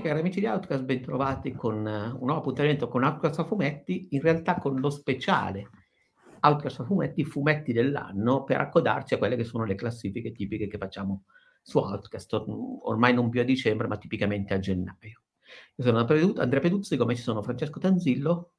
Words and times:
cari 0.00 0.20
amici 0.20 0.40
di 0.40 0.46
Outcast, 0.46 0.82
bentrovati 0.82 1.52
con 1.52 1.86
eh, 1.86 2.06
un 2.06 2.18
nuovo 2.20 2.38
appuntamento 2.38 2.88
con 2.88 3.04
Outcast 3.04 3.40
a 3.40 3.44
fumetti, 3.44 4.08
in 4.10 4.20
realtà 4.20 4.56
con 4.56 4.78
lo 4.78 4.90
speciale 4.90 5.70
Outcast 6.40 6.80
a 6.80 6.84
fumetti, 6.84 7.24
fumetti 7.24 7.72
dell'anno, 7.72 8.44
per 8.44 8.60
accodarci 8.60 9.14
a 9.14 9.18
quelle 9.18 9.36
che 9.36 9.44
sono 9.44 9.64
le 9.64 9.74
classifiche 9.74 10.32
tipiche 10.32 10.66
che 10.66 10.78
facciamo 10.78 11.24
su 11.62 11.78
Outcast, 11.78 12.32
ormai 12.82 13.12
non 13.12 13.28
più 13.28 13.40
a 13.40 13.44
dicembre, 13.44 13.86
ma 13.86 13.98
tipicamente 13.98 14.54
a 14.54 14.58
gennaio. 14.58 15.22
Io 15.76 15.84
sono 15.84 15.98
Andrea 15.98 16.60
Peduzzi, 16.60 16.96
come 16.96 17.14
ci 17.14 17.22
sono 17.22 17.42
Francesco 17.42 17.78
Tanzillo. 17.78 18.52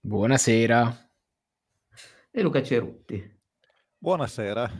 Buonasera. 0.00 1.10
E 2.30 2.42
Luca 2.42 2.62
Cerutti. 2.62 3.40
Buonasera. 3.98 4.70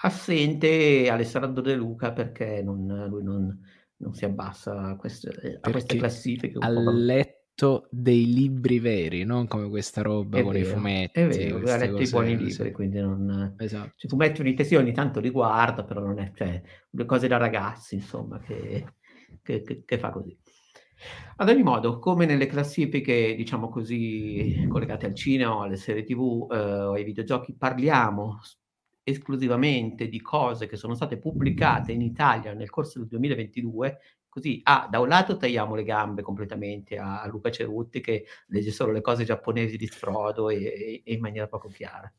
Assente 0.00 1.08
Alessandro 1.10 1.60
De 1.60 1.74
Luca 1.74 2.12
perché 2.12 2.62
non, 2.62 3.06
lui 3.08 3.22
non 3.22 3.60
non 3.98 4.14
si 4.14 4.24
abbassa 4.24 4.80
a 4.80 4.96
queste, 4.96 5.58
a 5.60 5.70
queste 5.70 5.96
classifiche. 5.96 6.58
Ha 6.58 6.68
letto 6.68 7.88
dei 7.90 8.32
libri 8.32 8.78
veri, 8.78 9.24
non 9.24 9.46
come 9.48 9.68
questa 9.68 10.02
roba 10.02 10.38
è 10.38 10.42
con 10.42 10.52
vero, 10.52 10.64
i 10.64 10.68
fumetti. 10.68 11.20
È 11.20 11.26
vero, 11.26 11.56
ha 11.70 11.76
letto 11.76 12.02
i 12.02 12.08
buoni 12.08 12.36
libri, 12.36 12.50
sì. 12.52 12.70
quindi 12.70 13.00
non... 13.00 13.54
Esatto. 13.58 13.92
Cioè, 13.96 14.10
fumetti 14.10 14.40
uniti 14.40 14.64
sì, 14.64 14.76
ogni 14.76 14.92
tanto 14.92 15.20
li 15.20 15.30
guarda, 15.30 15.84
però 15.84 16.00
non 16.00 16.18
è... 16.18 16.30
Cioè, 16.34 16.62
le 16.90 17.04
cose 17.04 17.26
da 17.26 17.36
ragazzi, 17.36 17.96
insomma, 17.96 18.38
che, 18.38 18.84
che, 19.42 19.62
che, 19.62 19.82
che 19.84 19.98
fa 19.98 20.10
così. 20.10 20.38
Ad 21.36 21.48
ogni 21.48 21.62
modo, 21.62 21.98
come 21.98 22.26
nelle 22.26 22.46
classifiche, 22.46 23.34
diciamo 23.36 23.68
così, 23.68 24.66
collegate 24.68 25.06
al 25.06 25.14
cinema 25.14 25.62
alle 25.62 25.76
serie 25.76 26.02
tv 26.02 26.48
eh, 26.50 26.56
o 26.56 26.92
ai 26.92 27.04
videogiochi, 27.04 27.54
parliamo 27.54 28.40
esclusivamente 29.08 30.08
di 30.08 30.20
cose 30.20 30.66
che 30.66 30.76
sono 30.76 30.94
state 30.94 31.18
pubblicate 31.18 31.92
in 31.92 32.02
Italia 32.02 32.52
nel 32.52 32.70
corso 32.70 32.98
del 32.98 33.08
2022, 33.08 33.98
così 34.28 34.60
ah, 34.64 34.86
da 34.90 35.00
un 35.00 35.08
lato 35.08 35.36
tagliamo 35.36 35.74
le 35.74 35.84
gambe 35.84 36.22
completamente 36.22 36.98
a, 36.98 37.26
Luca 37.26 37.50
Cerutti 37.50 38.00
che 38.00 38.24
legge 38.48 38.70
solo 38.70 38.92
le 38.92 39.00
cose 39.00 39.24
giapponesi 39.24 39.76
di 39.76 39.86
Frodo 39.86 40.50
e, 40.50 41.02
e 41.04 41.12
in 41.12 41.20
maniera 41.20 41.48
poco 41.48 41.68
chiara. 41.68 42.12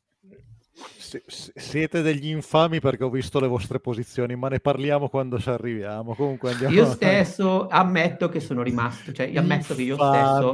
siete 1.27 2.01
degli 2.01 2.29
infami 2.29 2.79
perché 2.79 3.03
ho 3.03 3.09
visto 3.09 3.39
le 3.39 3.47
vostre 3.47 3.79
posizioni, 3.79 4.35
ma 4.35 4.49
ne 4.49 4.59
parliamo 4.59 5.09
quando 5.09 5.39
ci 5.39 5.49
arriviamo. 5.49 6.15
Comunque 6.15 6.51
andiamo 6.51 6.73
io 6.73 6.85
stesso 6.85 7.67
ammetto 7.67 8.29
che 8.29 8.39
sono 8.39 8.63
rimasto, 8.63 9.11
cioè 9.11 9.27
io 9.27 9.39
ammetto 9.39 9.75
che 9.75 9.83
io 9.83 9.95
stesso 9.95 10.53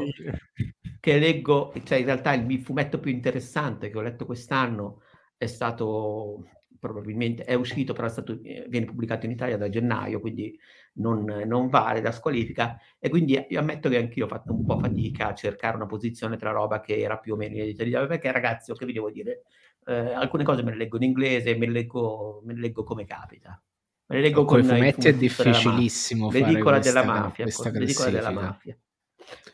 che 0.99 1.19
leggo, 1.19 1.71
cioè 1.83 1.99
in 1.99 2.05
realtà 2.05 2.33
il 2.33 2.61
fumetto 2.61 2.99
più 2.99 3.11
interessante 3.11 3.89
che 3.89 3.97
ho 3.97 4.01
letto 4.01 4.25
quest'anno 4.25 5.01
è 5.37 5.45
stato 5.45 6.45
probabilmente 6.85 7.43
è 7.43 7.55
uscito, 7.55 7.93
però 7.93 8.07
è 8.07 8.09
stato, 8.11 8.39
eh, 8.43 8.65
viene 8.69 8.85
pubblicato 8.85 9.25
in 9.25 9.31
Italia 9.31 9.57
da 9.57 9.69
gennaio, 9.69 10.19
quindi 10.19 10.57
non, 10.93 11.23
non, 11.23 11.67
vale 11.67 12.01
da 12.01 12.11
squalifica. 12.11 12.77
E 12.99 13.09
quindi 13.09 13.43
io 13.49 13.59
ammetto 13.59 13.89
che 13.89 13.97
anch'io 13.97 14.25
ho 14.25 14.27
fatto 14.27 14.53
un 14.53 14.65
po' 14.65 14.77
fatica 14.77 15.29
a 15.29 15.33
cercare 15.33 15.75
una 15.75 15.87
posizione 15.87 16.37
tra 16.37 16.51
roba 16.51 16.81
che 16.81 16.99
era 16.99 17.17
più 17.17 17.33
o 17.33 17.37
meno 17.37 17.55
in 17.55 17.69
italiano, 17.69 18.07
perché 18.07 18.31
ragazzi, 18.31 18.71
che 18.73 18.85
vi 18.85 18.93
devo 18.93 19.09
dire, 19.09 19.43
eh, 19.85 20.13
alcune 20.13 20.43
cose 20.43 20.63
me 20.63 20.71
le 20.71 20.77
leggo 20.77 20.97
in 20.97 21.03
inglese, 21.03 21.55
me 21.55 21.65
le 21.65 21.71
leggo, 21.71 22.41
me 22.45 22.53
le 22.53 22.59
leggo 22.59 22.83
come 22.83 23.05
capita. 23.05 23.59
Me 24.07 24.17
le 24.17 24.21
leggo 24.21 24.45
con, 24.45 24.59
con 24.59 24.65
i 24.65 24.69
fumetti 24.69 25.07
è 25.07 25.15
difficilissimo 25.15 26.29
l'edicola 26.29 26.77
della 26.77 27.03
mafia, 27.03 27.43
questa 27.45 27.71
l'edicola 27.71 28.11
della 28.11 28.29
mafia. 28.29 28.77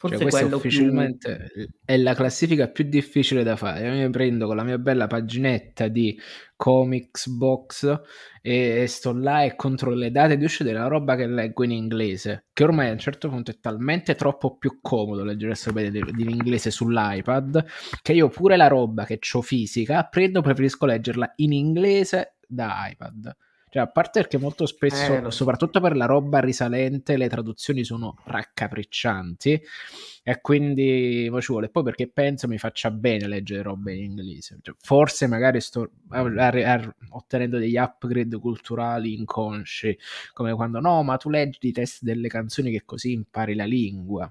Forse 0.01 0.17
cioè, 0.17 0.29
quello 0.29 0.55
ufficialmente 0.55 1.51
più... 1.53 1.67
è 1.85 1.95
la 1.95 2.15
classifica 2.15 2.67
più 2.67 2.85
difficile 2.85 3.43
da 3.43 3.55
fare. 3.55 3.87
Io 3.87 3.93
mi 3.93 4.09
prendo 4.09 4.47
con 4.47 4.55
la 4.55 4.63
mia 4.63 4.79
bella 4.79 5.05
paginetta 5.05 5.87
di 5.87 6.19
comics 6.55 7.27
box 7.27 8.01
e, 8.41 8.85
sto 8.87 9.13
là 9.13 9.43
e 9.43 9.55
controllo 9.55 9.97
le 9.97 10.09
date 10.09 10.37
di 10.37 10.43
uscita 10.43 10.63
della 10.63 10.87
roba 10.87 11.15
che 11.15 11.27
leggo 11.27 11.63
in 11.63 11.71
inglese. 11.71 12.45
Che 12.51 12.63
ormai 12.63 12.89
a 12.89 12.93
un 12.93 12.97
certo 12.97 13.29
punto 13.29 13.51
è 13.51 13.59
talmente 13.59 14.15
troppo 14.15 14.57
più 14.57 14.79
comodo 14.81 15.23
leggere 15.23 15.53
in 16.17 16.29
inglese 16.29 16.71
sull'iPad 16.71 17.65
che 18.01 18.13
io 18.13 18.27
pure 18.29 18.57
la 18.57 18.67
roba 18.67 19.05
che 19.05 19.19
ho 19.33 19.41
fisica 19.41 20.03
prendo 20.05 20.41
preferisco 20.41 20.87
leggerla 20.87 21.33
in 21.37 21.53
inglese 21.53 22.37
da 22.47 22.87
iPad. 22.89 23.35
Cioè, 23.73 23.83
a 23.83 23.87
parte 23.87 24.19
perché 24.19 24.37
molto 24.37 24.65
spesso, 24.65 25.27
eh, 25.27 25.31
soprattutto 25.31 25.79
per 25.79 25.95
la 25.95 26.05
roba 26.05 26.39
risalente, 26.39 27.15
le 27.15 27.29
traduzioni 27.29 27.85
sono 27.85 28.17
raccapriccianti 28.25 29.61
e 30.23 30.41
quindi 30.41 31.25
poi 31.29 31.41
ci 31.41 31.53
vuole. 31.53 31.69
Poi 31.69 31.83
perché 31.83 32.09
penso 32.09 32.49
mi 32.49 32.57
faccia 32.57 32.91
bene 32.91 33.27
leggere 33.27 33.61
robe 33.61 33.93
in 33.93 34.03
inglese. 34.03 34.59
Cioè, 34.61 34.75
forse 34.77 35.25
magari 35.27 35.61
sto 35.61 35.89
ottenendo 37.11 37.59
degli 37.59 37.77
upgrade 37.77 38.37
culturali 38.39 39.13
inconsci, 39.13 39.97
come 40.33 40.53
quando 40.53 40.81
no, 40.81 41.01
ma 41.01 41.15
tu 41.15 41.29
leggi 41.29 41.69
i 41.69 41.71
test 41.71 42.03
delle 42.03 42.27
canzoni 42.27 42.71
che 42.71 42.83
così 42.83 43.13
impari 43.13 43.55
la 43.55 43.63
lingua 43.63 44.29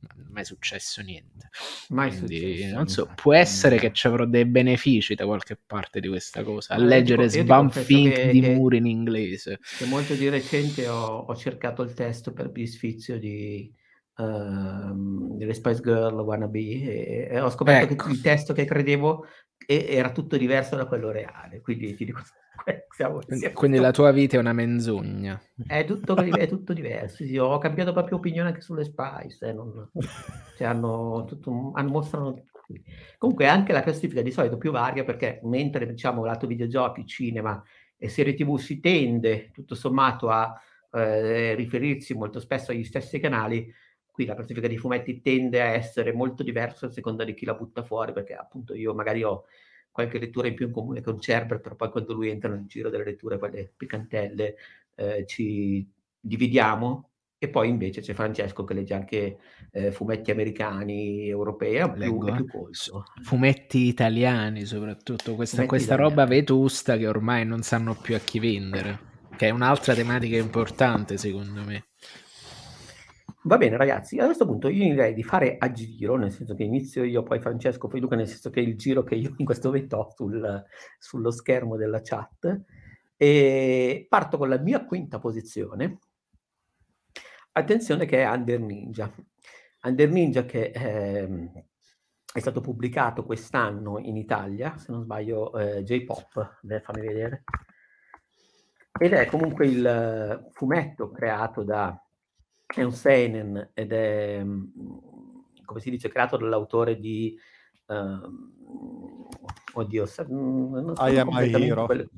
non 0.00 0.26
è 0.26 0.30
mai 0.30 0.44
successo 0.44 1.02
niente. 1.02 1.50
Mai 1.88 2.10
Quindi, 2.10 2.38
successo, 2.38 2.74
non 2.74 2.88
so, 2.88 3.10
può 3.14 3.34
essere 3.34 3.78
che 3.78 3.92
ci 3.92 4.06
avrò 4.06 4.24
dei 4.24 4.44
benefici 4.46 5.14
da 5.14 5.26
qualche 5.26 5.58
parte 5.64 6.00
di 6.00 6.08
questa 6.08 6.42
cosa, 6.42 6.74
a 6.74 6.78
eh, 6.78 6.84
leggere 6.84 7.28
Sbumfink 7.28 8.30
di 8.30 8.40
Moore 8.40 8.78
in 8.78 8.86
inglese. 8.86 9.58
Che 9.78 9.84
molto 9.84 10.14
di 10.14 10.28
recente 10.28 10.88
ho, 10.88 11.18
ho 11.18 11.36
cercato 11.36 11.82
il 11.82 11.92
testo 11.92 12.32
per 12.32 12.50
bisfizio 12.50 13.18
di, 13.18 13.72
uh, 14.16 15.36
delle 15.36 15.54
Spice 15.54 15.80
Girl 15.80 16.18
Wannabe 16.20 16.58
e, 16.58 17.28
e 17.30 17.40
ho 17.40 17.50
scoperto 17.50 17.92
ecco. 17.92 18.06
che 18.06 18.12
il 18.12 18.20
testo 18.20 18.52
che 18.52 18.64
credevo 18.64 19.26
era 19.66 20.10
tutto 20.10 20.36
diverso 20.36 20.76
da 20.76 20.86
quello 20.86 21.10
reale, 21.10 21.60
quindi 21.60 21.94
ti 21.94 22.04
dico 22.04 22.22
siamo, 22.90 23.20
siamo 23.26 23.54
Quindi 23.54 23.78
la 23.78 23.90
tua 23.90 24.10
vita 24.12 24.36
è 24.36 24.40
una 24.40 24.52
menzogna. 24.52 25.40
È 25.66 25.84
tutto, 25.84 26.16
è 26.16 26.48
tutto 26.48 26.72
diverso. 26.72 27.24
Sì, 27.24 27.36
ho 27.36 27.58
cambiato 27.58 27.92
proprio 27.92 28.18
opinione 28.18 28.48
anche 28.48 28.60
sulle 28.60 28.84
Spice. 28.84 29.46
Eh, 29.46 29.52
non, 29.52 29.90
cioè 30.56 30.66
hanno, 30.66 31.24
tutto, 31.26 31.72
hanno 31.74 31.90
mostrano... 31.90 32.44
Comunque 33.18 33.48
anche 33.48 33.72
la 33.72 33.82
classifica 33.82 34.22
di 34.22 34.30
solito 34.30 34.56
più 34.56 34.70
varia 34.70 35.02
perché 35.02 35.40
mentre 35.42 35.86
diciamo 35.86 36.24
lato 36.24 36.46
videogiochi, 36.46 37.04
cinema 37.04 37.60
e 37.96 38.08
serie 38.08 38.34
tv 38.34 38.56
si 38.58 38.78
tende 38.78 39.50
tutto 39.52 39.74
sommato 39.74 40.30
a 40.30 40.54
eh, 40.92 41.54
riferirsi 41.54 42.14
molto 42.14 42.38
spesso 42.38 42.70
agli 42.70 42.84
stessi 42.84 43.18
canali, 43.18 43.72
qui 44.20 44.26
la 44.26 44.34
classifica 44.34 44.68
di 44.68 44.76
fumetti 44.76 45.20
tende 45.22 45.62
a 45.62 45.66
essere 45.66 46.12
molto 46.12 46.42
diversa 46.42 46.86
a 46.86 46.90
seconda 46.90 47.24
di 47.24 47.32
chi 47.32 47.46
la 47.46 47.54
butta 47.54 47.82
fuori 47.82 48.12
perché 48.12 48.34
appunto 48.34 48.74
io 48.74 48.92
magari 48.92 49.22
ho 49.22 49.44
qualche 49.90 50.18
lettura 50.18 50.46
in 50.46 50.54
più 50.54 50.66
in 50.66 50.72
comune 50.72 51.00
con 51.00 51.18
Cerber, 51.20 51.60
però 51.60 51.74
poi 51.74 51.90
quando 51.90 52.12
lui 52.12 52.28
entra 52.28 52.50
nel 52.50 52.66
giro 52.66 52.90
delle 52.90 53.04
letture, 53.04 53.38
quelle 53.38 53.72
piccantelle, 53.76 54.56
eh, 54.94 55.24
ci 55.26 55.88
dividiamo 56.20 57.08
e 57.38 57.48
poi 57.48 57.70
invece 57.70 58.02
c'è 58.02 58.12
Francesco 58.12 58.64
che 58.64 58.74
legge 58.74 58.94
anche 58.94 59.38
eh, 59.72 59.90
fumetti 59.90 60.30
americani, 60.30 61.26
europei, 61.26 61.76
è 61.76 61.90
più, 61.90 62.24
è 62.24 62.34
più 62.34 62.46
colso. 62.46 63.04
Fumetti 63.22 63.86
italiani 63.86 64.64
soprattutto, 64.64 65.34
questa, 65.34 65.56
fumetti 65.56 65.68
questa 65.76 65.96
roba 65.96 66.26
vetusta 66.26 66.96
che 66.98 67.08
ormai 67.08 67.46
non 67.46 67.62
sanno 67.62 67.94
più 67.94 68.14
a 68.14 68.18
chi 68.18 68.38
vendere, 68.38 68.98
che 69.36 69.48
è 69.48 69.50
un'altra 69.50 69.94
tematica 69.94 70.36
importante 70.36 71.16
secondo 71.16 71.64
me. 71.64 71.84
Va 73.44 73.56
bene, 73.56 73.78
ragazzi, 73.78 74.18
a 74.18 74.26
questo 74.26 74.44
punto 74.44 74.68
io 74.68 74.84
direi 74.84 75.14
di 75.14 75.22
fare 75.22 75.56
a 75.58 75.72
giro, 75.72 76.16
nel 76.16 76.30
senso 76.30 76.54
che 76.54 76.62
inizio 76.62 77.04
io, 77.04 77.22
poi 77.22 77.40
Francesco, 77.40 77.88
poi 77.88 78.00
Luca, 78.00 78.14
nel 78.14 78.28
senso 78.28 78.50
che 78.50 78.60
il 78.60 78.76
giro 78.76 79.02
che 79.02 79.14
io 79.14 79.32
in 79.38 79.46
questo 79.46 79.68
momento 79.68 79.96
ho 79.96 80.10
sul, 80.14 80.64
sullo 80.98 81.30
schermo 81.30 81.76
della 81.76 82.02
chat. 82.02 82.60
E 83.16 84.06
parto 84.08 84.36
con 84.36 84.48
la 84.50 84.58
mia 84.58 84.84
quinta 84.84 85.18
posizione. 85.18 85.98
Attenzione 87.52 88.04
che 88.04 88.22
è 88.22 88.28
Under 88.28 88.60
Ninja. 88.60 89.10
Under 89.84 90.10
Ninja 90.10 90.44
che 90.44 90.70
eh, 90.74 91.50
è 92.32 92.38
stato 92.40 92.60
pubblicato 92.60 93.24
quest'anno 93.24 93.98
in 93.98 94.16
Italia, 94.16 94.76
se 94.76 94.92
non 94.92 95.02
sbaglio, 95.02 95.58
eh, 95.58 95.82
J-Pop, 95.82 96.60
fammi 96.82 97.06
vedere. 97.06 97.44
Ed 98.98 99.12
è 99.14 99.24
comunque 99.26 99.66
il 99.66 100.50
fumetto 100.52 101.10
creato 101.10 101.62
da 101.62 101.98
è 102.74 102.82
un 102.82 102.92
seinen 102.92 103.70
ed 103.74 103.92
è, 103.92 104.42
mm, 104.42 104.64
come 105.64 105.80
si 105.80 105.90
dice, 105.90 106.08
creato 106.08 106.36
dall'autore 106.36 106.98
di... 106.98 107.36
Uh, 107.86 109.28
oddio, 109.72 110.06
mm, 110.30 110.74
non 110.74 110.94
so 110.94 111.06
I 111.06 111.18
am 111.18 111.28
my 111.30 111.52
hero. 111.52 111.86
Quello... 111.86 112.08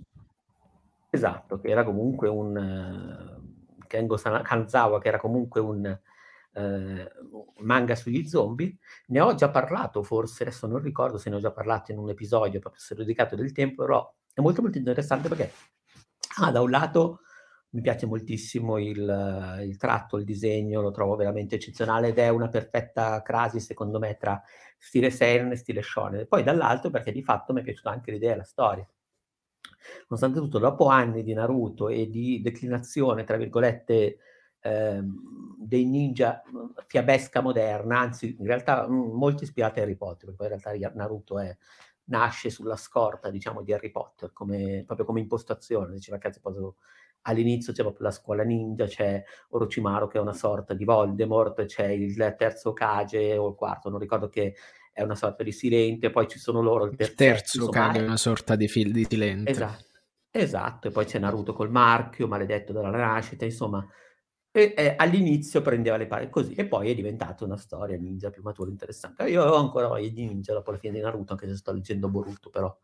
Esatto, 1.11 1.59
che 1.59 1.69
era 1.69 1.85
comunque 1.85 2.29
un... 2.29 2.57
Uh, 2.57 3.87
Kengo 3.87 4.17
Kanzawa, 4.17 5.01
che 5.01 5.09
era 5.09 5.19
comunque 5.19 5.61
un... 5.61 6.01
Uh, 6.55 7.47
manga 7.61 7.95
sugli 7.95 8.29
zombie, 8.29 8.77
ne 9.07 9.21
ho 9.21 9.35
già 9.35 9.49
parlato 9.49 10.03
forse, 10.03 10.43
adesso 10.43 10.67
non 10.67 10.83
ricordo 10.83 11.17
se 11.17 11.31
ne 11.31 11.37
ho 11.37 11.41
già 11.41 11.51
parlato 11.51 11.93
in 11.93 11.99
un 11.99 12.11
episodio 12.11 12.61
proprio 12.61 12.79
se 12.79 12.93
ho 12.93 12.97
dedicato 12.99 13.35
del 13.35 13.53
tempo, 13.53 13.85
però 13.85 14.15
è 14.35 14.43
molto 14.43 14.61
molto 14.61 14.77
interessante 14.77 15.29
perché 15.29 15.51
ah, 16.43 16.51
da 16.51 16.61
un 16.61 16.69
lato 16.69 17.21
mi 17.73 17.81
piace 17.81 18.07
moltissimo 18.07 18.79
il, 18.79 19.61
il, 19.63 19.77
tratto, 19.79 20.19
il 20.19 20.25
disegno, 20.25 20.83
lo 20.83 20.91
trovo 20.91 21.17
veramente 21.17 21.55
eccezionale 21.55 22.09
ed 22.09 22.19
è 22.19 22.29
una 22.29 22.49
perfetta 22.49 23.23
crasi 23.23 23.61
secondo 23.61 23.99
me 23.99 24.17
tra 24.17 24.43
stile 24.77 25.11
Seinen 25.11 25.53
e 25.53 25.57
stile 25.57 25.83
Shonen. 25.83 26.27
Poi 26.29 26.43
dall'altro 26.43 26.91
perché 26.91 27.13
di 27.13 27.23
fatto 27.23 27.53
mi 27.53 27.61
è 27.61 27.65
piaciuta 27.65 27.91
anche 27.91 28.11
l'idea 28.11 28.33
della 28.33 28.45
storia. 28.45 28.87
Nonostante 30.09 30.39
tutto, 30.39 30.59
dopo 30.59 30.87
anni 30.89 31.23
di 31.23 31.33
Naruto 31.33 31.89
e 31.89 32.09
di 32.09 32.41
declinazione, 32.43 33.25
tra 33.25 33.37
virgolette, 33.37 34.19
ehm, 34.61 35.57
dei 35.59 35.85
ninja 35.87 36.43
fiabesca 36.87 37.41
moderna, 37.41 37.99
anzi 37.99 38.37
in 38.39 38.47
realtà 38.47 38.87
molto 38.89 39.45
ispirati 39.45 39.81
a 39.81 39.83
Harry 39.83 39.97
Potter, 39.97 40.35
perché 40.35 40.37
poi 40.37 40.47
in 40.47 40.61
realtà 40.61 40.95
Naruto 40.95 41.39
è, 41.39 41.57
nasce 42.05 42.51
sulla 42.51 42.77
scorta, 42.77 43.31
diciamo, 43.31 43.63
di 43.63 43.73
Harry 43.73 43.91
Potter, 43.91 44.33
come, 44.33 44.83
proprio 44.87 45.07
come 45.07 45.21
impostazione, 45.21 45.95
diceva 45.95 46.19
cazzo, 46.19 46.41
all'inizio 47.23 47.73
c'è 47.73 47.83
proprio 47.83 48.07
la 48.07 48.13
scuola 48.13 48.43
ninja, 48.43 48.87
c'è 48.87 49.23
Orochimaru 49.51 50.09
che 50.09 50.19
è 50.19 50.21
una 50.21 50.33
sorta 50.33 50.75
di 50.75 50.85
Voldemort, 50.85 51.65
c'è 51.65 51.89
il 51.89 52.35
terzo 52.37 52.73
Kage 52.73 53.37
o 53.37 53.49
il 53.49 53.55
quarto, 53.55 53.89
non 53.89 53.99
ricordo 53.99 54.29
che 54.29 54.55
è 54.93 55.03
una 55.03 55.15
sorta 55.15 55.43
di 55.43 55.53
silente, 55.53 56.11
poi 56.11 56.29
ci 56.29 56.39
sono 56.39 56.61
loro 56.61 56.85
il 56.85 56.97
terzo, 56.97 57.13
il 57.13 57.17
terzo 57.17 57.69
Kage 57.69 57.99
è 57.99 58.05
una 58.05 58.17
sorta 58.17 58.57
di, 58.57 58.69
fil- 58.69 58.93
di 58.93 59.07
silente. 59.09 59.51
Esatto. 59.51 59.91
Esatto, 60.35 60.89
e 60.89 60.91
poi 60.91 61.05
c'è 61.05 61.19
Naruto 61.19 61.53
col 61.53 61.71
marchio, 61.71 62.27
maledetto 62.27 62.73
dalla 62.73 62.89
nascita, 62.89 63.45
insomma, 63.45 63.87
e, 64.51 64.73
e 64.75 64.95
all'inizio 64.97 65.61
prendeva 65.61 65.99
le 65.99 66.07
pare 66.07 66.31
così, 66.31 66.55
e 66.55 66.65
poi 66.65 66.91
è 66.91 66.95
diventata 66.95 67.45
una 67.45 67.59
storia 67.59 67.99
ninja 67.99 68.31
più 68.31 68.41
matura 68.41 68.71
e 68.71 68.73
interessante. 68.73 69.29
Io 69.29 69.45
ho 69.45 69.57
ancora 69.57 69.89
voglia 69.89 70.09
di 70.09 70.27
ninja 70.27 70.55
dopo 70.55 70.71
la 70.71 70.79
fine 70.79 70.95
di 70.95 71.01
Naruto, 71.01 71.33
anche 71.33 71.47
se 71.47 71.57
sto 71.57 71.71
leggendo 71.73 72.09
Boruto, 72.09 72.49
però 72.49 72.75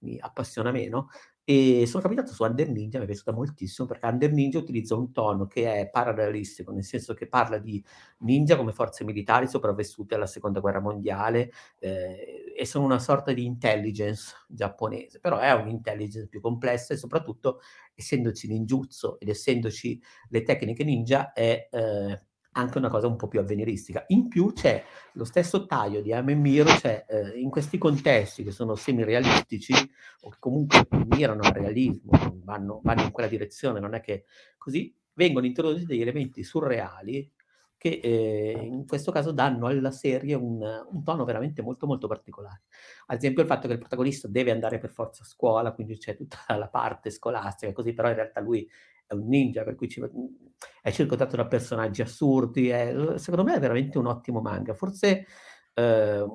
mi 0.00 0.18
appassiona 0.20 0.70
meno. 0.72 1.08
E 1.52 1.84
sono 1.88 2.00
capitato 2.00 2.32
su 2.32 2.44
Under 2.44 2.70
Ninja, 2.70 2.98
mi 2.98 3.04
è 3.04 3.06
piaciuta 3.08 3.32
moltissimo 3.32 3.88
perché 3.88 4.06
Under 4.06 4.30
Ninja 4.30 4.56
utilizza 4.60 4.94
un 4.94 5.10
tono 5.10 5.48
che 5.48 5.80
è 5.80 5.90
parallelistico, 5.90 6.70
nel 6.70 6.84
senso 6.84 7.12
che 7.12 7.26
parla 7.26 7.58
di 7.58 7.84
ninja 8.18 8.56
come 8.56 8.70
forze 8.72 9.02
militari 9.02 9.48
sopravvissute 9.48 10.14
alla 10.14 10.28
seconda 10.28 10.60
guerra 10.60 10.78
mondiale 10.78 11.50
eh, 11.80 12.54
e 12.56 12.64
sono 12.66 12.84
una 12.84 13.00
sorta 13.00 13.32
di 13.32 13.44
intelligence 13.44 14.32
giapponese, 14.46 15.18
però 15.18 15.38
è 15.38 15.50
un'intelligence 15.50 16.28
più 16.28 16.40
complessa 16.40 16.94
e 16.94 16.96
soprattutto 16.96 17.62
essendoci 17.96 18.46
ninjutsu 18.46 19.16
ed 19.18 19.28
essendoci 19.28 20.00
le 20.28 20.42
tecniche 20.44 20.84
ninja 20.84 21.32
è 21.32 21.68
eh, 21.68 22.22
anche 22.52 22.78
una 22.78 22.88
cosa 22.88 23.06
un 23.06 23.16
po' 23.16 23.28
più 23.28 23.40
avveniristica. 23.40 24.04
In 24.08 24.28
più 24.28 24.52
c'è 24.52 24.82
lo 25.12 25.24
stesso 25.24 25.66
taglio 25.66 26.00
di 26.00 26.12
Ame 26.12 26.34
Miro, 26.34 26.68
cioè 26.68 27.04
eh, 27.08 27.38
in 27.38 27.50
questi 27.50 27.78
contesti 27.78 28.42
che 28.42 28.50
sono 28.50 28.74
semi-realistici 28.74 29.72
o 30.22 30.30
che 30.30 30.36
comunque 30.40 30.86
mirano 31.06 31.42
al 31.42 31.52
realismo, 31.52 32.10
vanno, 32.44 32.80
vanno, 32.82 33.02
in 33.02 33.10
quella 33.10 33.28
direzione, 33.28 33.80
non 33.80 33.94
è 33.94 34.00
che 34.00 34.24
così 34.58 34.94
vengono 35.14 35.46
introdotti 35.46 35.84
degli 35.84 36.00
elementi 36.00 36.42
surreali 36.42 37.30
che 37.80 37.98
eh, 38.02 38.60
in 38.60 38.86
questo 38.86 39.10
caso 39.10 39.32
danno 39.32 39.66
alla 39.66 39.90
serie 39.90 40.34
un, 40.34 40.60
un, 40.60 41.02
tono 41.02 41.24
veramente 41.24 41.62
molto 41.62 41.86
molto 41.86 42.08
particolare. 42.08 42.64
Ad 43.06 43.16
esempio 43.16 43.40
il 43.40 43.48
fatto 43.48 43.68
che 43.68 43.72
il 43.72 43.78
protagonista 43.78 44.28
deve 44.28 44.50
andare 44.50 44.78
per 44.78 44.90
forza 44.90 45.22
a 45.22 45.26
scuola, 45.26 45.72
quindi 45.72 45.96
c'è 45.96 46.14
tutta 46.14 46.44
la 46.58 46.68
parte 46.68 47.08
scolastica, 47.08 47.72
così 47.72 47.94
però 47.94 48.08
in 48.08 48.16
realtà 48.16 48.40
lui 48.40 48.68
è 49.10 49.14
un 49.14 49.26
ninja, 49.26 49.64
per 49.64 49.74
cui 49.74 49.88
ci, 49.88 50.00
è 50.80 50.90
circondato 50.92 51.34
da 51.34 51.46
personaggi 51.46 52.00
assurdi, 52.00 52.68
è, 52.68 52.94
secondo 53.16 53.42
me 53.42 53.56
è 53.56 53.58
veramente 53.58 53.98
un 53.98 54.06
ottimo 54.06 54.40
manga. 54.40 54.72
Forse 54.72 55.26
eh, 55.74 56.26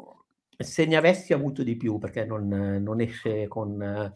se 0.57 0.86
ne 0.86 0.95
avessi 0.98 1.31
avuto 1.31 1.63
di 1.63 1.77
più, 1.77 1.98
perché 2.00 2.25
non, 2.25 2.48
non 2.48 3.00
esce 3.00 3.48
con 3.48 4.13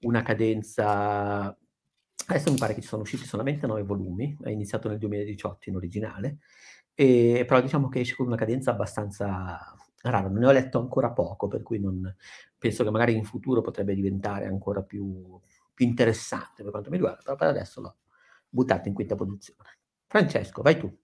una 0.00 0.22
cadenza... 0.22 1.56
Adesso 2.24 2.52
mi 2.52 2.58
pare 2.58 2.74
che 2.74 2.82
ci 2.82 2.86
sono 2.86 3.02
usciti 3.02 3.24
solamente 3.24 3.66
nove 3.66 3.82
volumi, 3.82 4.36
è 4.42 4.50
iniziato 4.50 4.88
nel 4.88 4.98
2018 4.98 5.70
in 5.70 5.76
originale, 5.76 6.38
e, 6.94 7.44
però 7.46 7.60
diciamo 7.62 7.88
che 7.88 8.00
esce 8.00 8.14
con 8.14 8.26
una 8.26 8.36
cadenza 8.36 8.70
abbastanza 8.72 9.58
rara. 10.02 10.28
Ne 10.28 10.46
ho 10.46 10.52
letto 10.52 10.78
ancora 10.78 11.10
poco, 11.12 11.48
per 11.48 11.62
cui 11.62 11.80
non, 11.80 12.14
penso 12.58 12.84
che 12.84 12.90
magari 12.90 13.14
in 13.16 13.24
futuro 13.24 13.62
potrebbe 13.62 13.94
diventare 13.94 14.46
ancora 14.46 14.82
più, 14.82 15.40
più 15.72 15.86
interessante 15.86 16.62
per 16.62 16.70
quanto 16.70 16.90
mi 16.90 16.96
riguarda, 16.96 17.22
però 17.22 17.36
per 17.36 17.48
adesso 17.48 17.80
l'ho 17.80 17.96
buttato 18.52 18.88
in 18.88 18.94
quinta 18.94 19.14
posizione. 19.14 19.78
Francesco, 20.06 20.62
vai 20.62 20.78
tu. 20.78 20.94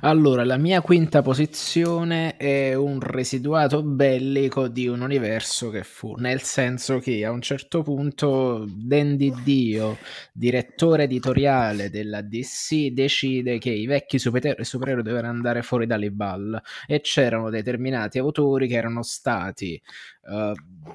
Allora, 0.00 0.44
la 0.44 0.56
mia 0.56 0.80
quinta 0.80 1.22
posizione 1.22 2.36
è 2.36 2.74
un 2.74 3.00
residuato 3.00 3.82
bellico 3.82 4.68
di 4.68 4.86
un 4.86 5.00
universo 5.00 5.70
che 5.70 5.82
fu, 5.82 6.14
nel 6.16 6.42
senso 6.42 6.98
che 6.98 7.24
a 7.24 7.30
un 7.30 7.40
certo 7.42 7.82
punto 7.82 8.66
Dandy 8.68 9.32
Dio, 9.42 9.98
direttore 10.32 11.04
editoriale 11.04 11.90
della 11.90 12.22
DC, 12.22 12.88
decide 12.92 13.58
che 13.58 13.70
i 13.70 13.86
vecchi 13.86 14.18
super- 14.18 14.64
supereroi 14.64 15.02
devono 15.02 15.28
andare 15.28 15.62
fuori 15.62 15.86
dalle 15.86 16.10
balle 16.10 16.62
e 16.86 17.00
c'erano 17.00 17.50
determinati 17.50 18.18
autori 18.18 18.68
che 18.68 18.76
erano 18.76 19.02
stati 19.02 19.80
uh, 20.22 20.52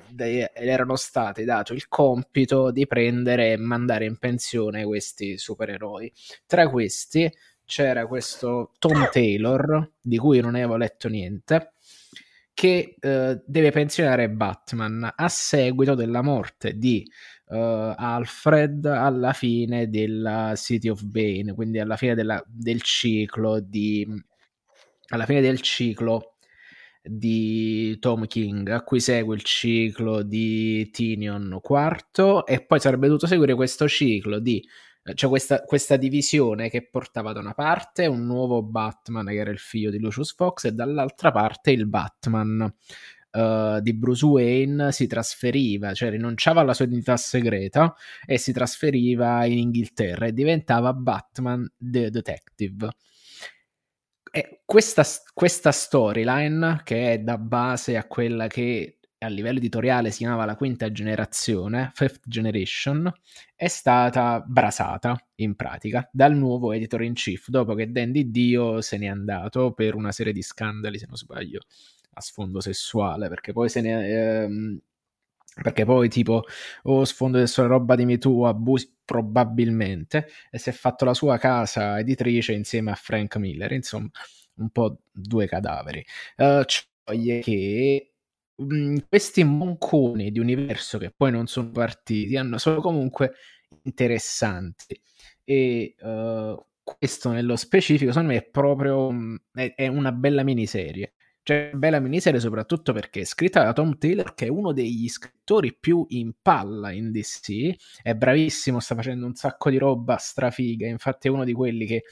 de- 0.10 0.51
erano 0.54 0.95
stati 0.95 1.44
dato 1.44 1.74
il 1.74 1.88
compito 1.88 2.72
di 2.72 2.88
prendere 2.88 3.51
e 3.54 3.57
mandare 3.57 4.06
in 4.06 4.18
pensione 4.18 4.86
questi 4.86 5.38
supereroi. 5.38 6.12
Tra 6.45 6.69
questi 6.69 7.31
c'era 7.73 8.05
questo 8.05 8.73
Tom 8.77 9.09
Taylor, 9.11 9.93
di 9.99 10.19
cui 10.19 10.39
non 10.39 10.53
avevo 10.53 10.77
letto 10.77 11.07
niente, 11.07 11.73
che 12.53 12.97
eh, 12.99 13.41
deve 13.43 13.71
pensionare 13.71 14.29
Batman 14.29 15.11
a 15.15 15.27
seguito 15.27 15.95
della 15.95 16.21
morte 16.21 16.77
di 16.77 17.03
uh, 17.47 17.55
Alfred 17.95 18.85
alla 18.85 19.33
fine 19.33 19.89
della 19.89 20.53
City 20.55 20.87
of 20.87 21.01
Bane, 21.01 21.55
quindi 21.55 21.79
alla 21.79 21.97
fine 21.97 22.13
della, 22.13 22.43
del 22.45 22.83
ciclo 22.83 23.59
di 23.59 24.07
alla 25.07 25.25
fine 25.25 25.41
del 25.41 25.59
ciclo 25.61 26.35
di 27.01 27.97
Tom 27.99 28.27
King, 28.27 28.69
a 28.69 28.83
cui 28.83 28.99
segue 28.99 29.33
il 29.33 29.41
ciclo 29.41 30.21
di 30.21 30.91
Tinion 30.91 31.59
IV 31.59 32.43
e 32.45 32.63
poi 32.63 32.79
sarebbe 32.79 33.07
dovuto 33.07 33.25
seguire 33.25 33.55
questo 33.55 33.87
ciclo 33.87 34.37
di 34.37 34.63
c'è 35.13 35.27
questa, 35.27 35.61
questa, 35.63 35.97
divisione 35.97 36.69
che 36.69 36.88
portava 36.88 37.33
da 37.33 37.39
una 37.39 37.53
parte 37.53 38.05
un 38.05 38.25
nuovo 38.25 38.63
Batman 38.63 39.25
che 39.27 39.35
era 39.35 39.51
il 39.51 39.59
figlio 39.59 39.89
di 39.89 40.00
Lucius 40.00 40.33
Fox 40.33 40.65
e 40.65 40.71
dall'altra 40.71 41.31
parte 41.31 41.71
il 41.71 41.88
Batman 41.88 42.73
uh, 43.31 43.79
di 43.81 43.94
Bruce 43.94 44.25
Wayne 44.25 44.91
si 44.94 45.07
trasferiva, 45.07 45.94
cioè 45.94 46.09
rinunciava 46.09 46.61
alla 46.61 46.73
sua 46.73 46.85
identità 46.85 47.17
segreta 47.17 47.94
e 48.25 48.38
si 48.38 48.53
trasferiva 48.53 49.45
in 49.45 49.57
Inghilterra 49.57 50.27
e 50.27 50.33
diventava 50.33 50.94
Batman 50.94 51.69
the 51.77 52.09
Detective. 52.09 52.89
E 54.31 54.61
questa, 54.65 55.03
questa 55.33 55.71
storyline, 55.71 56.81
che 56.83 57.11
è 57.11 57.19
da 57.19 57.37
base 57.37 57.97
a 57.97 58.06
quella 58.06 58.47
che 58.47 58.99
a 59.23 59.27
livello 59.27 59.57
editoriale 59.57 60.11
si 60.11 60.19
chiamava 60.19 60.45
la 60.45 60.56
quinta 60.56 60.92
generazione, 60.92 61.92
Fifth 61.94 62.27
Generation, 62.27 63.11
è 63.56 63.68
stata 63.68 64.44
brasata 64.45 65.18
in 65.35 65.56
pratica 65.56 66.07
dal 66.11 66.35
nuovo 66.35 66.71
editor 66.71 67.03
in 67.03 67.13
chief 67.13 67.47
dopo 67.47 67.73
che 67.73 67.92
Dandy 67.92 68.30
Dio 68.30 68.81
se 68.81 68.97
n'è 68.97 69.07
andato 69.07 69.71
per 69.73 69.95
una 69.95 70.11
serie 70.11 70.33
di 70.33 70.42
scandali, 70.42 70.97
se 70.99 71.06
non 71.07 71.15
sbaglio, 71.15 71.61
a 72.13 72.21
sfondo 72.21 72.59
sessuale, 72.59 73.27
perché 73.30 73.53
poi 73.53 73.69
se 73.69 73.81
ne 73.81 74.44
ehm, 74.44 74.80
perché 75.61 75.85
poi 75.85 76.09
tipo 76.09 76.44
o 76.83 76.99
oh, 76.99 77.06
sfondo 77.06 77.37
sessuale 77.37 77.69
roba 77.69 77.95
di 77.95 78.06
Me 78.06 78.18
Too 78.18 78.47
abusi 78.47 78.92
probabilmente 79.06 80.27
e 80.49 80.57
si 80.57 80.69
è 80.69 80.73
fatto 80.73 81.06
la 81.06 81.13
sua 81.13 81.37
casa 81.37 81.99
editrice 81.99 82.53
insieme 82.53 82.92
a 82.92 82.95
Frank 82.95 83.35
Miller 83.37 83.71
insomma 83.71 84.09
un 84.56 84.69
po' 84.69 84.99
due 85.11 85.47
cadaveri. 85.47 86.06
Uh, 86.37 86.63
cioè 86.63 87.39
che 87.42 88.12
Mhmm, 88.56 89.06
questi 89.10 89.44
monconi 89.44 90.31
di 90.31 90.40
universo 90.40 90.98
che 91.00 91.12
poi 91.16 91.31
non 91.31 91.48
sono 91.48 91.72
partiti 91.72 92.38
hanno, 92.38 92.57
sono 92.57 92.81
comunque 92.81 93.33
interessanti. 93.83 95.00
E 95.44 95.95
uh, 96.00 96.64
questo 96.83 97.31
nello 97.31 97.56
specifico 97.56 98.12
secondo 98.12 98.33
me 98.33 98.40
è 98.40 98.50
proprio 98.50 99.12
mhmm, 99.12 99.36
è, 99.54 99.74
è, 99.76 99.88
una 99.88 100.12
bella 100.12 100.44
miniserie. 100.44 101.14
Cioè 101.44 101.72
bella 101.74 102.00
miniserie 102.00 102.40
soprattutto 102.40 102.94
perché 102.94 103.22
è 103.22 103.26
scritta 103.26 103.64
da 103.64 103.74
Tom 103.74 103.98
Taylor 103.98 104.33
che 104.33 104.45
è 104.45 104.50
uno 104.50 104.72
degli 104.72 105.10
scrittori 105.10 105.76
più 105.78 106.06
in 106.10 106.31
palla 106.42 106.90
in 106.92 107.12
DC 107.12 108.00
è 108.02 108.16
bravissimo 108.16 108.80
sta 108.80 108.95
facendo 108.95 109.26
un 109.26 109.36
sacco 109.36 109.69
di 109.69 109.78
roba 109.78 110.16
strafiga 110.16 110.88
infatti 110.88 111.28
è 111.28 111.31
uno 111.31 111.44
di 111.44 111.52
quelli 111.52 111.86
che 111.86 112.04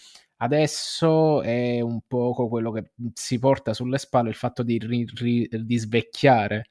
Adesso 0.43 1.43
è 1.43 1.81
un 1.81 2.01
poco 2.07 2.47
quello 2.47 2.71
che 2.71 2.91
si 3.13 3.37
porta 3.37 3.73
sulle 3.73 3.99
spalle 3.99 4.29
il 4.29 4.35
fatto 4.35 4.63
di, 4.63 4.79
ri, 4.79 5.05
ri, 5.13 5.47
di 5.51 5.77
svecchiare 5.77 6.67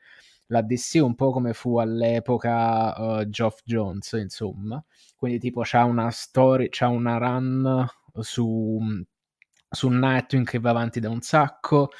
la 0.46 0.62
DC 0.62 0.98
un 1.00 1.14
po' 1.14 1.30
come 1.30 1.52
fu 1.52 1.78
all'epoca 1.78 3.20
uh, 3.20 3.28
Geoff 3.28 3.60
Jones, 3.64 4.12
insomma. 4.12 4.82
Quindi 5.14 5.38
tipo 5.38 5.62
c'ha 5.64 5.84
una 5.84 6.10
story, 6.10 6.68
c'ha 6.70 6.88
una 6.88 7.16
run 7.18 7.86
su, 8.18 8.80
su 9.68 9.88
Nightwing 9.88 10.44
che 10.44 10.58
va 10.58 10.70
avanti 10.70 10.98
da 10.98 11.08
un 11.08 11.20
sacco. 11.20 11.90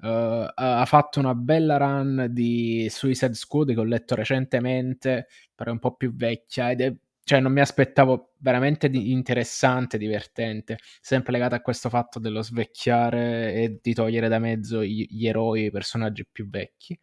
Uh, 0.00 0.44
ha 0.54 0.84
fatto 0.84 1.20
una 1.20 1.34
bella 1.34 1.78
run 1.78 2.26
di 2.30 2.86
Suicide 2.90 3.32
Squad 3.32 3.72
che 3.72 3.80
ho 3.80 3.84
letto 3.84 4.14
recentemente, 4.14 5.28
però 5.54 5.70
è 5.70 5.72
un 5.72 5.78
po' 5.78 5.94
più 5.94 6.14
vecchia 6.14 6.70
ed 6.70 6.82
è 6.82 6.94
cioè 7.24 7.40
non 7.40 7.52
mi 7.52 7.60
aspettavo 7.60 8.32
veramente 8.38 8.88
di 8.90 9.10
interessante, 9.10 9.98
divertente, 9.98 10.78
sempre 11.00 11.32
legato 11.32 11.54
a 11.54 11.60
questo 11.60 11.88
fatto 11.88 12.18
dello 12.18 12.42
svecchiare 12.42 13.54
e 13.54 13.78
di 13.82 13.94
togliere 13.94 14.28
da 14.28 14.38
mezzo 14.38 14.84
gli, 14.84 15.06
gli 15.08 15.26
eroi, 15.26 15.64
i 15.66 15.70
personaggi 15.70 16.26
più 16.30 16.48
vecchi. 16.48 16.98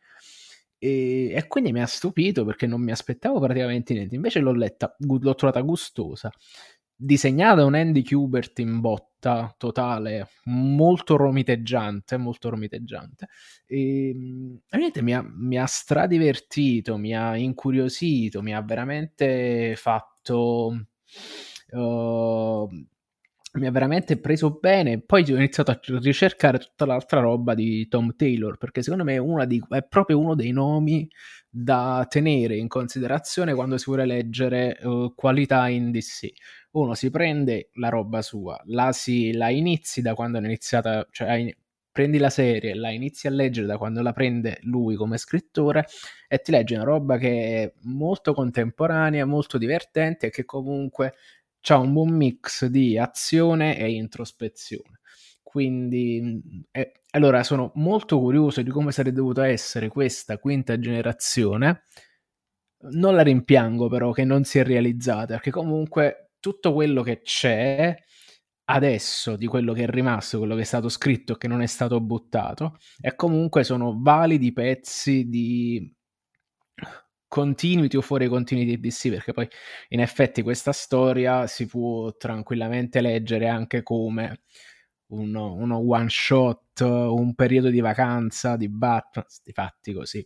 E, 0.78 1.32
e, 1.34 1.48
quindi 1.48 1.72
mi 1.72 1.82
ha 1.82 1.86
stupito 1.86 2.44
perché 2.46 2.66
non 2.66 2.82
mi 2.82 2.92
aspettavo 2.92 3.40
praticamente 3.40 3.94
niente. 3.94 4.16
Invece 4.16 4.40
l'ho 4.40 4.54
letta, 4.54 4.96
l'ho 5.00 5.36
trovata 5.36 5.62
gustosa. 5.62 6.32
Disegnata 7.02 7.66
un 7.66 7.74
Andy 7.74 8.04
Kubert 8.04 8.60
in 8.60 8.80
botta 8.80 9.54
totale, 9.58 10.30
molto 10.46 11.16
romiteggiante, 11.16 12.18
molto 12.18 12.50
romiteggiante. 12.50 13.28
E, 13.66 14.14
niente, 14.70 15.02
mi 15.02 15.14
ha, 15.14 15.24
mi 15.26 15.58
ha 15.58 15.66
stradivertito, 15.66 16.98
mi 16.98 17.16
ha 17.16 17.36
incuriosito, 17.36 18.42
mi 18.42 18.54
ha 18.54 18.62
veramente 18.62 19.76
fatto... 19.76 20.88
Uh, 21.72 22.68
mi 23.54 23.68
ha 23.68 23.72
veramente 23.72 24.18
preso 24.18 24.52
bene. 24.60 25.02
Poi 25.02 25.24
ho 25.32 25.36
iniziato 25.36 25.72
a 25.72 25.80
ricercare 26.00 26.58
tutta 26.58 26.86
l'altra 26.86 27.20
roba 27.20 27.54
di 27.54 27.88
Tom 27.88 28.16
Taylor, 28.16 28.58
perché 28.58 28.82
secondo 28.82 29.04
me 29.04 29.16
è, 29.16 29.48
di, 29.48 29.62
è 29.70 29.84
proprio 29.84 30.20
uno 30.20 30.36
dei 30.36 30.52
nomi 30.52 31.10
da 31.50 32.06
tenere 32.10 32.56
in 32.56 32.70
considerazione 32.70 33.54
quando 33.54 33.78
si 33.78 33.86
vuole 33.86 34.06
leggere 34.06 34.78
uh, 34.84 35.14
qualità 35.16 35.68
in 35.68 35.92
DC. 35.92 36.30
Uno 36.72 36.94
si 36.94 37.10
prende 37.10 37.70
la 37.74 37.90
roba 37.90 38.22
sua, 38.22 38.62
la, 38.68 38.94
si, 38.94 39.34
la 39.34 39.50
inizi 39.50 40.02
da 40.02 40.14
quando 40.14 40.40
è 40.40 40.42
iniziata, 40.42 41.06
cioè 41.12 41.54
prendi 41.92 42.18
la 42.18 42.30
serie, 42.30 42.74
la 42.74 42.90
inizi 42.90 43.28
a 43.28 43.32
leggere 43.32 43.68
da 43.68 43.78
quando 43.78 44.02
la 44.02 44.14
prende 44.14 44.60
lui 44.62 44.96
come 44.96 45.18
scrittore 45.18 45.86
e 46.30 46.40
ti 46.40 46.52
leggi 46.52 46.74
una 46.74 46.84
roba 46.84 47.18
che 47.18 47.64
è 47.64 47.74
molto 47.82 48.34
contemporanea, 48.34 49.26
molto 49.26 49.58
divertente 49.58 50.28
e 50.28 50.30
che 50.30 50.46
comunque 50.46 51.14
ha 51.70 51.78
un 51.78 51.94
buon 51.94 52.10
mix 52.16 52.66
di 52.66 52.98
azione 52.98 53.78
e 53.78 53.92
introspezione. 53.92 55.00
Quindi, 55.44 56.42
eh, 56.72 56.92
allora, 57.12 57.44
sono 57.44 57.72
molto 57.76 58.20
curioso 58.20 58.62
di 58.62 58.70
come 58.70 58.92
sarebbe 58.92 59.18
dovuta 59.18 59.48
essere 59.48 59.90
questa 59.90 60.38
quinta 60.38 60.80
generazione. 60.80 61.84
Non 62.92 63.16
la 63.16 63.22
rimpiango 63.22 63.88
però 63.90 64.12
che 64.12 64.24
non 64.26 64.44
si 64.44 64.60
è 64.60 64.64
realizzata, 64.64 65.34
perché 65.36 65.52
comunque 65.52 66.32
tutto 66.40 66.74
quello 66.74 67.04
che 67.04 67.22
c'è 67.22 67.96
adesso 68.66 69.36
di 69.36 69.46
quello 69.48 69.74
che 69.74 69.84
è 69.84 69.88
rimasto, 69.88 70.40
quello 70.40 70.56
che 70.56 70.62
è 70.62 70.64
stato 70.66 70.90
scritto 70.90 71.34
e 71.34 71.38
che 71.38 71.48
non 71.48 71.62
è 71.62 71.68
stato 71.68 72.00
buttato, 72.02 72.78
e 73.02 73.16
comunque 73.16 73.64
sono 73.64 73.98
validi 74.02 74.54
pezzi 74.54 75.28
di 75.30 75.94
continuity 77.32 77.96
o 77.96 78.02
fuori 78.02 78.28
continuity 78.28 78.78
DC, 78.78 79.10
perché 79.10 79.32
poi 79.32 79.48
in 79.90 80.02
effetti 80.02 80.42
questa 80.42 80.74
storia 80.74 81.48
si 81.48 81.66
può 81.66 82.14
tranquillamente 82.18 83.00
leggere 83.00 83.48
anche 83.48 83.84
come 83.84 84.42
uno, 85.12 85.54
uno 85.54 85.78
one 85.78 86.10
shot, 86.10 86.82
un 86.82 87.34
periodo 87.34 87.70
di 87.70 87.80
vacanza 87.80 88.58
di 88.58 88.68
Batman, 88.68 89.26
di 89.46 89.54
fatti 89.54 89.94
così. 89.94 90.22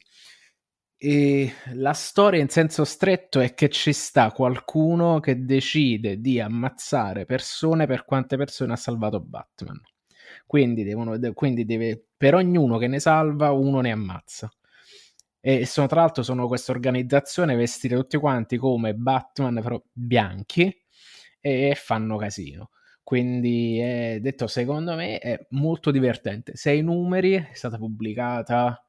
E 0.97 1.53
la 1.74 1.93
storia 1.93 2.41
in 2.41 2.50
senso 2.50 2.83
stretto 2.85 3.39
è 3.39 3.53
che 3.53 3.69
ci 3.69 3.93
sta 3.93 4.31
qualcuno 4.31 5.19
che 5.19 5.45
decide 5.45 6.19
di 6.19 6.39
ammazzare 6.39 7.25
persone 7.25 7.85
per 7.85 8.03
quante 8.05 8.35
persone 8.35 8.74
ha 8.74 8.77
salvato 8.77 9.19
Batman. 9.19 9.79
Quindi, 10.47 10.83
devono, 10.83 11.19
quindi 11.35 11.65
deve, 11.65 12.03
per 12.17 12.33
ognuno 12.33 12.79
che 12.79 12.88
ne 12.88 13.00
salva, 13.00 13.51
uno 13.51 13.81
ne 13.81 13.91
ammazza. 13.91 14.50
E 15.48 15.68
sono, 15.68 15.86
tra 15.86 16.00
l'altro 16.00 16.24
sono 16.24 16.48
questa 16.48 16.72
organizzazione 16.72 17.56
vestiti 17.56 17.94
tutti 17.94 18.18
quanti 18.18 18.58
come 18.58 18.96
Batman, 18.96 19.60
però 19.62 19.80
bianchi, 19.94 20.75
e 21.40 21.75
fanno 21.75 22.18
casino. 22.18 22.72
Quindi, 23.04 23.78
è, 23.78 24.18
detto 24.22 24.48
secondo 24.48 24.96
me, 24.96 25.20
è 25.20 25.46
molto 25.52 25.92
divertente. 25.92 26.56
Sei 26.56 26.82
numeri, 26.82 27.34
è 27.34 27.50
stata 27.54 27.78
pubblicata 27.78 28.84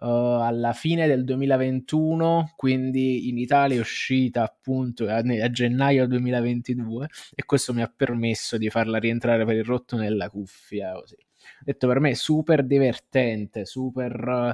uh, 0.00 0.04
alla 0.06 0.72
fine 0.72 1.06
del 1.06 1.22
2021, 1.22 2.54
quindi 2.56 3.28
in 3.28 3.38
Italia 3.38 3.76
è 3.76 3.80
uscita 3.80 4.42
appunto 4.42 5.06
a, 5.06 5.18
a, 5.18 5.50
gennaio 5.52 6.08
2022 6.08 7.08
e 7.36 7.44
questo 7.44 7.72
mi 7.72 7.80
ha 7.80 7.92
permesso 7.94 8.58
di 8.58 8.68
farla 8.70 8.98
rientrare 8.98 9.44
per 9.44 9.54
il 9.54 9.64
rotto 9.64 9.96
nella 9.96 10.28
cuffia. 10.28 10.94
Così. 10.94 11.16
Detto 11.60 11.86
per 11.86 12.00
me, 12.00 12.16
super 12.16 12.64
divertente, 12.64 13.66
super 13.66 14.12
uh, 14.26 14.52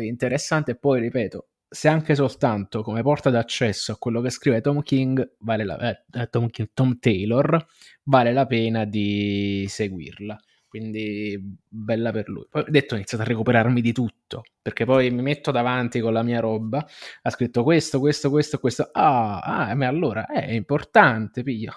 interessante. 0.00 0.72
E 0.72 0.76
poi 0.76 1.00
ripeto, 1.00 1.48
se 1.68 1.88
anche 1.88 2.14
soltanto 2.14 2.82
come 2.82 3.02
porta 3.02 3.30
d'accesso 3.30 3.92
a 3.92 3.96
quello 3.96 4.20
che 4.20 4.30
scrive 4.30 4.60
Tom 4.60 4.82
King, 4.82 5.36
vale 5.40 5.64
la, 5.64 5.78
eh, 5.78 6.04
eh, 6.20 6.28
Tom, 6.28 6.48
King, 6.48 6.70
Tom 6.72 6.98
Taylor, 6.98 7.66
vale 8.04 8.32
la 8.32 8.46
pena 8.46 8.84
di 8.84 9.66
seguirla. 9.68 10.38
Quindi 10.68 11.38
bella 11.68 12.10
per 12.10 12.28
lui. 12.28 12.46
Poi 12.50 12.62
ho 12.62 12.70
detto 12.70 12.94
ho 12.94 12.96
iniziato 12.96 13.22
a 13.24 13.26
recuperarmi 13.26 13.80
di 13.80 13.92
tutto, 13.92 14.42
perché 14.60 14.84
poi 14.84 15.10
mi 15.10 15.22
metto 15.22 15.50
davanti 15.50 16.00
con 16.00 16.12
la 16.12 16.22
mia 16.22 16.40
roba, 16.40 16.84
ha 17.22 17.30
scritto 17.30 17.62
questo, 17.62 17.98
questo, 17.98 18.30
questo, 18.30 18.58
questo. 18.58 18.90
Ah, 18.92 19.40
ah 19.40 19.74
ma 19.74 19.86
allora 19.86 20.26
è 20.26 20.52
importante, 20.52 21.42
piglio. 21.42 21.72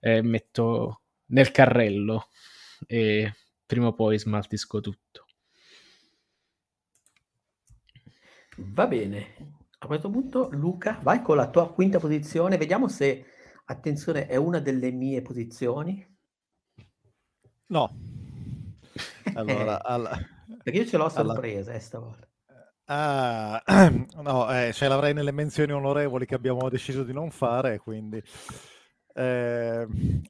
Eh, 0.00 0.22
metto 0.22 1.02
nel 1.26 1.50
carrello 1.50 2.28
e 2.86 3.32
prima 3.66 3.88
o 3.88 3.94
poi 3.94 4.18
smaltisco 4.18 4.80
tutto. 4.80 5.27
Va 8.58 8.86
bene. 8.86 9.56
A 9.78 9.86
questo 9.86 10.10
punto, 10.10 10.48
Luca, 10.50 10.98
vai 11.02 11.22
con 11.22 11.36
la 11.36 11.48
tua 11.48 11.72
quinta 11.72 11.98
posizione. 11.98 12.56
Vediamo 12.56 12.88
se, 12.88 13.24
attenzione, 13.66 14.26
è 14.26 14.36
una 14.36 14.58
delle 14.58 14.90
mie 14.90 15.22
posizioni. 15.22 16.04
No. 17.66 17.96
Allora, 19.34 19.84
alla... 19.84 20.18
Perché 20.62 20.80
io 20.80 20.86
ce 20.86 20.96
l'ho 20.96 21.08
sorpresa 21.08 21.70
alla... 21.70 21.78
eh, 21.78 21.80
stavolta. 21.80 22.28
Ah, 22.86 23.62
no, 24.22 24.50
eh, 24.50 24.72
ce 24.72 24.88
l'avrei 24.88 25.12
nelle 25.12 25.30
menzioni 25.30 25.72
onorevoli 25.72 26.26
che 26.26 26.34
abbiamo 26.34 26.68
deciso 26.70 27.04
di 27.04 27.12
non 27.12 27.30
fare, 27.30 27.78
quindi... 27.78 28.20
Eh, 29.14 29.86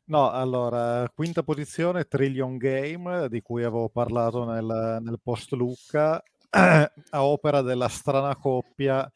no, 0.07 0.31
allora, 0.31 1.09
quinta 1.15 1.43
posizione, 1.43 2.05
Trillion 2.05 2.57
Game, 2.57 3.29
di 3.29 3.41
cui 3.41 3.63
avevo 3.63 3.89
parlato 3.89 4.45
nel, 4.45 4.99
nel 5.01 5.21
post 5.23 5.53
Lucca, 5.53 6.23
a 7.11 7.25
opera 7.25 7.63
della 7.63 7.89
strana 7.89 8.35
coppia 8.37 9.11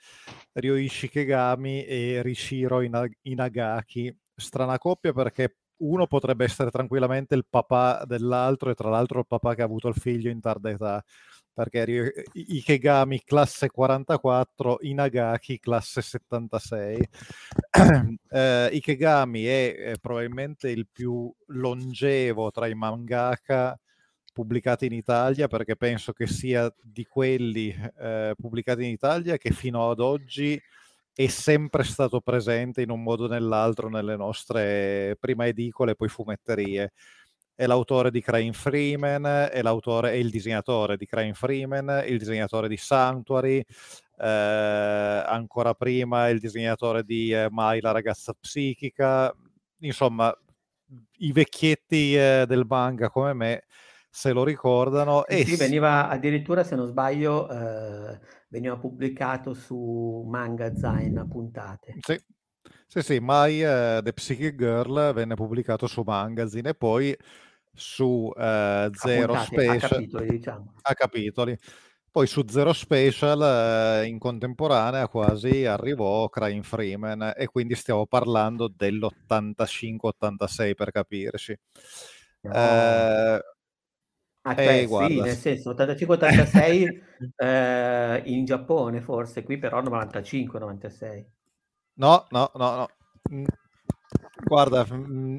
Ryoichi 0.52 1.08
Kegami 1.08 1.84
e 1.84 2.22
Rishiro 2.22 2.80
Inagaki. 3.22 4.16
Strana 4.34 4.78
coppia 4.78 5.12
perché 5.12 5.56
uno 5.82 6.06
potrebbe 6.06 6.44
essere 6.44 6.70
tranquillamente 6.70 7.34
il 7.34 7.46
papà 7.48 8.04
dell'altro 8.06 8.70
e 8.70 8.74
tra 8.74 8.88
l'altro 8.88 9.20
il 9.20 9.26
papà 9.26 9.54
che 9.54 9.62
ha 9.62 9.64
avuto 9.64 9.88
il 9.88 9.94
figlio 9.94 10.30
in 10.30 10.40
tarda 10.40 10.70
età 10.70 11.04
perché 11.54 12.24
Ikegami 12.32 13.22
classe 13.24 13.68
44, 13.68 14.78
Inagaki 14.80 15.58
classe 15.58 16.00
76. 16.00 17.08
eh, 18.30 18.68
Ikegami 18.72 19.44
è, 19.44 19.74
è, 19.76 19.98
probabilmente 20.00 20.70
il 20.70 20.88
più 20.90 21.32
longevo 21.48 22.50
tra 22.50 22.66
i 22.66 22.74
mangaka 22.74 23.78
pubblicati 24.32 24.86
in 24.86 24.92
Italia 24.92 25.46
perché 25.46 25.76
penso 25.76 26.12
che 26.12 26.26
sia 26.26 26.72
di 26.82 27.04
quelli 27.04 27.74
eh, 27.98 28.34
pubblicati 28.36 28.84
in 28.84 28.90
Italia 28.90 29.36
che 29.36 29.50
fino 29.50 29.90
ad 29.90 30.00
oggi 30.00 30.60
è 31.14 31.26
sempre 31.26 31.84
stato 31.84 32.20
presente 32.20 32.80
in 32.82 32.90
un 32.90 33.02
modo 33.02 33.24
o 33.24 33.28
nell'altro 33.28 33.88
nelle 33.88 34.16
nostre 34.16 35.16
prima 35.20 35.46
edicole 35.46 35.92
e 35.92 35.94
poi 35.94 36.08
fumetterie. 36.08 36.92
È 37.54 37.66
l'autore 37.66 38.10
di 38.10 38.22
Crane 38.22 38.52
Freeman, 38.54 39.26
è 39.26 39.60
e 39.62 40.18
il 40.18 40.30
disegnatore 40.30 40.96
di 40.96 41.06
Crane 41.06 41.34
Freeman, 41.34 42.02
il 42.06 42.18
disegnatore 42.18 42.66
di 42.66 42.78
Sanctuary, 42.78 43.62
eh, 44.18 44.26
ancora 45.26 45.74
prima 45.74 46.28
il 46.28 46.40
disegnatore 46.40 47.04
di 47.04 47.30
eh, 47.30 47.48
Mai 47.50 47.80
la 47.82 47.92
ragazza 47.92 48.32
psichica, 48.32 49.32
insomma 49.80 50.34
i 51.18 51.32
vecchietti 51.32 52.16
eh, 52.16 52.44
del 52.46 52.64
manga 52.66 53.10
come 53.10 53.34
me 53.34 53.62
se 54.14 54.32
lo 54.32 54.44
ricordano. 54.44 55.24
E 55.24 55.46
sì, 55.46 55.56
veniva 55.56 56.10
addirittura, 56.10 56.64
se 56.64 56.76
non 56.76 56.86
sbaglio, 56.86 57.48
eh, 57.48 58.20
veniva 58.48 58.76
pubblicato 58.76 59.54
su 59.54 60.22
Magazine 60.28 61.18
a 61.18 61.24
puntate. 61.24 61.94
Sì, 62.00 62.22
sì, 62.86 63.00
sì 63.00 63.16
My 63.22 63.62
uh, 63.62 64.02
The 64.02 64.12
Psychic 64.12 64.54
Girl 64.54 65.14
venne 65.14 65.34
pubblicato 65.34 65.86
su 65.86 66.02
Magazine 66.04 66.68
e 66.68 66.74
poi 66.74 67.16
su 67.72 68.30
uh, 68.34 68.90
Zero 68.92 69.34
Special. 69.38 69.76
A 69.76 69.78
capitoli, 69.78 70.28
diciamo. 70.28 70.74
A 70.82 70.92
capitoli. 70.92 71.56
Poi 72.10 72.26
su 72.26 72.44
Zero 72.46 72.74
Special 72.74 74.02
uh, 74.02 74.06
in 74.06 74.18
contemporanea 74.18 75.08
quasi 75.08 75.64
arrivò 75.64 76.28
Crime 76.28 76.62
Freeman 76.62 77.32
e 77.34 77.46
quindi 77.46 77.74
stiamo 77.74 78.04
parlando 78.04 78.68
dell'85-86 78.68 80.74
per 80.74 80.90
capirci. 80.90 81.58
No. 82.42 82.50
Uh, 82.50 83.40
Ah, 84.42 84.54
cioè, 84.54 84.82
Eh, 84.82 84.88
sì, 84.88 85.20
nel 85.20 85.36
senso 85.40 85.72
85-86 85.72 87.02
eh, 87.36 88.22
in 88.26 88.44
Giappone 88.44 89.00
forse, 89.00 89.44
qui 89.44 89.58
però 89.58 89.80
95-96. 89.80 91.24
No, 91.94 92.26
no, 92.30 92.50
no, 92.54 92.76
no. 92.76 92.88
Mm, 93.32 93.44
guarda, 94.44 94.84
mm, 94.90 95.38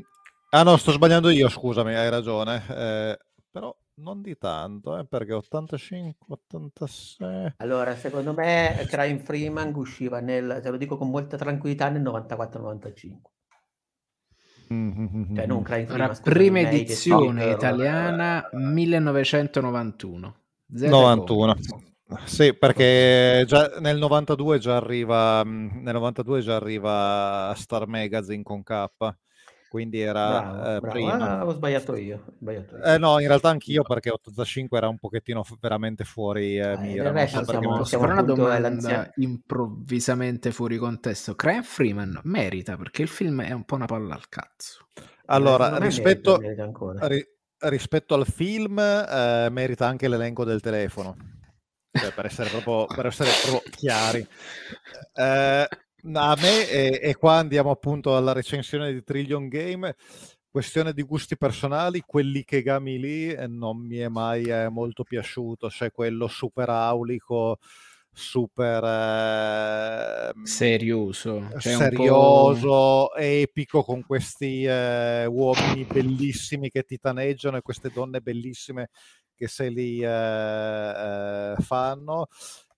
ah 0.52 0.64
no, 0.64 0.78
sto 0.78 0.92
sbagliando 0.92 1.30
io, 1.30 1.50
scusami, 1.50 1.94
hai 1.96 2.10
ragione. 2.10 2.64
Eh, 2.70 3.18
però 3.52 3.76
non 3.96 4.22
di 4.22 4.38
tanto, 4.38 4.98
eh, 4.98 5.06
perché 5.06 5.34
85-86... 5.34 7.54
Allora, 7.58 7.96
secondo 7.96 8.34
me 8.34 8.86
Crime 8.88 9.20
Freeman 9.20 9.74
usciva 9.76 10.22
nel, 10.22 10.60
te 10.64 10.70
lo 10.70 10.78
dico 10.78 10.98
con 10.98 11.10
molta 11.10 11.36
tranquillità, 11.38 11.90
nel 11.90 12.02
94-95. 12.02 13.32
Mm-hmm. 14.72 15.36
Cioè, 15.36 15.46
non 15.46 15.62
Crime 15.64 15.86
Free, 15.86 15.98
La 15.98 16.20
prima 16.22 16.60
edizione 16.60 17.50
italiana 17.50 18.48
1991. 18.52 20.36
91. 20.68 21.56
Sì, 22.26 22.54
perché 22.54 23.44
già 23.48 23.80
nel 23.80 23.98
92 23.98 24.60
già 24.60 24.76
arriva 24.76 25.44
nel 25.44 25.94
92 25.94 26.42
già 26.42 26.56
arriva 26.58 27.54
Star 27.56 27.88
Magazine 27.88 28.44
con 28.44 28.62
K 28.62 28.86
quindi 29.74 30.02
era 30.02 30.40
bravo, 30.40 30.76
eh, 30.76 30.80
bravo. 30.80 30.92
prima. 30.92 31.40
Ah, 31.40 31.46
ho 31.48 31.52
sbagliato 31.52 31.96
io. 31.96 32.24
Ho 32.28 32.34
sbagliato 32.40 32.78
io. 32.78 32.84
Eh, 32.84 32.98
no, 33.00 33.20
in 33.20 33.26
realtà 33.26 33.50
anch'io 33.50 33.82
perché 33.82 34.12
85 34.12 34.78
era 34.78 34.88
un 34.88 35.00
pochettino 35.00 35.44
f- 35.44 35.58
veramente 35.60 36.04
fuori 36.04 36.60
eh, 36.60 36.78
mira. 36.78 37.24
Eh, 37.24 37.28
so 37.28 37.44
siamo, 37.44 37.84
siamo 37.84 38.04
una 38.04 38.22
domanda 38.22 39.12
improvvisamente 39.16 40.52
fuori 40.52 40.78
contesto. 40.78 41.34
Crime 41.34 41.64
Freeman 41.64 42.20
merita 42.26 42.78
perché 42.78 43.02
il 43.02 43.08
film 43.08 43.42
è 43.42 43.52
un 43.52 43.64
po' 43.64 43.74
una 43.74 43.86
palla 43.86 44.14
al 44.14 44.30
cazzo. 44.30 44.90
Allora, 45.26 45.76
rispetto, 45.80 46.38
merita, 46.38 46.68
merita 46.76 47.08
ri- 47.08 47.28
rispetto, 47.70 48.14
al 48.14 48.28
film 48.28 48.78
eh, 48.78 49.48
merita 49.50 49.88
anche 49.88 50.08
l'elenco 50.08 50.44
del 50.44 50.62
telefono. 50.62 51.16
Cioè, 51.92 52.12
per 52.14 52.26
essere 52.28 52.50
proprio, 52.50 52.86
per 52.86 53.08
essere 53.08 53.32
proprio 53.42 53.72
chiari. 53.72 54.28
Eh, 55.16 55.68
a 56.12 56.36
me, 56.40 56.70
e, 56.70 57.00
e, 57.02 57.16
qua 57.16 57.36
andiamo 57.36 57.72
appunto 57.72 58.16
alla 58.16 58.34
recensione 58.34 58.92
di 58.92 59.04
Trillion 59.04 59.48
Game, 59.48 59.96
questione 60.50 60.94
di 60.94 61.02
gusti 61.02 61.38
personali, 61.38 62.04
quelli 62.06 62.44
che 62.44 62.62
gami 62.62 63.00
lì 63.00 63.30
eh, 63.30 63.48
non 63.48 63.78
mi 63.86 63.98
è 63.98 64.08
mai 64.08 64.44
eh, 64.44 64.70
molto 64.70 65.04
piaciuto, 65.04 65.70
cioè 65.70 65.92
quello 65.92 66.28
super 66.28 66.70
aulico, 66.70 67.58
super 68.12 68.84
eh, 68.84 70.32
serioso, 70.44 71.48
cioè 71.58 71.74
serioso, 71.74 73.16
epico 73.16 73.84
con 73.84 74.04
questi 74.06 74.64
eh, 74.66 75.26
uomini 75.26 75.86
bellissimi 75.86 76.70
che 76.70 76.84
titaneggiano 76.84 77.58
e 77.58 77.62
queste 77.62 77.90
donne 77.90 78.22
bellissime 78.22 78.90
che 79.36 79.48
se 79.48 79.70
li 79.70 80.04
eh, 80.04 80.08
eh, 80.08 81.56
fanno 81.62 82.28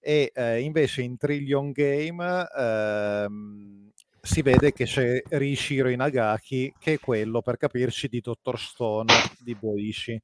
e 0.08 0.32
eh, 0.36 0.60
invece 0.60 1.02
in 1.02 1.18
Trillion 1.18 1.72
Game 1.72 2.48
ehm, 2.56 3.90
si 4.22 4.44
vede 4.44 4.72
che 4.72 4.86
c'è 4.86 5.20
Rishiro 5.30 5.90
Inagaki 5.90 6.72
che 6.78 6.94
è 6.94 7.00
quello 7.00 7.42
per 7.42 7.58
capirci 7.58 8.08
di 8.08 8.22
Dottor 8.22 8.60
Stone 8.60 9.12
di 9.40 9.56
Boishi 9.56 10.22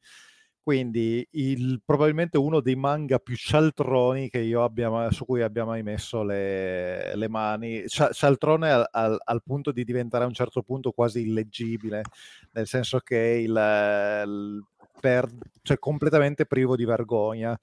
quindi 0.61 1.27
il, 1.31 1.81
probabilmente 1.83 2.37
uno 2.37 2.59
dei 2.59 2.75
manga 2.75 3.17
più 3.17 3.35
cialtroni 3.35 4.29
abbia, 4.55 5.09
su 5.09 5.25
cui 5.25 5.41
abbia 5.41 5.65
mai 5.65 5.81
messo 5.81 6.21
le, 6.21 7.15
le 7.15 7.27
mani. 7.27 7.85
Cialtrone 7.87 8.69
al, 8.69 8.87
al, 8.91 9.17
al, 9.23 9.41
punto 9.43 9.71
di 9.71 9.83
diventare 9.83 10.25
a 10.25 10.27
un 10.27 10.33
certo 10.33 10.61
punto 10.61 10.91
quasi 10.91 11.21
illeggibile 11.21 12.03
nel 12.51 12.67
senso 12.67 12.99
che 12.99 13.17
il, 13.43 13.49
il 13.49 14.63
per, 14.99 15.27
cioè 15.63 15.79
completamente 15.79 16.45
privo 16.45 16.75
di 16.75 16.85
vergogna 16.85 17.59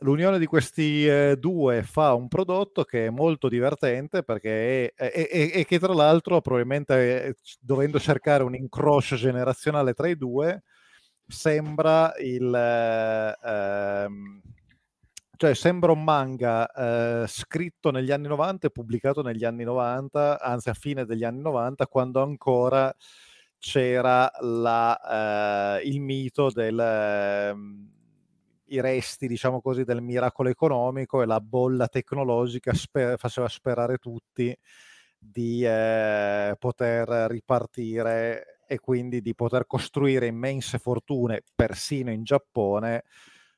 l'unione 0.00 0.38
di 0.38 0.46
questi 0.46 1.06
eh, 1.06 1.36
due 1.38 1.82
fa 1.82 2.12
un 2.12 2.28
prodotto 2.28 2.84
che 2.84 3.06
è 3.06 3.10
molto 3.10 3.48
divertente 3.48 4.22
perché 4.22 4.92
è 4.92 5.64
che 5.66 5.78
tra 5.78 5.94
l'altro 5.94 6.40
probabilmente 6.40 7.24
eh, 7.24 7.36
dovendo 7.60 7.98
cercare 7.98 8.42
un 8.42 8.54
incrocio 8.54 9.16
generazionale 9.16 9.94
tra 9.94 10.08
i 10.08 10.16
due 10.16 10.62
sembra 11.26 12.12
il 12.18 12.54
eh, 12.54 13.36
ehm, 13.42 14.40
cioè 15.38 15.54
sembra 15.54 15.92
un 15.92 16.04
manga 16.04 17.22
eh, 17.22 17.26
scritto 17.26 17.90
negli 17.90 18.10
anni 18.10 18.28
90 18.28 18.66
e 18.66 18.70
pubblicato 18.70 19.22
negli 19.22 19.44
anni 19.44 19.64
90 19.64 20.40
anzi 20.40 20.68
a 20.68 20.74
fine 20.74 21.04
degli 21.06 21.24
anni 21.24 21.40
90 21.40 21.86
quando 21.86 22.22
ancora 22.22 22.94
c'era 23.58 24.30
la, 24.40 25.78
eh, 25.80 25.88
il 25.88 26.00
mito 26.00 26.50
del 26.50 26.78
ehm, 26.78 27.95
i 28.68 28.80
resti, 28.80 29.26
diciamo 29.26 29.60
così, 29.60 29.84
del 29.84 30.02
miracolo 30.02 30.48
economico 30.48 31.22
e 31.22 31.26
la 31.26 31.40
bolla 31.40 31.88
tecnologica 31.88 32.72
sper- 32.74 33.18
faceva 33.18 33.48
sperare 33.48 33.98
tutti 33.98 34.56
di 35.18 35.64
eh, 35.64 36.54
poter 36.58 37.08
ripartire 37.28 38.60
e 38.66 38.78
quindi 38.78 39.20
di 39.20 39.34
poter 39.34 39.66
costruire 39.66 40.26
immense 40.26 40.78
fortune, 40.78 41.42
persino 41.54 42.10
in 42.10 42.24
Giappone, 42.24 43.04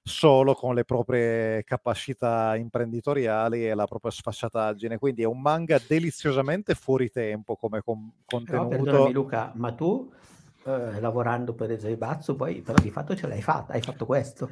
solo 0.03 0.55
con 0.55 0.75
le 0.75 0.85
proprie 0.85 1.65
capacità 1.65 2.57
imprenditoriali 2.57 3.67
e 3.67 3.75
la 3.75 3.87
propria 3.87 4.11
sfacciataggine. 4.11 4.99
Quindi 4.99 5.23
è 5.23 5.27
un 5.27 5.41
manga 5.41 5.79
deliziosamente 5.87 6.75
fuori 6.75 7.11
tempo 7.11 7.57
come 7.57 7.81
con- 7.81 8.13
contenuto. 8.25 8.69
Però, 8.69 8.85
perdonami 8.85 9.13
Luca, 9.13 9.53
ma 9.55 9.73
tu 9.73 10.11
eh, 10.65 11.01
lavorando 11.01 11.55
per 11.55 11.71
Ezaibatsu 11.71 12.37
poi 12.37 12.61
però 12.61 12.79
di 12.79 12.91
fatto 12.91 13.15
ce 13.17 13.27
l'hai 13.27 13.43
fatta, 13.43 13.73
hai 13.73 13.81
fatto 13.83 14.05
questo. 14.07 14.51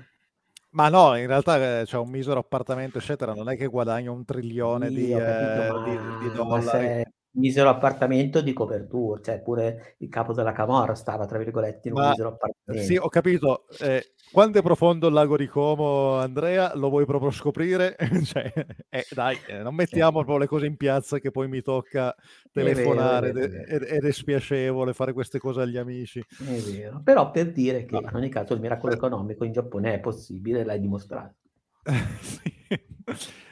Ma 0.70 0.88
no, 0.88 1.16
in 1.16 1.26
realtà 1.26 1.59
c'è 1.59 1.87
cioè, 1.87 2.00
un 2.00 2.11
misero 2.11 2.40
appartamento, 2.40 2.98
eccetera, 2.98 3.33
non 3.33 3.48
è 3.48 3.57
che 3.57 3.66
guadagno 3.66 4.12
un 4.12 4.24
trilione 4.24 4.88
sì, 4.88 4.94
di, 4.94 5.11
capito, 5.11 5.85
eh, 5.85 5.90
di, 5.90 6.29
di, 6.29 6.35
dollari 6.35 7.02
misero 7.37 7.68
appartamento 7.68 8.40
di 8.40 8.53
copertura, 8.53 9.20
cioè 9.22 9.40
pure 9.40 9.96
il 9.99 10.09
capo 10.09 10.33
della 10.33 10.53
Camorra 10.53 10.94
stava, 10.94 11.27
tra 11.27 11.38
virgolette, 11.38 11.88
in 11.88 11.94
un 11.94 12.01
Ma, 12.01 12.09
misero 12.11 12.29
appartamento. 12.29 12.87
Sì, 12.87 12.96
ho 12.96 13.09
capito. 13.09 13.66
Eh, 13.81 14.12
quanto 14.33 14.59
è 14.59 14.62
profondo 14.62 15.07
il 15.07 15.12
lago 15.12 15.37
di 15.37 15.46
Como, 15.46 16.14
Andrea? 16.14 16.75
Lo 16.75 16.88
vuoi 16.88 17.07
proprio 17.07 17.31
scoprire? 17.31 17.96
cioè, 18.25 18.53
eh, 18.88 19.07
dai, 19.11 19.38
eh, 19.46 19.62
non 19.62 19.75
mettiamo 19.75 20.18
proprio 20.18 20.38
le 20.38 20.46
cose 20.46 20.66
in 20.66 20.77
piazza 20.77 21.18
che 21.18 21.31
poi 21.31 21.49
mi 21.49 21.62
tocca 21.62 22.14
telefonare 22.51 23.33
vero, 23.33 23.49
vero, 23.49 23.64
ed, 23.66 23.83
ed, 23.83 24.05
è 24.05 24.12
spiacevole 24.12 24.92
fare 24.92 25.12
queste 25.12 25.38
cose 25.38 25.61
agli 25.61 25.77
amici. 25.77 26.20
È 26.20 26.61
vero, 26.70 27.01
però 27.03 27.31
per 27.31 27.53
dire 27.53 27.85
che 27.85 28.01
no. 28.01 28.09
in 28.09 28.14
ogni 28.14 28.29
caso 28.29 28.55
il 28.55 28.61
miracolo 28.61 28.94
economico 28.94 29.44
in 29.44 29.53
Giappone 29.53 29.94
è 29.94 30.01
possibile, 30.01 30.64
l'hai 30.64 30.81
dimostrato. 30.81 31.45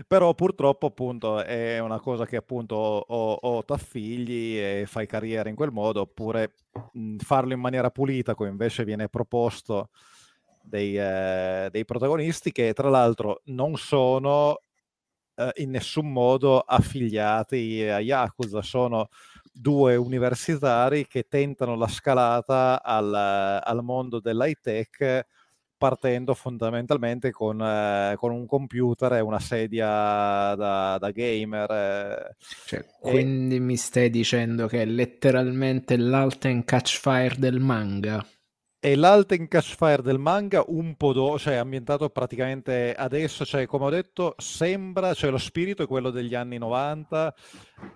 Però 0.07 0.35
purtroppo 0.35 0.87
appunto 0.87 1.43
è 1.43 1.79
una 1.79 2.01
cosa 2.01 2.27
che 2.27 2.37
appunto 2.37 2.75
o, 2.75 3.33
o 3.33 3.65
t'affigli 3.65 4.59
e 4.59 4.85
fai 4.87 5.07
carriera 5.07 5.49
in 5.49 5.55
quel 5.55 5.71
modo 5.71 6.01
oppure 6.03 6.55
mh, 6.93 7.17
farlo 7.19 7.53
in 7.53 7.61
maniera 7.61 7.91
pulita 7.91 8.35
come 8.35 8.49
invece 8.51 8.85
viene 8.85 9.09
proposto 9.09 9.91
dei, 10.61 10.97
eh, 10.99 11.69
dei 11.71 11.85
protagonisti 11.85 12.51
che 12.53 12.73
tra 12.73 12.89
l'altro 12.89 13.43
non 13.47 13.77
sono 13.77 14.59
eh, 15.37 15.51
in 15.57 15.71
nessun 15.71 16.11
modo 16.13 16.61
affiliati 16.61 17.83
a 17.89 18.01
Yakuza, 18.01 18.63
sono 18.63 19.09
due 19.53 19.97
universitari 19.97 21.07
che 21.07 21.29
tentano 21.29 21.77
la 21.77 21.89
scalata 21.89 22.83
al, 22.83 23.15
al 23.63 23.83
mondo 23.85 24.21
dell'high 24.21 24.59
tech 24.61 25.27
partendo 25.85 26.33
fondamentalmente 26.33 27.31
con, 27.31 27.61
eh, 27.61 28.15
con, 28.17 28.33
un 28.33 28.47
computer 28.47 29.13
e 29.13 29.21
una 29.21 29.39
sedia 29.39 30.55
da, 30.55 30.97
da 30.99 31.11
gamer. 31.11 31.71
Eh. 31.71 32.37
Cioè, 32.65 32.79
e... 32.79 33.11
Quindi 33.11 33.61
mi 33.61 33.77
stai 33.77 34.09
dicendo 34.09 34.67
che 34.67 34.81
è 34.81 34.87
letteralmente 34.87 35.99
l'Alten 35.99 36.65
Catch 36.65 36.99
Fire 36.99 37.35
del 37.37 37.61
manga? 37.61 38.25
È 38.85 38.95
l'Alten 38.95 39.49
Catch 39.49 39.77
Fire 39.77 40.03
del 40.03 40.19
manga 40.19 40.63
un 40.67 40.95
po' 40.97 41.15
do, 41.15 41.39
cioè 41.39 41.55
ambientato 41.55 42.11
praticamente 42.11 42.95
adesso, 42.95 43.47
cioè 43.47 43.65
come 43.65 43.87
ho 43.87 43.89
detto, 43.89 44.35
sembra, 44.37 45.15
cioè 45.15 45.31
lo 45.31 45.39
spirito 45.39 45.85
è 45.85 45.87
quello 45.87 46.11
degli 46.11 46.35
anni 46.35 46.59
90, 46.59 47.35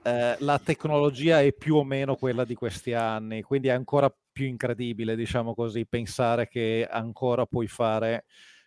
eh, 0.03 0.37
la 0.39 0.59
tecnologia 0.59 1.43
è 1.43 1.53
più 1.53 1.75
o 1.75 1.85
meno 1.85 2.17
quella 2.17 2.47
di 2.47 2.55
questi 2.55 2.95
anni, 2.95 3.43
quindi 3.43 3.69
è 3.69 3.73
ancora 3.73 4.11
più 4.33 4.47
incredibile, 4.47 5.15
diciamo 5.15 5.53
così, 5.55 5.85
pensare 5.85 6.49
che 6.49 6.89
ancora 6.91 7.45
puoi 7.45 7.67
fare 7.67 8.25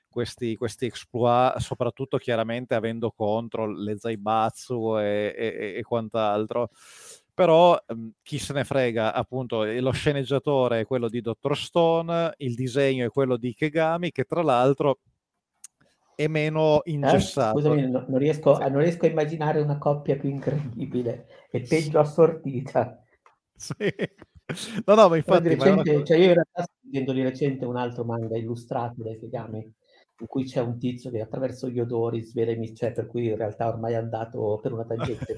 questi, 0.07 0.55
questi 0.55 0.85
exploit, 0.85 1.57
soprattutto 1.57 2.17
chiaramente 2.17 2.75
avendo 2.75 3.09
contro 3.09 3.65
le 3.65 3.97
Zaibatsu 3.97 4.99
e, 4.99 5.33
e, 5.35 5.73
e 5.77 5.81
quant'altro. 5.81 6.69
Però 7.33 7.81
ehm, 7.87 8.11
chi 8.21 8.37
se 8.37 8.53
ne 8.53 8.63
frega, 8.63 9.13
appunto, 9.13 9.63
lo 9.63 9.91
sceneggiatore 9.91 10.81
è 10.81 10.85
quello 10.85 11.07
di 11.07 11.21
Dr. 11.21 11.55
Stone, 11.55 12.33
il 12.37 12.55
disegno 12.55 13.05
è 13.05 13.09
quello 13.09 13.37
di 13.37 13.53
Kegami, 13.53 14.11
che 14.11 14.25
tra 14.25 14.41
l'altro 14.41 14.99
è 16.15 16.27
meno 16.27 16.83
eh, 16.83 16.91
ingessato. 16.91 17.57
Eh? 17.57 17.61
Scusami, 17.61 17.89
no, 17.89 18.05
non, 18.07 18.17
riesco, 18.19 18.55
sì. 18.55 18.69
non, 18.69 18.79
riesco, 18.79 19.05
a 19.05 19.09
immaginare 19.09 19.61
una 19.61 19.77
coppia 19.77 20.17
più 20.17 20.29
incredibile 20.29 21.27
e 21.49 21.61
peggio 21.61 21.99
assortita. 21.99 23.03
Sì. 23.55 23.93
No, 24.85 24.95
no, 24.95 25.07
ma 25.07 25.15
infatti... 25.15 25.47
Recente, 25.47 25.97
ma 25.97 26.03
cioè 26.03 26.17
io 26.17 26.25
in 26.25 26.33
realtà 26.33 26.63
sto 26.63 26.73
leggendo 26.81 27.13
di 27.13 27.23
recente 27.23 27.65
un 27.65 27.77
altro 27.77 28.03
manga 28.03 28.37
illustrato 28.37 29.01
dai 29.01 29.17
Kegami, 29.17 29.59
in 29.59 30.27
cui 30.27 30.43
c'è 30.43 30.59
un 30.59 30.77
tizio 30.77 31.09
che 31.09 31.21
attraverso 31.21 31.69
gli 31.69 31.79
odori 31.79 32.21
svela 32.21 32.51
i 32.51 32.75
cioè 32.75 32.91
per 32.91 33.07
cui 33.07 33.27
in 33.27 33.37
realtà 33.37 33.67
ormai 33.67 33.93
è 33.93 33.97
andato 33.97 34.59
per 34.61 34.73
una 34.73 34.83
tangente. 34.83 35.37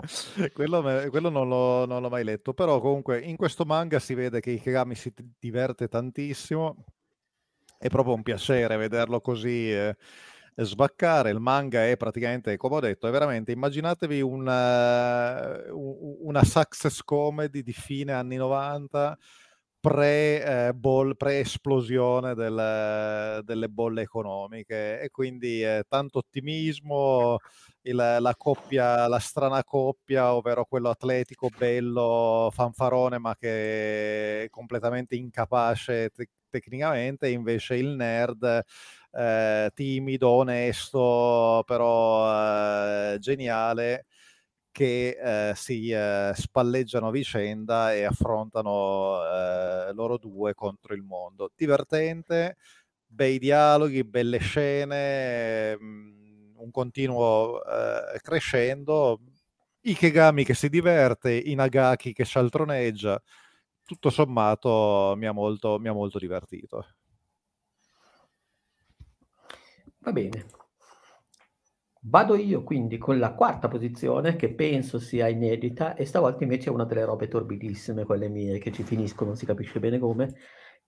quello, 0.52 0.82
quello 1.10 1.28
non, 1.28 1.48
l'ho, 1.48 1.86
non, 1.86 2.02
l'ho, 2.02 2.08
mai 2.08 2.24
letto, 2.24 2.52
però 2.54 2.80
comunque 2.80 3.20
in 3.20 3.36
questo 3.36 3.64
manga 3.64 3.98
si 3.98 4.14
vede 4.14 4.40
che 4.40 4.50
Ikegami 4.52 4.94
si 4.94 5.12
diverte 5.38 5.88
tantissimo, 5.88 6.84
è 7.78 7.88
proprio 7.88 8.14
un 8.14 8.22
piacere 8.22 8.76
vederlo 8.76 9.20
così 9.20 9.72
eh, 9.72 9.96
svaccare. 10.56 11.30
Il 11.30 11.40
manga 11.40 11.86
è 11.86 11.96
praticamente, 11.96 12.56
come 12.56 12.76
ho 12.76 12.80
detto, 12.80 13.08
è 13.08 13.10
veramente, 13.10 13.52
immaginatevi 13.52 14.20
una, 14.20 15.62
una 15.72 16.44
success 16.44 17.00
comedy 17.02 17.62
di 17.62 17.72
fine 17.72 18.12
anni 18.12 18.36
90 18.36 19.16
pre, 19.80 20.68
eh, 20.68 21.14
pre-esplosione 21.16 22.34
del, 22.34 23.40
delle 23.44 23.68
bolle 23.68 24.02
economiche 24.02 25.00
e 25.00 25.10
quindi 25.10 25.64
eh, 25.64 25.84
tanto 25.88 26.18
ottimismo, 26.18 27.38
il, 27.82 28.16
la 28.20 28.34
coppia, 28.36 29.06
la 29.08 29.18
strana 29.18 29.64
coppia, 29.64 30.34
ovvero 30.34 30.64
quello 30.64 30.90
atletico, 30.90 31.48
bello, 31.56 32.50
fanfarone 32.52 33.18
ma 33.18 33.34
che 33.36 34.44
è 34.44 34.50
completamente 34.50 35.16
incapace 35.16 36.10
te- 36.10 36.28
tecnicamente, 36.48 37.28
invece 37.28 37.76
il 37.76 37.88
nerd 37.96 38.62
eh, 39.12 39.70
timido, 39.74 40.28
onesto, 40.30 41.62
però 41.66 43.12
eh, 43.14 43.18
geniale 43.18 44.06
che 44.72 45.50
eh, 45.50 45.54
si 45.56 45.90
eh, 45.90 46.32
spalleggiano 46.34 47.10
vicenda 47.10 47.92
e 47.94 48.04
affrontano 48.04 49.20
eh, 49.24 49.92
loro 49.94 50.16
due 50.18 50.54
contro 50.54 50.94
il 50.94 51.02
mondo. 51.02 51.50
Divertente, 51.56 52.56
bei 53.06 53.38
dialoghi, 53.38 54.04
belle 54.04 54.38
scene, 54.38 55.76
mm, 55.76 56.19
un 56.60 56.70
continuo 56.70 57.62
eh, 57.64 58.20
crescendo, 58.20 59.20
Ikegami 59.82 60.44
che 60.44 60.54
si 60.54 60.68
diverte, 60.68 61.32
Inagaki 61.32 62.12
che 62.12 62.24
cialtroneggia, 62.24 63.20
tutto 63.84 64.10
sommato 64.10 65.14
mi 65.16 65.26
ha 65.26 65.32
molto, 65.32 65.78
mi 65.78 65.88
ha 65.88 65.92
molto 65.92 66.18
divertito. 66.18 66.86
Va 69.98 70.12
bene. 70.12 70.46
Vado 72.02 72.34
io 72.34 72.62
quindi 72.62 72.96
con 72.96 73.18
la 73.18 73.34
quarta 73.34 73.68
posizione 73.68 74.36
che 74.36 74.54
penso 74.54 74.98
sia 74.98 75.28
inedita 75.28 75.94
e 75.94 76.06
stavolta 76.06 76.44
invece 76.44 76.70
è 76.70 76.72
una 76.72 76.84
delle 76.86 77.04
robe 77.04 77.28
torbidissime, 77.28 78.06
quelle 78.06 78.28
mie 78.28 78.58
che 78.58 78.72
ci 78.72 78.82
finiscono, 78.82 79.30
non 79.30 79.38
si 79.38 79.44
capisce 79.44 79.80
bene 79.80 79.98
come, 79.98 80.34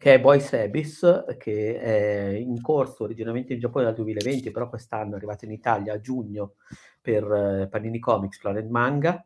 che 0.03 0.15
è 0.15 0.21
Boys 0.21 0.53
Abyss, 0.55 1.37
che 1.39 1.79
è 1.79 2.35
in 2.37 2.61
corso 2.61 3.05
originariamente 3.05 3.53
in 3.53 3.61
Giappone 3.61 3.85
dal 3.85 3.95
2020, 3.95 4.51
però 4.51 4.69
quest'anno 4.69 5.13
è 5.13 5.17
arrivato 5.17 5.45
in 5.45 5.53
Italia 5.53 5.93
a 5.93 6.01
giugno 6.01 6.55
per 7.01 7.23
uh, 7.23 7.69
Panini 7.69 8.01
Comics 8.01 8.41
Planet 8.41 8.67
Manga 8.67 9.25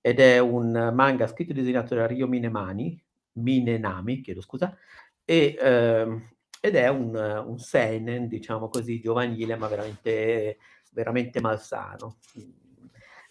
ed 0.00 0.18
è 0.18 0.40
un 0.40 0.90
manga 0.92 1.28
scritto 1.28 1.52
e 1.52 1.54
disegnato 1.54 1.94
da 1.94 2.08
Ryo 2.08 2.26
Minemani, 2.26 3.00
Minenami, 3.34 4.20
chiedo 4.20 4.40
scusa, 4.40 4.76
e, 5.24 5.56
uh, 5.60 6.20
ed 6.60 6.74
è 6.74 6.88
un, 6.88 7.14
un 7.46 7.58
seinen, 7.60 8.26
diciamo 8.26 8.68
così, 8.68 8.98
giovanile, 8.98 9.54
ma 9.54 9.68
veramente 9.68 10.56
veramente 10.90 11.40
malsano. 11.40 12.16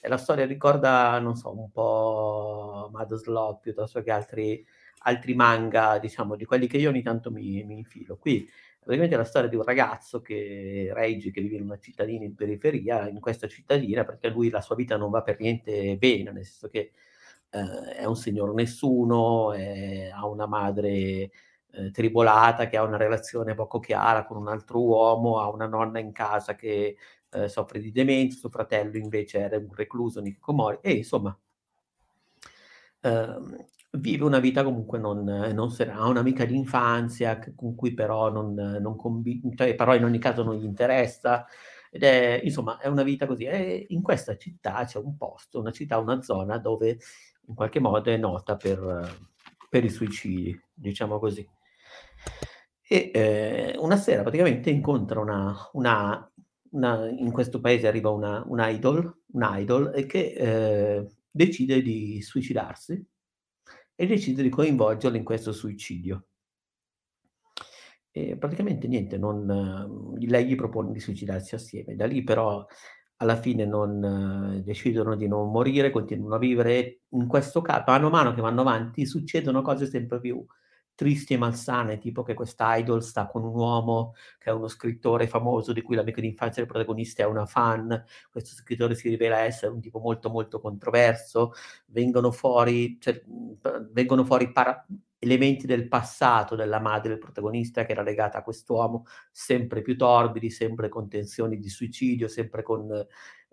La 0.08 0.17
storia 0.17 0.45
ricorda, 0.45 1.19
non 1.19 1.36
so, 1.36 1.51
un 1.60 1.69
po' 1.71 2.89
Mad 2.93 3.15
Slot 3.15 3.60
piuttosto 3.60 4.01
che 4.01 4.12
altri, 4.12 4.65
altri 5.05 5.33
manga, 5.35 5.97
diciamo, 5.99 6.35
di 6.35 6.45
quelli 6.45 6.67
che 6.67 6.77
io 6.77 6.89
ogni 6.89 7.01
tanto 7.01 7.31
mi, 7.31 7.63
mi 7.63 7.77
infilo. 7.77 8.17
Qui 8.17 8.47
praticamente 8.79 9.15
è 9.15 9.17
la 9.17 9.23
storia 9.23 9.49
di 9.49 9.55
un 9.55 9.63
ragazzo 9.63 10.21
che 10.21 10.89
Reggie, 10.93 11.31
che 11.31 11.41
vive 11.41 11.55
in 11.57 11.63
una 11.63 11.79
cittadina 11.79 12.25
in 12.25 12.35
periferia, 12.35 13.07
in 13.07 13.19
questa 13.19 13.47
cittadina, 13.47 14.03
perché 14.03 14.29
lui 14.29 14.49
la 14.49 14.61
sua 14.61 14.75
vita 14.75 14.97
non 14.97 15.09
va 15.09 15.21
per 15.21 15.39
niente 15.39 15.97
bene, 15.97 16.31
nel 16.31 16.45
senso 16.45 16.69
che 16.69 16.91
eh, 17.49 17.95
è 17.95 18.05
un 18.05 18.15
signor 18.15 18.53
nessuno, 18.53 19.53
è, 19.53 20.09
ha 20.13 20.25
una 20.27 20.47
madre 20.47 21.31
eh, 21.71 21.91
tribolata 21.91 22.67
che 22.67 22.77
ha 22.77 22.83
una 22.83 22.97
relazione 22.97 23.53
poco 23.53 23.79
chiara 23.79 24.25
con 24.25 24.37
un 24.37 24.47
altro 24.47 24.81
uomo, 24.83 25.39
ha 25.39 25.49
una 25.49 25.67
nonna 25.67 25.99
in 25.99 26.11
casa 26.11 26.55
che 26.55 26.97
eh, 27.29 27.47
soffre 27.49 27.79
di 27.79 27.91
demenza, 27.91 28.37
suo 28.39 28.49
fratello 28.49 28.97
invece 28.97 29.39
era 29.39 29.57
un 29.57 29.69
recluso 29.73 30.19
in 30.19 30.27
Hikikomori 30.27 30.79
e 30.81 30.93
insomma 30.93 31.37
eh, 33.01 33.35
vive 33.97 34.23
una 34.23 34.39
vita 34.39 34.63
comunque 34.63 34.99
non, 34.99 35.23
non 35.23 35.71
serena, 35.71 35.99
ha 35.99 36.08
un'amica 36.08 36.45
di 36.45 36.55
infanzia 36.55 37.39
con 37.55 37.75
cui 37.75 37.93
però 37.93 38.31
non, 38.31 38.53
non 38.53 38.95
convi- 38.95 39.41
cioè, 39.55 39.75
però 39.75 39.95
in 39.95 40.03
ogni 40.03 40.19
caso 40.19 40.43
non 40.43 40.55
gli 40.55 40.65
interessa. 40.65 41.45
Ed 41.91 42.03
è 42.03 42.41
insomma 42.43 42.79
è 42.79 42.88
una 42.88 43.03
vita 43.03 43.25
così. 43.25 43.45
E 43.45 43.86
in 43.89 44.01
questa 44.01 44.38
città 44.38 44.84
c'è 44.86 44.99
un 44.99 45.17
posto, 45.17 45.60
una 45.60 45.71
città, 45.71 45.97
una 45.97 46.21
zona 46.21 46.58
dove 46.58 46.97
in 47.47 47.55
qualche 47.55 47.79
modo 47.79 48.10
è 48.10 48.17
nota 48.17 48.55
per, 48.55 49.17
per 49.69 49.84
i 49.84 49.89
suicidi, 49.89 50.60
diciamo 50.73 51.19
così. 51.19 51.47
E 52.88 53.12
eh, 53.13 53.75
una 53.79 53.97
sera 53.97 54.21
praticamente 54.21 54.69
incontra 54.69 55.19
una, 55.19 55.55
una 55.73 56.29
una, 56.75 57.08
in 57.10 57.31
questo 57.31 57.60
paese 57.60 57.88
arriva 57.88 58.10
una, 58.10 58.43
un 58.47 58.60
idol, 58.62 59.21
un 59.31 59.47
idol 59.53 60.05
che 60.05 60.34
eh, 60.38 61.08
decide 61.31 61.81
di 61.81 62.21
suicidarsi 62.21 63.03
e 63.95 64.05
decide 64.05 64.43
di 64.43 64.49
coinvolgerlo 64.49 65.17
in 65.17 65.23
questo 65.23 65.51
suicidio. 65.51 66.27
E 68.12 68.38
praticamente 68.38 68.88
niente, 68.88 69.17
non, 69.17 70.15
lei 70.19 70.45
gli 70.45 70.55
propone 70.55 70.91
di 70.91 70.99
suicidarsi 70.99 71.55
assieme. 71.55 71.95
Da 71.95 72.05
lì 72.05 72.23
però 72.23 72.65
alla 73.17 73.36
fine 73.38 73.65
non, 73.65 74.62
decidono 74.63 75.15
di 75.15 75.27
non 75.27 75.51
morire, 75.51 75.91
continuano 75.91 76.36
a 76.36 76.39
vivere. 76.39 77.01
In 77.10 77.27
questo 77.27 77.62
caso, 77.62 77.84
mano 77.88 78.08
a 78.08 78.10
mano 78.10 78.34
che 78.34 78.41
vanno 78.41 78.62
avanti, 78.62 79.05
succedono 79.05 79.62
cose 79.62 79.86
sempre 79.88 80.19
più 80.19 80.45
tristi 80.95 81.34
e 81.34 81.38
malsane, 81.38 81.97
tipo 81.97 82.23
che 82.23 82.34
questa 82.34 82.75
idol 82.75 83.03
sta 83.03 83.27
con 83.27 83.43
un 83.43 83.53
uomo 83.53 84.13
che 84.39 84.49
è 84.49 84.53
uno 84.53 84.67
scrittore 84.67 85.27
famoso 85.27 85.73
di 85.73 85.81
cui 85.81 85.95
l'amico 85.95 86.21
d'infanzia 86.21 86.63
del 86.63 86.71
protagonista 86.71 87.23
è 87.23 87.25
una 87.25 87.45
fan, 87.45 88.03
questo 88.31 88.55
scrittore 88.55 88.95
si 88.95 89.10
rivela 89.10 89.39
essere 89.39 89.71
un 89.71 89.81
tipo 89.81 89.99
molto 89.99 90.29
molto 90.29 90.60
controverso, 90.60 91.53
vengono 91.88 92.31
fuori, 92.31 92.97
cioè, 92.99 93.21
vengono 93.91 94.23
fuori 94.23 94.51
para- 94.51 94.86
elementi 95.19 95.65
del 95.65 95.88
passato 95.88 96.55
della 96.55 96.79
madre 96.79 97.10
del 97.10 97.17
protagonista 97.17 97.86
che 97.86 97.93
era 97.93 98.03
legata 98.03 98.38
a 98.39 98.43
quest'uomo, 98.43 99.05
sempre 99.31 99.81
più 99.81 99.97
torbidi, 99.97 100.49
sempre 100.51 100.88
con 100.88 101.10
tensioni 101.10 101.58
di 101.58 101.69
suicidio, 101.69 102.27
sempre 102.27 102.62
con 102.63 103.05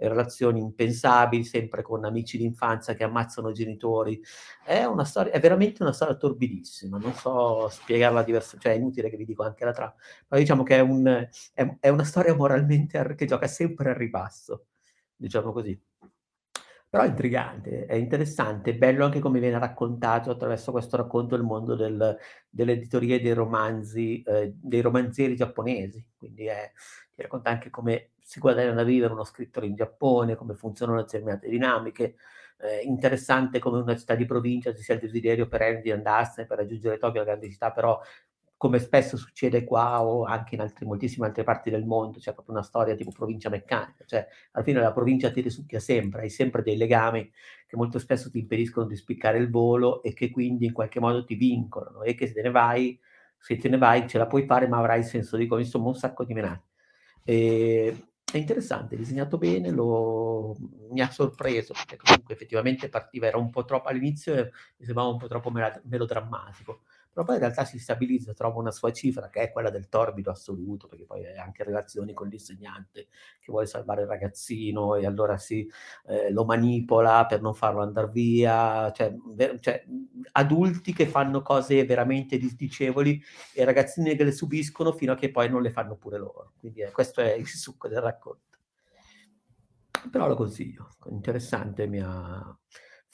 relazioni 0.08 0.60
impensabili, 0.60 1.44
sempre 1.44 1.82
con 1.82 2.04
amici 2.04 2.38
d'infanzia 2.38 2.94
che 2.94 3.04
ammazzano 3.04 3.52
genitori. 3.52 4.20
È 4.64 4.84
una 4.84 5.04
storia, 5.04 5.32
è 5.32 5.40
veramente 5.40 5.82
una 5.82 5.92
storia 5.92 6.16
torbidissima, 6.16 6.98
non 6.98 7.12
so 7.14 7.68
spiegarla 7.68 8.22
diversamente, 8.22 8.68
cioè 8.68 8.76
è 8.76 8.80
inutile 8.80 9.10
che 9.10 9.16
vi 9.16 9.24
dico 9.24 9.42
anche 9.42 9.64
la 9.64 9.72
trama, 9.72 9.94
ma 10.28 10.36
diciamo 10.38 10.62
che 10.62 10.76
è, 10.76 10.80
un, 10.80 11.28
è, 11.54 11.76
è 11.80 11.88
una 11.88 12.04
storia 12.04 12.34
moralmente 12.34 13.14
che 13.14 13.26
gioca 13.26 13.46
sempre 13.46 13.90
al 13.90 13.96
ribasso, 13.96 14.66
diciamo 15.16 15.52
così. 15.52 15.80
Però 16.92 17.04
è 17.04 17.08
intrigante, 17.08 17.86
è 17.86 17.94
interessante, 17.94 18.72
è 18.72 18.76
bello 18.76 19.06
anche 19.06 19.18
come 19.18 19.40
viene 19.40 19.58
raccontato 19.58 20.30
attraverso 20.30 20.72
questo 20.72 20.98
racconto 20.98 21.34
il 21.34 21.42
mondo 21.42 21.74
del, 21.74 22.18
dell'editoria 22.50 23.18
dei 23.18 23.32
romanzi, 23.32 24.20
eh, 24.20 24.52
dei 24.54 24.82
romanzieri 24.82 25.34
giapponesi. 25.34 26.04
Quindi 26.14 26.44
è, 26.44 26.70
ti 27.14 27.22
racconta 27.22 27.48
anche 27.48 27.70
come 27.70 28.10
si 28.22 28.40
guadagna 28.40 28.72
da 28.72 28.85
vivere 28.85 29.12
uno 29.12 29.24
scrittore 29.24 29.66
in 29.66 29.74
Giappone, 29.74 30.37
come 30.37 30.54
funzionano 30.54 31.02
determinate 31.02 31.48
dinamiche. 31.48 32.16
Eh, 32.58 32.82
interessante 32.85 33.58
come 33.58 33.80
una 33.80 33.96
città 33.96 34.14
di 34.14 34.24
provincia 34.24 34.72
ci 34.72 34.82
sia 34.82 34.94
il 34.94 35.00
desiderio 35.00 35.48
perenne 35.48 35.80
di 35.80 35.90
andarsene 35.90 36.46
per 36.46 36.58
raggiungere 36.58 36.96
Tokyo, 36.96 37.18
la 37.18 37.26
grande 37.26 37.50
città, 37.50 37.72
però 37.72 38.00
come 38.62 38.78
spesso 38.78 39.16
succede 39.16 39.64
qua 39.64 40.04
o 40.04 40.22
anche 40.22 40.54
in 40.54 40.61
altri, 40.61 40.87
moltissime 40.87 41.26
altre 41.26 41.42
parti 41.42 41.68
del 41.68 41.85
mondo, 41.85 42.20
c'è 42.20 42.32
proprio 42.32 42.54
una 42.54 42.62
storia 42.62 42.94
tipo 42.94 43.11
provincia 43.11 43.48
meccanica, 43.48 44.04
cioè 44.06 44.24
alla 44.52 44.62
fine 44.62 44.78
la 44.80 44.92
provincia 44.92 45.32
ti 45.32 45.40
risucchia 45.40 45.80
sempre, 45.80 46.20
hai 46.22 46.30
sempre 46.30 46.62
dei 46.62 46.76
legami 46.76 47.28
che 47.66 47.76
molto 47.76 47.98
spesso 47.98 48.30
ti 48.30 48.38
impediscono 48.38 48.87
di 48.87 48.94
spiccare 48.94 49.38
il 49.38 49.50
volo 49.50 50.00
e 50.04 50.12
che 50.12 50.30
quindi 50.30 50.66
in 50.66 50.72
qualche 50.72 51.00
modo 51.00 51.24
ti 51.24 51.35
vincolano 51.35 52.02
e 52.02 52.14
che 52.14 52.28
se 52.28 52.35
te 52.35 52.42
ne 52.42 52.50
vai, 52.52 52.96
se 53.37 53.56
te 53.56 53.68
ne 53.68 53.78
vai 53.78 54.06
ce 54.08 54.18
la 54.18 54.28
puoi 54.28 54.44
fare 54.46 54.68
ma 54.68 54.78
avrai 54.78 55.00
il 55.00 55.06
senso 55.06 55.37
di 55.37 55.48
insomma 55.50 55.88
un 55.88 55.96
sacco 55.96 56.24
di 56.24 56.32
menate. 56.32 56.62
E, 57.24 57.96
è 58.37 58.40
interessante, 58.40 58.97
disegnato 58.97 59.38
bene, 59.38 59.71
lo, 59.71 60.57
mi 60.90 61.01
ha 61.01 61.11
sorpreso 61.11 61.73
perché 61.73 61.97
comunque 61.97 62.35
effettivamente 62.35 62.88
partiva, 62.88 63.27
era 63.27 63.38
un 63.38 63.51
po' 63.51 63.64
troppo 63.64 63.88
all'inizio, 63.88 64.35
mi 64.77 64.85
sembrava 64.85 65.11
un 65.11 65.18
po' 65.18 65.29
troppo 65.29 65.51
melodrammatico 65.51 66.83
però 67.12 67.27
poi 67.27 67.35
in 67.35 67.42
realtà 67.42 67.66
si 67.66 67.79
stabilizza, 67.79 68.33
trova 68.33 68.59
una 68.59 68.70
sua 68.70 68.90
cifra 68.90 69.29
che 69.29 69.42
è 69.42 69.53
quella 69.53 69.68
del 69.68 69.88
torbido 69.88 70.31
assoluto, 70.31 70.87
perché 70.87 71.05
poi 71.05 71.27
ha 71.27 71.42
anche 71.42 71.62
relazioni 71.62 72.14
con 72.14 72.29
l'insegnante 72.29 73.09
che 73.38 73.53
vuole 73.53 73.66
salvare 73.66 74.03
il 74.03 74.09
ragazzino 74.09 74.94
e 74.94 75.05
allora 75.05 75.37
si, 75.37 75.68
eh, 76.07 76.31
lo 76.31 76.46
manipola 76.46 77.27
per 77.27 77.42
non 77.42 77.55
farlo 77.55 77.83
andare 77.83 78.09
via, 78.09 78.90
cioè, 78.92 79.14
ver- 79.35 79.61
cioè, 79.61 79.85
adulti 80.33 80.94
che 80.94 81.07
fanno 81.07 81.42
cose 81.42 81.85
veramente 81.85 82.38
disdicevoli 82.38 83.22
e 83.53 83.64
ragazzini 83.64 84.16
che 84.16 84.25
le 84.25 84.33
subiscono 84.33 84.92
fino 84.92 85.12
a 85.12 85.16
che 85.16 85.31
poi 85.31 85.51
non 85.51 85.61
le 85.61 85.70
fanno 85.70 85.96
pure 85.96 86.16
loro. 86.16 86.53
Quindi 86.59 86.81
eh, 86.81 86.92
questo 86.92 87.20
è 87.20 87.35
il 87.35 87.46
succo 87.46 87.88
del 87.88 88.01
racconto. 88.01 88.57
Però 90.11 90.27
lo 90.27 90.35
consiglio, 90.35 90.88
interessante, 91.11 91.87
mi 91.87 92.01
ha 92.01 92.59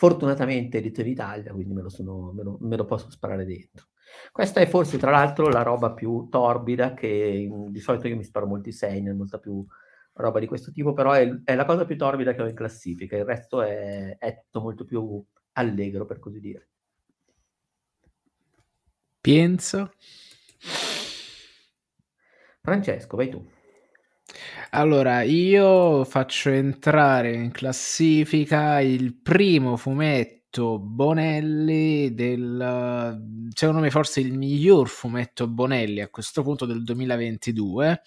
Fortunatamente 0.01 0.79
edito 0.79 1.01
in 1.01 1.09
Italia, 1.09 1.53
quindi 1.53 1.75
me 1.75 1.83
lo, 1.83 1.89
sono, 1.89 2.31
me, 2.33 2.45
lo, 2.45 2.57
me 2.61 2.77
lo, 2.77 2.85
posso 2.85 3.11
sparare 3.11 3.45
dentro. 3.45 3.89
Questa 4.31 4.61
è 4.61 4.67
forse, 4.69 4.97
tra 4.97 5.11
l'altro, 5.11 5.49
la 5.49 5.63
roba 5.63 5.93
più 5.93 6.29
torbida 6.31 6.95
che 6.95 7.51
di 7.69 7.81
solito 7.81 8.07
io 8.07 8.15
mi 8.15 8.23
sparo 8.23 8.47
molti 8.47 8.71
seinen, 8.71 9.17
molta 9.17 9.39
più 9.39 9.67
roba 10.13 10.39
di 10.39 10.47
questo 10.47 10.71
tipo, 10.71 10.93
però 10.93 11.11
è, 11.15 11.29
è, 11.43 11.57
la 11.57 11.65
cosa 11.65 11.85
più 11.85 11.97
torbida 11.97 12.33
che 12.33 12.43
ho 12.43 12.47
in 12.47 12.55
classifica, 12.55 13.17
il 13.17 13.25
resto 13.25 13.61
è, 13.61 14.17
è 14.19 14.45
molto 14.53 14.85
più 14.85 15.21
allegro, 15.55 16.05
per 16.05 16.21
così 16.21 16.39
dire. 16.39 16.69
Pienso. 19.21 19.95
Francesco, 22.61 23.17
vai 23.17 23.31
tu. 23.31 23.45
Allora, 24.71 25.23
io 25.23 26.05
faccio 26.05 26.51
entrare 26.51 27.33
in 27.33 27.51
classifica 27.51 28.81
il 28.81 29.15
primo 29.15 29.77
fumetto 29.77 30.79
Bonelli 30.79 32.15
del, 32.15 33.49
secondo 33.55 33.81
me 33.81 33.91
forse 33.91 34.21
il 34.21 34.33
miglior 34.33 34.89
fumetto 34.89 35.47
Bonelli 35.47 36.01
a 36.01 36.09
questo 36.09 36.43
punto 36.43 36.67
del 36.67 36.83
2022 36.85 38.03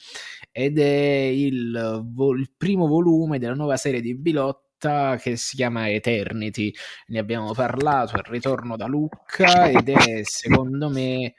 ed 0.51 0.79
è 0.79 0.83
il, 0.83 2.05
il 2.37 2.51
primo 2.57 2.87
volume 2.87 3.39
della 3.39 3.53
nuova 3.53 3.77
serie 3.77 4.01
di 4.01 4.15
Bilotta 4.15 5.17
che 5.19 5.35
si 5.37 5.55
chiama 5.55 5.89
Eternity. 5.89 6.71
Ne 7.07 7.19
abbiamo 7.19 7.53
parlato 7.53 8.15
al 8.15 8.23
ritorno 8.25 8.75
da 8.75 8.87
Lucca 8.87 9.69
ed 9.69 9.89
è 9.89 10.21
secondo 10.23 10.89
me 10.89 11.33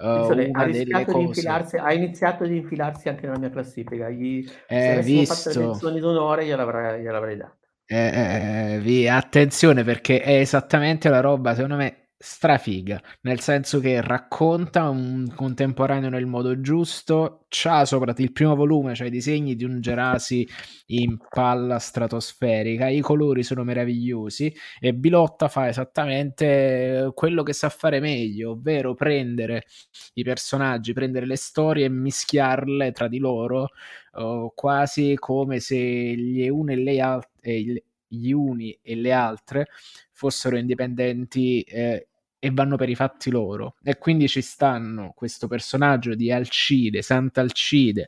Uh, 0.00 0.48
ha, 0.52 1.04
cose... 1.04 1.78
ha, 1.78 1.92
iniziato 1.92 2.44
ad 2.44 2.52
infilarsi 2.52 3.08
anche 3.08 3.26
nella 3.26 3.38
mia 3.38 3.50
classifica. 3.50 4.08
Gli, 4.08 4.48
eh, 4.68 4.94
se 4.96 5.02
visto... 5.02 5.34
fatto 5.34 5.58
le 5.58 5.66
menzioni 5.66 6.00
d'onore 6.00 6.44
gliel'avrei, 6.44 7.02
gliel'avrei 7.02 7.36
data. 7.36 7.56
Eh, 7.90 7.96
eh, 7.96 8.74
eh, 8.74 8.78
vi, 8.80 9.08
attenzione 9.08 9.82
perché 9.82 10.20
è 10.20 10.40
esattamente 10.40 11.08
la 11.08 11.20
roba, 11.20 11.54
secondo 11.54 11.76
me, 11.76 12.07
strafiga, 12.20 13.00
nel 13.20 13.38
senso 13.38 13.78
che 13.78 14.00
racconta 14.00 14.88
un 14.88 15.32
contemporaneo 15.36 16.10
nel 16.10 16.26
modo 16.26 16.60
giusto, 16.60 17.44
c'ha 17.48 17.84
soprattutto 17.84 18.22
il 18.22 18.32
primo 18.32 18.56
volume, 18.56 18.96
cioè 18.96 19.06
i 19.06 19.10
disegni 19.10 19.54
di 19.54 19.62
un 19.62 19.80
Gerasi 19.80 20.46
in 20.86 21.16
palla 21.28 21.78
stratosferica, 21.78 22.88
i 22.88 23.00
colori 23.00 23.44
sono 23.44 23.62
meravigliosi 23.62 24.52
e 24.80 24.94
Bilotta 24.94 25.46
fa 25.46 25.68
esattamente 25.68 27.12
quello 27.14 27.44
che 27.44 27.52
sa 27.52 27.68
fare 27.68 28.00
meglio, 28.00 28.50
ovvero 28.50 28.94
prendere 28.94 29.66
i 30.14 30.24
personaggi, 30.24 30.92
prendere 30.92 31.24
le 31.24 31.36
storie 31.36 31.84
e 31.84 31.88
mischiarle 31.88 32.90
tra 32.90 33.06
di 33.06 33.18
loro, 33.18 33.68
oh, 34.14 34.50
quasi 34.56 35.14
come 35.16 35.60
se 35.60 35.76
gli 35.76 36.48
uni 36.48 36.72
e 36.72 36.76
le 36.76 37.00
altre 37.00 37.82
gli 38.08 38.32
uni 38.32 38.76
e 38.82 38.94
le 38.96 39.12
altre 39.12 39.66
fossero 40.12 40.56
indipendenti 40.56 41.60
eh, 41.60 42.07
e 42.38 42.50
vanno 42.50 42.76
per 42.76 42.88
i 42.88 42.94
fatti 42.94 43.30
loro. 43.30 43.76
E 43.82 43.98
quindi 43.98 44.28
ci 44.28 44.42
stanno 44.42 45.12
questo 45.14 45.48
personaggio 45.48 46.14
di 46.14 46.30
Alcide, 46.32 47.02
Sant'Alcide, 47.02 48.06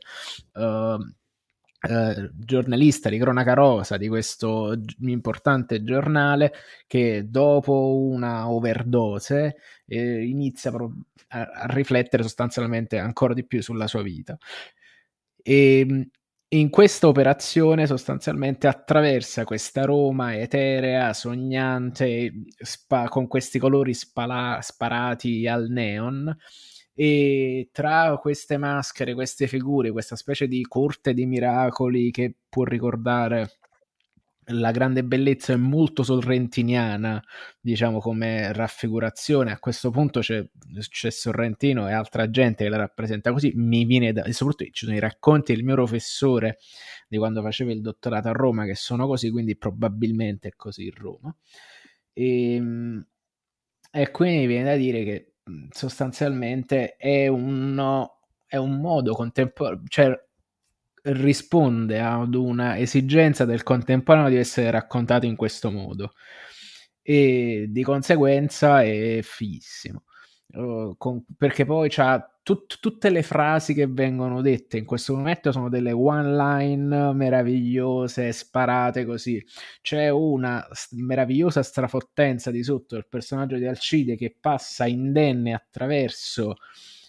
uh, 0.53 0.97
Uh, 1.83 2.29
giornalista 2.35 3.09
di 3.09 3.17
cronaca 3.17 3.55
rosa 3.55 3.97
di 3.97 4.07
questo 4.07 4.79
importante 4.99 5.81
giornale 5.81 6.53
che 6.85 7.25
dopo 7.27 7.97
una 7.97 8.47
overdose 8.51 9.55
eh, 9.87 10.23
inizia 10.23 10.69
a, 10.69 11.41
a, 11.41 11.65
riflettere 11.73 12.21
sostanzialmente 12.21 12.99
ancora 12.99 13.33
di 13.33 13.43
più 13.47 13.63
sulla 13.63 13.87
sua 13.87 14.03
vita. 14.03 14.37
E 15.41 15.79
ehm, 15.79 16.09
in 16.53 16.69
questa 16.69 17.07
operazione 17.07 17.87
sostanzialmente 17.87 18.67
attraversa 18.67 19.45
questa 19.45 19.83
Roma 19.83 20.37
eterea, 20.37 21.13
sognante, 21.13 22.43
spa- 22.57 23.07
con 23.07 23.27
questi 23.27 23.57
colori 23.57 23.93
spala- 23.93 24.59
sparati 24.61 25.47
al 25.47 25.69
neon. 25.69 26.35
E 26.93 27.69
tra 27.71 28.17
queste 28.21 28.57
maschere, 28.57 29.13
queste 29.13 29.47
figure, 29.47 29.91
questa 29.91 30.17
specie 30.17 30.47
di 30.47 30.61
corte 30.63 31.13
di 31.13 31.25
miracoli 31.25 32.11
che 32.11 32.35
può 32.49 32.63
ricordare 32.65 33.60
la 34.51 34.71
grande 34.71 35.03
bellezza 35.03 35.53
è 35.53 35.55
molto 35.55 36.03
sorrentiniana, 36.03 37.21
diciamo 37.59 37.99
come 37.99 38.53
raffigurazione. 38.53 39.51
A 39.51 39.59
questo 39.59 39.89
punto 39.89 40.19
c'è, 40.19 40.45
c'è, 40.89 41.09
Sorrentino 41.09 41.87
e 41.87 41.93
altra 41.93 42.29
gente 42.29 42.63
che 42.63 42.69
la 42.69 42.77
rappresenta 42.77 43.31
così. 43.31 43.51
Mi 43.55 43.85
viene 43.85 44.13
da. 44.13 44.23
E 44.23 44.33
soprattutto 44.33 44.69
ci 44.71 44.85
sono 44.85 44.97
i 44.97 44.99
racconti 44.99 45.53
del 45.53 45.63
mio 45.63 45.75
professore 45.75 46.57
di 47.07 47.17
quando 47.17 47.41
faceva 47.41 47.71
il 47.71 47.81
dottorato 47.81 48.27
a 48.29 48.31
Roma 48.31 48.65
che 48.65 48.75
sono 48.75 49.07
così, 49.07 49.29
quindi 49.29 49.57
probabilmente 49.57 50.49
è 50.49 50.53
così 50.55 50.85
in 50.85 50.95
Roma. 50.95 51.35
E, 52.13 52.55
ehm, 52.55 53.05
e 53.91 54.11
quindi 54.11 54.45
viene 54.47 54.63
da 54.65 54.75
dire 54.75 55.03
che 55.03 55.33
sostanzialmente 55.71 56.95
è, 56.95 57.27
uno, 57.27 58.19
è 58.45 58.55
un 58.55 58.79
modo 58.79 59.13
contemporaneo, 59.13 59.83
cioè 59.87 60.29
risponde 61.03 61.99
ad 61.99 62.35
una 62.35 62.77
esigenza 62.77 63.45
del 63.45 63.63
contemporaneo 63.63 64.29
di 64.29 64.37
essere 64.37 64.69
raccontato 64.71 65.25
in 65.25 65.35
questo 65.35 65.71
modo. 65.71 66.13
E 67.01 67.67
di 67.69 67.83
conseguenza 67.83 68.83
è 68.83 69.19
fighissimo. 69.23 70.03
Uh, 70.53 70.95
con, 70.97 71.23
perché 71.37 71.65
poi 71.65 71.87
c'ha 71.89 72.31
tut, 72.43 72.79
tutte 72.81 73.09
le 73.09 73.23
frasi 73.23 73.73
che 73.73 73.87
vengono 73.87 74.41
dette 74.41 74.77
in 74.77 74.83
questo 74.83 75.15
momento 75.15 75.53
sono 75.53 75.69
delle 75.69 75.93
one 75.93 76.35
line 76.35 77.13
meravigliose 77.13 78.31
sparate 78.31 79.05
così. 79.05 79.43
C'è 79.81 80.09
una 80.09 80.65
meravigliosa 80.91 81.63
strafottenza 81.63 82.51
di 82.51 82.63
sotto 82.63 82.95
del 82.95 83.07
personaggio 83.07 83.57
di 83.57 83.65
Alcide 83.65 84.15
che 84.15 84.35
passa 84.39 84.85
indenne 84.85 85.53
attraverso 85.53 86.55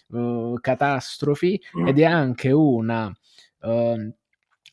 uh, 0.07 0.55
catastrofi 0.59 1.61
mm. 1.79 1.87
ed 1.87 1.99
è 1.99 2.05
anche 2.05 2.51
una 2.51 3.13
uh, 3.63 4.13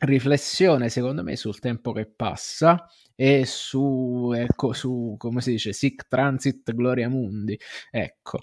riflessione, 0.01 0.89
secondo 0.89 1.23
me, 1.23 1.37
sul 1.37 1.59
tempo 1.59 1.93
che 1.93 2.07
passa 2.07 2.87
e 3.15 3.45
su, 3.45 4.33
ecco, 4.35 4.73
su 4.73 5.15
come 5.19 5.41
si 5.41 5.53
dice, 5.53 5.73
sic 5.73 6.07
transit 6.09 6.73
gloria 6.75 7.09
mundi. 7.09 7.59
Ecco, 7.91 8.39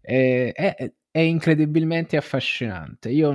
è, 0.00 0.52
è, 0.54 0.92
è 1.10 1.20
incredibilmente 1.20 2.16
affascinante. 2.16 3.10
Io 3.10 3.34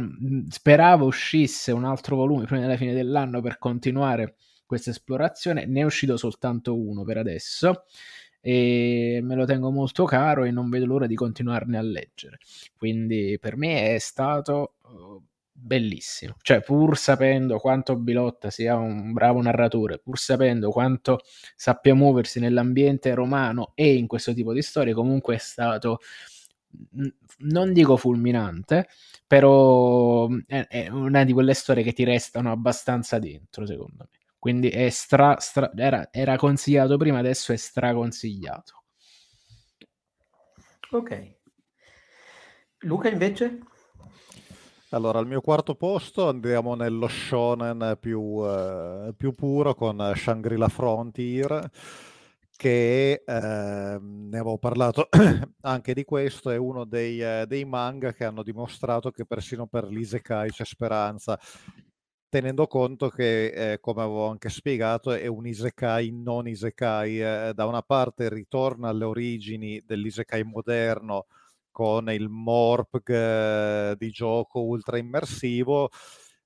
speravo 0.49 1.06
uscisse 1.06 1.71
un 1.71 1.86
altro 1.86 2.15
volume 2.15 2.45
prima 2.45 2.62
della 2.62 2.77
fine 2.77 2.93
dell'anno 2.93 3.41
per 3.41 3.58
continuare 3.60 4.36
questa 4.65 4.89
esplorazione, 4.89 5.65
ne 5.65 5.82
è 5.82 5.84
uscito 5.84 6.17
soltanto 6.17 6.75
uno 6.77 7.03
per 7.03 7.17
adesso 7.17 7.86
e 8.41 9.19
me 9.23 9.36
lo 9.36 9.45
tengo 9.45 9.71
molto 9.71 10.06
caro 10.06 10.43
e 10.43 10.51
non 10.51 10.69
vedo 10.69 10.86
l'ora 10.86 11.08
di 11.08 11.15
continuarne 11.15 11.77
a 11.77 11.82
leggere. 11.82 12.39
Quindi 12.75 13.38
per 13.39 13.58
me 13.58 13.93
è 13.93 13.97
stato 13.99 14.75
uh, 14.84 15.23
bellissimo. 15.60 16.36
Cioè, 16.41 16.62
pur 16.62 16.98
sapendo 16.98 17.58
quanto 17.58 17.96
Bilotta 17.96 18.50
sia 18.50 18.76
un 18.76 19.12
bravo 19.13 19.41
narratore, 19.41 20.00
pur 20.00 20.20
sapendo 20.20 20.70
quanto 20.70 21.20
sappia 21.56 21.96
muoversi 21.96 22.39
nell'ambiente 22.39 23.13
romano 23.13 23.72
e 23.76 23.96
in 23.96 24.08
questo 24.08 24.34
tipo 24.34 24.54
di 24.54 24.62
storie, 24.62 24.93
comunque 24.93 25.36
è 25.36 25.39
stato 25.39 26.00
non 27.39 27.74
dico 27.74 27.98
fulminante, 27.98 28.88
però 29.26 30.28
è, 30.46 30.88
una 30.89 31.24
di 31.24 31.34
quelle 31.34 31.54
storie 31.54 31.84
che 31.84 31.93
ti 31.93 32.04
restano 32.04 32.52
abbastanza 32.52 33.17
dentro, 33.20 33.65
secondo 33.65 34.06
me. 34.10 34.10
Quindi 34.38 34.70
è 34.70 34.89
stra, 34.89 35.39
stra 35.39 35.72
era, 35.76 36.10
era 36.12 36.36
consigliato 36.36 36.98
prima, 36.98 37.20
adesso 37.20 37.52
è 37.52 37.56
straconsigliato. 37.58 38.84
Ok. 40.91 41.36
Luca 42.82 43.10
invece? 43.10 43.60
Allora, 44.91 45.19
al 45.19 45.28
mio 45.28 45.41
quarto 45.41 45.76
posto 45.76 46.30
andiamo 46.30 46.73
nello 46.73 47.10
shonen 47.10 47.97
più, 48.00 48.41
eh, 48.45 49.13
più 49.17 49.34
puro 49.34 49.76
con 49.76 50.13
Shangri-La 50.15 50.69
Frontier, 50.69 51.69
che 52.56 53.21
eh, 53.26 54.00
ne 54.00 54.39
avevo 54.39 54.58
parlato 54.58 55.10
anche 55.63 55.93
di 55.93 56.06
questo, 56.06 56.52
è 56.52 56.56
uno 56.56 56.86
dei, 56.86 57.21
eh, 57.21 57.45
dei, 57.47 57.65
manga 57.65 58.13
che 58.13 58.23
hanno 58.23 58.43
dimostrato 58.43 59.12
che 59.12 59.26
persino 59.26 59.67
per 59.67 59.88
l'Isekai 59.89 60.52
c'è 60.52 60.63
speranza, 60.63 61.38
tenendo 62.30 62.65
conto 62.67 63.10
che, 63.10 63.73
eh, 63.73 63.80
come 63.82 64.04
avevo 64.04 64.30
anche 64.30 64.47
spiegato, 64.47 65.12
è 65.12 65.28
un 65.28 65.45
Isekai 65.47 66.12
non 66.13 66.47
Isekai. 66.47 67.21
Eh, 67.21 67.52
da 67.54 67.65
una 67.65 67.82
parte 67.82 68.30
ritorna 68.30 68.88
alle 68.88 69.04
origini 69.04 69.84
dell'Isekai 69.86 70.43
moderno, 70.45 71.26
con 71.77 72.09
il 72.09 72.27
Morpg 72.27 73.93
di 73.97 74.09
gioco 74.09 74.63
ultra 74.63 74.97
immersivo, 74.97 75.91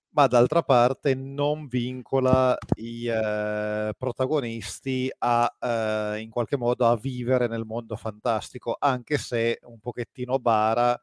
ma 0.09 0.27
d'altra 0.27 0.61
parte 0.61 1.15
non 1.15 1.67
vincola 1.67 2.57
i 2.75 3.07
eh, 3.07 3.93
protagonisti 3.97 5.09
a 5.19 5.49
eh, 5.57 6.19
in 6.19 6.29
qualche 6.29 6.57
modo 6.57 6.85
a 6.85 6.97
vivere 6.97 7.47
nel 7.47 7.63
mondo 7.63 7.95
fantastico, 7.95 8.75
anche 8.77 9.17
se 9.17 9.59
un 9.63 9.79
pochettino 9.79 10.37
bara 10.37 10.99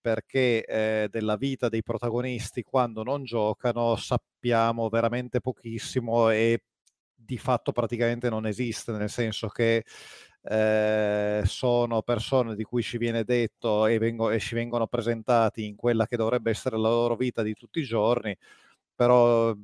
perché 0.00 0.64
eh, 0.64 1.06
della 1.08 1.36
vita 1.36 1.68
dei 1.68 1.84
protagonisti 1.84 2.64
quando 2.64 3.04
non 3.04 3.22
giocano 3.22 3.94
sappiamo 3.94 4.88
veramente 4.88 5.40
pochissimo 5.40 6.28
e 6.30 6.64
di 7.14 7.38
fatto 7.38 7.70
praticamente 7.70 8.28
non 8.30 8.46
esiste, 8.46 8.90
nel 8.90 9.10
senso 9.10 9.46
che 9.46 9.84
eh, 10.42 11.42
sono 11.44 12.02
persone 12.02 12.54
di 12.56 12.64
cui 12.64 12.82
ci 12.82 12.98
viene 12.98 13.24
detto 13.24 13.86
e, 13.86 13.98
vengo, 13.98 14.30
e 14.30 14.38
ci 14.40 14.54
vengono 14.54 14.86
presentati 14.86 15.66
in 15.66 15.76
quella 15.76 16.06
che 16.06 16.16
dovrebbe 16.16 16.50
essere 16.50 16.76
la 16.78 16.88
loro 16.88 17.16
vita 17.16 17.42
di 17.42 17.54
tutti 17.54 17.80
i 17.80 17.84
giorni, 17.84 18.36
però 18.94 19.54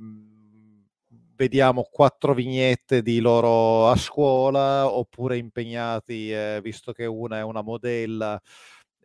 vediamo 1.36 1.86
quattro 1.90 2.32
vignette 2.34 3.02
di 3.02 3.20
loro 3.20 3.88
a 3.88 3.96
scuola 3.96 4.90
oppure 4.90 5.36
impegnati, 5.36 6.32
eh, 6.32 6.60
visto 6.62 6.92
che 6.92 7.04
una 7.06 7.38
è 7.38 7.42
una 7.42 7.62
modella 7.62 8.40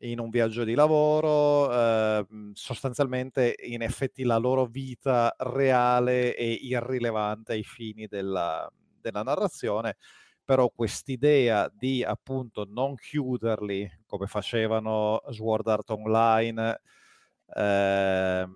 in 0.03 0.19
un 0.19 0.29
viaggio 0.29 0.63
di 0.63 0.73
lavoro, 0.73 1.71
eh, 1.71 2.25
sostanzialmente 2.53 3.55
in 3.65 3.81
effetti 3.81 4.23
la 4.23 4.37
loro 4.37 4.65
vita 4.65 5.35
reale 5.37 6.33
è 6.33 6.43
irrilevante 6.43 7.53
ai 7.53 7.63
fini 7.63 8.07
della, 8.07 8.67
della 8.99 9.21
narrazione, 9.23 9.97
però 10.51 10.67
quest'idea 10.67 11.71
di 11.73 12.03
appunto 12.03 12.67
non 12.69 12.95
chiuderli 12.95 13.89
come 14.05 14.27
facevano 14.27 15.21
Sword 15.29 15.65
Art 15.69 15.89
Online 15.91 16.81
eh, 17.55 18.47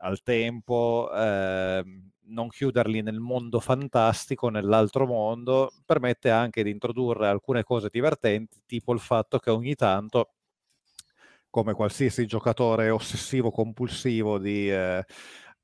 al 0.00 0.22
tempo, 0.22 1.10
eh, 1.14 1.84
non 2.28 2.48
chiuderli 2.48 3.02
nel 3.02 3.20
mondo 3.20 3.60
fantastico, 3.60 4.48
nell'altro 4.48 5.04
mondo, 5.06 5.70
permette 5.84 6.30
anche 6.30 6.62
di 6.62 6.70
introdurre 6.70 7.28
alcune 7.28 7.62
cose 7.62 7.90
divertenti, 7.92 8.62
tipo 8.64 8.94
il 8.94 9.00
fatto 9.00 9.38
che 9.38 9.50
ogni 9.50 9.74
tanto, 9.74 10.30
come 11.50 11.74
qualsiasi 11.74 12.24
giocatore 12.24 12.88
ossessivo 12.88 13.50
compulsivo 13.50 14.38
di, 14.38 14.70
eh, 14.70 15.04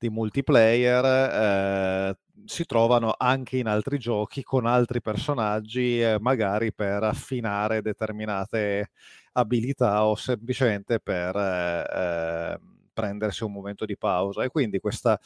di 0.03 0.11
multiplayer, 0.11 1.05
eh, 1.05 2.17
si 2.45 2.65
trovano 2.65 3.15
anche 3.17 3.57
in 3.59 3.69
altri 3.69 3.99
giochi 3.99 4.43
con 4.43 4.67
altri 4.67 5.01
personaggi, 5.01 6.03
eh, 6.03 6.19
magari 6.21 6.73
per 6.73 7.05
affinare 7.05 7.83
determinate 7.83 8.91
abilità 9.35 10.05
o 10.05 10.17
semplicemente 10.17 10.99
per 10.99 11.37
eh, 11.37 12.53
eh, 12.55 12.59
prendersi 12.93 13.45
un 13.45 13.53
momento 13.53 13.85
di 13.85 13.97
pausa. 13.97 14.43
E 14.43 14.49
quindi 14.49 14.81
questa 14.81 15.19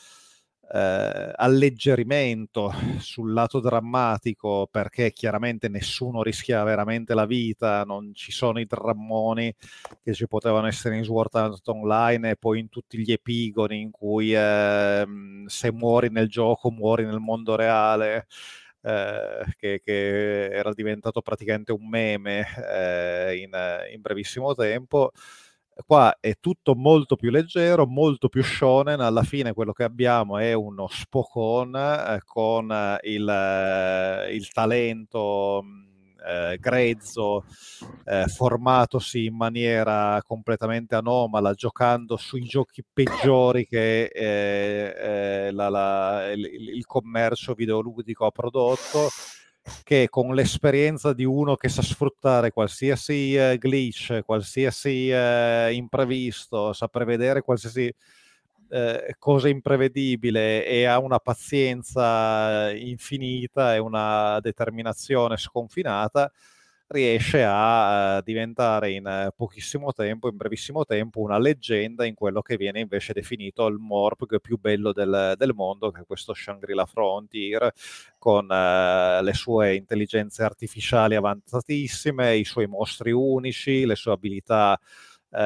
eh, 0.72 1.32
alleggerimento 1.34 2.72
sul 2.98 3.32
lato 3.32 3.60
drammatico 3.60 4.68
perché 4.70 5.12
chiaramente 5.12 5.68
nessuno 5.68 6.22
rischia 6.22 6.62
veramente 6.64 7.14
la 7.14 7.26
vita, 7.26 7.84
non 7.84 8.12
ci 8.14 8.32
sono 8.32 8.58
i 8.58 8.66
drammoni 8.66 9.54
che 10.02 10.12
ci 10.14 10.26
potevano 10.26 10.66
essere 10.66 10.96
in 10.96 11.04
Sword 11.04 11.34
Art 11.34 11.68
Online 11.68 12.30
e 12.30 12.36
poi 12.36 12.60
in 12.60 12.68
tutti 12.68 12.98
gli 12.98 13.12
epigoni 13.12 13.80
in 13.80 13.90
cui 13.90 14.34
eh, 14.34 15.04
se 15.46 15.72
muori 15.72 16.08
nel 16.10 16.28
gioco 16.28 16.70
muori 16.70 17.04
nel 17.04 17.20
mondo 17.20 17.56
reale. 17.56 18.26
Eh, 18.82 19.44
che, 19.56 19.80
che, 19.82 20.48
era 20.52 20.72
diventato 20.72 21.20
praticamente 21.20 21.72
un 21.72 21.88
meme 21.88 22.46
eh, 22.72 23.36
in, 23.38 23.50
in 23.92 24.00
brevissimo 24.00 24.54
tempo 24.54 25.10
qua 25.84 26.16
è 26.20 26.34
tutto 26.40 26.74
molto 26.74 27.16
più 27.16 27.30
leggero, 27.30 27.86
molto 27.86 28.28
più 28.28 28.42
shonen, 28.42 29.00
alla 29.00 29.22
fine 29.22 29.52
quello 29.52 29.72
che 29.72 29.84
abbiamo 29.84 30.38
è 30.38 30.52
uno 30.52 30.86
Spokon 30.88 31.74
eh, 31.76 32.20
con 32.24 32.70
eh, 32.70 32.98
il, 33.02 33.28
eh, 33.28 34.34
il 34.34 34.50
talento 34.52 35.62
mm, 35.62 35.84
eh, 36.26 36.58
grezzo, 36.58 37.44
eh, 38.04 38.26
formatosi 38.26 39.26
in 39.26 39.36
maniera 39.36 40.20
completamente 40.26 40.94
anomala, 40.94 41.52
giocando 41.52 42.16
sui 42.16 42.44
giochi 42.44 42.82
peggiori 42.90 43.66
che 43.66 44.06
eh, 44.06 45.50
la, 45.52 45.68
la, 45.68 46.30
il, 46.32 46.44
il 46.76 46.86
commercio 46.86 47.54
videoludico 47.54 48.24
ha 48.26 48.30
prodotto 48.30 49.08
che 49.82 50.08
con 50.08 50.34
l'esperienza 50.34 51.12
di 51.12 51.24
uno 51.24 51.56
che 51.56 51.68
sa 51.68 51.82
sfruttare 51.82 52.50
qualsiasi 52.50 53.34
eh, 53.34 53.58
glitch, 53.58 54.22
qualsiasi 54.24 55.10
eh, 55.10 55.72
imprevisto, 55.72 56.72
sa 56.72 56.88
prevedere 56.88 57.42
qualsiasi 57.42 57.92
eh, 58.68 59.14
cosa 59.18 59.48
imprevedibile 59.48 60.64
e 60.66 60.84
ha 60.84 60.98
una 60.98 61.18
pazienza 61.18 62.70
infinita 62.72 63.74
e 63.74 63.78
una 63.78 64.40
determinazione 64.40 65.36
sconfinata, 65.36 66.30
riesce 66.88 67.42
a 67.44 68.18
uh, 68.18 68.22
diventare 68.22 68.92
in 68.92 69.06
uh, 69.06 69.30
pochissimo 69.34 69.92
tempo, 69.92 70.28
in 70.28 70.36
brevissimo 70.36 70.84
tempo, 70.84 71.20
una 71.20 71.38
leggenda 71.38 72.04
in 72.04 72.14
quello 72.14 72.42
che 72.42 72.56
viene 72.56 72.80
invece 72.80 73.12
definito 73.12 73.66
il 73.66 73.78
Morpg 73.78 74.40
più 74.40 74.58
bello 74.58 74.92
del, 74.92 75.34
del 75.36 75.52
mondo, 75.54 75.90
che 75.90 76.02
è 76.02 76.06
questo 76.06 76.32
Shangri-La 76.34 76.86
Frontier, 76.86 77.72
con 78.18 78.44
uh, 78.44 79.22
le 79.22 79.32
sue 79.34 79.74
intelligenze 79.74 80.42
artificiali 80.44 81.16
avanzatissime, 81.16 82.36
i 82.36 82.44
suoi 82.44 82.66
mostri 82.66 83.10
unici, 83.12 83.84
le 83.84 83.96
sue 83.96 84.12
abilità 84.12 84.78
in, 85.28 85.40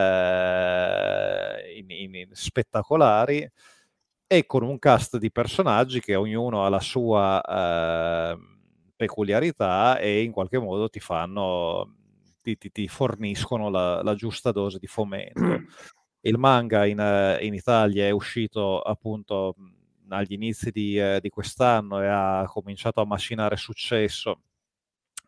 in, 1.89 2.15
in 2.15 2.29
spettacolari 2.31 3.51
e 4.27 4.47
con 4.47 4.63
un 4.63 4.79
cast 4.79 5.17
di 5.17 5.33
personaggi 5.33 6.01
che 6.01 6.15
ognuno 6.15 6.65
ha 6.65 6.69
la 6.69 6.79
sua 6.81 7.43
peculiarità 9.01 9.99
e 9.99 10.23
in 10.23 10.31
qualche 10.31 10.59
modo 10.59 10.91
ti 10.91 11.01
fanno, 11.01 11.95
ti, 12.43 12.59
ti, 12.59 12.71
ti 12.71 12.87
forniscono 12.87 13.71
la, 13.71 14.03
la, 14.03 14.15
giusta 14.15 14.53
dose 14.53 14.79
di 14.79 14.87
fomento. 14.87 15.41
Il 16.21 16.37
manga 16.37 16.85
in, 16.85 16.99
in 17.41 17.55
Italia 17.55 18.05
è 18.05 18.11
uscito 18.11 18.79
appunto 18.83 19.55
agli 20.09 20.35
inizi 20.35 20.71
di, 20.71 20.99
eh, 20.99 21.19
di, 21.23 21.31
quest'anno 21.31 22.03
e 22.03 22.09
ha 22.09 22.45
cominciato 22.47 23.01
a 23.01 23.07
macinare 23.07 23.57
successo 23.57 24.43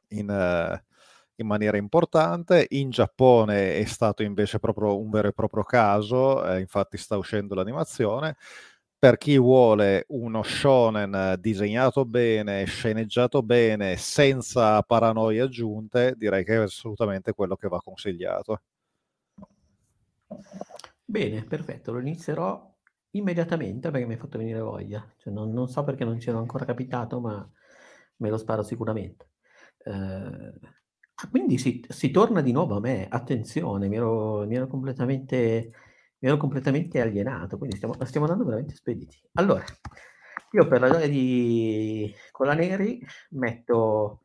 in, 0.09 0.29
eh, 0.29 0.85
in, 1.37 1.47
maniera 1.47 1.79
importante. 1.79 2.67
In 2.73 2.91
Giappone 2.91 3.79
è 3.79 3.85
stato 3.87 4.23
invece 4.23 4.59
proprio 4.59 5.01
un 5.01 5.09
vero 5.09 5.29
e 5.29 5.33
proprio 5.33 5.63
caso, 5.63 6.45
eh, 6.45 6.61
infatti 6.61 6.99
sta 6.99 7.17
uscendo 7.17 7.55
l'animazione 7.55 8.37
per 9.03 9.19
chi 9.19 9.37
vuole 9.37 10.05
uno 10.11 10.45
shonen 10.45 11.35
disegnato 11.41 12.05
bene, 12.05 12.65
sceneggiato 12.67 13.43
bene, 13.43 13.97
senza 13.97 14.81
paranoie 14.83 15.41
aggiunte, 15.41 16.15
direi 16.17 16.45
che 16.45 16.55
è 16.55 16.59
assolutamente 16.59 17.33
quello 17.33 17.57
che 17.57 17.67
va 17.67 17.81
consigliato. 17.81 18.63
Bene, 21.05 21.43
perfetto, 21.43 21.91
lo 21.91 21.99
inizierò 21.99 22.73
immediatamente 23.11 23.91
perché 23.91 24.07
mi 24.07 24.13
hai 24.13 24.21
fatto 24.21 24.39
venire 24.39 24.61
voglia. 24.61 25.05
Cioè, 25.17 25.33
non, 25.33 25.51
non, 25.51 25.67
so 25.67 25.83
perché 25.83 26.05
non 26.05 26.21
ci 26.21 26.29
ero 26.29 26.39
ancora 26.39 26.65
capitato, 26.65 27.19
ma 27.19 27.51
me 28.19 28.31
lo 28.31 28.37
sparo 28.37 28.63
sicuramente. 28.63 29.31
Eh, 29.79 30.53
quindi 31.29 31.59
si, 31.59 31.85
si, 31.89 32.13
torna 32.13 32.41
di 32.41 32.53
nuovo 32.53 32.77
a 32.77 32.81
me, 32.81 33.09
attenzione, 33.11 33.89
mi 33.89 33.97
ero, 33.97 34.47
mi 34.47 34.55
ero 34.55 34.69
completamente 34.69 35.73
mi 36.23 36.29
ero 36.29 36.37
completamente 36.37 37.01
alienato, 37.01 37.59
quindi 37.59 37.77
stiamo, 37.77 37.95
stiamo 38.05 38.27
andando 38.27 38.45
veramente 38.45 38.77
spediti. 38.77 39.21
Allora, 39.35 39.65
io 40.53 40.69
per 40.69 40.81
la 40.81 40.89
gioia 40.89 41.09
di 41.09 42.15
Colaneri 42.31 43.05
metto 43.31 44.23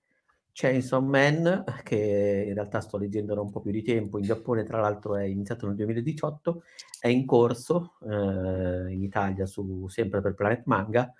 Chainsaw 0.51 1.01
Man, 1.01 1.63
che 1.83 2.45
in 2.47 2.53
realtà 2.53 2.81
sto 2.81 2.97
leggendo 2.97 3.33
da 3.33 3.41
un 3.41 3.49
po' 3.49 3.61
più 3.61 3.71
di 3.71 3.81
tempo, 3.81 4.19
in 4.19 4.25
Giappone 4.25 4.63
tra 4.63 4.79
l'altro 4.79 5.15
è 5.15 5.23
iniziato 5.23 5.65
nel 5.65 5.75
2018, 5.75 6.63
è 6.99 7.07
in 7.07 7.25
corso 7.25 7.97
eh, 8.03 8.91
in 8.93 9.01
Italia 9.01 9.47
su, 9.47 9.87
sempre 9.87 10.21
per 10.21 10.35
Planet 10.35 10.65
Manga, 10.65 11.11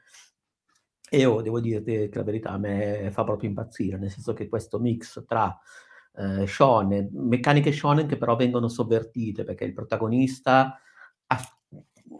e 1.09 1.17
io 1.17 1.41
devo 1.41 1.59
dirti 1.59 2.09
che 2.09 2.17
la 2.17 2.23
verità 2.23 2.51
a 2.51 2.57
me 2.59 3.09
fa 3.11 3.23
proprio 3.23 3.49
impazzire, 3.49 3.97
nel 3.97 4.11
senso 4.11 4.33
che 4.33 4.47
questo 4.47 4.77
mix 4.77 5.23
tra 5.25 5.57
eh, 6.17 6.47
shonen, 6.47 7.09
meccaniche 7.11 7.71
shonen 7.71 8.07
che 8.07 8.17
però 8.17 8.35
vengono 8.35 8.67
sovvertite 8.67 9.43
perché 9.43 9.65
il 9.65 9.73
protagonista 9.73 10.79
ha, 11.27 11.57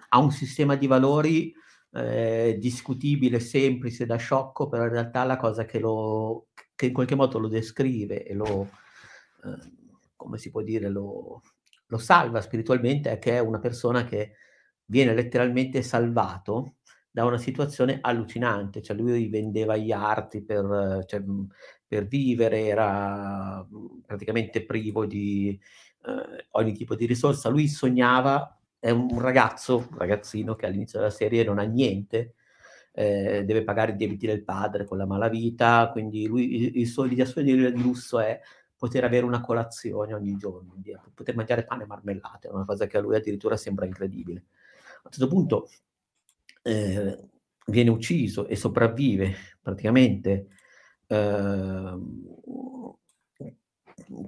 ha 0.10 0.20
un 0.20 0.32
sistema 0.32 0.76
di 0.76 0.88
valori 0.88 1.54
eh, 1.94 2.58
discutibile, 2.60 3.40
semplice, 3.40 4.06
da 4.06 4.18
sciocco, 4.18 4.68
però 4.68 4.84
in 4.84 4.92
realtà 4.92 5.24
la 5.24 5.38
cosa 5.38 5.66
che, 5.66 5.80
lo, 5.80 6.48
che 6.76 6.88
in 6.88 6.94
qualche 6.94 7.16
modo 7.16 7.40
lo 7.40 7.48
descrive 7.48 8.24
e 8.24 8.34
lo, 8.34 8.70
eh, 9.44 9.72
come 10.16 10.38
si 10.38 10.52
può 10.52 10.62
dire, 10.62 10.90
lo, 10.90 11.42
lo 11.88 11.98
salva 11.98 12.42
spiritualmente 12.42 13.10
è 13.12 13.20
che 13.20 13.38
è 13.38 13.40
una 13.40 13.60
persona 13.60 14.04
che 14.04 14.34
viene 14.86 15.14
letteralmente 15.14 15.82
salvato 15.82 16.76
da 17.18 17.26
una 17.26 17.40
situazione 17.40 17.98
allucinante, 18.00 18.84
cioè 18.84 18.96
lui 18.96 19.28
vendeva 19.28 19.76
gli 19.76 19.92
arti 19.92 20.44
per, 20.44 21.04
cioè, 21.08 21.24
per 21.88 22.06
vivere, 22.06 22.68
era 22.68 23.66
mhmm, 23.68 24.02
praticamente 24.06 24.64
privo 24.64 25.08
di 25.08 25.60
eh, 26.06 26.46
ogni 26.52 26.74
tipo 26.74 26.94
di 26.94 27.08
risorsa. 27.08 27.50
Lui 27.50 27.68
sognava, 27.70 28.56
è 28.78 28.92
un 28.92 29.20
ragazzo, 29.20 29.88
un 29.90 29.98
ragazzino 29.98 30.54
che 30.54 30.68
all'inizio 30.68 31.00
della 31.00 31.10
serie 31.10 31.44
non 31.44 31.58
ha 31.58 31.64
niente, 31.64 32.36
eh, 32.92 33.44
deve 33.44 33.64
pagare 33.64 33.94
i 33.94 33.96
debiti 33.96 34.28
del 34.28 34.44
padre 34.44 34.86
con 34.86 35.00
la 35.00 35.08
malavita, 35.08 35.90
quindi 35.92 36.28
lui, 36.28 36.78
il, 36.78 36.86
suo, 36.86 37.06
il 37.06 37.26
suo 37.26 37.42
lusso 37.42 38.20
è 38.20 38.40
poter 38.78 39.04
avere 39.06 39.26
una 39.26 39.42
colazione 39.42 40.14
ogni 40.14 40.38
giorno, 40.38 40.76
poter 41.16 41.36
mangiare 41.36 41.64
pane 41.64 41.82
e 41.82 41.88
marmellate, 41.88 42.48
una 42.50 42.66
cosa 42.66 42.86
che 42.86 42.98
a 42.98 43.02
lui 43.02 43.16
addirittura 43.16 43.58
sembra 43.58 43.88
incredibile. 43.88 44.44
A 44.98 45.02
un 45.06 45.12
certo 45.12 45.28
punto 45.28 45.68
eh, 46.68 47.30
viene 47.66 47.90
ucciso 47.90 48.48
e 48.48 48.56
sopravvive 48.56 49.34
praticamente 49.62 50.48
Ehm, 51.08 52.26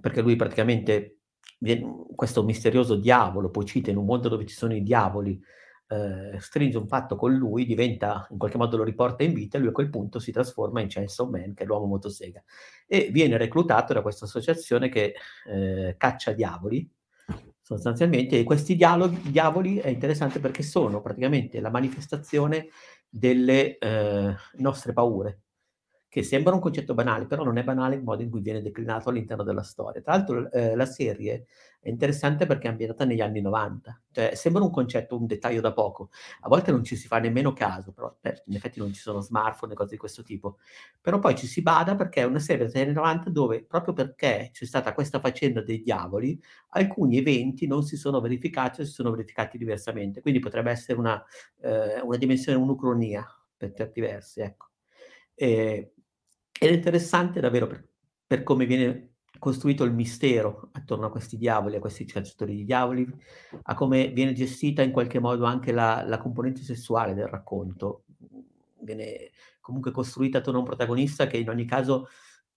perché 0.02 0.22
lui 0.22 0.36
praticamente 0.36 1.20
viene, 1.60 2.06
questo 2.16 2.44
misterioso 2.44 2.96
diavolo, 2.96 3.50
poi 3.50 3.66
cita 3.66 3.92
in 3.92 3.98
un 3.98 4.06
mondo 4.06 4.30
dove 4.30 4.46
ci 4.46 4.56
sono 4.56 4.74
i 4.74 4.84
diavoli, 4.84 5.40
eh, 5.88 6.40
stringe 6.40 6.78
un 6.78 6.88
patto 6.88 7.16
con 7.16 7.34
lui, 7.34 7.66
diventa, 7.66 8.28
in 8.32 8.38
qualche 8.38 8.58
modo 8.58 8.78
lo 8.78 8.84
riporta 8.84 9.24
in 9.24 9.34
vita 9.34 9.58
e 9.58 9.62
lui 9.62 9.70
a 9.70 9.74
quel 9.74 9.90
punto 9.90 10.20
si 10.20 10.32
trasforma 10.32 10.82
in 10.82 10.88
Chainsaw 10.88 11.30
Man, 11.30 11.54
che 11.54 11.64
è 11.64 11.66
l'uomo 11.66 11.86
motosega, 11.86 12.44
e 12.88 13.10
viene 13.12 13.38
reclutato 13.38 13.94
da 13.94 14.02
questa 14.02 14.26
associazione 14.26 14.90
che 14.90 15.16
eh, 15.48 15.96
caccia 15.98 16.32
diavoli, 16.34 16.90
sostanzialmente, 17.70 18.40
e 18.40 18.44
questi 18.44 18.76
dialoghi, 18.76 19.30
diavoli 19.30 19.78
è 19.78 19.90
interessante 19.90 20.40
perché 20.40 20.64
sono 20.64 21.02
praticamente 21.02 21.60
la 21.60 21.70
manifestazione 21.70 22.70
delle 23.08 23.78
eh, 23.78 24.36
nostre 24.58 24.92
paure, 24.94 25.42
che 26.10 26.24
sembra 26.24 26.54
un 26.56 26.60
concetto 26.60 26.96
banale, 26.96 27.28
però 27.28 27.44
non 27.44 27.58
è 27.58 27.64
banale 27.64 27.96
il 27.96 28.04
modo 28.04 28.24
in 28.24 28.30
cui 28.32 28.42
viene 28.42 28.62
declinato 28.62 29.10
all'interno 29.10 29.44
della 29.44 29.62
storia. 29.62 30.02
Tra 30.02 30.14
l'altro 30.14 30.52
eh, 30.52 30.76
la 30.76 30.86
serie 30.88 31.46
è 31.80 31.88
interessante 31.88 32.46
perché 32.46 32.68
è 32.68 32.72
ambientata 32.72 33.06
negli 33.06 33.22
anni 33.22 33.42
90, 33.42 34.02
cioè 34.12 34.34
sembra 34.36 34.64
un 34.64 34.72
concetto, 34.72 35.16
un 35.18 35.28
dettaglio 35.28 35.62
da 35.62 35.72
poco, 35.72 36.10
a 36.42 36.50
volte 36.50 36.72
non 36.72 36.84
ci 36.84 36.96
si 36.96 37.08
fa 37.08 37.20
nemmeno 37.20 37.54
caso, 37.54 37.92
però 37.94 38.14
beh, 38.20 38.44
in 38.48 38.56
effetti 38.56 38.80
non 38.80 38.92
ci 38.92 39.00
sono 39.00 39.22
smartphone 39.22 39.74
e 39.74 39.76
cose 39.76 39.92
di 39.92 39.98
questo 39.98 40.24
tipo, 40.24 40.58
però 41.00 41.20
poi 41.20 41.36
ci 41.38 41.48
si 41.48 41.62
bada 41.62 41.96
perché 41.96 42.22
è 42.22 42.26
una 42.26 42.40
serie 42.40 42.66
degli 42.68 42.82
anni 42.82 42.94
90 42.94 43.30
dove 43.30 43.64
proprio 43.64 43.94
perché 43.94 44.50
c'è 44.52 44.66
stata 44.66 44.94
questa 44.94 45.20
faccenda 45.20 45.62
dei 45.62 45.82
diavoli, 45.82 46.40
alcuni 46.70 47.18
eventi 47.18 47.68
non 47.68 47.84
si 47.84 47.96
sono 47.98 48.20
verificati 48.20 48.82
o 48.82 48.86
si 48.86 48.92
sono 48.92 49.12
verificati 49.12 49.58
diversamente, 49.58 50.22
quindi 50.22 50.40
potrebbe 50.40 50.72
essere 50.72 51.00
una, 51.00 51.24
eh, 51.62 52.02
una 52.02 52.18
dimensione, 52.18 52.58
un'ucronia 52.58 53.26
per 53.56 53.74
certi 53.74 54.02
versi, 54.02 54.42
ecco. 54.42 54.68
E, 55.36 55.94
ed 56.60 56.70
è 56.70 56.74
interessante 56.74 57.40
davvero 57.40 57.68
per, 57.68 57.88
per 58.28 58.44
come 58.44 58.66
viene 58.66 59.14
costruito 59.40 59.86
il 59.86 59.94
mistero 59.94 60.70
attorno 60.74 61.06
a 61.06 61.10
questi 61.10 61.38
diavoli, 61.38 61.78
a 61.78 61.80
questi 61.80 62.04
cacciatori 62.04 62.56
di 62.56 62.66
diavoli, 62.66 63.08
a 63.64 63.74
come 63.74 64.10
viene 64.10 64.34
gestita 64.34 64.82
in 64.82 64.92
qualche 64.92 65.20
modo 65.20 65.46
anche 65.46 65.72
la, 65.72 66.04
la 66.06 66.18
componente 66.18 66.62
sessuale 66.62 67.14
del 67.14 67.28
racconto. 67.28 68.04
Viene 68.82 69.32
comunque 69.62 69.92
costruita 69.92 70.40
attorno 70.40 70.60
a 70.60 70.62
un 70.62 70.68
protagonista 70.68 71.28
che 71.28 71.38
in 71.38 71.50
ogni 71.50 71.66
caso 71.66 72.10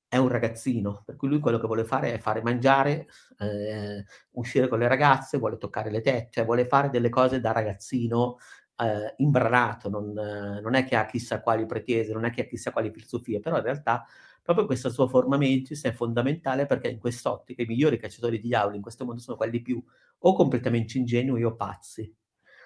è 0.08 0.16
un 0.16 0.28
ragazzino, 0.28 1.02
per 1.06 1.16
cui 1.16 1.28
lui 1.28 1.38
quello 1.38 1.58
che 1.58 1.66
vuole 1.66 1.84
fare 1.84 2.12
è 2.12 2.18
fare 2.18 2.42
mangiare, 2.42 3.06
eh, 3.38 4.04
uscire 4.32 4.68
con 4.68 4.78
le 4.78 4.88
ragazze, 4.88 5.38
vuole 5.38 5.56
toccare 5.56 5.90
le 5.90 6.02
tette, 6.02 6.28
cioè 6.32 6.44
vuole 6.44 6.66
fare 6.66 6.90
delle 6.90 7.08
cose 7.08 7.40
da 7.40 7.52
ragazzino 7.52 8.36
eh, 8.76 9.14
imbranato, 9.18 9.88
non, 9.88 10.12
non, 10.12 10.74
è 10.74 10.84
che 10.84 10.96
ha 10.96 11.06
chissà 11.06 11.40
quali 11.40 11.66
pretese, 11.66 12.12
non 12.12 12.24
è 12.24 12.30
che 12.30 12.42
ha 12.42 12.44
chissà 12.44 12.72
quali 12.72 12.90
filosofie, 12.90 13.40
però 13.40 13.56
in 13.56 13.62
realtà 13.62 14.04
proprio 14.42 14.66
questa 14.66 14.88
sua 14.88 15.08
forma 15.08 15.36
mentis 15.36 15.84
è 15.84 15.92
fondamentale 15.92 16.66
perché 16.66 16.88
in 16.88 16.98
quest'ottica 16.98 17.62
i 17.62 17.66
migliori 17.66 17.98
cacciatori 17.98 18.40
di 18.40 18.48
diavoli 18.48 18.76
in 18.76 18.82
questo 18.82 19.04
mondo 19.04 19.20
sono 19.20 19.36
quelli 19.36 19.60
più 19.62 19.82
o 20.24 20.34
completamente 20.34 20.98
ingenui 20.98 21.44
o 21.44 21.54
pazzi. 21.54 22.12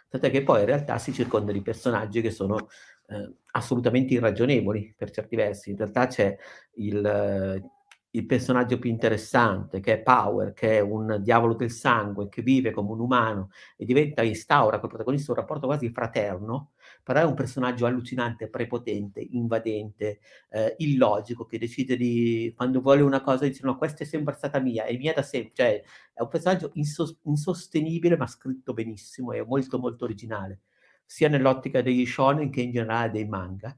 Tant'è 0.09 0.31
che 0.31 0.43
poi 0.43 0.61
in 0.61 0.67
realtà 0.67 0.99
si 0.99 1.13
circonda 1.13 1.53
di 1.53 1.63
personaggi 1.63 2.21
che 2.21 2.31
sono 2.31 2.69
eh, 3.09 3.35
assolutamente 3.53 4.15
irragionevoli 4.15 4.95
per 4.97 5.11
certi 5.11 5.37
versi. 5.37 5.71
In 5.71 5.77
realtà 5.77 6.07
c'è 6.07 6.37
il, 6.75 7.71
il 8.17 8.25
personaggio 8.27 8.79
più 8.79 8.89
interessante, 8.91 9.81
che 9.81 9.95
è 9.95 10.03
Power, 10.03 10.53
che 10.55 10.79
è 10.79 10.81
un 10.81 11.19
diavolo 11.23 11.55
del 11.55 11.71
sangue, 11.71 12.29
che 12.29 12.41
vive 12.43 12.71
come 12.71 12.93
un 12.93 13.01
umano 13.01 13.51
e 13.77 13.85
diventa, 13.85 14.23
instaura 14.23 14.79
col 14.81 14.89
protagonista 14.89 15.33
un 15.33 15.39
rapporto 15.39 15.67
quasi 15.67 15.91
fraterno, 15.91 16.73
però 17.03 17.21
è 17.21 17.25
un 17.25 17.35
personaggio 17.35 17.85
allucinante, 17.85 18.49
prepotente, 18.49 19.21
invadente, 19.21 20.21
eh, 20.51 20.75
illogico, 20.79 21.45
che 21.45 21.59
decide 21.59 21.97
di, 21.97 22.53
quando 22.57 22.81
vuole 22.81 23.03
una 23.03 23.21
cosa, 23.21 23.45
dice 23.45 23.61
no, 23.65 23.77
questa 23.77 24.05
è 24.05 24.07
sempre 24.07 24.35
stata 24.35 24.59
mia, 24.61 24.85
è 24.85 24.97
mia 24.97 25.13
da 25.13 25.23
sempre, 25.23 25.53
cioè 25.55 25.83
è 26.15 26.23
un 26.23 26.29
personaggio 26.29 26.71
insos- 26.75 27.19
insostenibile 27.25 28.17
ma 28.17 28.27
scritto 28.27 28.73
benissimo, 28.73 29.33
è 29.33 29.43
molto 29.43 29.79
molto 29.79 30.05
originale, 30.05 30.61
sia 31.05 31.29
nell'ottica 31.29 31.83
degli 31.83 32.07
shonen 32.07 32.51
che 32.51 32.63
in 32.63 32.73
generale 32.73 33.11
dei 33.11 33.27
manga. 33.27 33.77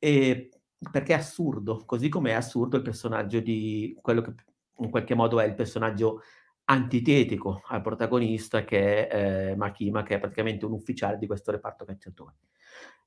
E 0.00 0.50
perché 0.90 1.12
è 1.12 1.16
assurdo, 1.16 1.82
così 1.84 2.08
come 2.08 2.30
è 2.30 2.34
assurdo 2.34 2.76
il 2.76 2.82
personaggio 2.82 3.40
di 3.40 3.96
quello 4.00 4.20
che 4.22 4.34
in 4.78 4.90
qualche 4.90 5.14
modo 5.14 5.40
è 5.40 5.44
il 5.44 5.54
personaggio 5.54 6.22
antitetico 6.64 7.62
al 7.66 7.80
protagonista 7.80 8.64
che 8.64 9.08
è 9.08 9.50
eh, 9.50 9.56
Makima, 9.56 10.02
che 10.02 10.16
è 10.16 10.20
praticamente 10.20 10.66
un 10.66 10.72
ufficiale 10.72 11.18
di 11.18 11.26
questo 11.26 11.50
reparto 11.50 11.84
cacciatori. 11.84 12.34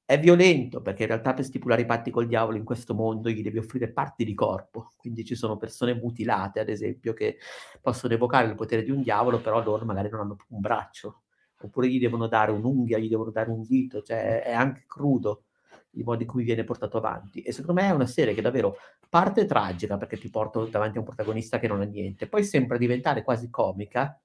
È 0.04 0.20
violento 0.20 0.82
perché 0.82 1.04
in 1.04 1.10
realtà 1.10 1.34
per 1.34 1.46
stipulare 1.46 1.84
i 1.84 1.86
patti 1.86 2.12
col 2.12 2.28
diavolo 2.28 2.58
in 2.58 2.66
questo 2.66 2.94
mondo 2.94 3.30
gli 3.30 3.42
devi 3.42 3.60
offrire 3.60 3.92
parti 3.94 4.26
di 4.26 4.34
corpo, 4.34 4.92
quindi 4.98 5.24
ci 5.24 5.36
sono 5.36 5.56
persone 5.56 5.94
mutilate, 5.94 6.60
ad 6.60 6.68
esempio, 6.68 7.14
che 7.14 7.38
possono 7.80 8.14
evocare 8.14 8.48
il 8.48 8.56
potere 8.56 8.84
di 8.84 8.92
un 8.92 9.02
diavolo, 9.04 9.40
però 9.40 9.64
loro 9.64 9.86
magari 9.86 10.10
non 10.10 10.22
hanno 10.22 10.36
un 10.50 10.60
braccio, 10.60 11.22
oppure 11.62 11.88
gli 11.88 12.00
devono 12.00 12.28
dare 12.28 12.52
un'unghia, 12.52 12.98
gli 12.98 13.08
devono 13.08 13.32
dare 13.32 13.52
un 13.52 13.64
dito, 13.64 14.02
cioè 14.02 14.42
è 14.42 14.52
anche 14.52 14.84
crudo 14.86 15.46
il 15.92 16.04
modo 16.04 16.22
in 16.22 16.28
cui 16.28 16.44
viene 16.44 16.64
portato 16.64 16.98
avanti. 16.98 17.42
E 17.42 17.52
secondo 17.52 17.82
me 17.82 17.88
è 17.88 17.92
una 17.92 18.06
serie 18.06 18.34
che 18.34 18.42
davvero 18.42 18.78
parte 19.10 19.46
tragica 19.46 19.98
perché 19.98 20.18
ti 20.18 20.30
porto 20.30 20.66
davanti 20.66 20.98
a 20.98 21.00
un 21.00 21.06
protagonista 21.06 21.60
che 21.60 21.68
non 21.68 21.82
ha 21.82 21.86
niente, 21.86 22.28
poi 22.28 22.44
sembra 22.44 22.78
diventare 22.78 23.24
quasi 23.24 23.50
comica, 23.50 24.20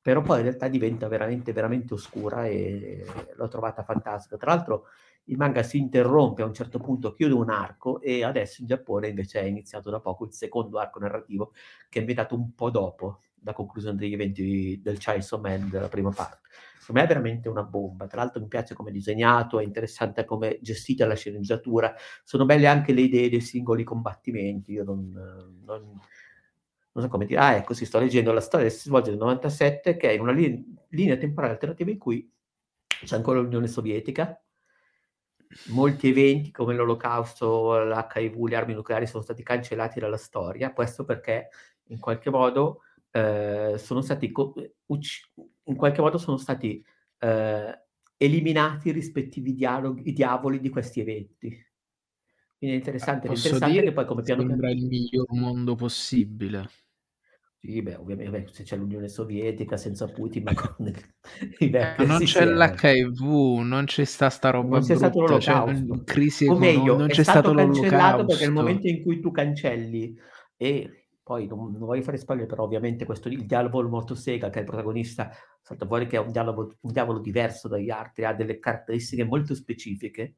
però 0.00 0.20
poi 0.20 0.38
in 0.38 0.44
realtà 0.44 0.66
diventa 0.68 1.06
veramente, 1.06 1.52
veramente 1.52 1.94
oscura 1.94 2.46
e 2.46 3.04
l'ho 3.34 3.48
trovata 3.48 3.84
fantastica. 3.84 4.36
Tra 4.36 4.52
l'altro 4.52 4.86
il 5.26 5.36
manga 5.36 5.62
si 5.62 5.78
interrompe 5.78 6.42
a 6.42 6.46
un 6.46 6.54
certo 6.54 6.80
punto, 6.80 7.12
chiude 7.12 7.34
un 7.34 7.50
arco 7.50 8.00
e 8.00 8.24
adesso 8.24 8.60
in 8.60 8.66
Giappone 8.66 9.08
invece 9.08 9.40
è 9.40 9.44
iniziato 9.44 9.90
da 9.90 10.00
poco 10.00 10.24
il 10.24 10.32
secondo 10.32 10.78
arco 10.78 10.98
narrativo 10.98 11.52
che 11.88 11.98
è 11.98 12.00
inventato 12.00 12.34
un 12.34 12.52
po' 12.54 12.70
dopo 12.70 13.20
la 13.44 13.52
conclusione 13.52 13.96
degli 13.96 14.12
eventi 14.12 14.80
del 14.82 14.98
Chainsaw 14.98 15.40
Man 15.40 15.68
della 15.68 15.88
prima 15.88 16.10
parte. 16.10 16.40
Per 16.84 16.94
me 16.94 17.04
è 17.04 17.06
veramente 17.06 17.48
una 17.48 17.62
bomba. 17.62 18.06
Tra 18.06 18.22
l'altro 18.22 18.40
mi 18.40 18.48
piace 18.48 18.74
come 18.74 18.90
è 18.90 18.92
disegnato, 18.92 19.60
è 19.60 19.64
interessante 19.64 20.24
come 20.24 20.58
gestita 20.60 21.06
la 21.06 21.14
sceneggiatura, 21.14 21.94
sono 22.24 22.44
belle 22.44 22.66
anche 22.66 22.92
le 22.92 23.02
idee 23.02 23.28
dei 23.28 23.40
singoli 23.40 23.84
combattimenti. 23.84 24.72
Io 24.72 24.84
non, 24.84 25.10
non, 25.64 26.00
non 26.92 27.04
so 27.04 27.08
come 27.08 27.26
dire. 27.26 27.40
Ah, 27.40 27.54
ecco, 27.54 27.74
si 27.74 27.84
sto 27.84 27.98
leggendo 27.98 28.32
la 28.32 28.40
storia 28.40 28.66
che 28.66 28.72
si 28.72 28.88
svolge 28.88 29.10
nel 29.10 29.18
97, 29.18 29.96
che 29.96 30.10
è 30.10 30.12
in 30.12 30.20
una 30.20 30.32
linea, 30.32 30.60
linea 30.88 31.16
temporale 31.16 31.52
alternativa 31.52 31.90
in 31.90 31.98
cui 31.98 32.30
c'è 32.86 33.16
ancora 33.16 33.40
l'Unione 33.40 33.68
Sovietica. 33.68 34.40
Molti 35.68 36.08
eventi 36.08 36.50
come 36.50 36.74
l'Olocausto, 36.74 37.84
l'HIV, 37.84 38.46
le 38.46 38.56
armi 38.56 38.74
nucleari 38.74 39.06
sono 39.06 39.22
stati 39.22 39.42
cancellati 39.42 40.00
dalla 40.00 40.16
storia. 40.16 40.72
Questo 40.72 41.04
perché 41.04 41.48
in 41.88 41.98
qualche 41.98 42.30
modo 42.30 42.80
eh, 43.12 43.76
sono 43.78 44.00
stati 44.02 44.30
co- 44.32 44.54
ucc- 44.86 45.30
in 45.64 45.76
qualche 45.76 46.00
modo 46.00 46.18
sono 46.18 46.36
stati 46.38 46.84
eh, 47.18 47.82
eliminati 48.16 48.88
i 48.88 48.92
rispettivi 48.92 49.54
dialoghi, 49.54 50.08
i 50.10 50.12
diavoli 50.12 50.60
di 50.60 50.68
questi 50.70 51.00
eventi. 51.00 51.48
Quindi 52.58 52.76
è 52.76 52.78
interessante, 52.78 53.28
Posso 53.28 53.34
interessante 53.34 53.80
dire 53.80 53.82
che 53.82 53.92
poi 53.92 54.06
come 54.06 54.22
piano 54.22 54.44
sembra 54.44 54.70
il 54.70 54.84
miglior 54.86 55.26
mondo 55.32 55.74
possibile. 55.74 56.68
Sì, 57.60 57.80
beh, 57.80 57.94
ovviamente 57.94 58.52
se 58.52 58.64
c'è 58.64 58.76
l'Unione 58.76 59.08
Sovietica 59.08 59.76
senza 59.76 60.10
Putin, 60.10 60.42
ma 60.42 60.52
con 60.54 60.92
i 61.60 61.68
vecchi 61.68 62.04
Ma 62.04 62.04
non 62.04 62.22
c'è 62.22 62.44
l'HIV, 62.44 63.60
non 63.62 63.84
c'è 63.86 64.04
sta, 64.04 64.28
sta 64.30 64.50
roba 64.50 64.80
non 64.80 64.84
c'è 64.84 64.96
stato 64.96 65.20
brutta, 65.20 65.38
c'è 65.38 65.60
l'olocausto. 65.60 66.04
crisi 66.04 66.46
o 66.46 66.56
meglio, 66.56 66.94
non 66.94 67.08
c'è 67.08 67.22
stato 67.24 67.52
stato 67.52 67.52
cancellato 67.52 68.24
perché 68.24 68.44
nel 68.44 68.52
momento 68.52 68.86
in 68.88 69.02
cui 69.02 69.20
tu 69.20 69.30
cancelli 69.30 70.16
e 70.56 71.01
poi 71.32 71.46
non, 71.46 71.70
non 71.72 71.86
voglio 71.86 72.02
fare 72.02 72.18
spoiler, 72.18 72.46
però 72.46 72.64
ovviamente 72.64 73.06
questo, 73.06 73.28
il 73.28 73.46
diavolo 73.46 73.88
motosega, 73.88 74.50
che 74.50 74.58
è 74.58 74.60
il 74.60 74.66
protagonista, 74.68 75.30
salta 75.62 75.86
fuori 75.86 76.06
che 76.06 76.16
è 76.16 76.20
un 76.20 76.30
diavolo, 76.30 76.76
un 76.80 76.92
diavolo 76.92 77.20
diverso 77.20 77.68
dagli 77.68 77.88
altri, 77.88 78.24
ha 78.24 78.34
delle 78.34 78.58
caratteristiche 78.58 79.24
molto 79.24 79.54
specifiche 79.54 80.36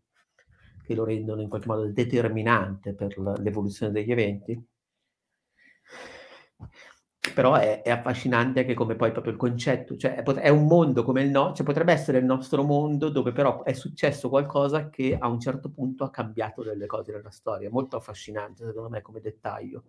che 0.85 0.95
lo 0.95 1.05
rendono 1.05 1.41
in 1.41 1.49
qualche 1.49 1.67
modo 1.67 1.91
determinante 1.91 2.95
per 2.95 3.19
l'evoluzione 3.19 3.91
degli 3.91 4.13
eventi. 4.13 4.67
Però 7.35 7.55
è, 7.55 7.83
è, 7.83 7.91
affascinante 7.91 8.61
anche 8.61 8.75
come 8.75 8.95
poi 8.95 9.11
proprio 9.11 9.33
il 9.33 9.39
concetto, 9.39 9.97
cioè 9.97 10.23
è 10.23 10.49
un 10.51 10.67
mondo 10.67 11.03
come 11.03 11.23
il 11.23 11.31
nostro, 11.31 11.57
cioè 11.57 11.67
potrebbe 11.67 11.93
essere 11.93 12.19
il 12.19 12.25
nostro 12.25 12.63
mondo 12.63 13.09
dove 13.09 13.33
però 13.33 13.65
è 13.65 13.73
successo 13.73 14.29
qualcosa 14.29 14.91
che 14.91 15.17
a 15.19 15.27
un 15.27 15.41
certo 15.41 15.71
punto 15.71 16.05
ha 16.05 16.11
cambiato 16.11 16.63
delle 16.63 16.87
cose 16.87 17.13
nella 17.13 17.31
storia, 17.31 17.71
molto 17.71 17.97
affascinante 17.97 18.65
secondo 18.65 18.91
me 18.91 19.01
come 19.03 19.21
dettaglio. 19.21 19.83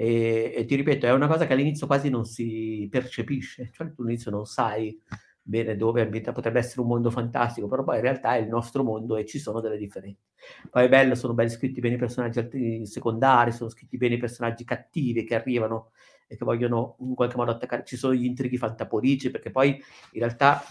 E, 0.00 0.54
e, 0.56 0.64
ti 0.64 0.76
ripeto, 0.76 1.04
è 1.04 1.12
una 1.12 1.26
cosa 1.26 1.46
che 1.46 1.52
all'inizio 1.52 1.86
quasi 1.86 2.08
non 2.08 2.24
si 2.24 2.88
percepisce, 2.90 3.68
cioè 3.70 3.92
tu 3.92 4.00
all'inizio 4.00 4.30
non 4.30 4.46
sai 4.46 4.98
bene 5.42 5.76
dove 5.76 6.00
abita, 6.00 6.32
potrebbe 6.32 6.58
essere 6.60 6.80
un 6.80 6.86
mondo 6.86 7.10
fantastico, 7.10 7.68
però 7.68 7.84
poi 7.84 7.96
in 7.96 8.00
realtà 8.00 8.34
è 8.34 8.38
il 8.38 8.48
nostro 8.48 8.82
mondo 8.82 9.18
e 9.18 9.26
ci 9.26 9.38
sono 9.38 9.60
delle 9.60 9.76
differenze. 9.76 10.28
Poi 10.70 10.86
è 10.86 10.88
bello, 10.88 11.14
sono 11.14 11.34
ben 11.34 11.50
scritti 11.50 11.80
bene 11.80 11.96
i 11.96 11.98
personaggi 11.98 12.86
secondari, 12.86 13.52
sono 13.52 13.68
scritti 13.68 13.98
bene 13.98 14.14
i 14.14 14.18
personaggi 14.18 14.64
cattivi 14.64 15.22
che 15.24 15.34
arrivano 15.34 15.90
e 16.26 16.34
che 16.34 16.46
vogliono 16.46 16.96
in 17.00 17.14
qualche 17.14 17.36
modo 17.36 17.50
attaccare, 17.50 17.84
ci 17.84 17.98
sono 17.98 18.14
gli 18.14 18.24
intrighi 18.24 18.56
fantapolici, 18.56 19.30
perché 19.30 19.50
poi 19.50 19.68
in 19.68 20.20
realtà 20.20 20.62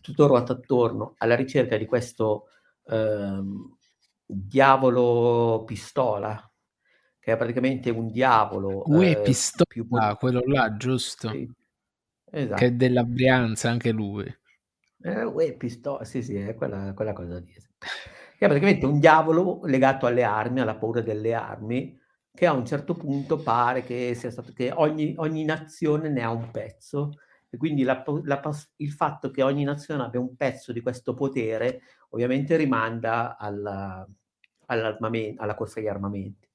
tutto 0.00 0.26
ruota 0.26 0.54
attorno 0.54 1.12
alla 1.18 1.36
ricerca 1.36 1.76
di 1.76 1.84
questo 1.84 2.46
ehm, 2.86 3.76
diavolo 4.24 5.62
pistola, 5.66 6.50
che 7.26 7.32
è 7.32 7.36
praticamente 7.36 7.90
un 7.90 8.12
diavolo. 8.12 8.84
Ue 8.86 9.10
eh, 9.10 9.20
Pistola, 9.22 9.64
più... 9.66 9.88
quello 10.16 10.42
là, 10.46 10.76
giusto? 10.76 11.28
Sì. 11.28 11.52
Esatto. 12.30 12.54
Che 12.54 12.66
è 12.66 12.70
della 12.70 13.02
Brianza 13.02 13.68
anche 13.68 13.90
lui. 13.90 14.32
Eh, 15.02 15.24
uè, 15.24 15.56
pistola, 15.56 16.04
sì, 16.04 16.22
sì, 16.22 16.36
è 16.36 16.54
quella, 16.54 16.92
quella 16.94 17.12
cosa 17.12 17.40
lì. 17.40 17.52
È 18.38 18.46
praticamente 18.46 18.86
un 18.86 19.00
diavolo 19.00 19.58
legato 19.64 20.06
alle 20.06 20.22
armi, 20.22 20.60
alla 20.60 20.76
paura 20.76 21.00
delle 21.00 21.34
armi, 21.34 21.98
che 22.32 22.46
a 22.46 22.52
un 22.52 22.64
certo 22.64 22.94
punto 22.94 23.38
pare 23.38 23.82
che 23.82 24.14
sia 24.14 24.30
stato 24.30 24.52
che 24.52 24.70
ogni, 24.70 25.14
ogni 25.16 25.44
nazione 25.44 26.08
ne 26.08 26.22
ha 26.22 26.30
un 26.30 26.52
pezzo 26.52 27.10
e 27.50 27.56
quindi 27.56 27.82
la, 27.82 28.04
la, 28.22 28.40
il 28.76 28.92
fatto 28.92 29.32
che 29.32 29.42
ogni 29.42 29.64
nazione 29.64 30.04
abbia 30.04 30.20
un 30.20 30.36
pezzo 30.36 30.72
di 30.72 30.80
questo 30.80 31.14
potere 31.14 31.80
ovviamente 32.10 32.54
rimanda 32.54 33.36
alla, 33.36 34.06
alla 34.66 35.54
corsa 35.56 35.80
agli 35.80 35.88
armamenti. 35.88 36.45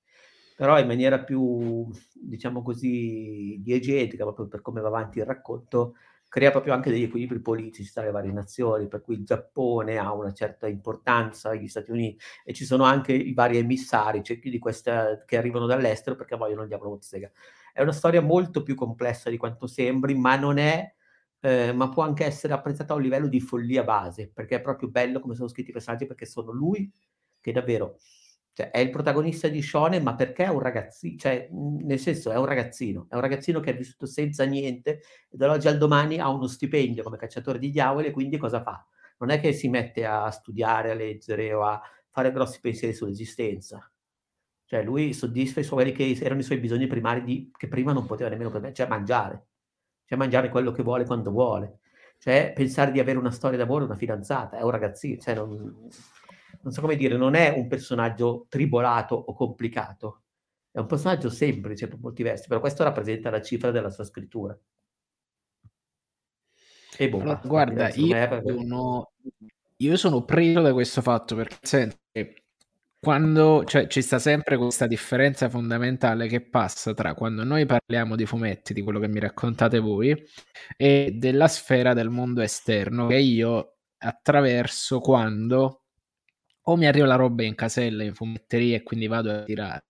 Però 0.61 0.79
in 0.79 0.85
maniera 0.85 1.23
più, 1.23 1.89
diciamo 2.13 2.61
così, 2.61 3.57
diegetica, 3.63 4.25
proprio 4.25 4.47
per 4.47 4.61
come 4.61 4.79
va 4.79 4.89
avanti 4.89 5.17
il 5.17 5.25
racconto, 5.25 5.95
crea 6.27 6.51
proprio 6.51 6.73
anche 6.73 6.91
degli 6.91 7.01
equilibri 7.01 7.39
politici 7.39 7.91
tra 7.91 8.03
le 8.03 8.11
varie 8.11 8.31
nazioni, 8.31 8.87
per 8.87 9.01
cui 9.01 9.15
il 9.15 9.25
Giappone 9.25 9.97
ha 9.97 10.13
una 10.13 10.31
certa 10.33 10.67
importanza, 10.67 11.55
gli 11.55 11.67
Stati 11.67 11.89
Uniti, 11.89 12.23
e 12.45 12.53
ci 12.53 12.63
sono 12.63 12.83
anche 12.83 13.11
i 13.11 13.33
vari 13.33 13.57
emissari 13.57 14.21
cioè 14.21 14.37
di 14.37 14.59
questa, 14.59 15.23
che 15.25 15.35
arrivano 15.35 15.65
dall'estero 15.65 16.15
perché 16.15 16.35
vogliono 16.35 16.61
il 16.61 16.67
diavolo 16.67 16.91
Bottega. 16.91 17.31
È 17.73 17.81
una 17.81 17.91
storia 17.91 18.21
molto 18.21 18.61
più 18.61 18.75
complessa 18.75 19.31
di 19.31 19.37
quanto 19.37 19.65
sembri, 19.65 20.13
ma 20.13 20.35
non 20.35 20.59
è, 20.59 20.93
eh, 21.39 21.73
ma 21.73 21.89
può 21.89 22.03
anche 22.03 22.23
essere 22.23 22.53
apprezzata 22.53 22.93
a 22.93 22.97
un 22.97 23.01
livello 23.01 23.27
di 23.27 23.41
follia 23.41 23.83
base, 23.83 24.29
perché 24.31 24.57
è 24.57 24.61
proprio 24.61 24.89
bello 24.89 25.19
come 25.19 25.33
sono 25.33 25.47
scritti 25.47 25.71
i 25.71 25.73
personaggi, 25.73 26.05
perché 26.05 26.27
sono 26.27 26.51
lui 26.51 26.87
che 27.39 27.51
davvero 27.51 27.97
cioè, 28.53 28.69
è 28.69 28.79
il 28.79 28.89
protagonista 28.89 29.47
di 29.47 29.61
Shonen, 29.61 30.03
ma 30.03 30.15
perché 30.15 30.45
è 30.45 30.49
un 30.49 30.59
ragazzino, 30.59 31.17
cioè, 31.17 31.47
nel 31.51 31.99
senso 31.99 32.31
è 32.31 32.37
un 32.37 32.45
ragazzino, 32.45 33.07
è 33.09 33.15
un 33.15 33.21
ragazzino 33.21 33.59
che 33.61 33.71
è 33.71 33.77
vissuto 33.77 34.05
senza 34.05 34.43
niente 34.43 35.01
e 35.29 35.37
dall'oggi 35.37 35.67
al 35.67 35.77
domani 35.77 36.19
ha 36.19 36.29
uno 36.29 36.47
stipendio 36.47 37.03
come 37.03 37.17
cacciatore 37.17 37.59
di 37.59 37.69
diavoli 37.69 38.11
quindi 38.11 38.37
cosa 38.37 38.61
fa? 38.61 38.85
Non 39.19 39.29
è 39.29 39.39
che 39.39 39.53
si 39.53 39.69
mette 39.69 40.05
a 40.05 40.29
studiare, 40.31 40.91
a 40.91 40.93
leggere 40.95 41.53
o 41.53 41.63
a 41.63 41.81
fare 42.09 42.31
grossi 42.31 42.59
pensieri 42.59 42.93
sull'esistenza. 42.93 43.89
Cioè 44.65 44.83
lui 44.83 45.13
soddisfa 45.13 45.59
i 45.59 45.63
suoi, 45.63 45.91
che 45.91 46.17
erano 46.21 46.39
i 46.41 46.43
suoi 46.43 46.57
bisogni 46.57 46.87
primari 46.87 47.23
di, 47.23 47.51
che 47.55 47.67
prima 47.67 47.93
non 47.93 48.05
poteva 48.05 48.29
nemmeno 48.29 48.49
permettere, 48.49 48.75
cioè 48.75 48.87
mangiare. 48.87 49.47
Cioè 50.05 50.17
mangiare 50.17 50.49
quello 50.49 50.71
che 50.71 50.81
vuole 50.83 51.05
quando 51.05 51.31
vuole. 51.31 51.79
Cioè 52.17 52.51
pensare 52.55 52.91
di 52.91 52.99
avere 52.99 53.17
una 53.17 53.31
storia 53.31 53.57
d'amore, 53.57 53.85
una 53.85 53.95
fidanzata, 53.95 54.57
è 54.57 54.61
un 54.61 54.69
ragazzino, 54.71 55.19
cioè 55.21 55.35
non, 55.35 55.89
non 56.63 56.71
so 56.71 56.81
come 56.81 56.95
dire, 56.95 57.17
non 57.17 57.33
è 57.33 57.49
un 57.55 57.67
personaggio 57.67 58.45
tribolato 58.49 59.15
o 59.15 59.33
complicato, 59.33 60.23
è 60.71 60.79
un 60.79 60.85
personaggio 60.85 61.29
semplice 61.29 61.87
per 61.87 61.99
molti 61.99 62.23
versi, 62.23 62.47
però 62.47 62.59
questo 62.59 62.83
rappresenta 62.83 63.29
la 63.29 63.41
cifra 63.41 63.71
della 63.71 63.89
sua 63.89 64.03
scrittura. 64.03 64.57
E 66.97 67.09
boh, 67.09 67.21
allora, 67.21 67.41
guarda, 67.43 67.89
io, 67.93 68.41
sono, 68.45 69.11
io 69.77 69.97
sono 69.97 70.23
preso 70.23 70.61
da 70.61 70.73
questo 70.73 71.01
fatto 71.01 71.35
perché 71.35 71.57
senti, 71.61 71.97
quando 72.99 73.63
cioè, 73.65 73.87
ci 73.87 74.03
sta 74.03 74.19
sempre 74.19 74.57
questa 74.57 74.85
differenza 74.85 75.49
fondamentale 75.49 76.27
che 76.27 76.41
passa 76.41 76.93
tra 76.93 77.15
quando 77.15 77.43
noi 77.43 77.65
parliamo 77.65 78.15
di 78.15 78.27
fumetti, 78.27 78.73
di 78.73 78.81
quello 78.81 78.99
che 78.99 79.07
mi 79.07 79.19
raccontate 79.19 79.79
voi, 79.79 80.15
e 80.77 81.15
della 81.17 81.47
sfera 81.47 81.93
del 81.93 82.09
mondo 82.09 82.41
esterno 82.41 83.07
che 83.07 83.17
io 83.17 83.77
attraverso 83.97 84.99
quando 84.99 85.80
o 86.63 86.75
mi 86.77 86.85
arriva 86.87 87.05
la 87.07 87.15
roba 87.15 87.43
in 87.43 87.55
casella 87.55 88.03
in 88.03 88.13
fumetteria 88.15 88.77
e 88.77 88.83
quindi 88.83 89.07
vado 89.07 89.31
a 89.31 89.43
tirare, 89.43 89.85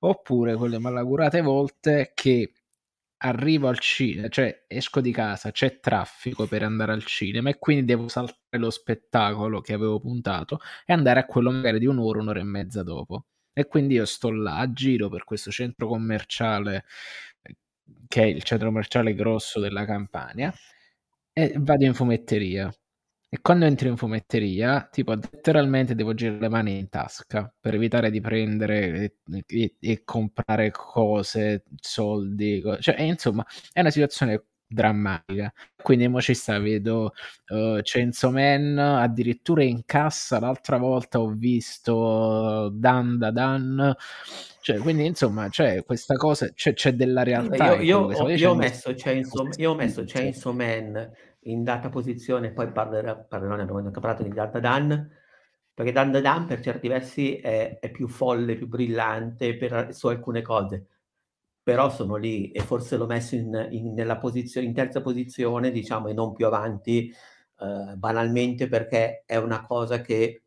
oppure 0.00 0.54
quelle 0.56 0.78
malaugurate 0.78 1.40
volte 1.42 2.12
che 2.14 2.52
arrivo 3.18 3.68
al 3.68 3.78
cinema, 3.78 4.28
cioè 4.28 4.64
esco 4.68 5.00
di 5.00 5.10
casa, 5.12 5.50
c'è 5.50 5.80
traffico 5.80 6.46
per 6.46 6.62
andare 6.62 6.92
al 6.92 7.04
cinema 7.04 7.48
e 7.50 7.58
quindi 7.58 7.84
devo 7.86 8.08
saltare 8.08 8.38
lo 8.58 8.70
spettacolo 8.70 9.60
che 9.60 9.72
avevo 9.72 9.98
puntato 10.00 10.60
e 10.84 10.92
andare 10.92 11.20
a 11.20 11.24
quello 11.26 11.50
magari 11.50 11.78
di 11.78 11.86
un'ora, 11.86 12.20
un'ora 12.20 12.40
e 12.40 12.44
mezza 12.44 12.82
dopo. 12.82 13.26
E 13.52 13.66
quindi 13.66 13.94
io 13.94 14.04
sto 14.04 14.30
là 14.30 14.58
a 14.58 14.72
giro 14.72 15.08
per 15.08 15.24
questo 15.24 15.50
centro 15.50 15.86
commerciale 15.88 16.84
che 18.08 18.22
è 18.22 18.26
il 18.26 18.42
centro 18.42 18.68
commerciale 18.68 19.14
grosso 19.14 19.60
della 19.60 19.84
Campania 19.84 20.52
e 21.32 21.54
vado 21.58 21.84
in 21.84 21.94
fumetteria. 21.94 22.72
E 23.34 23.40
quando 23.42 23.64
entro 23.64 23.88
in 23.88 23.96
fumetteria, 23.96 24.88
tipo 24.92 25.12
letteralmente 25.12 25.96
devo 25.96 26.14
girare 26.14 26.38
le 26.38 26.48
mani 26.48 26.78
in 26.78 26.88
tasca 26.88 27.52
per 27.58 27.74
evitare 27.74 28.08
di 28.08 28.20
prendere 28.20 29.16
e, 29.28 29.44
e, 29.44 29.74
e 29.80 30.04
comprare 30.04 30.70
cose, 30.70 31.64
soldi, 31.80 32.60
co- 32.62 32.78
cioè 32.78 33.00
insomma 33.02 33.44
è 33.72 33.80
una 33.80 33.90
situazione 33.90 34.44
drammatica. 34.68 35.52
Quindi 35.82 36.06
mo 36.06 36.20
ci 36.20 36.32
sta, 36.32 36.60
vedo 36.60 37.12
uh, 37.48 37.80
Chainsaw 37.82 38.30
Man 38.30 38.78
addirittura 38.78 39.64
in 39.64 39.84
cassa, 39.84 40.38
l'altra 40.38 40.76
volta 40.76 41.20
ho 41.20 41.30
visto 41.30 42.70
Dan 42.72 43.18
da 43.18 43.32
Dan, 43.32 43.96
cioè, 44.60 44.78
quindi 44.78 45.06
insomma 45.06 45.48
c'è 45.48 45.84
questa 45.84 46.14
cosa, 46.14 46.52
c'è, 46.52 46.72
c'è 46.72 46.92
della 46.92 47.24
realtà. 47.24 47.74
Io, 47.74 48.10
io, 48.12 48.28
io, 48.28 48.50
ho 48.52 48.54
messo 48.54 48.94
Chainsaw, 48.94 49.48
io 49.56 49.72
ho 49.72 49.74
messo 49.74 50.04
Chainsaw 50.06 50.52
Man 50.52 51.10
in 51.44 51.64
data 51.64 51.88
posizione, 51.88 52.52
poi 52.52 52.70
parlerò, 52.70 53.24
parlerò 53.26 53.56
momento 53.66 53.90
che 53.90 53.98
ho 53.98 54.00
parlato 54.00 54.22
di 54.22 54.30
Data 54.30 54.60
Dan, 54.60 55.10
perché 55.72 55.92
Dan 55.92 56.12
Dan 56.12 56.46
per 56.46 56.60
certi 56.60 56.88
versi 56.88 57.36
è, 57.36 57.78
è, 57.80 57.90
più 57.90 58.06
folle, 58.08 58.56
più 58.56 58.68
brillante 58.68 59.56
per, 59.56 59.94
su 59.94 60.08
alcune 60.08 60.42
cose, 60.42 60.86
però 61.62 61.90
sono 61.90 62.16
lì 62.16 62.50
e 62.52 62.60
forse 62.60 62.96
l'ho 62.96 63.06
messo 63.06 63.34
in, 63.34 63.68
in, 63.70 63.94
nella 63.94 64.18
posizione, 64.18 64.66
in 64.66 64.74
terza 64.74 65.00
posizione, 65.00 65.70
diciamo, 65.70 66.08
e 66.08 66.12
non 66.12 66.32
più 66.32 66.46
avanti, 66.46 67.10
eh, 67.60 67.94
banalmente 67.96 68.68
perché 68.68 69.24
è 69.26 69.36
una 69.36 69.64
cosa 69.66 70.00
che 70.00 70.42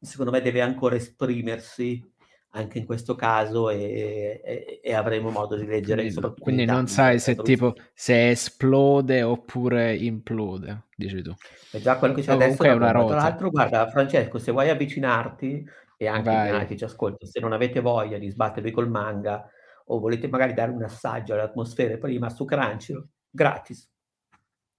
secondo 0.00 0.30
me 0.30 0.40
deve 0.40 0.60
ancora 0.60 0.94
esprimersi 0.94 2.16
anche 2.50 2.78
in 2.78 2.86
questo 2.86 3.14
caso 3.14 3.68
e, 3.70 4.40
e, 4.42 4.80
e 4.82 4.94
avremo 4.94 5.30
modo 5.30 5.56
di 5.56 5.66
leggere. 5.66 6.02
Quindi, 6.10 6.40
quindi 6.40 6.64
non 6.64 6.86
sai 6.86 7.18
se 7.18 7.36
tipo 7.36 7.74
se 7.92 8.30
esplode 8.30 9.22
oppure 9.22 9.94
implode, 9.94 10.84
dici 10.96 11.22
tu. 11.22 11.34
È 11.70 11.78
già 11.78 11.96
quello 11.96 12.14
che 12.14 12.22
c'è 12.22 12.32
adesso. 12.32 12.62
È 12.62 12.72
una 12.72 12.90
Tra 12.90 13.02
l'altro, 13.02 13.50
guarda, 13.50 13.88
Francesco, 13.88 14.38
se 14.38 14.52
vuoi 14.52 14.70
avvicinarti 14.70 15.66
e 15.96 16.06
anche 16.06 16.30
Vai. 16.30 16.66
che 16.66 16.76
ci 16.76 16.84
ascoltano, 16.84 17.30
se 17.30 17.40
non 17.40 17.52
avete 17.52 17.80
voglia 17.80 18.18
di 18.18 18.30
sbattervi 18.30 18.70
col 18.70 18.88
manga 18.88 19.48
o 19.86 19.98
volete 19.98 20.28
magari 20.28 20.54
dare 20.54 20.70
un 20.70 20.82
assaggio 20.82 21.34
all'atmosfera 21.34 21.96
prima 21.96 22.30
su 22.30 22.44
Crunchyroll, 22.44 23.06
gratis 23.30 23.90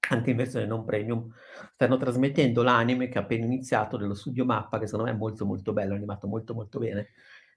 anche 0.10 0.32
in 0.32 0.38
versione 0.38 0.66
non 0.66 0.86
premium, 0.86 1.32
stanno 1.74 1.98
trasmettendo 1.98 2.64
l'anime 2.64 3.10
che 3.10 3.18
ha 3.18 3.22
appena 3.22 3.46
iniziato 3.46 3.98
dello 3.98 4.14
studio 4.14 4.46
Mappa, 4.46 4.80
che 4.80 4.88
secondo 4.88 5.10
me 5.10 5.16
è 5.16 5.20
molto 5.20 5.46
molto 5.46 5.74
bello, 5.74 5.94
animato 5.94 6.28
molto 6.28 6.54
molto 6.54 6.80
bene, 6.80 7.10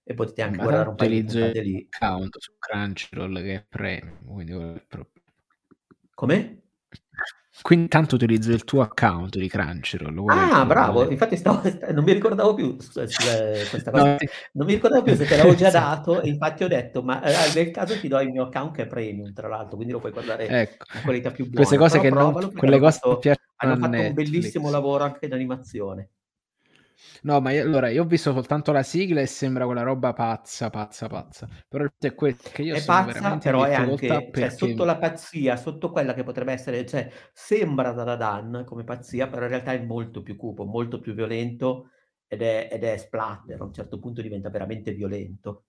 e 0.05 0.15
potete 0.15 0.43
anche 0.43 0.57
Ma 0.57 0.63
guardare 0.63 0.89
un 0.89 0.95
po' 0.97 1.07
di 1.07 1.25
puntate 1.25 1.61
lì. 1.61 1.89
account 1.91 2.37
su 2.39 2.53
Crunchyroll 2.59 3.37
che 3.37 3.55
è 3.55 3.65
premium, 3.69 4.19
quindi 4.25 4.83
Come? 6.15 6.63
Quindi 7.61 7.89
tanto 7.89 8.15
utilizzo 8.15 8.51
il 8.51 8.65
tuo 8.65 8.81
account 8.81 9.37
di 9.37 9.47
Crunchyroll. 9.47 10.29
Ah, 10.29 10.65
bravo, 10.65 11.09
infatti 11.09 11.37
stavo, 11.37 11.61
non 11.93 12.03
mi 12.03 12.13
ricordavo 12.13 12.55
più 12.55 12.77
questa 12.81 13.91
cosa. 13.91 14.13
No, 14.13 14.17
non 14.53 14.67
mi 14.67 14.75
ricordavo 14.75 15.03
più 15.03 15.15
se 15.15 15.27
te 15.27 15.37
l'avevo 15.37 15.55
già 15.55 15.71
dato 15.71 16.23
e 16.23 16.29
infatti 16.29 16.65
ho 16.65 16.69
detto, 16.69 17.03
ma 17.03 17.23
eh, 17.23 17.53
nel 17.55 17.71
caso 17.71 17.99
ti 18.01 18.09
do 18.09 18.19
il 18.21 18.31
mio 18.31 18.45
account 18.45 18.75
che 18.75 18.83
è 18.83 18.87
premium, 18.87 19.33
tra 19.33 19.49
l'altro, 19.49 19.77
quindi 19.77 19.93
lo 19.93 20.01
puoi 20.01 20.13
guardare 20.13 20.49
ecco. 20.49 20.87
in 20.95 21.03
qualità 21.03 21.31
più 21.31 21.45
buona. 21.45 21.59
Queste 21.59 21.77
cose 21.77 22.01
Però 22.01 22.33
che 22.33 22.41
non, 22.41 22.53
quelle 22.55 22.79
cose 22.79 22.99
fatto, 22.99 23.21
hanno 23.57 23.77
fatto 23.77 24.01
un 24.01 24.15
bellissimo 24.15 24.71
lavoro 24.71 25.05
anche 25.05 25.27
in 25.27 25.33
animazione. 25.35 26.09
No, 27.23 27.41
ma 27.41 27.53
io, 27.53 27.63
allora 27.63 27.89
io 27.89 28.03
ho 28.03 28.07
visto 28.07 28.33
soltanto 28.33 28.73
la 28.73 28.83
sigla 28.83 29.21
e 29.21 29.27
sembra 29.27 29.65
quella 29.65 29.83
roba 29.83 30.13
pazza, 30.13 30.71
pazza, 30.71 31.07
pazza. 31.07 31.49
Però 31.69 31.87
è 31.99 32.15
questo 32.15 32.51
che 32.53 32.63
io 32.63 32.75
è 32.75 32.79
sono 32.79 33.05
pazza, 33.05 33.13
veramente 33.13 33.51
però 33.51 33.65
è 33.65 33.75
anche 33.75 34.07
cioè, 34.07 34.31
perché... 34.31 34.41
cioè, 34.41 34.51
sotto 34.51 34.85
la 34.85 34.97
pazzia, 34.97 35.57
sotto 35.57 35.91
quella 35.91 36.15
che 36.15 36.25
potrebbe 36.25 36.53
essere, 36.53 36.85
cioè 36.87 37.11
sembra 37.33 37.93
da 37.93 38.17
Dan 38.17 38.65
come 38.67 38.85
pazzia, 38.85 39.29
però 39.29 39.43
in 39.43 39.49
realtà 39.49 39.73
è 39.73 39.83
molto 39.83 40.23
più 40.23 40.37
cupo, 40.37 40.65
molto 40.65 41.01
più 41.01 41.15
violento 41.15 41.91
ed 42.27 42.43
è, 42.43 42.69
ed 42.73 42.83
è 42.83 42.97
splatter. 42.97 43.61
A 43.61 43.65
un 43.65 43.73
certo 43.73 43.99
punto 43.99 44.23
diventa 44.23 44.51
veramente 44.51 44.93
violento. 44.93 45.67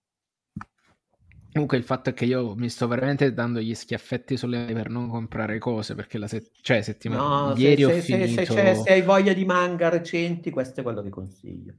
Comunque 1.54 1.78
il 1.78 1.84
fatto 1.84 2.10
è 2.10 2.14
che 2.14 2.26
io 2.26 2.56
mi 2.56 2.68
sto 2.68 2.88
veramente 2.88 3.32
dando 3.32 3.60
gli 3.60 3.76
schiaffetti 3.76 4.36
sulle 4.38 4.58
mani 4.58 4.74
per 4.74 4.90
non 4.90 5.08
comprare 5.08 5.60
cose, 5.60 5.94
perché 5.94 6.18
la 6.18 6.28
se- 6.28 6.50
cioè, 6.62 6.82
settimana 6.82 7.50
no, 7.50 7.54
ieri 7.56 7.84
se, 7.84 7.86
ho 7.86 7.90
se, 7.90 8.02
finito... 8.02 8.54
Se, 8.54 8.76
se, 8.76 8.92
hai 8.92 9.04
voglia 9.04 9.34
di 9.34 9.46
manga 9.46 9.90
recenti, 9.90 10.50
questo 10.50 10.80
è 10.80 10.84
quello 10.84 11.04
che 11.04 11.10
consiglio. 11.10 11.76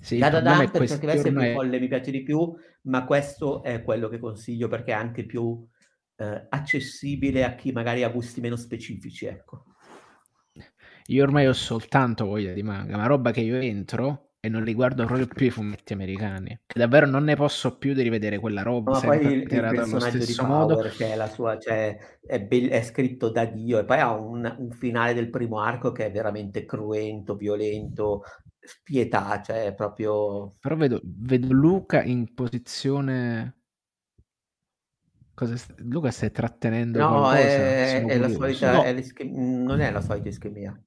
Sì, 0.00 0.18
da 0.18 0.28
da 0.28 0.40
da 0.40 0.68
per 0.68 0.88
certi 0.88 1.06
versi 1.06 1.28
ormai... 1.28 1.44
è 1.44 1.46
più 1.50 1.56
folle, 1.60 1.78
mi 1.78 1.86
piace 1.86 2.10
di 2.10 2.22
più, 2.24 2.52
ma 2.82 3.04
questo 3.04 3.62
è 3.62 3.84
quello 3.84 4.08
che 4.08 4.18
consiglio 4.18 4.66
perché 4.66 4.90
è 4.90 4.94
anche 4.94 5.24
più 5.24 5.64
eh, 6.16 6.46
accessibile 6.48 7.44
a 7.44 7.54
chi 7.54 7.70
magari 7.70 8.02
ha 8.02 8.08
gusti 8.08 8.40
meno 8.40 8.56
specifici, 8.56 9.26
ecco. 9.26 9.66
Io 11.06 11.22
ormai 11.22 11.46
ho 11.46 11.52
soltanto 11.52 12.24
voglia 12.24 12.52
di 12.52 12.64
manga, 12.64 12.96
ma 12.96 13.06
roba 13.06 13.30
che 13.30 13.40
io 13.40 13.56
entro 13.56 14.25
e 14.46 14.48
non 14.48 14.62
li 14.62 14.74
guardo 14.74 15.04
proprio 15.04 15.26
più 15.26 15.46
i 15.46 15.50
fumetti 15.50 15.92
americani. 15.92 16.60
Che 16.66 16.78
davvero 16.78 17.06
non 17.06 17.24
ne 17.24 17.34
posso 17.34 17.76
più 17.76 17.94
di 17.94 18.02
rivedere 18.02 18.38
quella 18.38 18.62
roba. 18.62 18.92
Ma 18.92 19.00
poi 19.00 19.26
il, 19.26 19.32
il 19.40 19.46
personaggio 19.48 20.24
di 20.24 20.34
Power, 20.36 20.48
modo. 20.48 20.88
che 20.96 21.12
è 21.12 21.16
la 21.16 21.28
sua, 21.28 21.58
cioè, 21.58 21.98
è, 22.24 22.40
be- 22.40 22.68
è, 22.68 22.82
scritto 22.82 23.28
da 23.28 23.44
Dio, 23.44 23.80
e 23.80 23.84
poi 23.84 23.98
ha 23.98 24.12
un, 24.12 24.54
un, 24.58 24.70
finale 24.70 25.14
del 25.14 25.30
primo 25.30 25.58
arco 25.58 25.90
che 25.90 26.06
è 26.06 26.12
veramente 26.12 26.64
cruento, 26.64 27.34
violento, 27.34 28.22
spietà, 28.60 29.42
cioè 29.42 29.66
è 29.66 29.74
proprio. 29.74 30.54
Però 30.60 30.76
vedo, 30.76 31.00
vedo 31.02 31.52
Luca 31.52 32.02
in 32.02 32.32
posizione. 32.32 33.54
Cosa 35.34 35.56
st- 35.56 35.80
Luca 35.80 36.12
stai 36.12 36.30
trattenendo 36.30 37.00
no, 37.00 37.08
qualcosa? 37.08 37.38
È, 37.38 38.04
è 38.04 38.16
la 38.16 38.28
solita, 38.28 38.72
no. 38.72 38.82
è 38.84 38.94
non 39.24 39.80
è 39.80 39.90
la 39.90 40.00
solita 40.00 40.28
ischemia. 40.28 40.82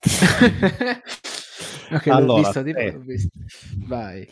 Ok, 1.90 2.06
allora, 2.08 2.40
l'ho 2.40 2.42
visto, 2.42 2.62
tipo, 2.62 2.78
eh. 2.78 2.98
visto. 2.98 3.38
Vai. 3.86 4.28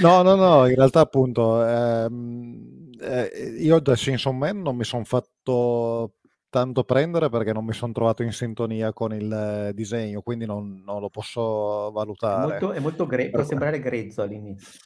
No, 0.00 0.22
no, 0.22 0.34
no, 0.34 0.66
in 0.66 0.74
realtà 0.74 1.00
appunto 1.00 1.64
ehm, 1.64 2.90
eh, 2.98 3.56
io 3.58 3.78
da 3.80 3.92
Chainsaw 3.94 4.32
Man 4.32 4.62
non 4.62 4.74
mi 4.74 4.84
sono 4.84 5.04
fatto 5.04 6.14
tanto 6.48 6.84
prendere 6.84 7.28
perché 7.28 7.52
non 7.52 7.64
mi 7.64 7.74
sono 7.74 7.92
trovato 7.92 8.22
in 8.22 8.32
sintonia 8.32 8.94
con 8.94 9.12
il 9.12 9.72
disegno, 9.74 10.22
quindi 10.22 10.46
non, 10.46 10.82
non 10.84 11.00
lo 11.00 11.10
posso 11.10 11.90
valutare. 11.92 12.42
È 12.42 12.48
molto, 12.48 12.72
è 12.72 12.80
molto 12.80 13.06
gre- 13.06 13.28
può 13.28 13.44
sembrare 13.44 13.78
grezzo 13.78 14.22
all'inizio. 14.22 14.80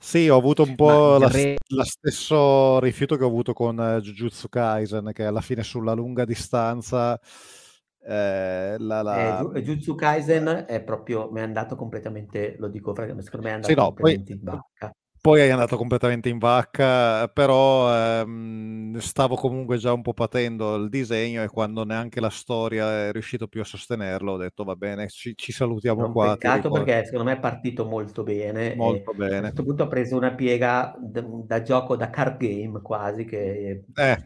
Sì, 0.00 0.28
ho 0.28 0.36
avuto 0.36 0.62
un 0.62 0.76
po' 0.76 1.18
la, 1.18 1.26
gre- 1.26 1.56
la, 1.74 1.82
stesso 1.82 2.78
rifiuto 2.78 3.16
che 3.16 3.24
ho 3.24 3.26
avuto 3.26 3.52
con 3.52 3.76
uh, 3.76 4.00
Jujutsu 4.00 4.48
Kaisen, 4.48 5.10
che 5.12 5.24
alla 5.24 5.40
fine 5.40 5.64
sulla 5.64 5.92
lunga 5.92 6.24
distanza 6.24 7.20
eh, 8.08 8.76
la, 8.78 9.02
la... 9.02 9.40
Eh, 9.54 9.62
Jutsu 9.62 9.94
Kaisen 9.94 10.64
è 10.66 10.82
proprio, 10.82 11.30
mi 11.30 11.40
è 11.40 11.42
andato 11.42 11.76
completamente, 11.76 12.56
lo 12.58 12.68
dico 12.68 12.94
secondo 12.94 13.46
me 13.46 13.50
è 13.50 13.54
andato 13.54 13.68
sì, 13.68 13.74
no, 13.74 13.84
completamente 13.84 14.32
poi, 14.32 14.38
in 14.38 14.44
vacca. 14.44 14.92
Poi 15.20 15.40
è 15.40 15.50
andato 15.50 15.76
completamente 15.76 16.30
in 16.30 16.38
vacca, 16.38 17.28
però 17.28 17.92
ehm, 17.92 18.96
stavo 18.96 19.34
comunque 19.34 19.76
già 19.76 19.92
un 19.92 20.00
po' 20.00 20.14
patendo 20.14 20.76
il 20.76 20.88
disegno 20.88 21.42
e 21.42 21.48
quando 21.48 21.84
neanche 21.84 22.20
la 22.20 22.30
storia 22.30 23.08
è 23.08 23.12
riuscito 23.12 23.46
più 23.46 23.60
a 23.60 23.64
sostenerlo 23.64 24.32
ho 24.32 24.36
detto 24.38 24.64
va 24.64 24.76
bene, 24.76 25.08
ci, 25.08 25.34
ci 25.36 25.52
salutiamo 25.52 26.06
un 26.06 26.12
qua. 26.12 26.32
Peccato 26.32 26.70
perché 26.70 27.04
secondo 27.04 27.24
me 27.24 27.32
è 27.32 27.40
partito 27.40 27.84
molto 27.84 28.22
bene. 28.22 28.74
Molto 28.74 29.12
bene. 29.12 29.36
A 29.36 29.40
questo 29.40 29.64
punto 29.64 29.82
ha 29.82 29.88
preso 29.88 30.16
una 30.16 30.34
piega 30.34 30.96
da, 30.98 31.22
da 31.44 31.62
gioco 31.62 31.94
da 31.94 32.08
card 32.08 32.38
game 32.38 32.80
quasi 32.80 33.26
che... 33.26 33.84
Eh, 33.94 34.24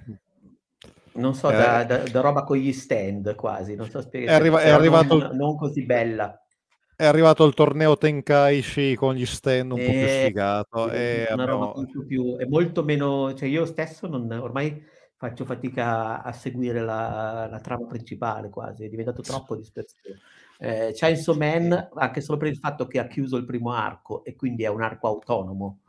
non 1.14 1.34
so, 1.34 1.50
eh, 1.50 1.56
da, 1.56 1.84
da, 1.84 1.98
da, 1.98 2.20
roba 2.20 2.44
con 2.44 2.56
gli 2.56 2.72
stand 2.72 3.34
quasi, 3.34 3.74
non 3.74 3.88
so 3.88 4.00
spiegare. 4.00 4.32
È, 4.32 4.40
arriva, 4.40 4.60
è 4.60 4.70
arrivato 4.70 5.18
non, 5.18 5.36
non, 5.36 5.56
così 5.56 5.84
bella. 5.84 6.36
È 6.94 7.04
arrivato 7.04 7.44
il 7.44 7.54
torneo 7.54 7.98
Tenkaichi 7.98 8.94
con 8.94 9.14
gli 9.14 9.26
stand 9.26 9.72
un 9.72 9.78
e... 9.78 9.84
po' 9.84 9.90
più 9.90 10.06
sfigato. 10.06 10.90
E 10.90 11.26
abbiamo... 11.28 11.72
molto 11.74 12.04
più, 12.06 12.36
è 12.36 12.44
molto 12.44 12.82
meno, 12.82 13.34
cioè 13.34 13.48
io 13.48 13.64
stesso 13.66 14.06
non, 14.06 14.30
ormai 14.30 14.82
faccio 15.16 15.44
fatica 15.44 16.22
a 16.22 16.32
seguire 16.32 16.80
la, 16.80 17.46
la 17.48 17.60
trama 17.60 17.86
principale 17.86 18.48
quasi, 18.48 18.84
è 18.84 18.88
diventato 18.88 19.22
troppo 19.22 19.54
dispersivo. 19.54 20.16
Eh, 20.58 20.92
Chainsaw 20.94 21.36
Man, 21.36 21.90
anche 21.94 22.20
solo 22.20 22.38
per 22.38 22.48
il 22.48 22.56
fatto 22.56 22.86
che 22.86 22.98
ha 22.98 23.06
chiuso 23.06 23.36
il 23.36 23.44
primo 23.44 23.72
arco 23.72 24.24
e 24.24 24.34
quindi 24.34 24.64
è 24.64 24.68
un 24.68 24.82
arco 24.82 25.08
autonomo, 25.08 25.80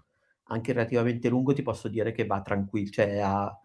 anche 0.46 0.74
relativamente 0.74 1.30
lungo, 1.30 1.54
ti 1.54 1.62
posso 1.64 1.88
dire 1.88 2.12
che 2.12 2.26
va 2.26 2.42
tranquillo, 2.42 2.90
cioè 2.90 3.20
ha 3.20 3.58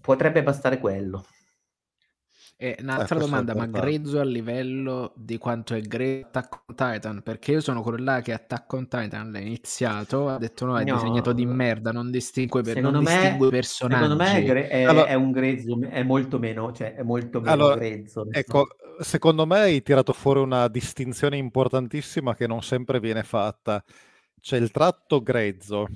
Potrebbe 0.00 0.42
bastare 0.42 0.78
quello. 0.78 1.24
E 2.58 2.74
un'altra 2.80 3.16
eh, 3.16 3.18
domanda, 3.18 3.54
ma 3.54 3.66
grezzo 3.66 4.18
a 4.18 4.24
livello 4.24 5.12
di 5.14 5.36
quanto 5.36 5.74
è 5.74 5.80
grezzo 5.82 6.28
Attack 6.28 6.62
on 6.66 6.74
Titan? 6.74 7.22
Perché 7.22 7.52
io 7.52 7.60
sono 7.60 7.82
quello 7.82 8.02
là 8.02 8.22
che 8.22 8.32
Attack 8.32 8.72
on 8.72 8.88
Titan 8.88 9.30
l'ha 9.30 9.40
iniziato, 9.40 10.30
ha 10.30 10.38
detto 10.38 10.64
no, 10.64 10.78
è 10.78 10.84
no, 10.84 10.94
disegnato 10.94 11.34
di 11.34 11.44
merda, 11.44 11.92
non 11.92 12.10
distingue, 12.10 12.62
per, 12.62 12.80
non 12.80 12.94
me, 12.94 13.00
distingue 13.00 13.50
personaggi. 13.50 14.02
Secondo 14.04 14.22
me 14.22 14.36
è, 14.36 14.42
gre- 14.42 14.68
è, 14.68 14.82
allora, 14.84 15.06
è, 15.06 15.14
un 15.14 15.32
grezzo, 15.32 15.78
è 15.82 16.02
molto 16.02 16.38
meno, 16.38 16.72
cioè 16.72 16.94
è 16.94 17.02
molto 17.02 17.40
meno 17.40 17.52
allora, 17.52 17.74
grezzo. 17.74 18.26
Ecco, 18.30 18.68
secondo 19.00 19.44
me 19.44 19.58
hai 19.58 19.82
tirato 19.82 20.14
fuori 20.14 20.40
una 20.40 20.66
distinzione 20.68 21.36
importantissima 21.36 22.34
che 22.34 22.46
non 22.46 22.62
sempre 22.62 23.00
viene 23.00 23.22
fatta. 23.22 23.84
C'è 24.40 24.56
il 24.56 24.70
tratto 24.70 25.22
grezzo, 25.22 25.86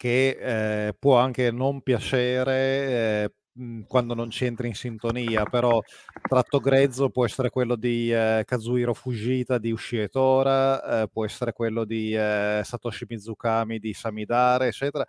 che 0.00 0.86
eh, 0.86 0.94
può 0.98 1.18
anche 1.18 1.50
non 1.50 1.82
piacere 1.82 2.54
eh, 2.54 3.84
quando 3.86 4.14
non 4.14 4.30
ci 4.30 4.46
entri 4.46 4.68
in 4.68 4.74
sintonia, 4.74 5.44
però 5.44 5.78
tratto 6.26 6.58
grezzo 6.58 7.10
può 7.10 7.26
essere 7.26 7.50
quello 7.50 7.76
di 7.76 8.10
eh, 8.10 8.42
Kazuhiro 8.46 8.94
Fujita 8.94 9.58
di 9.58 9.70
Ushitora, 9.70 11.02
eh, 11.02 11.08
può 11.08 11.26
essere 11.26 11.52
quello 11.52 11.84
di 11.84 12.14
eh, 12.14 12.62
Satoshi 12.64 13.04
Mizukami 13.10 13.78
di 13.78 13.92
Samidare, 13.92 14.68
eccetera, 14.68 15.04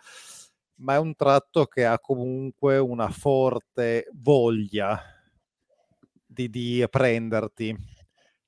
ma 0.80 0.96
è 0.96 0.98
un 0.98 1.16
tratto 1.16 1.68
che 1.68 1.86
ha 1.86 1.98
comunque 1.98 2.78
una 2.78 3.08
forte 3.08 4.10
voglia 4.12 5.02
di, 6.26 6.50
di 6.50 6.86
prenderti 6.90 7.74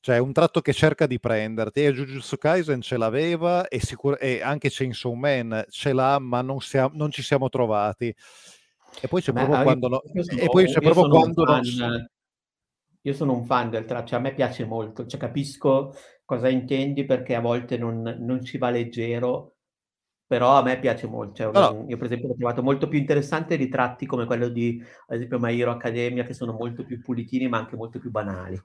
cioè, 0.04 0.18
un 0.18 0.34
tratto 0.34 0.60
che 0.60 0.74
cerca 0.74 1.08
di 1.08 1.18
prenderti. 1.18 1.86
E 1.86 1.94
Jujutsu 1.94 2.38
Kaisen 2.38 2.82
ce 2.82 2.98
l'aveva 2.98 3.70
e, 3.70 3.80
sicur- 3.80 4.22
e 4.22 4.42
anche 4.42 4.68
Chainsaw 4.70 5.14
Man 5.14 5.64
ce 5.70 5.94
l'ha, 5.94 6.20
ma 6.20 6.42
non, 6.42 6.60
siamo, 6.60 6.92
non 6.94 7.10
ci 7.10 7.22
siamo 7.22 7.48
trovati. 7.48 8.14
E 9.02 9.08
poi 9.08 9.22
c'è 9.22 9.32
Beh, 9.32 9.46
proprio 9.46 9.64
quando... 9.64 9.88
Lo... 9.88 10.04
Sono, 10.14 10.42
e 10.42 10.48
poi 10.48 10.66
c'è 10.66 10.82
proprio 10.82 11.08
quando... 11.08 11.46
Fan, 11.46 11.62
non... 11.78 12.10
Io 13.04 13.14
sono 13.14 13.32
un 13.32 13.46
fan 13.46 13.70
del 13.70 13.86
trap, 13.86 14.06
cioè 14.06 14.20
a 14.20 14.22
me 14.22 14.34
piace 14.34 14.66
molto, 14.66 15.06
cioè 15.06 15.18
capisco 15.18 15.96
cosa 16.26 16.50
intendi 16.50 17.06
perché 17.06 17.36
a 17.36 17.40
volte 17.40 17.78
non, 17.78 18.02
non 18.02 18.44
ci 18.44 18.58
va 18.58 18.72
leggero, 18.72 19.56
però 20.28 20.58
a 20.58 20.64
me 20.64 20.80
piace 20.80 21.08
molto. 21.08 21.50
Cioè, 21.50 21.52
no. 21.54 21.86
Io 21.88 21.96
per 21.96 22.08
esempio 22.08 22.28
ho 22.28 22.36
trovato 22.36 22.62
molto 22.62 22.90
più 22.90 23.00
interessanti 23.00 23.56
ritratti 23.56 24.06
come 24.06 24.26
quello 24.26 24.50
di, 24.50 24.84
ad 25.08 25.16
esempio, 25.16 25.40
My 25.40 25.58
Hero 25.58 25.72
Academia, 25.72 26.26
che 26.26 26.34
sono 26.34 26.52
molto 26.52 26.84
più 26.84 27.02
pulitini 27.02 27.48
ma 27.48 27.60
anche 27.60 27.78
molto 27.78 28.00
più 28.00 28.12
banali. 28.12 28.62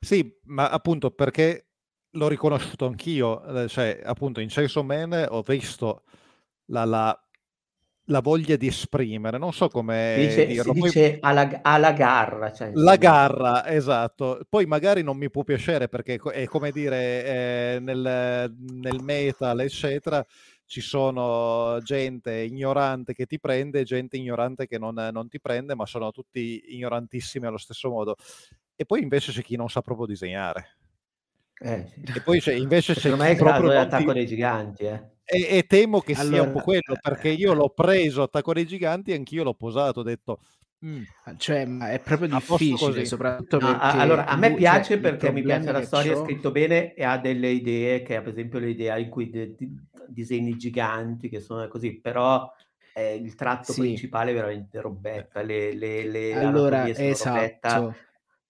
Sì, 0.00 0.38
ma 0.44 0.70
appunto 0.70 1.10
perché 1.10 1.68
l'ho 2.12 2.28
riconosciuto 2.28 2.86
anch'io, 2.86 3.44
eh, 3.44 3.68
cioè 3.68 4.00
appunto 4.02 4.40
in 4.40 4.48
Chainsaw 4.48 4.82
Man 4.82 5.26
ho 5.28 5.42
visto 5.42 6.04
la, 6.66 6.84
la, 6.84 7.28
la 8.04 8.20
voglia 8.20 8.56
di 8.56 8.66
esprimere, 8.66 9.38
non 9.38 9.52
so 9.52 9.68
come 9.68 10.16
dice, 10.18 10.46
dirlo. 10.46 10.74
Si 10.74 10.80
dice 10.80 11.18
alla, 11.20 11.60
alla 11.62 11.92
garra. 11.92 12.52
Cioè, 12.52 12.70
la 12.74 12.96
garra, 12.96 13.66
esatto. 13.68 14.40
Poi 14.48 14.66
magari 14.66 15.02
non 15.02 15.16
mi 15.16 15.30
può 15.30 15.44
piacere 15.44 15.88
perché 15.88 16.14
è 16.14 16.46
come 16.46 16.70
dire 16.70 17.24
eh, 17.24 17.78
nel, 17.80 18.54
nel 18.56 19.00
metal, 19.02 19.60
eccetera, 19.60 20.24
ci 20.64 20.80
sono 20.80 21.78
gente 21.82 22.40
ignorante 22.40 23.14
che 23.14 23.26
ti 23.26 23.38
prende 23.40 23.80
e 23.80 23.84
gente 23.84 24.16
ignorante 24.16 24.66
che 24.66 24.78
non, 24.78 25.08
non, 25.12 25.28
ti 25.28 25.40
prende, 25.40 25.74
ma 25.74 25.86
sono 25.86 26.10
tutti 26.10 26.62
ignorantissimi 26.68 27.46
allo 27.46 27.56
stesso 27.56 27.88
modo 27.88 28.16
e 28.80 28.86
poi 28.86 29.02
invece 29.02 29.32
c'è 29.32 29.42
chi 29.42 29.56
non 29.56 29.68
sa 29.68 29.82
proprio 29.82 30.06
disegnare. 30.06 30.76
Eh, 31.60 31.84
sì. 31.88 32.12
E 32.14 32.20
poi 32.20 32.38
c'è, 32.38 32.52
invece 32.52 32.94
c'è 32.94 33.00
Secondo 33.00 33.24
me 33.24 33.30
è 33.30 33.36
caso 33.36 33.66
dell'attacco 33.66 34.12
dei 34.12 34.24
giganti. 34.24 34.84
Eh. 34.84 35.02
E, 35.24 35.58
e, 35.58 35.66
temo 35.66 35.98
che 36.00 36.12
allora, 36.12 36.36
sia 36.36 36.42
un 36.44 36.52
po' 36.52 36.60
quello, 36.60 36.96
perché 37.00 37.28
io 37.30 37.54
l'ho 37.54 37.70
preso 37.70 38.22
attacco 38.22 38.52
dei 38.52 38.66
giganti 38.66 39.10
e 39.10 39.14
anch'io 39.16 39.42
l'ho 39.42 39.54
posato, 39.54 40.00
ho 40.00 40.04
detto... 40.04 40.38
Mm. 40.86 41.02
Cioè, 41.38 41.64
ma 41.66 41.90
è 41.90 41.98
proprio 41.98 42.28
difficile, 42.28 43.04
soprattutto 43.04 43.58
no, 43.58 43.76
allora, 43.80 44.26
a 44.26 44.36
me 44.36 44.54
piace 44.54 44.92
cioè, 44.92 45.00
perché 45.00 45.32
mi 45.32 45.42
piace 45.42 45.72
la 45.72 45.82
storia, 45.82 46.12
è 46.12 46.16
scritto 46.16 46.52
bene 46.52 46.94
e 46.94 47.02
ha 47.02 47.18
delle 47.18 47.48
idee, 47.48 48.02
che 48.02 48.20
per 48.20 48.28
esempio 48.28 48.60
l'idea 48.60 48.96
in 48.96 49.08
cui 49.08 49.28
de, 49.28 49.56
de, 49.56 49.68
disegni 50.06 50.56
giganti, 50.56 51.28
che 51.28 51.40
sono 51.40 51.66
così, 51.66 51.98
però 52.00 52.48
eh, 52.94 53.14
il 53.14 53.34
tratto 53.34 53.72
sì. 53.72 53.80
principale 53.80 54.30
è 54.30 54.34
veramente 54.34 54.80
robetta, 54.80 55.42
le, 55.42 55.74
le, 55.74 56.08
le 56.08 56.34
allora, 56.34 56.88
esatto. 56.88 57.34
Robetta, 57.34 57.96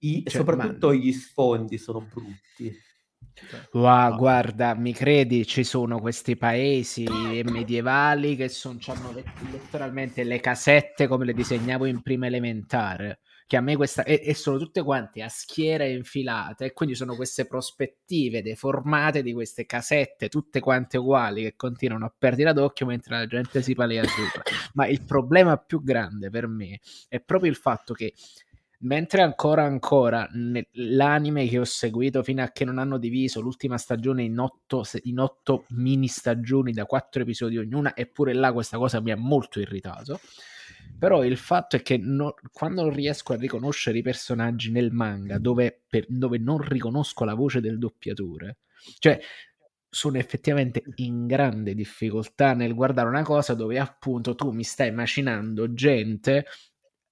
i, 0.00 0.22
cioè, 0.26 0.40
soprattutto 0.40 0.88
ma... 0.88 0.94
gli 0.94 1.12
sfondi 1.12 1.78
sono 1.78 2.00
brutti. 2.00 2.86
Wow, 3.72 4.16
guarda, 4.16 4.74
mi 4.74 4.92
credi, 4.92 5.46
ci 5.46 5.62
sono 5.62 6.00
questi 6.00 6.36
paesi 6.36 7.04
medievali 7.44 8.34
che 8.34 8.48
sono, 8.48 8.78
hanno 8.86 9.12
letteralmente 9.12 10.24
le 10.24 10.40
casette 10.40 11.06
come 11.06 11.24
le 11.24 11.34
disegnavo 11.34 11.84
in 11.84 12.02
prima 12.02 12.26
elementare. 12.26 13.20
Che 13.48 13.56
a 13.56 13.62
me 13.62 13.76
questa 13.76 14.02
e, 14.02 14.20
e 14.22 14.34
sono 14.34 14.58
tutte 14.58 14.82
quante 14.82 15.22
a 15.22 15.28
schiere 15.28 15.90
infilate, 15.90 16.66
e 16.66 16.72
quindi 16.74 16.94
sono 16.94 17.16
queste 17.16 17.46
prospettive 17.46 18.42
deformate 18.42 19.22
di 19.22 19.32
queste 19.32 19.64
casette, 19.64 20.28
tutte 20.28 20.60
quante 20.60 20.98
uguali, 20.98 21.44
che 21.44 21.54
continuano 21.56 22.04
a 22.04 22.14
perdere 22.16 22.52
d'occhio 22.52 22.84
mentre 22.84 23.16
la 23.16 23.26
gente 23.26 23.62
si 23.62 23.74
palea 23.74 24.04
sopra. 24.04 24.42
Ma 24.74 24.86
il 24.86 25.02
problema 25.02 25.56
più 25.56 25.82
grande 25.82 26.28
per 26.28 26.46
me 26.46 26.80
è 27.08 27.20
proprio 27.20 27.50
il 27.50 27.56
fatto 27.56 27.94
che 27.94 28.12
Mentre 28.80 29.22
ancora 29.22 29.64
ancora 29.64 30.28
l'anime 30.72 31.48
che 31.48 31.58
ho 31.58 31.64
seguito 31.64 32.22
fino 32.22 32.42
a 32.44 32.50
che 32.52 32.64
non 32.64 32.78
hanno 32.78 32.96
diviso 32.96 33.40
l'ultima 33.40 33.76
stagione 33.76 34.22
in 34.22 34.38
otto, 34.38 34.84
in 35.02 35.18
otto 35.18 35.64
mini 35.70 36.06
stagioni 36.06 36.72
da 36.72 36.86
quattro 36.86 37.22
episodi 37.22 37.58
ognuna, 37.58 37.96
eppure 37.96 38.32
là 38.34 38.52
questa 38.52 38.78
cosa 38.78 39.00
mi 39.00 39.10
ha 39.10 39.16
molto 39.16 39.58
irritato. 39.58 40.20
Però 40.96 41.24
il 41.24 41.36
fatto 41.36 41.74
è 41.76 41.82
che 41.82 41.96
no, 41.96 42.34
quando 42.52 42.82
non 42.82 42.92
riesco 42.92 43.32
a 43.32 43.36
riconoscere 43.36 43.98
i 43.98 44.02
personaggi 44.02 44.70
nel 44.70 44.92
manga, 44.92 45.38
dove, 45.38 45.82
per, 45.88 46.04
dove 46.08 46.38
non 46.38 46.58
riconosco 46.58 47.24
la 47.24 47.34
voce 47.34 47.60
del 47.60 47.78
doppiatore, 47.78 48.58
Cioè, 48.98 49.18
sono 49.90 50.18
effettivamente 50.18 50.82
in 50.96 51.26
grande 51.26 51.74
difficoltà 51.74 52.52
nel 52.54 52.74
guardare 52.74 53.08
una 53.08 53.22
cosa 53.22 53.54
dove 53.54 53.78
appunto 53.78 54.34
tu 54.34 54.50
mi 54.50 54.62
stai 54.62 54.92
macinando 54.92 55.72
gente 55.72 56.44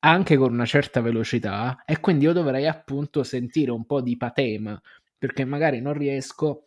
anche 0.01 0.36
con 0.36 0.53
una 0.53 0.64
certa 0.66 1.01
velocità 1.01 1.82
e 1.84 2.01
quindi 2.01 2.24
io 2.24 2.32
dovrei 2.32 2.66
appunto 2.66 3.22
sentire 3.24 3.70
un 3.70 3.86
po' 3.86 4.01
di 4.01 4.16
patema 4.16 4.80
perché 5.18 5.44
magari 5.44 5.80
non 5.80 5.94
riesco 5.94 6.64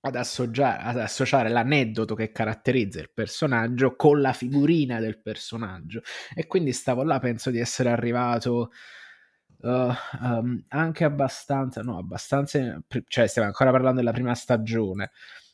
ad, 0.00 0.16
ad 0.16 0.98
associare 0.98 1.48
l'aneddoto 1.48 2.14
che 2.14 2.32
caratterizza 2.32 3.00
il 3.00 3.10
personaggio 3.12 3.96
con 3.96 4.20
la 4.20 4.32
figurina 4.32 5.00
del 5.00 5.20
personaggio. 5.20 6.02
E 6.34 6.46
quindi 6.46 6.72
stavo 6.72 7.02
là 7.02 7.18
penso 7.18 7.50
di 7.50 7.58
essere 7.58 7.90
arrivato 7.90 8.70
Uh, 9.58 9.90
um, 10.20 10.62
anche 10.68 11.04
abbastanza, 11.04 11.80
no, 11.80 11.96
abbastanza, 11.96 12.78
cioè 13.06 13.26
stiamo 13.26 13.48
ancora 13.48 13.70
parlando 13.70 14.00
della 14.00 14.12
prima 14.12 14.34
stagione, 14.34 15.10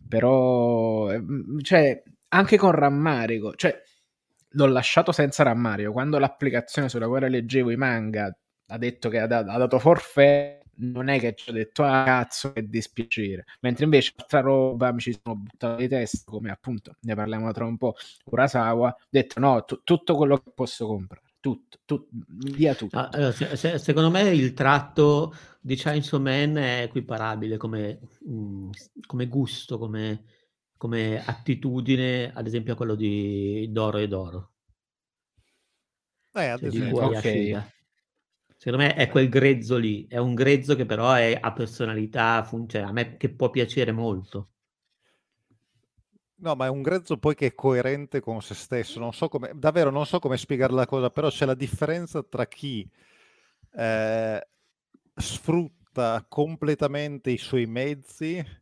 però, 0.08 1.10
ehm, 1.10 1.60
cioè, 1.62 2.02
anche 2.28 2.56
con 2.56 2.72
rammarico, 2.72 3.54
cioè, 3.54 3.80
l'ho 4.53 4.66
lasciato 4.66 5.12
senza 5.12 5.42
rammarico, 5.42 5.92
quando 5.92 6.18
l'applicazione 6.18 6.88
sulla 6.88 7.09
quale 7.09 7.28
leggevo 7.28 7.70
i 7.70 7.76
manga 7.76 8.34
ha 8.66 8.78
detto 8.78 9.09
che 9.09 9.18
ha, 9.18 9.26
dato, 9.26 9.50
ha 9.50 9.59
dato 9.59 9.78
forfè, 9.78 10.61
non 10.76 11.09
è 11.09 11.18
che 11.20 11.34
ci 11.34 11.50
ho 11.50 11.53
detto 11.53 11.84
ah 11.84 12.03
cazzo 12.05 12.53
che 12.53 12.66
dispiacere 12.66 13.44
mentre 13.61 13.84
invece 13.84 14.12
altra 14.16 14.40
roba 14.40 14.90
mi 14.90 15.00
ci 15.00 15.12
sono 15.22 15.36
buttato 15.36 15.76
di 15.76 15.86
testa 15.86 16.30
come 16.30 16.50
appunto 16.50 16.96
ne 17.00 17.14
parliamo 17.14 17.53
tra 17.53 17.66
un 17.66 17.76
po' 17.76 17.94
Urasawa 18.24 18.88
ho 18.88 18.96
detto 19.11 19.38
no 19.38 19.64
t- 19.64 19.82
tutto 19.84 20.16
quello 20.16 20.38
che 20.38 20.50
posso 20.55 20.86
comprare 20.86 21.32
tutto, 21.42 21.78
tutto 21.84 22.09
via 22.55 22.74
tutto. 22.74 22.96
Ah, 22.96 23.09
allora, 23.09 23.32
se, 23.32 23.57
se, 23.57 23.76
secondo 23.78 24.11
me 24.11 24.30
il 24.30 24.55
tratto 24.55 25.34
di 25.61 25.74
Chainsaw 25.74 26.20
Man 26.20 26.57
è 26.57 26.82
equiparabile 26.84 27.57
come, 27.57 27.98
mh, 28.20 28.32
mm, 28.32 28.70
come 29.07 29.26
gusto, 29.26 29.76
come, 29.76 30.22
come, 30.83 31.22
attitudine, 31.24 32.33
ad 32.35 32.45
esempio 32.45 32.72
a 32.72 32.76
quello 32.76 32.97
di 32.97 33.68
Doro 33.70 33.99
e 33.99 34.09
Doro. 34.09 34.51
Eh, 36.35 36.47
ad 36.47 36.59
cioè, 36.59 36.68
esempio. 36.70 37.07
Okay. 37.07 37.57
Secondo 38.57 38.85
me 38.85 38.95
è 38.97 39.09
quel 39.09 39.28
grezzo 39.28 39.76
lì, 39.76 40.09
è 40.09 40.16
un 40.16 40.35
grezzo 40.35 40.74
che 40.74 40.85
però 40.85 41.12
è, 41.12 41.39
ha 41.41 41.53
personalità, 41.53 42.43
fun- 42.43 42.68
cioè, 42.68 42.83
a 42.83 42.91
me 42.91 43.16
che 43.16 43.33
può 43.33 43.49
piacere 43.49 43.93
molto. 43.93 44.49
No, 46.39 46.57
ma 46.57 46.66
è 46.66 46.68
un 46.68 46.83
grezzo 46.83 47.16
poi 47.16 47.37
che 47.37 47.47
è 47.47 47.55
coerente 47.55 48.18
con 48.18 48.43
se 48.43 48.55
stesso. 48.55 48.99
Non 48.99 49.12
so 49.12 49.28
come, 49.28 49.53
davvero 49.55 49.91
non 49.91 50.05
so 50.05 50.18
come 50.18 50.37
spiegare 50.37 50.72
la 50.72 50.87
cosa, 50.87 51.11
però 51.11 51.28
c'è 51.28 51.47
la 51.47 51.55
differenza 51.55 52.24
tra 52.24 52.45
chi 52.47 52.91
eh, 53.76 54.49
sfrutta 55.14 56.26
completamente 56.28 57.30
i 57.30 57.39
suoi 57.39 57.66
mezzi 57.66 58.61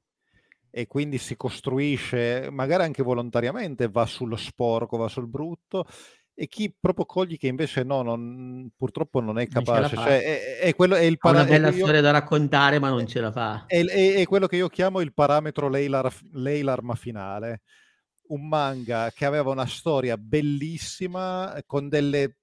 e 0.70 0.86
quindi 0.86 1.18
si 1.18 1.36
costruisce, 1.36 2.48
magari 2.50 2.84
anche 2.84 3.02
volontariamente, 3.02 3.88
va 3.88 4.06
sullo 4.06 4.36
sporco, 4.36 4.96
va 4.96 5.08
sul 5.08 5.28
brutto, 5.28 5.86
e 6.34 6.46
chi 6.46 6.74
proprio 6.78 7.04
cogli 7.04 7.36
che 7.36 7.48
invece 7.48 7.82
no, 7.82 8.00
non, 8.00 8.70
purtroppo 8.74 9.20
non 9.20 9.38
è 9.38 9.46
capace. 9.46 9.94
Non 9.94 10.04
cioè, 10.04 10.22
è, 10.22 10.58
è, 10.60 10.74
quello, 10.74 10.94
è 10.94 11.02
il 11.02 11.18
para- 11.18 11.40
una 11.40 11.48
bella 11.48 11.68
io, 11.68 11.82
storia 11.84 12.00
da 12.00 12.12
raccontare, 12.12 12.78
ma 12.78 12.88
non 12.88 13.06
ce 13.06 13.20
la 13.20 13.30
fa. 13.30 13.64
È, 13.66 13.84
è, 13.84 14.14
è 14.14 14.24
quello 14.26 14.46
che 14.46 14.56
io 14.56 14.68
chiamo 14.68 15.00
il 15.00 15.12
parametro 15.12 15.68
Leylar, 15.68 16.10
Leylarma 16.32 16.94
finale. 16.94 17.60
Un 18.28 18.48
manga 18.48 19.10
che 19.14 19.26
aveva 19.26 19.50
una 19.50 19.66
storia 19.66 20.16
bellissima, 20.16 21.62
con 21.66 21.88
delle 21.88 22.36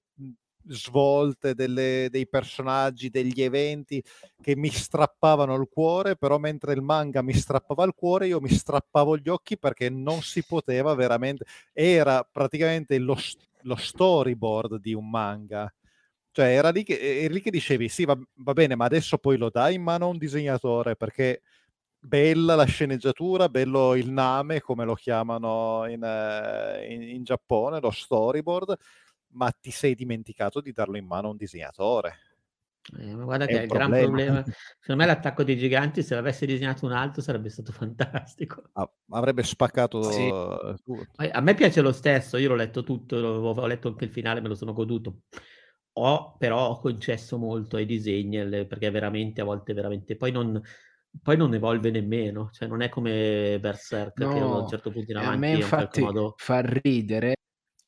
svolte, 0.68 1.54
delle, 1.54 2.08
dei 2.10 2.28
personaggi, 2.28 3.10
degli 3.10 3.42
eventi 3.42 4.02
che 4.40 4.56
mi 4.56 4.70
strappavano 4.70 5.54
il 5.56 5.68
cuore, 5.70 6.16
però 6.16 6.38
mentre 6.38 6.72
il 6.72 6.82
manga 6.82 7.22
mi 7.22 7.34
strappava 7.34 7.84
il 7.84 7.94
cuore, 7.94 8.26
io 8.26 8.40
mi 8.40 8.50
strappavo 8.50 9.16
gli 9.16 9.28
occhi 9.28 9.58
perché 9.58 9.88
non 9.90 10.22
si 10.22 10.44
poteva 10.44 10.94
veramente. 10.94 11.44
Era 11.72 12.22
praticamente 12.30 12.98
lo, 12.98 13.16
lo 13.62 13.76
storyboard 13.76 14.78
di 14.78 14.94
un 14.94 15.08
manga. 15.08 15.72
Cioè, 16.30 16.54
era 16.54 16.70
lì 16.70 16.84
che, 16.84 17.26
lì 17.28 17.40
che 17.40 17.50
dicevi, 17.50 17.88
sì, 17.88 18.04
va, 18.04 18.16
va, 18.36 18.52
bene, 18.52 18.76
ma 18.76 18.84
adesso 18.84 19.18
poi 19.18 19.36
lo 19.36 19.50
dai 19.50 19.74
in 19.74 19.82
mano 19.82 20.04
a 20.04 20.08
un 20.08 20.18
disegnatore, 20.18 20.94
perché 20.94 21.42
bella 21.98 22.54
la 22.54 22.64
sceneggiatura, 22.64 23.48
bello 23.48 23.94
il 23.96 24.10
name, 24.10 24.60
come 24.60 24.84
lo 24.84 24.94
chiamano 24.94 25.84
in, 25.88 26.02
uh, 26.02 26.90
in, 26.90 27.02
in 27.02 27.24
Giappone, 27.24 27.80
lo 27.80 27.90
storyboard, 27.90 28.76
ma 29.30 29.50
ti 29.50 29.70
sei 29.70 29.94
dimenticato 29.94 30.60
di 30.60 30.72
darlo 30.72 30.96
in 30.96 31.06
mano 31.06 31.28
a 31.28 31.30
un 31.30 31.36
disegnatore. 31.36 32.18
Eh, 32.96 33.14
ma 33.14 33.24
guarda 33.24 33.44
è 33.44 33.48
che 33.48 33.58
è 33.58 33.62
il 33.62 33.68
gran 33.68 33.90
problema. 33.90 34.42
Secondo 34.80 35.02
me 35.02 35.06
l'attacco 35.06 35.44
dei 35.44 35.58
giganti, 35.58 36.02
se 36.02 36.14
l'avesse 36.14 36.46
disegnato 36.46 36.86
un 36.86 36.92
altro, 36.92 37.20
sarebbe 37.20 37.50
stato 37.50 37.72
fantastico. 37.72 38.62
Ah, 38.72 38.90
avrebbe 39.10 39.42
spaccato 39.42 40.02
sì. 40.02 40.28
tutto. 40.28 41.06
A 41.16 41.40
me 41.40 41.54
piace 41.54 41.80
lo 41.80 41.92
stesso, 41.92 42.36
io 42.36 42.48
l'ho 42.48 42.54
letto 42.54 42.82
tutto, 42.82 43.16
ho 43.16 43.66
letto 43.66 43.88
anche 43.88 44.04
il 44.04 44.10
finale, 44.10 44.40
me 44.40 44.48
lo 44.48 44.54
sono 44.54 44.72
goduto. 44.72 45.22
Ho, 45.92 46.36
però 46.38 46.70
ho 46.70 46.78
concesso 46.78 47.38
molto 47.38 47.76
ai 47.76 47.84
disegni, 47.84 48.66
perché 48.66 48.90
veramente 48.90 49.40
a 49.40 49.44
volte 49.44 49.72
veramente 49.72 50.16
poi 50.16 50.30
non, 50.30 50.62
poi 51.22 51.36
non 51.36 51.52
evolve 51.54 51.90
nemmeno, 51.90 52.50
cioè 52.52 52.68
non 52.68 52.82
è 52.82 52.88
come 52.88 53.58
Berserk 53.60 54.18
no, 54.20 54.32
che 54.32 54.38
a 54.38 54.44
un 54.44 54.68
certo 54.68 54.90
punto 54.90 55.10
in 55.10 55.16
avanti 55.16 55.34
a 55.34 55.38
me 55.38 55.50
infatti 55.54 55.98
in 55.98 56.06
modo... 56.06 56.34
fa 56.36 56.60
ridere 56.60 57.37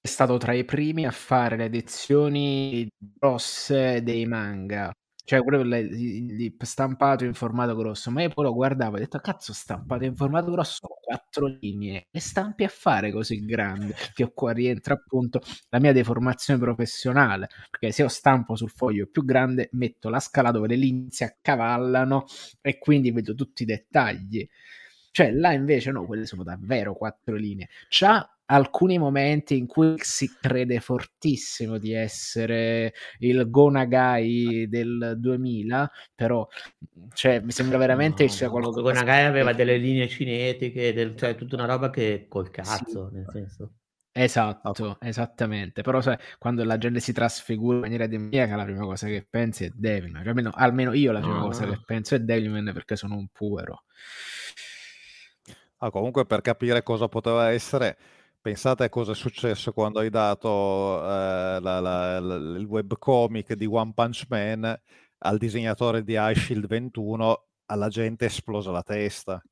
è 0.02 0.06
stato 0.08 0.36
tra 0.38 0.52
i 0.54 0.64
primi 0.64 1.06
a 1.06 1.10
fare 1.10 1.56
le 1.56 1.64
edizioni 1.66 2.88
grosse 2.98 4.02
dei 4.02 4.24
manga. 4.26 4.90
Cioè, 5.22 5.42
quello 5.42 5.62
lì, 5.62 6.56
stampato 6.58 7.24
in 7.24 7.34
formato 7.34 7.76
grosso, 7.76 8.10
ma 8.10 8.22
io 8.22 8.30
poi 8.30 8.44
lo 8.46 8.52
guardavo 8.54 8.96
e 8.96 8.98
ho 8.98 9.02
detto: 9.02 9.18
Cazzo, 9.20 9.52
stampato 9.52 10.04
in 10.04 10.16
formato 10.16 10.50
grosso, 10.50 10.88
quattro 11.00 11.46
linee, 11.60 12.06
e 12.10 12.18
stampi 12.18 12.64
a 12.64 12.68
fare 12.68 13.12
così 13.12 13.44
grande? 13.44 13.94
Che 14.14 14.32
qua 14.34 14.52
rientra 14.52 14.94
appunto 14.94 15.40
la 15.68 15.78
mia 15.78 15.92
deformazione 15.92 16.58
professionale. 16.58 17.48
Perché 17.70 17.92
se 17.92 18.02
io 18.02 18.08
stampo 18.08 18.56
sul 18.56 18.70
foglio 18.70 19.06
più 19.06 19.24
grande, 19.24 19.68
metto 19.72 20.08
la 20.08 20.18
scala 20.20 20.50
dove 20.50 20.66
le 20.68 20.76
linee 20.76 21.10
si 21.10 21.22
accavallano 21.24 22.24
e 22.60 22.78
quindi 22.78 23.12
vedo 23.12 23.34
tutti 23.34 23.62
i 23.62 23.66
dettagli. 23.66 24.48
Cioè, 25.12 25.30
là 25.32 25.52
invece 25.52 25.90
no, 25.90 26.06
quelle 26.06 26.26
sono 26.26 26.42
davvero 26.44 26.94
quattro 26.94 27.34
linee. 27.36 27.68
C'ha 27.88 28.28
alcuni 28.50 28.98
momenti 28.98 29.56
in 29.56 29.66
cui 29.66 29.94
si 29.98 30.28
crede 30.40 30.80
fortissimo 30.80 31.78
di 31.78 31.92
essere 31.92 32.92
il 33.18 33.48
Gonagai 33.48 34.68
del 34.68 35.14
2000, 35.18 35.90
però 36.14 36.46
cioè, 37.12 37.40
mi 37.40 37.52
sembra 37.52 37.78
veramente 37.78 38.24
no, 38.24 38.28
che 38.28 38.34
sia 38.34 38.50
qualcosa... 38.50 38.80
Gonagai 38.80 39.24
aveva 39.24 39.52
delle 39.52 39.76
linee 39.76 40.08
cinetiche, 40.08 40.92
del, 40.92 41.16
cioè 41.16 41.34
tutta 41.34 41.56
una 41.56 41.66
roba 41.66 41.90
che 41.90 42.26
col 42.28 42.50
cazzo, 42.50 43.08
sì. 43.08 43.14
nel 43.14 43.26
senso. 43.30 43.72
Esatto, 44.12 44.98
esattamente. 45.00 45.82
Però 45.82 46.00
sai, 46.00 46.16
quando 46.38 46.64
la 46.64 46.78
gente 46.78 46.98
si 46.98 47.12
trasfigura 47.12 47.76
in 47.76 47.82
maniera 47.82 48.06
demoniaca, 48.08 48.56
la 48.56 48.64
prima 48.64 48.84
cosa 48.84 49.06
che 49.06 49.24
pensi 49.28 49.64
è 49.64 49.70
Devilman. 49.72 50.22
Cioè, 50.22 50.30
almeno, 50.30 50.50
almeno, 50.52 50.92
io 50.92 51.12
la 51.12 51.20
prima 51.20 51.38
no, 51.38 51.46
cosa 51.46 51.64
no. 51.64 51.72
che 51.72 51.80
penso 51.86 52.16
è 52.16 52.18
Devilman 52.18 52.72
perché 52.72 52.96
sono 52.96 53.14
un 53.14 53.28
puero. 53.28 53.84
Ah, 55.82 55.90
comunque 55.90 56.26
per 56.26 56.42
capire 56.42 56.82
cosa 56.82 57.08
poteva 57.08 57.50
essere, 57.50 57.96
Pensate 58.42 58.84
a 58.84 58.88
cosa 58.88 59.12
è 59.12 59.14
successo 59.14 59.72
quando 59.72 59.98
hai 59.98 60.08
dato 60.08 60.98
eh, 61.02 61.60
la, 61.60 61.80
la, 61.80 62.20
la, 62.20 62.34
il 62.34 62.64
webcomic 62.64 63.52
di 63.52 63.66
One 63.66 63.92
Punch 63.94 64.24
Man 64.28 64.80
al 65.18 65.36
disegnatore 65.36 66.02
di 66.02 66.16
iShield 66.18 66.66
21, 66.66 67.46
alla 67.66 67.88
gente 67.88 68.24
è 68.24 68.28
esplosa 68.28 68.70
la 68.70 68.82
testa. 68.82 69.42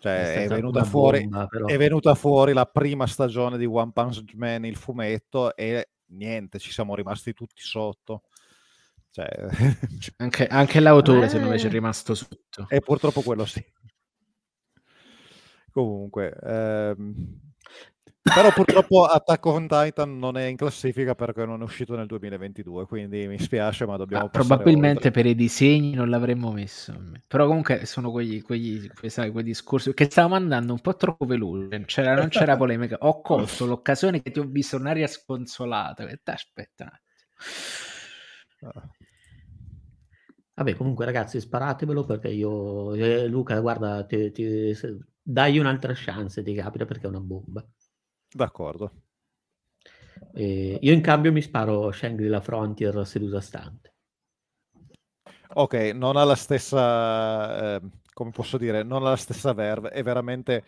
Cioè, 0.00 0.34
è, 0.34 0.44
è, 0.44 0.48
venuta 0.48 0.84
fuori, 0.84 1.26
bomba, 1.26 1.48
è, 1.66 1.76
venuta 1.76 2.14
fuori, 2.14 2.52
la 2.52 2.66
prima 2.66 3.06
stagione 3.06 3.56
di 3.56 3.66
One 3.66 3.92
Punch 3.92 4.34
Man, 4.34 4.64
il 4.64 4.76
fumetto, 4.76 5.54
e 5.56 5.90
niente, 6.08 6.58
ci 6.58 6.72
siamo 6.72 6.94
rimasti 6.94 7.32
tutti 7.32 7.62
sotto. 7.62 8.24
Cioè... 9.10 9.26
anche, 10.16 10.46
anche, 10.46 10.80
l'autore, 10.80 11.26
eh... 11.26 11.28
secondo 11.28 11.50
me, 11.50 11.58
ci 11.58 11.66
è 11.66 11.70
rimasto 11.70 12.14
sotto. 12.14 12.66
E 12.68 12.80
purtroppo 12.80 13.22
quello 13.22 13.46
sì. 13.46 13.64
Comunque, 15.70 16.36
ehm, 16.42 17.49
però 18.22 18.52
purtroppo 18.52 19.04
Attack 19.06 19.46
on 19.46 19.66
Titan 19.66 20.18
non 20.18 20.36
è 20.36 20.44
in 20.44 20.56
classifica 20.56 21.14
perché 21.14 21.46
non 21.46 21.60
è 21.60 21.64
uscito 21.64 21.96
nel 21.96 22.06
2022, 22.06 22.86
quindi 22.86 23.26
mi 23.26 23.38
spiace, 23.38 23.86
ma 23.86 23.96
dobbiamo... 23.96 24.26
Ah, 24.26 24.28
probabilmente 24.28 25.08
oltre. 25.08 25.10
per 25.10 25.26
i 25.26 25.34
disegni 25.34 25.94
non 25.94 26.10
l'avremmo 26.10 26.52
messo. 26.52 26.94
Però 27.26 27.46
comunque 27.46 27.86
sono 27.86 28.10
quegli, 28.10 28.42
quegli, 28.42 28.90
sai, 29.06 29.30
quei 29.30 29.44
discorsi 29.44 29.94
che 29.94 30.04
stavamo 30.04 30.34
andando 30.34 30.72
un 30.74 30.80
po' 30.80 30.96
troppo 30.96 31.24
veloce, 31.24 31.84
c'era, 31.86 32.14
non 32.14 32.28
c'era 32.28 32.56
polemica. 32.58 32.98
Ho 33.00 33.22
colto 33.22 33.64
l'occasione 33.64 34.20
che 34.20 34.30
ti 34.30 34.38
ho 34.38 34.44
visto 34.44 34.76
un'aria 34.76 35.06
sconsolata. 35.06 36.06
Aspetta 36.24 36.84
un 36.84 36.90
attimo. 36.92 38.72
Ah. 38.72 38.90
Vabbè, 40.60 40.74
comunque 40.74 41.06
ragazzi, 41.06 41.40
sparatevelo 41.40 42.04
perché 42.04 42.28
io... 42.28 42.92
Eh, 42.92 43.26
Luca, 43.28 43.58
guarda, 43.60 44.04
ti, 44.04 44.30
ti, 44.30 44.76
dai 45.22 45.58
un'altra 45.58 45.94
chance, 45.94 46.42
ti 46.42 46.52
capita 46.52 46.84
perché 46.84 47.06
è 47.06 47.08
una 47.08 47.20
bomba. 47.20 47.66
D'accordo. 48.32 48.92
E 50.32 50.78
io 50.80 50.92
in 50.92 51.00
cambio 51.00 51.32
mi 51.32 51.42
sparo 51.42 51.90
Shangri-La 51.90 52.40
Frontier 52.40 53.06
seduta 53.06 53.40
stante. 53.40 53.94
ok, 55.54 55.74
non 55.94 56.16
ha 56.16 56.24
la 56.24 56.36
stessa, 56.36 57.76
eh, 57.76 57.80
come 58.12 58.30
posso 58.30 58.56
dire, 58.56 58.82
non 58.82 59.04
ha 59.04 59.10
la 59.10 59.16
stessa 59.16 59.52
verve, 59.52 59.88
è 59.90 60.02
veramente 60.02 60.62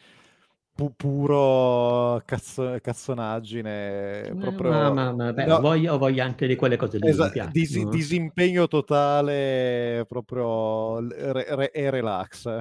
pu- 0.75 0.93
puro 0.97 2.21
cazzo- 2.25 2.79
cazzonaggine. 2.81 4.23
Eh, 4.23 4.35
proprio... 4.35 4.71
Ma, 4.71 4.91
ma, 4.91 5.13
ma 5.13 5.33
beh, 5.33 5.47
no, 5.47 5.61
voglio, 5.61 5.99
voglio, 5.99 6.23
anche 6.23 6.47
di 6.47 6.57
quelle 6.57 6.77
cose 6.77 6.99
lì. 6.99 7.09
Esa- 7.09 7.31
dis- 7.53 7.89
disimpegno 7.89 8.67
totale 8.67 10.05
proprio 10.09 10.99
re- 10.99 11.55
re- 11.55 11.71
e 11.71 11.91
relax. 11.91 12.59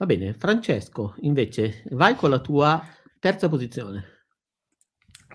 Va 0.00 0.06
bene, 0.06 0.32
Francesco, 0.32 1.14
invece, 1.20 1.82
vai 1.90 2.14
con 2.14 2.30
la 2.30 2.38
tua 2.38 2.82
terza 3.18 3.50
posizione. 3.50 4.22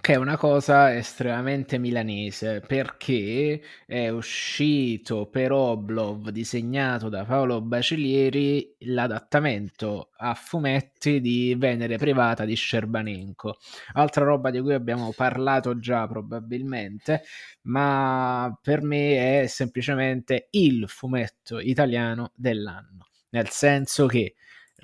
Che 0.01 0.13
è 0.13 0.15
una 0.15 0.37
cosa 0.37 0.95
estremamente 0.95 1.77
milanese 1.77 2.61
perché 2.61 3.61
è 3.85 4.09
uscito 4.09 5.27
per 5.29 5.51
Oblov 5.51 6.29
disegnato 6.29 7.09
da 7.09 7.25
Paolo 7.25 7.61
Bacilieri 7.61 8.75
l'adattamento 8.79 10.09
a 10.17 10.33
fumetti 10.33 11.21
di 11.21 11.53
Venere 11.55 11.97
privata 11.97 12.43
di 12.43 12.55
Scerbanenko. 12.55 13.57
Altra 13.93 14.25
roba 14.25 14.49
di 14.49 14.61
cui 14.61 14.73
abbiamo 14.73 15.13
parlato 15.15 15.77
già 15.77 16.07
probabilmente 16.07 17.21
ma 17.63 18.57
per 18.59 18.81
me 18.81 19.43
è 19.43 19.47
semplicemente 19.47 20.47
il 20.51 20.89
fumetto 20.89 21.59
italiano 21.59 22.31
dell'anno. 22.35 23.09
Nel 23.29 23.49
senso 23.49 24.07
che 24.07 24.33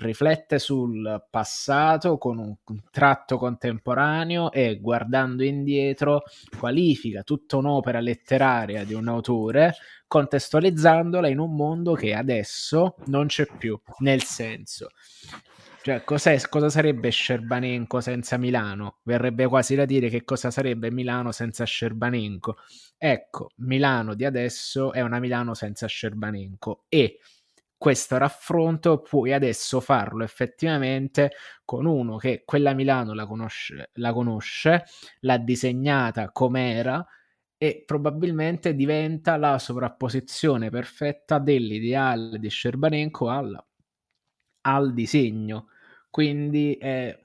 riflette 0.02 0.58
sul 0.58 1.24
passato 1.30 2.18
con 2.18 2.38
un 2.38 2.56
tratto 2.90 3.38
contemporaneo 3.38 4.52
e 4.52 4.78
guardando 4.80 5.42
indietro 5.42 6.22
qualifica 6.58 7.22
tutta 7.22 7.56
un'opera 7.56 8.00
letteraria 8.00 8.84
di 8.84 8.94
un 8.94 9.08
autore 9.08 9.74
contestualizzandola 10.06 11.28
in 11.28 11.38
un 11.38 11.54
mondo 11.54 11.94
che 11.94 12.14
adesso 12.14 12.96
non 13.06 13.26
c'è 13.26 13.46
più, 13.56 13.80
nel 14.00 14.22
senso 14.22 14.88
cioè, 15.82 16.04
cosa 16.04 16.70
sarebbe 16.70 17.10
Scerbanenko 17.10 18.00
senza 18.00 18.36
Milano? 18.36 18.98
Verrebbe 19.02 19.48
quasi 19.48 19.74
da 19.74 19.84
dire 19.84 20.08
che 20.08 20.22
cosa 20.22 20.52
sarebbe 20.52 20.92
Milano 20.92 21.32
senza 21.32 21.64
Scerbanenko. 21.64 22.56
Ecco, 22.96 23.50
Milano 23.56 24.14
di 24.14 24.24
adesso 24.24 24.92
è 24.92 25.00
una 25.00 25.18
Milano 25.18 25.54
senza 25.54 25.88
Scerbanenko 25.88 26.84
e 26.88 27.18
questo 27.82 28.16
raffronto 28.16 29.02
puoi 29.02 29.32
adesso 29.32 29.80
farlo 29.80 30.22
effettivamente 30.22 31.32
con 31.64 31.84
uno 31.84 32.16
che 32.16 32.44
quella 32.44 32.74
Milano 32.74 33.12
la 33.12 33.26
conosce, 33.26 33.90
la 33.94 34.12
conosce 34.12 34.84
l'ha 35.22 35.36
disegnata 35.38 36.30
com'era 36.30 37.04
e 37.58 37.82
probabilmente 37.84 38.76
diventa 38.76 39.36
la 39.36 39.58
sovrapposizione 39.58 40.70
perfetta 40.70 41.40
dell'ideale 41.40 42.38
di 42.38 42.48
Scerbanenko 42.48 43.28
al, 43.28 43.64
al 44.60 44.94
disegno. 44.94 45.66
Quindi 46.08 46.76
è 46.76 47.21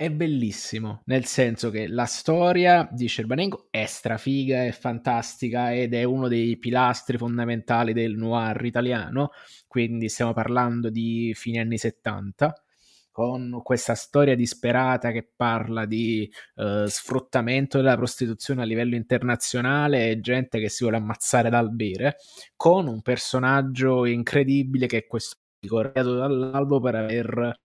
è 0.00 0.10
bellissimo, 0.10 1.02
nel 1.04 1.26
senso 1.26 1.68
che 1.68 1.86
la 1.86 2.06
storia 2.06 2.88
di 2.90 3.06
Scerbanenko 3.06 3.66
è 3.68 3.84
strafiga, 3.84 4.64
è 4.64 4.72
fantastica 4.72 5.74
ed 5.74 5.92
è 5.92 6.04
uno 6.04 6.26
dei 6.26 6.56
pilastri 6.56 7.18
fondamentali 7.18 7.92
del 7.92 8.16
noir 8.16 8.64
italiano, 8.64 9.32
quindi 9.68 10.08
stiamo 10.08 10.32
parlando 10.32 10.88
di 10.88 11.34
fine 11.36 11.60
anni 11.60 11.76
70 11.76 12.62
con 13.10 13.60
questa 13.62 13.94
storia 13.94 14.34
disperata 14.34 15.10
che 15.10 15.28
parla 15.36 15.84
di 15.84 16.26
uh, 16.54 16.86
sfruttamento 16.86 17.76
della 17.76 17.96
prostituzione 17.96 18.62
a 18.62 18.64
livello 18.64 18.94
internazionale 18.94 20.08
e 20.08 20.20
gente 20.20 20.60
che 20.60 20.70
si 20.70 20.82
vuole 20.82 20.96
ammazzare 20.96 21.50
dal 21.50 21.74
bere, 21.74 22.16
con 22.56 22.86
un 22.86 23.02
personaggio 23.02 24.06
incredibile 24.06 24.86
che 24.86 24.96
è 24.96 25.06
questo 25.06 25.36
ricordato 25.60 26.14
dall'albo 26.14 26.80
per 26.80 26.94
aver 26.94 27.60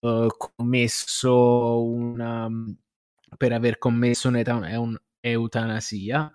uh, 0.00 0.26
commesso 0.36 1.84
una 1.84 2.48
per 3.36 3.52
aver 3.52 3.78
commesso 3.78 4.28
un'eutanasia 4.28 6.34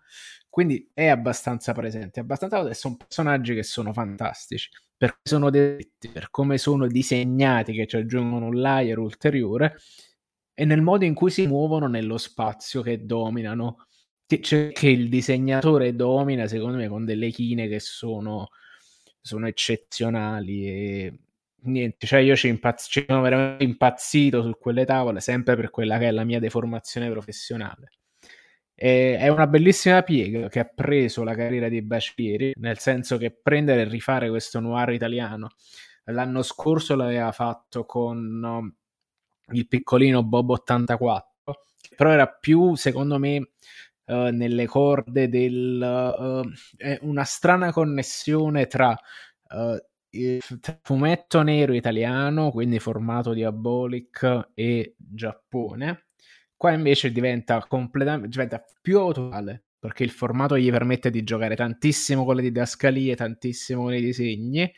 quindi 0.52 0.92
è 0.94 1.08
abbastanza 1.08 1.72
presente 1.72 2.20
abbastanza 2.20 2.68
e 2.68 2.74
sono 2.74 2.98
personaggi 2.98 3.56
che 3.56 3.64
sono 3.64 3.94
fantastici. 3.94 4.70
Perché 4.98 5.22
sono 5.24 5.50
detti 5.50 6.10
per 6.10 6.30
come 6.30 6.58
sono 6.58 6.88
disegnati 6.88 7.72
che 7.72 7.88
ci 7.88 7.96
aggiungono 7.96 8.48
un 8.48 8.60
layer 8.60 9.00
ulteriore 9.00 9.78
e 10.54 10.66
nel 10.66 10.82
modo 10.82 11.06
in 11.06 11.14
cui 11.14 11.32
si 11.32 11.48
muovono 11.48 11.88
nello 11.88 12.18
spazio 12.18 12.82
che 12.82 13.06
dominano 13.06 13.88
che, 14.26 14.72
che 14.74 14.90
il 14.90 15.08
disegnatore 15.08 15.96
domina 15.96 16.48
secondo 16.48 16.78
me 16.78 16.90
con 16.90 17.06
delle 17.06 17.32
chine 17.32 17.70
che 17.70 17.80
sono, 17.80 18.50
sono 19.22 19.48
eccezionali 19.48 20.68
e 20.68 21.20
niente, 21.64 22.08
cioè 22.08 22.20
io 22.20 22.36
ci, 22.36 22.48
impazz- 22.48 23.06
sono 23.06 23.22
veramente 23.22 23.64
impazzito 23.64 24.42
su 24.42 24.58
quelle 24.60 24.86
tavole, 24.86 25.20
sempre 25.20 25.56
per 25.56 25.70
quella 25.70 25.98
che 25.98 26.08
è 26.08 26.12
la 26.12 26.24
mia 26.24 26.40
deformazione 26.40 27.10
professionale. 27.10 27.92
E 28.74 29.18
è 29.18 29.28
una 29.28 29.46
bellissima 29.46 30.02
piega 30.02 30.48
che 30.48 30.60
ha 30.60 30.66
preso 30.66 31.24
la 31.24 31.36
carriera 31.36 31.70
di 31.70 31.82
Baccieri, 31.84 32.54
nel 32.56 32.80
senso 32.80 33.18
che 33.18 33.32
prendere 33.32 33.82
e 33.82 33.86
rifare 33.86 34.30
questo 34.30 34.60
noir 34.60 34.90
italiano. 34.90 35.50
L'anno 36.06 36.42
scorso 36.42 36.96
l'aveva 36.96 37.32
fatto 37.32 37.86
con 37.86 38.42
um, 38.44 38.76
il 39.54 39.68
piccolino 39.68 40.24
Bob 40.24 40.50
84, 40.50 41.64
però 41.96 42.10
era 42.10 42.28
più, 42.28 42.74
secondo 42.74 43.20
me, 43.20 43.52
uh, 44.06 44.30
nelle 44.32 44.66
corde 44.66 45.30
del... 45.30 46.42
Uh, 46.50 47.08
una 47.08 47.24
strana 47.24 47.72
connessione 47.72 48.66
tra 48.66 48.98
il 49.54 49.91
fumetto 50.82 51.42
nero 51.42 51.74
italiano, 51.74 52.52
quindi 52.52 52.80
formato 52.80 53.34
Diabolic 53.34 54.50
e 54.54 54.96
Giappone. 54.98 56.08
Qua 56.56 56.72
invece 56.74 57.12
diventa 57.12 57.66
completamente 57.68 58.28
diventa 58.28 58.64
più 58.82 59.00
autuale 59.00 59.64
perché 59.80 60.04
il 60.04 60.12
formato 60.12 60.58
gli 60.58 60.70
permette 60.70 61.10
di 61.10 61.24
giocare 61.24 61.56
tantissimo 61.56 62.24
con 62.24 62.36
le 62.36 62.44
didascalie, 62.44 63.16
tantissimo 63.16 63.82
con 63.84 63.96
i 63.96 64.02
disegni, 64.02 64.72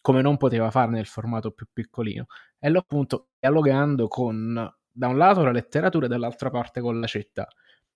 come 0.00 0.22
non 0.22 0.36
poteva 0.36 0.70
fare 0.70 0.92
nel 0.92 1.06
formato 1.06 1.50
più 1.50 1.66
piccolino. 1.72 2.26
E 2.58 2.68
lo 2.68 2.78
appunto 2.78 3.30
dialogando 3.40 4.06
con 4.06 4.72
da 4.96 5.08
un 5.08 5.16
lato 5.18 5.42
la 5.42 5.50
letteratura 5.50 6.06
e 6.06 6.08
dall'altra 6.08 6.50
parte 6.50 6.80
con 6.80 7.00
la 7.00 7.08
città. 7.08 7.48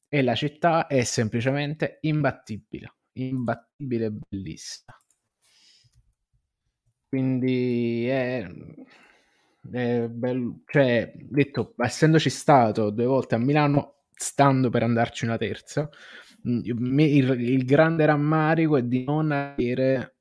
E 0.09 0.23
la 0.23 0.35
città 0.35 0.89
è 0.89 1.05
semplicemente 1.05 1.99
imbattibile, 2.01 2.93
imbattibile 3.13 4.07
e 4.07 4.11
bellissima. 4.11 4.97
Quindi 7.09 8.07
è, 8.07 8.47
è 9.71 10.09
bello, 10.09 10.61
cioè, 10.67 11.13
detto, 11.17 11.75
essendoci 11.79 12.31
stato 12.31 12.91
due 12.91 13.07
volte 13.07 13.35
a 13.35 13.39
Milano, 13.39 13.95
stando 14.13 14.69
per 14.71 14.83
andarci 14.83 15.25
una 15.25 15.37
terza, 15.39 15.89
mm, 16.49 16.61
il, 16.65 17.31
il 17.41 17.65
grande 17.65 18.05
rammarico 18.07 18.77
è 18.77 18.83
di 18.83 19.05
non 19.05 19.33
avere 19.33 20.17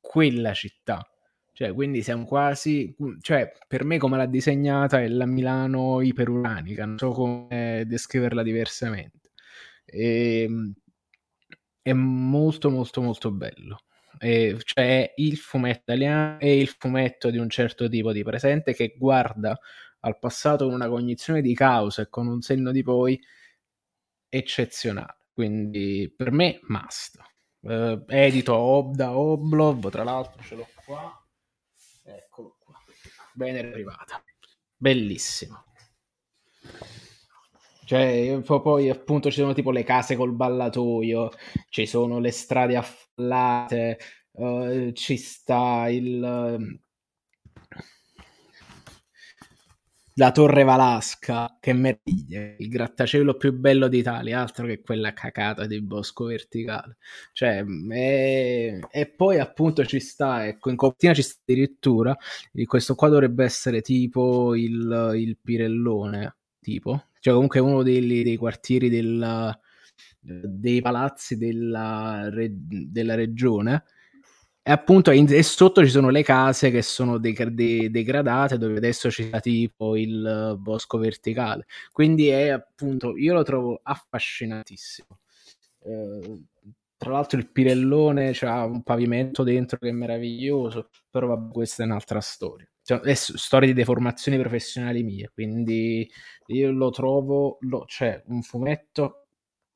quella 0.00 0.52
città. 0.54 1.06
Cioè, 1.52 1.72
quindi 1.72 2.02
siamo 2.02 2.24
quasi, 2.24 2.94
cioè, 3.20 3.50
per 3.66 3.84
me 3.84 3.98
come 3.98 4.16
l'ha 4.16 4.26
disegnata 4.26 5.00
è 5.02 5.08
la 5.08 5.26
Milano 5.26 6.00
iperuranica, 6.00 6.84
non 6.86 6.98
so 6.98 7.10
come 7.10 7.84
descriverla 7.86 8.42
diversamente. 8.42 9.32
E, 9.84 10.42
ehm, 10.42 10.72
è 11.82 11.92
molto 11.92 12.70
molto 12.70 13.00
molto 13.00 13.30
bello 13.32 13.78
eh, 14.18 14.56
cioè 14.62 15.12
il 15.16 15.36
fumetto 15.36 15.92
italiano 15.92 16.38
e 16.40 16.58
il 16.58 16.68
fumetto 16.68 17.30
di 17.30 17.38
un 17.38 17.48
certo 17.48 17.88
tipo 17.88 18.12
di 18.12 18.22
presente 18.22 18.74
che 18.74 18.94
guarda 18.96 19.58
al 20.00 20.18
passato 20.18 20.66
con 20.66 20.74
una 20.74 20.88
cognizione 20.88 21.40
di 21.40 21.54
causa 21.54 22.02
e 22.02 22.08
con 22.08 22.26
un 22.26 22.40
senno 22.40 22.72
di 22.72 22.82
poi 22.82 23.20
eccezionale. 24.28 25.16
Quindi 25.32 26.12
per 26.14 26.32
me 26.32 26.60
must. 26.62 27.18
Uh, 27.60 28.04
edito 28.06 28.54
Ob 28.54 28.94
da 28.94 29.16
Oblov, 29.16 29.90
tra 29.90 30.04
l'altro 30.04 30.42
ce 30.42 30.54
l'ho 30.54 30.68
qua. 30.84 31.26
Eccolo 32.04 32.56
qua. 32.58 32.74
Venere 33.34 33.70
privata. 33.70 34.22
Bellissimo. 34.76 35.64
Cioè, 37.88 38.42
poi 38.44 38.90
appunto 38.90 39.30
ci 39.30 39.40
sono 39.40 39.54
tipo 39.54 39.70
le 39.70 39.82
case 39.82 40.14
col 40.14 40.34
ballatoio, 40.34 41.30
ci 41.70 41.86
sono 41.86 42.18
le 42.18 42.30
strade 42.30 42.76
affollate, 42.76 43.98
uh, 44.32 44.92
ci 44.92 45.16
sta 45.16 45.88
il... 45.88 46.78
la 50.16 50.32
Torre 50.32 50.64
Valasca, 50.64 51.56
che 51.58 51.72
meraviglia, 51.72 52.56
il 52.58 52.68
grattacielo 52.68 53.38
più 53.38 53.54
bello 53.54 53.88
d'Italia, 53.88 54.40
altro 54.40 54.66
che 54.66 54.82
quella 54.82 55.14
cacata 55.14 55.64
di 55.64 55.80
bosco 55.80 56.24
verticale. 56.26 56.98
Cioè, 57.32 57.64
e, 57.90 58.80
e 58.90 59.06
poi 59.06 59.38
appunto 59.38 59.86
ci 59.86 60.00
sta, 60.00 60.46
ecco, 60.46 60.68
in 60.68 60.76
copertina 60.76 61.14
ci 61.14 61.22
sta 61.22 61.40
addirittura, 61.40 62.14
questo 62.66 62.94
qua 62.94 63.08
dovrebbe 63.08 63.44
essere 63.44 63.80
tipo 63.80 64.54
il, 64.54 65.12
il 65.16 65.38
Pirellone, 65.42 66.34
tipo, 66.60 67.08
cioè 67.20 67.34
comunque 67.34 67.60
uno 67.60 67.82
dei, 67.82 68.22
dei 68.22 68.36
quartieri 68.36 68.88
del, 68.88 69.58
dei 70.20 70.80
palazzi 70.80 71.36
della, 71.36 72.28
della 72.30 73.14
regione. 73.14 73.84
E 74.62 74.70
appunto 74.70 75.10
in, 75.12 75.26
e 75.30 75.42
sotto 75.42 75.82
ci 75.82 75.90
sono 75.90 76.10
le 76.10 76.22
case 76.22 76.70
che 76.70 76.82
sono 76.82 77.16
de, 77.16 77.32
de, 77.52 77.90
degradate 77.90 78.58
dove 78.58 78.76
adesso 78.76 79.08
sta 79.10 79.40
tipo 79.40 79.96
il 79.96 80.56
bosco 80.58 80.98
verticale. 80.98 81.64
Quindi 81.90 82.28
è 82.28 82.48
appunto 82.48 83.16
io 83.16 83.32
lo 83.32 83.42
trovo 83.42 83.80
affascinantissimo 83.82 85.18
eh, 85.84 86.44
tra 86.96 87.12
l'altro 87.12 87.38
il 87.38 87.50
Pirellone 87.50 88.30
ha 88.42 88.64
un 88.64 88.82
pavimento 88.82 89.42
dentro 89.42 89.78
che 89.78 89.88
è 89.88 89.92
meraviglioso 89.92 90.90
però 91.08 91.28
vabbè, 91.28 91.52
questa 91.52 91.82
è 91.82 91.86
un'altra 91.86 92.20
storia 92.20 92.68
cioè, 92.88 93.00
è 93.00 93.12
storia 93.12 93.68
di 93.68 93.74
deformazioni 93.74 94.38
professionali 94.38 95.02
mie 95.02 95.30
quindi 95.34 96.10
io 96.46 96.70
lo 96.70 96.88
trovo 96.88 97.58
lo, 97.60 97.84
cioè 97.86 98.22
un 98.28 98.40
fumetto 98.40 99.26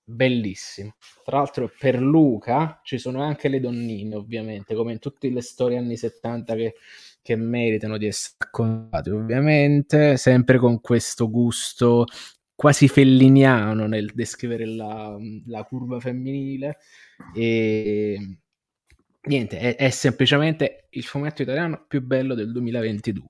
bellissimo. 0.02 0.94
Tra 1.22 1.36
l'altro 1.36 1.70
per 1.78 2.00
Luca 2.00 2.80
ci 2.82 2.96
sono 2.96 3.22
anche 3.22 3.48
le 3.48 3.60
donnine, 3.60 4.16
ovviamente, 4.16 4.74
come 4.74 4.92
in 4.92 4.98
tutte 4.98 5.28
le 5.28 5.42
storie 5.42 5.76
anni 5.76 5.98
70 5.98 6.54
che, 6.54 6.74
che 7.20 7.36
meritano 7.36 7.98
di 7.98 8.06
essere 8.06 8.36
raccontate, 8.38 9.10
ovviamente, 9.10 10.16
sempre 10.16 10.58
con 10.58 10.80
questo 10.80 11.30
gusto 11.30 12.06
quasi 12.54 12.88
felliniano 12.88 13.86
nel 13.86 14.12
descrivere 14.14 14.66
la, 14.66 15.16
la 15.46 15.64
curva 15.64 16.00
femminile 16.00 16.78
e 17.34 18.38
niente, 19.24 19.58
è, 19.58 19.76
è 19.76 19.90
semplicemente 19.90 20.86
il 20.90 21.04
fumetto 21.04 21.42
italiano 21.42 21.84
più 21.86 22.02
bello 22.02 22.34
del 22.34 22.50
2022. 22.52 23.26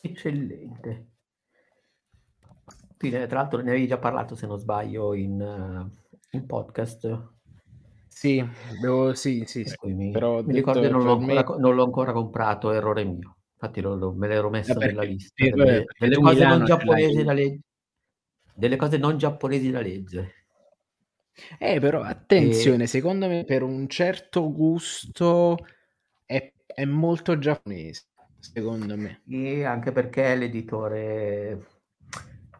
Eccellente. 0.00 1.06
Sì, 2.98 3.10
tra 3.10 3.26
l'altro 3.30 3.60
ne 3.60 3.70
avevi 3.70 3.86
già 3.86 3.98
parlato, 3.98 4.34
se 4.34 4.46
non 4.46 4.58
sbaglio, 4.58 5.14
in, 5.14 5.40
uh, 5.40 6.36
in 6.36 6.46
podcast. 6.46 7.36
Sì, 8.08 8.44
devo, 8.80 9.14
sì, 9.14 9.44
sì, 9.46 9.64
sì. 9.64 9.76
Mi, 9.92 10.10
però 10.10 10.42
mi 10.42 10.52
ricordo 10.52 10.80
che 10.80 10.88
non 10.88 11.04
l'ho, 11.04 11.20
me... 11.20 11.36
ancora, 11.36 11.58
non 11.60 11.76
l'ho, 11.76 11.84
ancora, 11.84 12.12
comprato, 12.12 12.72
errore 12.72 13.04
mio. 13.04 13.36
Infatti 13.52 13.80
lo, 13.80 13.94
lo, 13.94 14.12
me 14.12 14.26
l'ero 14.26 14.50
messo 14.50 14.72
Vabbè, 14.74 14.86
nella 14.86 15.02
lista. 15.02 15.32
Delle, 15.44 15.84
delle 15.96 16.16
cose. 16.16 16.34
Delle 18.54 18.76
cose 18.76 18.96
non 18.96 19.18
giapponesi 19.18 19.70
da 19.70 19.80
leggere. 19.80 20.32
Eh, 21.58 21.80
però 21.80 22.02
attenzione, 22.02 22.84
e... 22.84 22.86
secondo 22.86 23.28
me 23.28 23.44
per 23.44 23.62
un 23.62 23.88
certo 23.88 24.52
gusto 24.52 25.56
è, 26.24 26.52
è 26.66 26.84
molto 26.84 27.38
giapponese, 27.38 28.06
secondo 28.38 28.96
me. 28.96 29.22
E 29.28 29.64
anche 29.64 29.92
perché 29.92 30.34
l'editore 30.34 31.78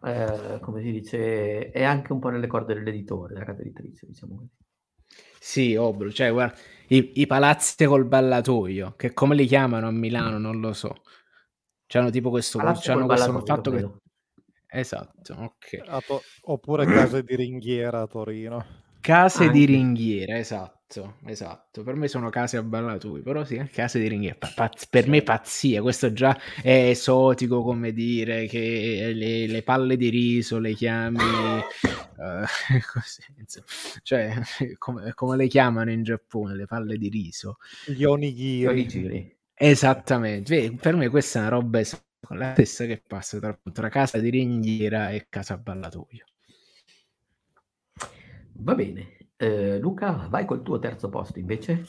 eh, 0.05 0.59
come 0.61 0.81
si 0.81 0.93
dice, 0.93 1.71
è 1.71 1.83
anche 1.83 2.13
un 2.13 2.21
po' 2.21 2.29
nelle 2.29 2.47
corde 2.47 2.75
dell'editore, 2.75 3.35
della 3.35 3.45
casa 3.45 3.63
editrice, 3.63 4.07
diciamo 4.07 4.37
così. 4.37 4.51
Sì, 5.41 5.77
ovvio, 5.77 6.11
cioè 6.13 6.31
guarda, 6.31 6.57
i, 6.89 7.13
i, 7.15 7.27
palazzi 7.27 7.85
col 7.85 8.05
ballatoio, 8.05 8.95
che 8.97 9.13
come 9.13 9.35
li 9.35 9.47
chiamano 9.47 9.89
a 9.89 9.91
Milano, 9.91 10.39
non 10.39 10.61
lo 10.61 10.73
so. 10.73 11.03
C'hanno 11.87 12.11
tipo 12.11 12.31
questo, 12.31 12.59
c'hanno 12.59 13.07
questo 13.07 13.43
fatto 13.45 13.71
che... 13.71 13.91
Esatto, 14.71 15.35
ok. 15.35 16.05
To- 16.07 16.23
oppure 16.43 16.85
case 16.85 17.23
di 17.23 17.37
ringhiera 17.37 18.03
a 18.03 18.07
Torino. 18.07 18.87
Case 19.01 19.45
Anche. 19.45 19.59
di 19.59 19.65
ringhiera, 19.65 20.39
esatto, 20.39 21.17
esatto. 21.25 21.83
Per 21.83 21.95
me 21.95 22.09
sono 22.09 22.29
case 22.29 22.59
a 22.59 22.63
ballatui, 22.63 23.23
però 23.23 23.45
sì, 23.45 23.57
case 23.73 23.99
di 23.99 24.09
ringhiera. 24.09 24.37
Paz- 24.55 24.87
per 24.87 25.09
me 25.09 25.23
pazzia, 25.23 25.81
questo 25.81 26.13
già 26.13 26.39
è 26.61 26.89
esotico 26.91 27.63
come 27.63 27.93
dire 27.93 28.47
che 28.47 29.13
le, 29.15 29.47
le 29.47 29.63
palle 29.63 29.97
di 29.97 30.11
riso 30.11 30.59
le 30.59 30.75
chiami... 30.75 31.17
Uh, 31.17 32.45
così, 32.93 33.23
cioè, 34.03 34.35
come, 34.77 35.15
come, 35.15 35.37
le 35.37 35.47
chiamano 35.47 35.91
in 35.91 36.03
Giappone, 36.03 36.55
le 36.55 36.67
palle 36.67 36.99
di 36.99 37.09
riso? 37.09 37.59
Gli 37.87 38.05
onigiri. 38.05 39.37
Esattamente, 39.55 40.73
per 40.79 40.95
me 40.97 41.09
questa 41.09 41.39
è 41.39 41.43
una 41.43 41.51
roba 41.51 41.81
esotica, 41.81 42.08
la 42.31 42.53
stessa 42.53 42.85
che 42.85 43.03
passa 43.07 43.39
tra, 43.39 43.59
tra 43.73 43.89
casa 43.89 44.19
di 44.19 44.31
ringhiera 44.31 45.11
e 45.11 45.27
casa 45.29 45.57
ballatoio. 45.57 46.25
Va 48.53 48.75
bene. 48.75 49.17
Eh, 49.37 49.79
Luca, 49.79 50.27
vai 50.29 50.45
col 50.45 50.63
tuo 50.63 50.79
terzo 50.79 51.09
posto 51.09 51.39
invece. 51.39 51.85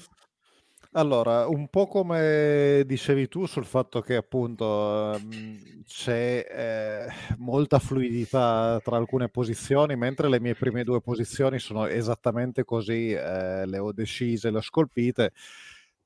Allora, 0.93 1.47
un 1.47 1.67
po' 1.67 1.88
come 1.88 2.84
dicevi 2.86 3.27
tu 3.27 3.45
sul 3.45 3.65
fatto 3.65 4.01
che 4.01 4.15
appunto 4.15 5.13
ehm, 5.13 5.84
c'è 5.86 6.45
eh, 6.49 7.36
molta 7.38 7.77
fluidità 7.77 8.80
tra 8.84 8.97
alcune 8.97 9.30
posizioni, 9.30 9.95
mentre 9.95 10.30
le 10.30 10.39
mie 10.39 10.55
prime 10.55 10.84
due 10.84 10.99
posizioni 10.99 11.59
sono 11.59 11.86
esattamente 11.86 12.63
così, 12.63 13.11
eh, 13.11 13.67
le 13.67 13.77
ho 13.77 13.91
decise, 13.91 14.49
le 14.49 14.57
ho 14.57 14.61
scolpite, 14.61 15.32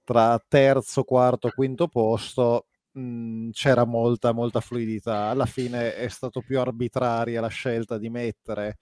tra 0.04 0.38
terzo, 0.46 1.04
quarto, 1.06 1.50
quinto 1.56 1.88
posto 1.88 2.66
mh, 2.94 3.02
mhmm, 3.02 3.50
c'era 3.52 3.86
molta, 3.86 4.32
molta 4.34 4.60
fluidità. 4.62 5.30
Alla 5.30 5.46
fine 5.46 5.96
è 5.96 6.08
stato 6.08 6.42
più 6.42 6.60
arbitraria 6.60 7.42
la 7.42 7.48
scelta 7.48 7.98
di 7.98 8.10
mettere 8.10 8.78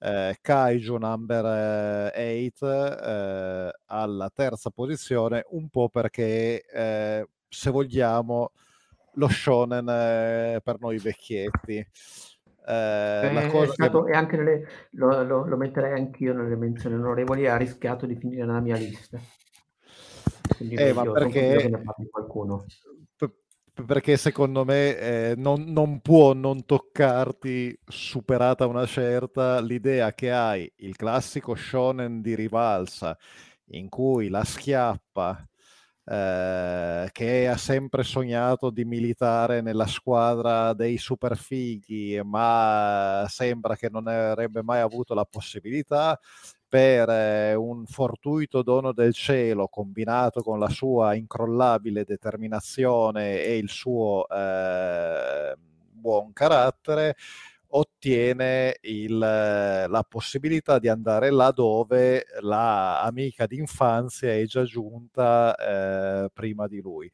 eh, 0.00 0.38
Kaiju 0.40 0.96
number 0.96 1.44
8 1.44 2.12
eh, 2.14 2.52
eh, 2.56 3.72
alla 3.86 4.30
terza 4.34 4.70
posizione, 4.70 5.44
un 5.50 5.68
po' 5.68 5.88
perché 5.88 6.64
eh, 6.64 7.28
se 7.48 7.70
vogliamo 7.70 8.52
lo 9.14 9.28
shonen 9.28 9.88
eh, 9.88 10.60
per 10.62 10.80
noi 10.80 10.98
vecchietti. 10.98 11.76
Eh, 12.66 13.32
la 13.32 13.48
cosa 13.50 13.72
stato, 13.72 14.04
che... 14.04 14.12
E 14.12 14.14
anche 14.14 14.36
nelle, 14.36 14.66
lo, 14.92 15.22
lo, 15.22 15.46
lo, 15.46 15.56
metterei 15.56 15.98
anch'io 15.98 16.32
nelle 16.32 16.56
menzioni 16.56 16.94
onorevoli, 16.94 17.46
ha 17.46 17.56
rischiato 17.56 18.06
di 18.06 18.16
finire 18.16 18.46
nella 18.46 18.60
mia 18.60 18.76
lista. 18.76 19.18
Quindi 20.60 20.74
eh, 20.74 20.92
ma 20.92 21.10
perché 21.10 21.70
qualcuno. 22.10 22.66
Perché 23.72 24.18
secondo 24.18 24.66
me 24.66 24.98
eh, 24.98 25.34
non, 25.38 25.62
non, 25.68 26.00
può 26.00 26.34
non 26.34 26.66
toccarti, 26.66 27.78
superata 27.86 28.66
una 28.66 28.84
certa, 28.84 29.58
l'idea 29.60 30.12
che 30.12 30.30
hai 30.30 30.70
il 30.76 30.96
classico 30.96 31.54
shonen 31.54 32.20
di 32.20 32.34
rivalsa 32.34 33.16
in 33.70 33.88
cui 33.88 34.28
la 34.28 34.44
schiappa 34.44 35.48
eh, 36.04 37.08
che 37.10 37.48
ha 37.48 37.56
sempre 37.56 38.02
sognato 38.02 38.68
di 38.68 38.84
militare 38.84 39.62
nella 39.62 39.86
squadra 39.86 40.74
dei 40.74 40.98
superfighi, 40.98 42.20
ma 42.22 43.24
sembra 43.30 43.76
che 43.76 43.88
non 43.88 44.08
avrebbe 44.08 44.62
mai 44.62 44.80
avuto 44.80 45.14
la 45.14 45.24
possibilità, 45.24 46.20
per 46.70 47.08
eh, 47.10 47.54
un 47.54 47.84
fortuito 47.84 48.62
dono 48.62 48.92
del 48.92 49.12
cielo 49.12 49.66
combinato 49.66 50.40
con 50.40 50.60
la 50.60 50.68
sua 50.68 51.16
incrollabile 51.16 52.04
determinazione 52.04 53.42
e 53.42 53.56
il 53.58 53.68
suo 53.68 54.24
eh, 54.28 55.56
buon 55.90 56.32
carattere, 56.32 57.16
ottiene 57.72 58.76
il, 58.82 59.18
la 59.18 60.06
possibilità 60.08 60.78
di 60.78 60.86
andare 60.86 61.30
là 61.30 61.50
dove 61.50 62.24
la 62.42 63.02
amica 63.02 63.46
d'infanzia 63.46 64.32
è 64.32 64.44
già 64.44 64.62
giunta 64.62 65.56
eh, 65.56 66.30
prima 66.32 66.68
di 66.68 66.80
lui. 66.80 67.10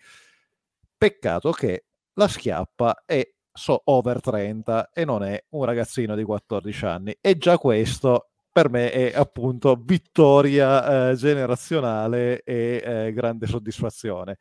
Peccato 0.99 1.51
che 1.53 1.87
la 2.15 2.29
schiappa 2.29 3.05
è 3.07 3.27
so, 3.53 3.81
over 3.85 4.21
30 4.21 4.91
e 4.93 5.05
non 5.07 5.23
è 5.23 5.43
un 5.51 5.65
ragazzino 5.65 6.15
di 6.15 6.25
14 6.25 6.85
anni 6.85 7.17
e 7.23 7.39
già 7.39 7.57
questo 7.57 8.33
per 8.57 8.71
me 8.71 8.91
è 8.91 9.13
appunto 9.15 9.77
vittoria 9.79 11.11
eh, 11.11 11.15
generazionale 11.15 12.41
e 12.43 12.83
eh, 12.83 13.13
grande 13.13 13.47
soddisfazione. 13.47 14.39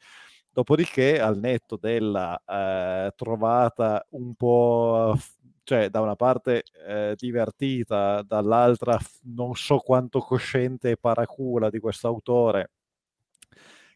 Dopodiché, 0.49 1.20
al 1.20 1.38
netto 1.38 1.76
della 1.76 2.41
eh, 2.47 3.11
trovata 3.13 4.05
un 4.11 4.34
po', 4.36 5.18
cioè 5.63 5.89
da 5.89 5.99
una 5.99 6.16
parte 6.16 6.63
eh, 6.88 7.16
divertita, 7.18 8.22
dall'altra 8.26 8.97
non 9.24 9.53
so 9.53 9.80
quanto 9.80 10.20
cosciente 10.20 10.91
e 10.91 10.97
paracula 10.97 11.70
di 11.70 11.80
questo 11.80 12.07
autore, 12.07 12.72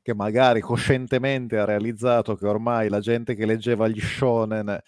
che 0.02 0.14
magari 0.14 0.60
coscientemente 0.60 1.58
ha 1.58 1.64
realizzato 1.64 2.36
che 2.36 2.46
ormai 2.46 2.90
la 2.90 3.00
gente 3.00 3.36
che 3.36 3.46
leggeva 3.46 3.88
gli 3.88 4.02
shonen 4.02 4.82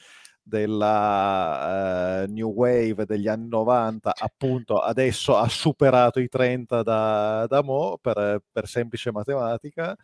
della 0.43 2.23
uh, 2.23 2.31
New 2.31 2.49
Wave 2.49 3.05
degli 3.05 3.27
anni 3.27 3.47
90 3.47 4.13
appunto 4.17 4.79
adesso 4.79 5.37
ha 5.37 5.47
superato 5.47 6.19
i 6.19 6.27
30 6.27 6.83
da, 6.83 7.45
da 7.47 7.63
Mo 7.63 7.97
per, 8.01 8.41
per 8.51 8.67
semplice 8.67 9.11
matematica 9.11 9.95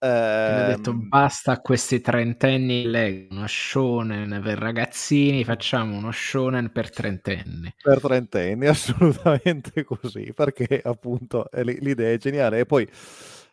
eh, 0.00 0.06
ha 0.06 0.66
detto 0.76 0.94
basta 0.94 1.52
a 1.52 1.60
questi 1.60 2.00
trentenni 2.00 2.86
uno 3.30 3.46
shonen 3.48 4.40
per 4.44 4.56
ragazzini 4.56 5.42
facciamo 5.42 5.96
uno 5.96 6.12
shonen 6.12 6.70
per 6.70 6.90
trentenni 6.90 7.74
per 7.82 8.00
trentenni 8.00 8.66
assolutamente 8.68 9.82
così 9.82 10.32
perché 10.32 10.80
appunto 10.84 11.48
l'idea 11.62 12.12
è 12.12 12.16
geniale. 12.16 12.60
E 12.60 12.66
poi 12.66 12.88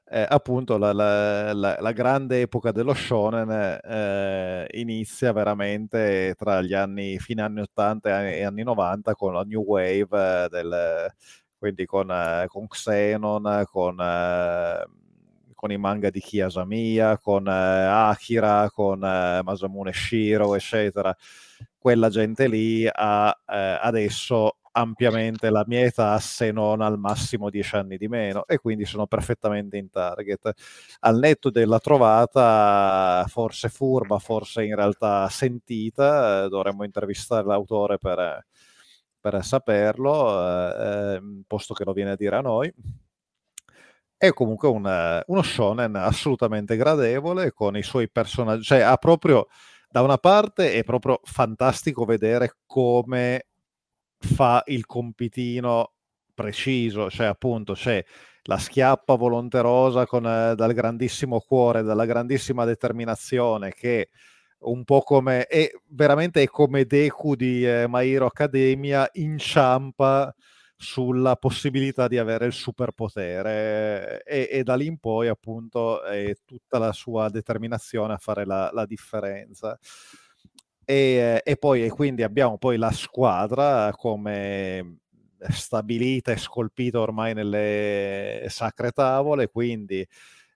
eh, 0.07 0.25
appunto 0.29 0.77
la, 0.77 0.93
la, 0.93 1.53
la, 1.53 1.77
la, 1.79 1.91
grande 1.91 2.41
epoca 2.41 2.71
dello 2.71 2.93
shonen 2.93 3.49
eh, 3.83 4.67
inizia 4.73 5.31
veramente 5.31 6.35
tra 6.37 6.61
gli 6.61 6.73
anni 6.75 7.17
fine 7.17 7.41
anni 7.41 7.61
80 7.61 8.29
e 8.29 8.43
anni 8.43 8.61
90 8.61 9.15
con 9.15 9.33
la 9.33 9.41
new 9.41 9.63
wave 9.63 10.45
eh, 10.45 10.47
del, 10.49 11.11
quindi 11.57 11.85
con, 11.87 12.11
eh, 12.11 12.45
con 12.47 12.67
Xenon 12.67 13.63
con, 13.65 13.99
eh, 13.99 14.85
con 15.55 15.71
i 15.71 15.77
manga 15.77 16.11
di 16.11 16.19
Kiyasamiya 16.19 17.17
con 17.17 17.47
Akira 17.47 18.69
con 18.69 18.99
Masamune 18.99 19.91
Shiro 19.91 20.53
eccetera. 20.53 21.15
Quella 21.77 22.09
gente 22.09 22.47
lì 22.47 22.87
ha 22.91 23.35
adesso 23.81 24.57
ampiamente 24.77 25.49
la 25.49 25.63
mia 25.67 25.81
età 25.85 26.19
se 26.19 26.51
non 26.51 26.81
al 26.81 26.99
massimo 26.99 27.49
dieci 27.49 27.75
anni 27.75 27.97
di 27.97 28.09
meno 28.09 28.45
e 28.45 28.57
quindi 28.57 28.85
sono 28.85 29.07
perfettamente 29.07 29.77
in 29.77 29.89
target. 29.89 30.51
Al 31.01 31.17
netto 31.17 31.49
della 31.49 31.79
trovata, 31.79 33.25
forse 33.27 33.69
furba, 33.69 34.19
forse 34.19 34.63
in 34.65 34.75
realtà 34.75 35.29
sentita, 35.29 36.43
eh, 36.43 36.49
dovremmo 36.49 36.83
intervistare 36.83 37.45
l'autore 37.45 37.97
per, 37.97 38.45
per 39.19 39.43
saperlo, 39.43 40.41
eh, 40.41 41.15
ehm, 41.15 41.43
posto 41.47 41.73
che 41.73 41.85
lo 41.85 41.93
viene 41.93 42.11
a 42.11 42.15
dire 42.17 42.35
a 42.35 42.41
noi. 42.41 42.73
È 44.17 44.31
comunque 44.33 44.67
un, 44.67 45.23
uno 45.27 45.41
shonen 45.41 45.95
assolutamente 45.95 46.75
gradevole 46.75 47.51
con 47.53 47.77
i 47.77 47.83
suoi 47.83 48.09
personaggi, 48.09 48.63
cioè 48.63 48.79
ha 48.79 48.95
proprio 48.97 49.47
da 49.89 50.01
una 50.01 50.17
parte 50.17 50.73
è 50.73 50.83
proprio 50.83 51.21
fantastico 51.23 52.03
vedere 52.03 52.57
come 52.65 53.45
fa 54.25 54.63
il 54.67 54.85
compitino 54.85 55.93
preciso, 56.33 57.09
cioè 57.09 57.27
appunto 57.27 57.73
c'è 57.73 58.03
la 58.43 58.57
schiappa 58.57 59.15
volonterosa 59.15 60.05
con, 60.05 60.25
eh, 60.27 60.55
dal 60.55 60.73
grandissimo 60.73 61.39
cuore, 61.39 61.81
dalla 61.81 62.05
grandissima 62.05 62.65
determinazione 62.65 63.71
che 63.71 64.09
un 64.65 64.83
po' 64.83 65.01
come 65.01 65.45
è 65.47 65.69
veramente 65.89 66.41
è 66.41 66.47
come 66.47 66.85
Deku 66.85 67.35
di 67.35 67.65
eh, 67.65 67.85
My 67.87 68.09
Hero 68.11 68.25
Academia 68.25 69.07
inciampa 69.13 70.33
sulla 70.77 71.35
possibilità 71.37 72.07
di 72.07 72.17
avere 72.17 72.45
il 72.45 72.53
superpotere 72.53 74.21
e, 74.23 74.49
e 74.51 74.63
da 74.63 74.75
lì 74.75 74.87
in 74.87 74.97
poi 74.97 75.27
appunto 75.27 76.03
è 76.03 76.35
tutta 76.45 76.77
la 76.79 76.91
sua 76.91 77.29
determinazione 77.29 78.13
a 78.13 78.17
fare 78.17 78.45
la, 78.45 78.69
la 78.73 78.85
differenza. 78.85 79.77
E, 80.85 81.41
e, 81.43 81.57
poi 81.57 81.83
e 81.83 81.89
quindi 81.89 82.23
abbiamo 82.23 82.57
poi 82.57 82.77
la 82.77 82.91
squadra 82.91 83.91
come 83.95 84.99
stabilita 85.49 86.31
e 86.31 86.37
scolpita 86.37 86.99
ormai 86.99 87.33
nelle 87.33 88.45
sacre 88.49 88.91
tavole, 88.91 89.49
quindi 89.49 90.05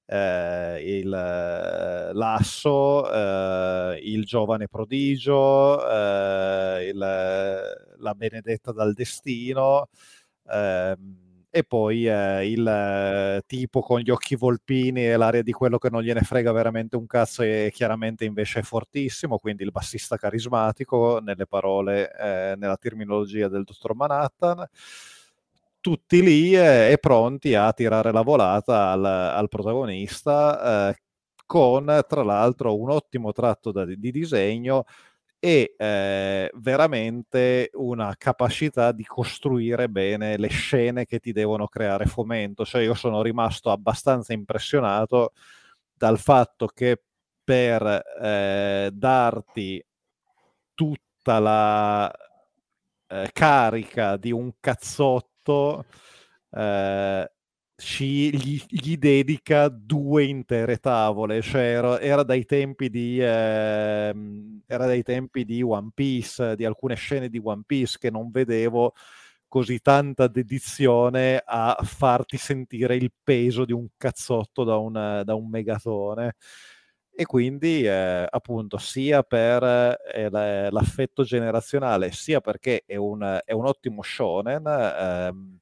eh, 0.05 0.99
il, 0.99 1.09
l'asso, 1.09 3.11
eh, 3.11 3.99
il 4.03 4.23
giovane 4.25 4.67
prodigio, 4.67 5.87
eh, 5.87 6.87
il, 6.89 6.97
la 6.97 8.13
benedetta 8.15 8.71
dal 8.71 8.93
destino. 8.93 9.89
Eh, 10.51 10.95
e 11.51 11.63
poi 11.63 12.07
eh, 12.07 12.49
il 12.49 12.65
eh, 12.67 13.41
tipo 13.47 13.81
con 13.81 13.99
gli 13.99 14.11
occhi 14.11 14.35
volpini 14.35 15.05
e 15.07 15.17
l'aria 15.17 15.41
di 15.41 15.51
quello 15.51 15.77
che 15.79 15.89
non 15.89 16.03
gliene 16.03 16.21
frega 16.21 16.51
veramente 16.51 16.95
un 16.95 17.07
cazzo 17.07 17.41
e 17.41 17.71
chiaramente 17.73 18.23
invece 18.25 18.59
è 18.59 18.63
fortissimo, 18.63 19.37
quindi 19.39 19.63
il 19.63 19.71
bassista 19.71 20.17
carismatico 20.17 21.19
nelle 21.19 21.47
parole, 21.47 22.11
eh, 22.15 22.55
nella 22.57 22.77
terminologia 22.77 23.47
del 23.47 23.63
dottor 23.63 23.95
Manhattan, 23.95 24.67
tutti 25.81 26.21
lì 26.21 26.55
eh, 26.55 26.91
e 26.91 26.97
pronti 26.99 27.55
a 27.55 27.71
tirare 27.73 28.11
la 28.11 28.21
volata 28.21 28.91
al, 28.91 29.05
al 29.05 29.47
protagonista 29.47 30.89
eh, 30.89 31.01
con 31.45 32.03
tra 32.07 32.23
l'altro 32.23 32.77
un 32.77 32.91
ottimo 32.91 33.31
tratto 33.31 33.71
da, 33.71 33.85
di 33.85 34.11
disegno 34.11 34.83
e 35.39 35.73
eh, 35.77 36.51
veramente 36.55 37.69
una 37.73 38.13
capacità 38.17 38.91
di 38.91 39.05
costruire 39.05 39.87
bene 39.87 40.37
le 40.37 40.49
scene 40.49 41.05
che 41.05 41.19
ti 41.19 41.31
devono 41.31 41.67
creare 41.67 42.05
fomento. 42.05 42.65
Cioè 42.65 42.83
io 42.83 42.93
sono 42.93 43.21
rimasto 43.21 43.71
abbastanza 43.71 44.33
impressionato 44.33 45.31
dal 45.93 46.19
fatto 46.19 46.67
che 46.67 47.01
per 47.43 48.03
eh, 48.21 48.89
darti 48.93 49.83
tutta 50.73 51.39
la 51.39 52.11
eh, 53.07 53.29
carica 53.33 54.17
di 54.17 54.31
un 54.31 54.51
cazzotto 54.59 55.85
eh, 56.51 57.31
ci, 57.79 58.35
gli, 58.35 58.61
gli, 58.67 58.97
dedica 58.97 59.69
due 59.69 60.25
intere 60.25 60.77
tavole, 60.77 61.41
cioè 61.41 61.61
era, 61.61 61.99
era 61.99 62.23
dai 62.23 62.45
di 62.89 63.19
eh, 63.19 64.13
era 64.67 64.85
dai 64.85 65.01
tempi 65.01 65.45
di 65.45 65.61
One 65.61 65.89
Piece, 65.93 66.55
di 66.55 66.65
alcune 66.65 66.95
scene 66.95 67.29
di 67.29 67.39
One 67.41 67.63
Piece 67.65 67.97
che 67.97 68.11
non 68.11 68.31
vedevo 68.31 68.93
così 69.47 69.79
tanta 69.79 70.27
dedizione 70.27 71.41
a 71.43 71.77
farti 71.81 72.37
sentire 72.37 72.95
il 72.95 73.11
peso 73.23 73.65
di 73.65 73.73
un 73.73 73.87
cazzotto 73.97 74.63
da 74.63 74.77
un, 74.77 75.21
da 75.23 75.33
un 75.33 75.49
megatone. 75.49 76.35
E 77.11 77.25
quindi, 77.25 77.83
eh, 77.83 78.25
appunto, 78.29 78.77
sia 78.77 79.23
per 79.23 79.63
eh, 80.13 80.29
l'affetto 80.29 81.23
generazionale, 81.23 82.11
sia 82.11 82.39
perché 82.39 82.83
è 82.85 82.95
un, 82.95 83.41
è 83.43 83.51
un 83.51 83.65
ottimo 83.65 84.01
shonen, 84.01 84.65
ehm, 84.65 85.59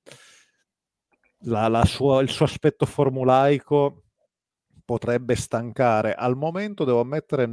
la, 1.46 1.68
la 1.68 1.86
sua, 1.86 2.22
il 2.22 2.30
suo 2.30 2.46
aspetto 2.46 2.86
formulaico 2.86 4.04
potrebbe 4.84 5.36
stancare. 5.36 6.14
Al 6.14 6.38
momento 6.38 6.86
devo 6.86 7.02
ammettere, 7.02 7.44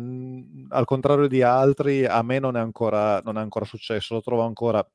al 0.68 0.85
contrario 0.85 1.26
di 1.26 1.43
altri, 1.43 2.05
a 2.07 2.22
me 2.22 2.39
non 2.39 2.57
è 2.57 2.61
ancora, 2.61 3.20
non 3.20 3.39
è 3.39 3.41
ancora 3.41 3.64
successo, 3.64 4.14
lo 4.14 4.20
trovo 4.22 4.43
ancora 4.43 4.87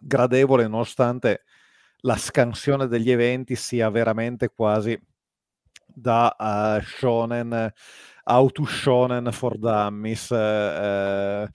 gradevole 0.00 0.66
nonostante 0.66 1.44
la 1.98 2.16
scansione 2.16 2.88
degli 2.88 3.10
eventi 3.10 3.54
sia 3.54 3.88
veramente 3.88 4.48
quasi 4.48 5.00
da 5.86 6.34
uh, 6.36 6.82
shonen, 6.82 7.72
auto 8.24 8.64
shonen 8.64 9.30
for 9.32 9.56
dummies. 9.56 10.30
Eh, 10.30 11.48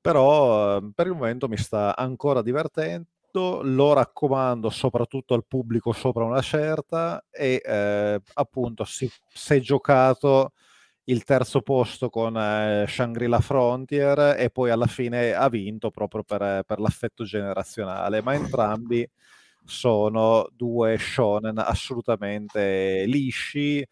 però 0.00 0.80
per 0.94 1.06
il 1.06 1.14
momento 1.14 1.48
mi 1.48 1.56
sta 1.56 1.96
ancora 1.96 2.42
divertendo 2.42 3.11
lo 3.40 3.92
raccomando 3.94 4.70
soprattutto 4.70 5.34
al 5.34 5.44
pubblico 5.46 5.92
sopra 5.92 6.24
una 6.24 6.42
certa 6.42 7.24
e 7.30 7.60
eh, 7.64 8.20
appunto 8.34 8.84
si, 8.84 9.10
si, 9.32 9.54
è 9.54 9.60
giocato 9.60 10.52
il 11.04 11.24
terzo 11.24 11.62
posto 11.62 12.10
con 12.10 12.36
eh, 12.36 12.84
Shangri-La 12.86 13.40
Frontier 13.40 14.36
e 14.38 14.50
poi 14.50 14.70
alla 14.70 14.86
fine 14.86 15.32
ha 15.32 15.48
vinto 15.48 15.90
proprio 15.90 16.22
per, 16.22 16.62
per 16.64 16.78
l'affetto 16.78 17.24
generazionale, 17.24 18.22
ma 18.22 18.34
entrambi 18.34 19.08
sono 19.64 20.48
due 20.52 20.98
shonen 20.98 21.58
assolutamente 21.58 23.04
lisci 23.06 23.86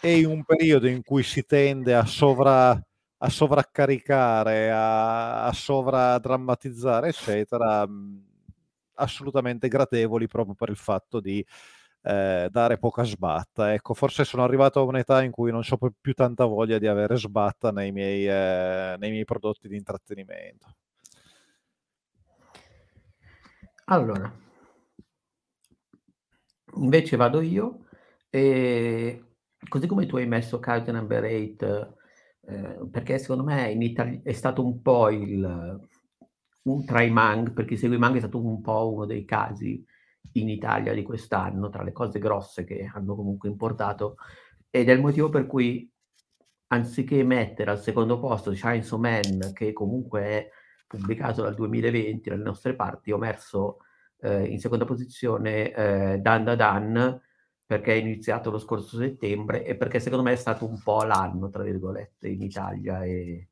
e 0.00 0.18
in 0.18 0.26
un 0.26 0.44
periodo 0.44 0.88
in 0.88 1.02
cui 1.02 1.22
si 1.22 1.44
tende 1.44 1.94
a 1.94 2.04
sovra 2.04 2.80
a 3.24 3.28
sovraccaricare, 3.30 4.70
a, 4.72 5.44
a 5.44 5.52
sovradrammatizzare, 5.52 7.08
eccetera, 7.08 7.86
assolutamente 8.94 9.68
gradevoli 9.68 10.26
proprio 10.26 10.54
per 10.54 10.68
il 10.68 10.76
fatto 10.76 11.20
di 11.20 11.44
eh, 12.02 12.48
dare 12.50 12.78
poca 12.78 13.04
sbatta. 13.04 13.72
Ecco, 13.72 13.94
forse 13.94 14.24
sono 14.24 14.44
arrivato 14.44 14.80
a 14.80 14.84
un'età 14.84 15.22
in 15.22 15.30
cui 15.30 15.50
non 15.50 15.62
ho 15.68 15.92
più 16.00 16.14
tanta 16.14 16.44
voglia 16.44 16.78
di 16.78 16.86
avere 16.86 17.16
sbatta 17.16 17.70
nei 17.70 17.92
miei, 17.92 18.26
eh, 18.26 18.96
nei 18.98 19.10
miei 19.10 19.24
prodotti 19.24 19.68
di 19.68 19.76
intrattenimento. 19.76 20.74
Allora, 23.86 24.32
invece 26.74 27.16
vado 27.16 27.40
io 27.40 27.86
e 28.30 29.24
così 29.68 29.86
come 29.86 30.06
tu 30.06 30.16
hai 30.16 30.26
messo 30.26 30.58
Card 30.58 30.88
Number 30.88 31.24
8 31.24 31.96
eh, 32.44 32.88
perché 32.90 33.18
secondo 33.18 33.44
me 33.44 33.70
in 33.70 33.82
Italia 33.82 34.20
è 34.22 34.32
stato 34.32 34.64
un 34.64 34.80
po' 34.82 35.10
il 35.10 35.80
un, 36.62 36.84
tra 36.84 37.02
i 37.02 37.10
Mang, 37.10 37.52
perché 37.52 37.76
segue 37.76 37.96
i 37.96 37.98
Mang 37.98 38.16
è 38.16 38.20
stato 38.20 38.44
un 38.44 38.60
po' 38.60 38.92
uno 38.92 39.06
dei 39.06 39.24
casi 39.24 39.84
in 40.32 40.48
Italia 40.48 40.92
di 40.92 41.02
quest'anno, 41.02 41.68
tra 41.68 41.82
le 41.82 41.92
cose 41.92 42.18
grosse 42.18 42.64
che 42.64 42.90
hanno 42.92 43.14
comunque 43.14 43.48
importato, 43.48 44.16
ed 44.70 44.88
è 44.88 44.92
il 44.92 45.00
motivo 45.00 45.28
per 45.28 45.46
cui 45.46 45.90
anziché 46.68 47.22
mettere 47.22 47.70
al 47.70 47.80
secondo 47.80 48.18
posto 48.18 48.52
Chainsaw 48.54 48.98
Man, 48.98 49.52
che 49.52 49.72
comunque 49.72 50.22
è 50.22 50.48
pubblicato 50.86 51.42
dal 51.42 51.54
2020 51.54 52.30
dalle 52.30 52.42
nostre 52.42 52.74
parti, 52.74 53.12
ho 53.12 53.18
messo 53.18 53.78
eh, 54.20 54.44
in 54.44 54.58
seconda 54.58 54.84
posizione 54.84 55.72
eh, 55.72 56.18
Dan 56.18 56.44
Da 56.44 56.54
Dan, 56.56 57.20
perché 57.64 57.92
è 57.92 57.96
iniziato 57.96 58.50
lo 58.50 58.58
scorso 58.58 58.96
settembre 58.98 59.64
e 59.64 59.76
perché 59.76 60.00
secondo 60.00 60.24
me 60.24 60.32
è 60.32 60.36
stato 60.36 60.66
un 60.66 60.80
po' 60.82 61.02
l'anno, 61.04 61.48
tra 61.50 61.62
virgolette, 61.62 62.28
in 62.28 62.42
Italia 62.42 63.02
e, 63.02 63.48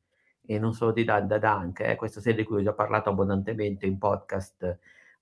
e 0.47 0.59
non 0.59 0.73
solo 0.73 0.93
di 0.93 1.05
Dan 1.05 1.27
Dank, 1.27 1.81
eh, 1.81 1.97
questa 1.97 2.21
serie 2.21 2.43
di 2.43 2.45
cui 2.45 2.59
ho 2.59 2.63
già 2.63 2.73
parlato 2.73 3.11
abbondantemente 3.11 3.87
in 3.87 3.99
podcast 3.99 4.79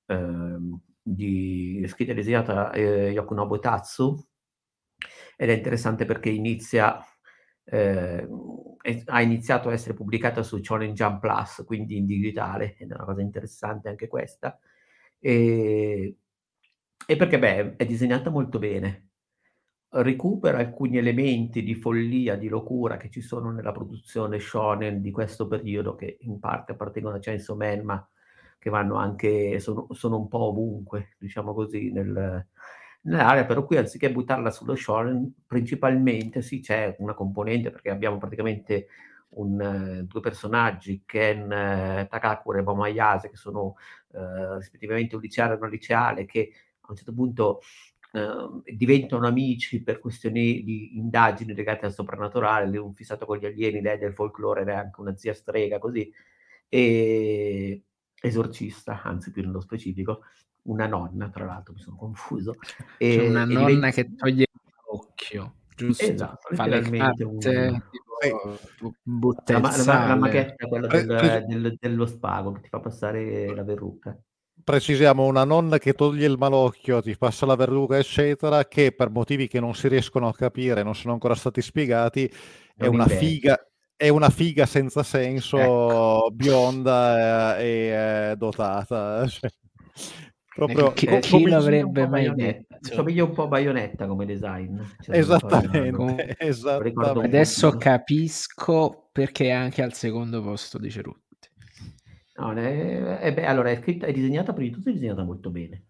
eh, 0.06 0.58
di 1.02 1.84
scritta 1.88 2.12
e 2.12 2.14
disegnata 2.14 2.70
eh, 2.72 3.10
Yokunobu 3.10 3.58
Tatsu, 3.58 4.26
ed 5.36 5.50
è 5.50 5.52
interessante 5.52 6.04
perché 6.04 6.30
inizia, 6.30 6.98
eh, 7.64 8.28
è, 8.82 9.02
ha 9.06 9.22
iniziato 9.22 9.68
a 9.68 9.72
essere 9.72 9.94
pubblicata 9.94 10.42
su 10.42 10.62
Shonen 10.62 10.94
Jump 10.94 11.20
Plus, 11.20 11.62
quindi 11.66 11.96
in 11.96 12.06
digitale, 12.06 12.76
ed 12.78 12.90
è 12.90 12.94
una 12.94 13.04
cosa 13.04 13.22
interessante 13.22 13.88
anche 13.88 14.08
questa. 14.08 14.58
E, 15.20 16.16
e 17.06 17.16
perché, 17.16 17.38
beh, 17.38 17.76
è 17.76 17.86
disegnata 17.86 18.30
molto 18.30 18.58
bene. 18.58 19.07
Recupera 19.90 20.58
alcuni 20.58 20.98
elementi 20.98 21.62
di 21.62 21.74
follia, 21.74 22.36
di 22.36 22.48
locura 22.48 22.98
che 22.98 23.08
ci 23.08 23.22
sono 23.22 23.50
nella 23.50 23.72
produzione 23.72 24.38
shonen 24.38 25.00
di 25.00 25.10
questo 25.10 25.48
periodo, 25.48 25.94
che 25.94 26.18
in 26.20 26.38
parte 26.38 26.72
appartengono 26.72 27.16
a 27.16 27.18
Chainsaw 27.18 27.56
Man, 27.56 27.84
ma 27.84 28.08
che 28.58 28.68
vanno 28.68 28.96
anche, 28.96 29.58
sono, 29.60 29.86
sono 29.92 30.18
un 30.18 30.28
po' 30.28 30.48
ovunque, 30.48 31.14
diciamo 31.18 31.54
così, 31.54 31.90
nel, 31.90 32.46
nell'area, 33.02 33.46
però 33.46 33.64
qui 33.64 33.78
anziché 33.78 34.12
buttarla 34.12 34.50
sullo 34.50 34.74
shonen, 34.74 35.32
principalmente 35.46 36.42
sì 36.42 36.60
c'è 36.60 36.94
una 36.98 37.14
componente, 37.14 37.70
perché 37.70 37.88
abbiamo 37.88 38.18
praticamente 38.18 38.88
un, 39.30 40.04
due 40.06 40.20
personaggi, 40.20 41.02
Ken 41.06 41.50
eh, 41.50 42.06
Takakura 42.10 42.58
e 42.58 42.62
Momayase, 42.62 43.30
che 43.30 43.36
sono 43.36 43.76
eh, 44.12 44.56
rispettivamente 44.56 45.14
un 45.14 45.22
liceale 45.22 45.54
e 45.54 45.56
una 45.56 45.68
liceale, 45.68 46.26
che 46.26 46.50
a 46.80 46.86
un 46.90 46.96
certo 46.96 47.12
punto 47.12 47.60
eh, 48.10 48.74
diventano 48.74 49.26
amici 49.26 49.82
per 49.82 49.98
questioni 49.98 50.62
di 50.64 50.96
indagini 50.96 51.54
legate 51.54 51.86
al 51.86 51.92
soprannaturale, 51.92 52.66
lui 52.66 52.78
un 52.78 52.94
fissato 52.94 53.26
con 53.26 53.36
gli 53.36 53.44
alieni, 53.44 53.82
lei 53.82 53.98
del 53.98 54.14
folklore, 54.14 54.64
lei 54.64 54.74
è 54.74 54.78
anche 54.78 55.00
una 55.00 55.16
zia 55.16 55.34
strega, 55.34 55.78
così, 55.78 56.10
e 56.68 57.82
esorcista, 58.20 59.02
anzi 59.02 59.30
più 59.30 59.42
nello 59.42 59.60
specifico, 59.60 60.22
una 60.62 60.86
nonna, 60.86 61.28
tra 61.28 61.44
l'altro 61.44 61.74
mi 61.74 61.80
sono 61.80 61.96
confuso. 61.96 62.56
E, 62.98 63.16
C'è 63.16 63.28
una 63.28 63.44
nonna 63.44 63.66
diventa... 63.66 63.90
che 63.90 64.14
toglie 64.14 64.46
l'occhio, 64.90 65.54
giusto? 65.76 66.04
Esatto, 66.04 66.54
Fa 66.54 66.66
letteralmente 66.66 67.24
un... 67.24 67.38
Tipo, 67.38 69.34
la, 69.46 69.60
la, 69.60 70.06
la, 70.08 70.16
maghetta, 70.16 70.66
quella 70.66 70.88
del, 70.88 71.44
del, 71.46 71.76
dello 71.78 72.06
spago 72.06 72.50
che 72.52 72.62
ti 72.62 72.68
fa 72.68 72.80
passare 72.80 73.54
la 73.54 73.62
verruca 73.62 74.18
precisiamo 74.68 75.24
una 75.24 75.44
nonna 75.44 75.78
che 75.78 75.94
toglie 75.94 76.26
il 76.26 76.36
malocchio, 76.36 77.00
ti 77.00 77.16
passa 77.16 77.46
la 77.46 77.56
verruga, 77.56 77.96
eccetera, 77.96 78.66
che 78.66 78.92
per 78.92 79.08
motivi 79.08 79.48
che 79.48 79.60
non 79.60 79.74
si 79.74 79.88
riescono 79.88 80.28
a 80.28 80.34
capire, 80.34 80.82
non 80.82 80.94
sono 80.94 81.14
ancora 81.14 81.34
stati 81.34 81.62
spiegati, 81.62 82.30
è 82.76 82.86
una, 82.86 83.06
figa, 83.06 83.58
è 83.96 84.10
una 84.10 84.28
figa 84.28 84.66
senza 84.66 85.02
senso, 85.02 85.56
ecco. 85.56 86.30
bionda 86.34 87.56
e, 87.56 88.30
e 88.30 88.36
dotata. 88.36 89.26
Cioè, 89.26 89.48
proprio 90.54 90.92
chi, 90.92 91.06
eh, 91.06 91.20
chi 91.20 91.46
l'avrebbe 91.46 92.06
mai 92.06 92.30
detto? 92.34 92.76
Somiglia 92.80 93.24
un 93.24 93.32
po' 93.32 93.44
a 93.44 93.46
Bayonetta 93.46 94.06
come 94.06 94.26
design. 94.26 94.78
Cioè, 95.00 95.16
esattamente, 95.16 96.36
esattamente. 96.38 97.24
Adesso 97.24 97.70
capisco 97.70 99.08
perché 99.12 99.46
è 99.46 99.52
anche 99.52 99.80
al 99.80 99.94
secondo 99.94 100.42
posto 100.42 100.76
di 100.76 100.90
Cerutti. 100.90 101.27
No, 102.38 102.52
è, 102.52 103.18
è, 103.18 103.34
beh, 103.34 103.46
allora 103.46 103.70
è, 103.70 103.76
scritta, 103.80 104.06
è 104.06 104.12
disegnata 104.12 104.52
prima 104.52 104.68
di 104.68 104.74
tutto, 104.76 104.90
è 104.90 104.92
disegnata 104.92 105.24
molto 105.24 105.50
bene. 105.50 105.82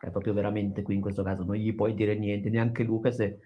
È 0.00 0.10
proprio 0.10 0.32
veramente 0.32 0.82
qui 0.82 0.94
in 0.94 1.02
questo 1.02 1.22
caso 1.22 1.44
non 1.44 1.54
gli 1.54 1.74
puoi 1.74 1.94
dire 1.94 2.14
niente, 2.16 2.48
neanche 2.48 2.82
Luca 2.82 3.10
se, 3.10 3.40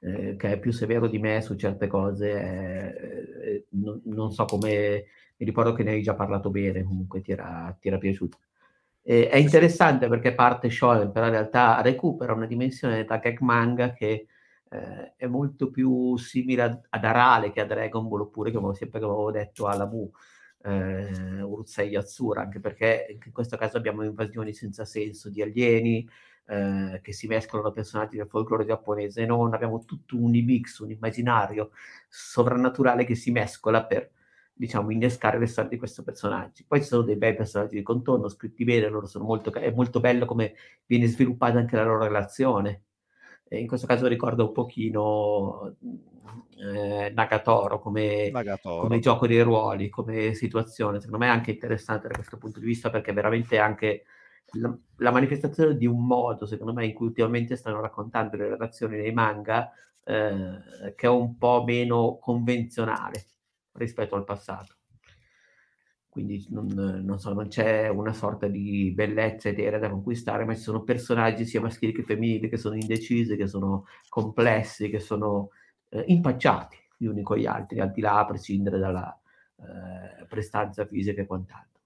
eh, 0.00 0.36
che 0.36 0.52
è 0.52 0.58
più 0.58 0.72
severo 0.72 1.08
di 1.08 1.18
me 1.18 1.40
su 1.40 1.56
certe 1.56 1.86
cose, 1.86 2.30
eh, 2.32 3.48
eh, 3.48 3.66
non, 3.70 4.00
non, 4.04 4.30
so 4.30 4.44
come, 4.44 5.06
mi 5.36 5.46
ricordo 5.46 5.72
che 5.72 5.82
ne 5.84 5.92
hai 5.92 6.02
già 6.02 6.14
parlato 6.14 6.50
bene, 6.50 6.84
comunque 6.84 7.22
ti 7.22 7.32
era, 7.32 7.74
ti 7.80 7.88
era 7.88 7.96
piaciuto. 7.98 8.38
Eh, 9.02 9.28
è 9.28 9.36
interessante 9.36 10.08
perché 10.08 10.34
parte 10.34 10.68
Shonen, 10.68 11.12
però 11.12 11.26
in 11.26 11.32
realtà 11.32 11.80
recupera 11.80 12.34
una 12.34 12.46
dimensione 12.46 13.04
da 13.04 13.16
gag 13.18 13.38
manga 13.40 13.92
che 13.94 14.26
eh, 14.68 15.14
è 15.16 15.26
molto 15.26 15.70
più 15.70 16.16
simile 16.18 16.82
ad 16.90 17.04
Arale 17.04 17.52
che 17.52 17.60
a 17.62 17.66
Dragon 17.66 18.06
Ball, 18.06 18.22
oppure 18.22 18.52
come 18.52 18.74
sempre 18.74 18.98
avevo 18.98 19.30
detto 19.30 19.66
alla 19.66 19.86
Mu 19.86 20.10
eh, 20.66 21.42
Urusei 21.42 21.90
Yatsura, 21.90 22.42
anche 22.42 22.60
perché 22.60 23.18
in 23.24 23.32
questo 23.32 23.56
caso 23.56 23.76
abbiamo 23.76 24.02
invasioni 24.02 24.52
senza 24.52 24.84
senso 24.84 25.30
di 25.30 25.42
alieni 25.42 26.08
eh, 26.46 27.00
che 27.02 27.12
si 27.12 27.26
mescolano 27.26 27.68
a 27.68 27.72
personaggi 27.72 28.16
del 28.16 28.28
folklore 28.28 28.64
giapponese 28.64 29.26
non, 29.26 29.54
abbiamo 29.54 29.84
tutto 29.84 30.16
un 30.16 30.30
mix, 30.30 30.78
un 30.78 30.90
immaginario 30.90 31.70
sovrannaturale 32.08 33.04
che 33.04 33.14
si 33.14 33.30
mescola 33.30 33.84
per 33.84 34.10
diciamo 34.52 34.90
innescare 34.90 35.38
le 35.38 35.46
storie 35.46 35.70
di 35.70 35.76
questi 35.76 36.02
personaggi. 36.02 36.64
Poi 36.66 36.80
ci 36.80 36.86
sono 36.86 37.02
dei 37.02 37.16
bei 37.16 37.34
personaggi 37.34 37.76
di 37.76 37.82
contorno, 37.82 38.28
scritti 38.28 38.64
bene, 38.64 38.88
loro 38.88 39.06
sono 39.06 39.24
molto, 39.24 39.52
è 39.52 39.70
molto 39.70 40.00
bello 40.00 40.24
come 40.24 40.54
viene 40.86 41.06
sviluppata 41.06 41.58
anche 41.58 41.76
la 41.76 41.84
loro 41.84 42.04
relazione. 42.04 42.84
In 43.48 43.66
questo 43.68 43.86
caso 43.86 44.08
ricordo 44.08 44.46
un 44.46 44.52
pochino 44.52 45.76
eh, 46.56 47.12
Nagatoro 47.14 47.78
come, 47.78 48.30
Nagatoro 48.30 48.82
come, 48.82 48.98
gioco 48.98 49.26
dei 49.26 49.40
ruoli, 49.42 49.88
come 49.88 50.34
situazione. 50.34 51.00
Secondo 51.00 51.24
me 51.24 51.30
è 51.30 51.34
anche 51.34 51.52
interessante 51.52 52.08
da 52.08 52.14
questo 52.14 52.38
punto 52.38 52.58
di 52.58 52.66
vista 52.66 52.90
perché 52.90 53.12
veramente 53.12 53.58
anche 53.58 54.04
la, 54.58 54.76
la, 54.96 55.10
manifestazione 55.10 55.76
di 55.76 55.86
un 55.86 56.04
modo, 56.04 56.46
secondo 56.46 56.72
me, 56.72 56.86
in 56.86 56.94
cui 56.94 57.06
ultimamente 57.06 57.56
stanno 57.56 57.80
raccontando 57.80 58.36
le 58.36 58.48
relazioni 58.48 58.96
nei 58.96 59.12
manga, 59.12 59.70
eh, 60.04 60.94
che 60.94 61.06
è 61.06 61.10
un 61.10 61.36
po' 61.36 61.62
meno 61.64 62.18
convenzionale 62.20 63.26
rispetto 63.72 64.16
al 64.16 64.24
passato. 64.24 64.75
Quindi 66.16 66.46
non, 66.48 66.66
non, 67.04 67.18
so, 67.18 67.34
non 67.34 67.48
c'è 67.48 67.88
una 67.88 68.14
sorta 68.14 68.46
di 68.46 68.90
bellezza 68.94 69.50
eterea 69.50 69.78
da 69.78 69.90
conquistare, 69.90 70.46
ma 70.46 70.54
ci 70.54 70.62
sono 70.62 70.82
personaggi 70.82 71.44
sia 71.44 71.60
maschili 71.60 71.92
che 71.92 72.04
femminili 72.04 72.48
che 72.48 72.56
sono 72.56 72.74
indecisi, 72.74 73.36
che 73.36 73.46
sono 73.46 73.84
complessi, 74.08 74.88
che 74.88 74.98
sono 74.98 75.50
eh, 75.90 76.04
impacciati 76.06 76.78
gli 76.96 77.04
uni 77.04 77.20
con 77.20 77.36
gli 77.36 77.44
altri, 77.44 77.80
al 77.80 77.92
di 77.92 78.00
là 78.00 78.20
a 78.20 78.24
prescindere 78.24 78.78
dalla 78.78 79.14
eh, 79.58 80.24
prestanza 80.24 80.86
fisica 80.86 81.20
e 81.20 81.26
quant'altro. 81.26 81.82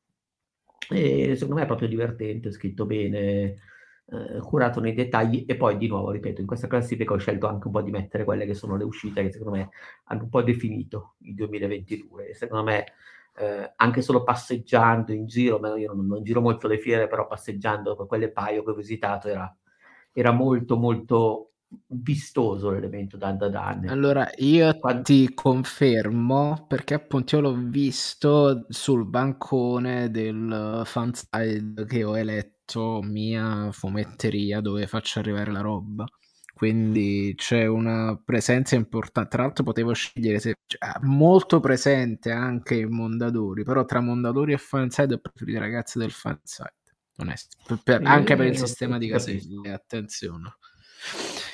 E 0.91 1.35
secondo 1.35 1.57
me 1.57 1.63
è 1.63 1.67
proprio 1.67 1.89
divertente, 1.89 2.53
scritto 2.53 2.87
bene, 2.87 3.57
eh, 4.07 4.39
curato 4.45 4.79
nei 4.79 4.95
dettagli 4.95 5.45
e 5.45 5.57
poi 5.57 5.77
di 5.77 5.89
nuovo, 5.89 6.13
ripeto, 6.13 6.41
in 6.41 6.47
questa 6.47 6.69
classifica 6.69 7.15
ho 7.15 7.19
scelto 7.19 7.49
anche 7.49 7.67
un 7.67 7.73
po' 7.73 7.83
di 7.83 7.91
mettere 7.91 8.23
quelle 8.23 8.47
che 8.47 8.55
sono 8.55 8.77
le 8.77 8.85
uscite 8.85 9.25
che 9.25 9.33
secondo 9.33 9.59
me 9.59 9.71
hanno 10.05 10.23
un 10.23 10.29
po' 10.29 10.43
definito 10.43 11.17
il 11.23 11.35
2022. 11.35 12.33
Secondo 12.35 12.63
me 12.63 12.85
eh, 13.37 13.73
anche 13.77 14.03
solo 14.03 14.23
passeggiando 14.23 15.13
in 15.13 15.27
giro, 15.27 15.59
io 15.77 15.93
non, 15.93 16.07
non, 16.07 16.23
giro 16.23 16.41
molto 16.41 16.69
le 16.69 16.79
fiere, 16.79 17.09
però 17.09 17.27
passeggiando 17.27 17.97
per 17.97 18.07
quelle 18.07 18.31
paio 18.31 18.63
che 18.63 18.71
ho 18.71 18.75
visitato 18.75 19.29
era, 19.29 19.57
era 20.13 20.33
molto 20.33 20.77
molto 20.77 21.51
vistoso 21.87 22.71
l'elemento 22.71 23.17
da 23.17 23.33
Dan. 23.33 23.89
Allora 23.89 24.29
io 24.39 24.77
Quando... 24.79 25.03
ti 25.03 25.33
confermo 25.35 26.65
perché 26.67 26.95
appunto 26.95 27.37
io 27.37 27.43
l'ho 27.43 27.55
visto 27.55 28.67
sul 28.69 29.07
bancone 29.07 30.11
del 30.11 30.83
fanside 30.85 31.85
che 31.87 32.03
ho 32.03 32.19
eletto 32.19 33.01
mia 33.03 33.71
fumetteria 33.73 34.61
dove 34.61 34.87
faccio 34.87 35.21
arrivare 35.21 35.53
la 35.53 35.61
roba. 35.61 36.05
Quindi 36.61 37.33
c'è 37.39 37.65
una 37.65 38.21
presenza 38.23 38.75
importante. 38.75 39.31
Tra 39.31 39.45
l'altro 39.45 39.65
potevo 39.65 39.95
scegliere 39.95 40.39
se 40.41 40.59
cioè, 40.67 40.91
molto 41.01 41.59
presente 41.59 42.33
anche 42.33 42.75
in 42.75 42.91
Mondadori, 42.91 43.65
però 43.65 43.87
tra 43.87 44.01
Mondadori 44.01 44.53
e 44.53 44.59
fanside 44.59 45.15
ho 45.15 45.19
preferito 45.21 45.57
i 45.57 45.61
ragazzi 45.61 45.99
del 45.99 46.11
fanside. 46.11 46.75
Onesto. 47.17 47.57
Per, 47.67 47.81
per, 47.83 48.03
anche 48.05 48.37
per 48.37 48.45
il 48.45 48.59
sistema 48.59 48.99
di 48.99 49.09
caselle, 49.09 49.73
attenzione. 49.73 50.55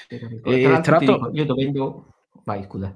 E, 0.09 0.81
tra 0.83 0.99
l'altro, 0.99 1.31
io 1.33 1.45
dovendo... 1.45 2.15
Vai, 2.43 2.65
scusa. 2.65 2.93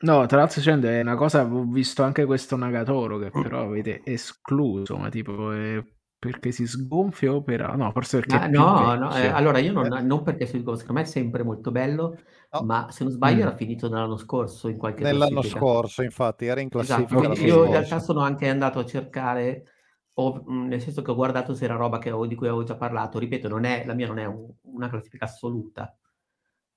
No, 0.00 0.26
tra 0.26 0.36
l'altro 0.36 0.60
è 0.60 1.00
una 1.00 1.16
cosa, 1.16 1.42
ho 1.42 1.64
visto 1.64 2.02
anche 2.02 2.26
questo 2.26 2.56
Nagatoro 2.56 3.16
che 3.16 3.30
però 3.30 3.62
avete 3.62 4.02
escluso, 4.04 4.98
ma 4.98 5.08
tipo 5.08 5.52
è 5.52 5.82
perché 6.22 6.52
si 6.52 6.68
sgonfia 6.68 7.34
opera... 7.34 7.74
No, 7.74 7.90
forse 7.90 8.20
perché... 8.20 8.36
Ah, 8.36 8.46
no, 8.46 8.94
no, 8.94 9.12
eh, 9.16 9.26
allora 9.26 9.58
io 9.58 9.72
non, 9.72 9.88
non 10.06 10.22
perché 10.22 10.46
si 10.46 10.60
sgonfia, 10.60 10.82
secondo 10.82 11.00
me 11.00 11.06
è 11.06 11.10
sempre 11.10 11.42
molto 11.42 11.72
bello, 11.72 12.16
no. 12.52 12.62
ma 12.62 12.86
se 12.92 13.02
non 13.02 13.12
sbaglio 13.12 13.38
mm. 13.38 13.40
era 13.40 13.56
finito 13.56 13.88
nell'anno 13.88 14.16
scorso 14.16 14.68
in 14.68 14.76
qualche 14.76 15.02
Nell'anno 15.02 15.42
scorso, 15.42 16.00
infatti, 16.04 16.46
era 16.46 16.60
in 16.60 16.68
esatto, 16.70 17.06
classifica. 17.06 17.32
Esatto, 17.32 17.44
io 17.44 17.64
in 17.64 17.70
realtà 17.72 17.98
sono 17.98 18.20
anche 18.20 18.48
andato 18.48 18.78
a 18.78 18.86
cercare 18.86 19.64
o, 20.12 20.44
mhmm, 20.46 20.68
nel 20.68 20.80
senso 20.80 21.02
che 21.02 21.10
ho 21.10 21.16
guardato 21.16 21.54
se 21.54 21.64
era 21.64 21.74
roba 21.74 21.98
che 21.98 22.10
avevo, 22.10 22.28
di 22.28 22.36
cui 22.36 22.46
avevo 22.46 22.62
già 22.62 22.76
parlato, 22.76 23.18
ripeto, 23.18 23.48
non 23.48 23.64
è, 23.64 23.82
la 23.84 23.94
mia 23.94 24.06
non 24.06 24.20
è 24.20 24.24
un, 24.24 24.48
una 24.60 24.88
classifica 24.88 25.24
assoluta, 25.24 25.92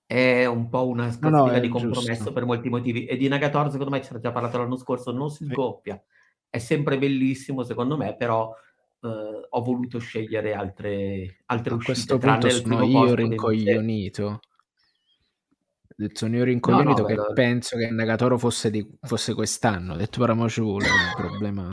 è 0.07 0.45
un 0.45 0.69
po' 0.69 0.87
una 0.87 1.03
classifica 1.03 1.29
no, 1.29 1.45
no, 1.45 1.59
di 1.59 1.69
compromesso 1.69 2.13
giusto. 2.13 2.33
per 2.33 2.45
molti 2.45 2.69
motivi. 2.69 3.05
E 3.05 3.15
di 3.15 3.27
Nagator, 3.27 3.69
secondo 3.69 3.91
me, 3.91 3.99
c'era 3.99 4.17
già 4.17 4.31
parlato 4.31 4.57
l'anno 4.57 4.75
scorso, 4.75 5.11
non 5.11 5.29
si 5.29 5.43
sdoppia. 5.43 6.01
È 6.49 6.57
sempre 6.57 6.97
bellissimo, 6.97 7.61
secondo 7.61 7.95
me, 7.95 8.15
però 8.15 8.51
eh, 9.05 9.47
ho 9.49 9.61
voluto 9.61 9.99
scegliere 9.99 10.53
altre, 10.53 11.43
altre 11.45 11.73
A 11.73 11.75
uscite. 11.75 11.93
questo 11.93 12.17
punto 12.17 12.49
sono 12.49 12.83
io 12.83 13.13
rincoglionito. 13.13 14.39
Sono 16.11 16.35
io 16.35 16.43
rincoglionito 16.43 17.03
no, 17.03 17.07
no, 17.07 17.13
che 17.13 17.15
beh, 17.15 17.33
penso 17.33 17.77
che 17.77 17.89
Nagatoro 17.89 18.37
fosse, 18.37 18.69
di, 18.69 18.85
fosse 19.01 19.33
quest'anno. 19.33 19.93
Ho 19.93 19.95
detto, 19.95 20.19
però 20.19 20.47
ci 20.47 20.61
vuole 20.61 20.87
un 20.87 21.13
problema 21.15 21.69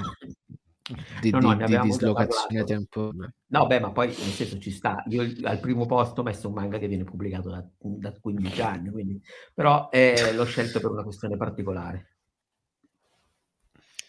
di, 1.21 1.31
no, 1.31 1.39
no, 1.41 1.55
di, 1.55 1.65
di 1.65 1.81
dislocazione 1.81 2.65
temporale. 2.65 3.35
No, 3.47 3.67
beh, 3.67 3.81
ma 3.81 3.91
poi 3.91 4.07
nel 4.07 4.17
senso 4.17 4.59
ci 4.59 4.71
sta. 4.71 5.03
Io 5.09 5.23
al 5.43 5.59
primo 5.59 5.87
posto 5.87 6.21
ho 6.21 6.25
messo 6.25 6.49
un 6.49 6.55
manga 6.55 6.79
che 6.79 6.89
viene 6.89 7.05
pubblicato 7.05 7.51
da, 7.51 7.67
da 7.79 8.13
15 8.21 8.63
anni, 8.63 8.91
quindi... 8.91 9.21
però 9.55 9.89
eh, 9.91 10.33
l'ho 10.35 10.45
scelto 10.45 10.79
per 10.79 10.91
una 10.91 11.03
questione 11.03 11.37
particolare. 11.37 12.12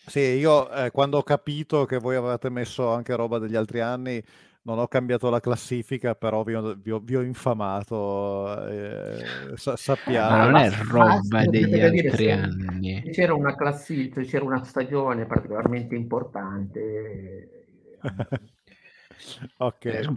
Sì, 0.06 0.20
io 0.20 0.70
eh, 0.72 0.92
quando 0.92 1.18
ho 1.18 1.24
capito 1.24 1.86
che 1.86 1.98
voi 1.98 2.16
avevate 2.16 2.50
messo 2.50 2.92
anche 2.92 3.16
roba 3.16 3.40
degli 3.40 3.56
altri 3.56 3.80
anni, 3.80 4.22
non 4.64 4.80
ho 4.80 4.88
cambiato 4.88 5.30
la 5.30 5.40
classifica, 5.40 6.16
però 6.16 6.44
vi 6.44 6.54
ho, 6.54 6.76
vi 6.76 6.92
ho, 6.92 7.00
vi 7.00 7.16
ho 7.16 7.22
infamato. 7.22 8.68
Eh, 8.68 9.24
sa, 9.56 9.76
sappiamo. 9.76 10.38
Ma 10.38 10.46
non 10.46 10.56
è 10.56 10.72
roba 10.90 11.46
degli 11.46 11.80
altri 11.80 12.12
dire, 12.16 12.32
anni. 12.32 13.02
C'era 13.12 13.34
una 13.34 13.56
classifica, 13.56 14.22
c'era 14.22 14.46
una 14.46 14.64
stagione 14.64 15.26
particolarmente 15.26 15.96
importante. 15.96 17.50
ok. 19.58 20.10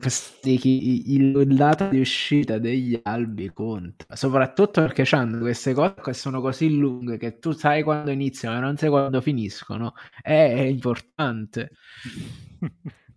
Il, 0.43 1.37
il 1.37 1.55
dato 1.55 1.89
di 1.89 2.01
uscita 2.01 2.59
degli 2.59 2.99
albi 3.03 3.53
conta, 3.53 4.15
soprattutto 4.15 4.81
perché 4.81 5.05
hanno 5.15 5.39
queste 5.39 5.73
cose 5.73 5.95
che 6.03 6.13
sono 6.13 6.41
così 6.41 6.77
lunghe 6.77 7.17
che 7.17 7.39
tu 7.39 7.53
sai 7.53 7.83
quando 7.83 8.11
iniziano 8.11 8.57
e 8.57 8.61
non 8.61 8.77
sai 8.77 8.89
quando 8.89 9.21
finiscono. 9.21 9.95
È 10.23 10.35
importante. 10.35 11.71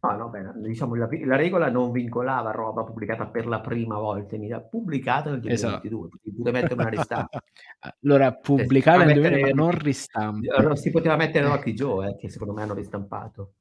No, 0.01 0.11
no, 0.17 0.29
beh, 0.29 0.51
diciamo 0.55 0.95
la, 0.95 1.07
la, 1.25 1.35
regola 1.35 1.69
non 1.69 1.91
vincolava 1.91 2.51
roba 2.51 2.83
pubblicata 2.83 3.27
per 3.27 3.47
la 3.47 3.59
prima 3.59 3.97
volta 3.97 4.35
in 4.35 4.43
Italia, 4.43 4.65
pubblicata 4.65 5.29
nel 5.29 5.39
2022, 5.41 6.07
esatto. 6.07 6.19
si 6.23 6.31
poteva 6.35 6.59
mettere 6.59 6.73
una 6.73 6.89
ristampa. 6.89 7.43
allora, 8.01 8.33
pubblicata 8.33 9.03
nel 9.03 9.13
2022, 9.13 9.53
non 9.53 9.71
ristampa. 9.71 10.55
Allora, 10.55 10.75
si 10.75 10.91
poteva 10.91 11.15
mettere 11.15 11.47
Rocky 11.47 11.73
Joe, 11.73 12.09
eh, 12.09 12.15
che 12.15 12.29
secondo 12.29 12.53
me 12.53 12.63
hanno 12.63 12.73
ristampato. 12.73 13.53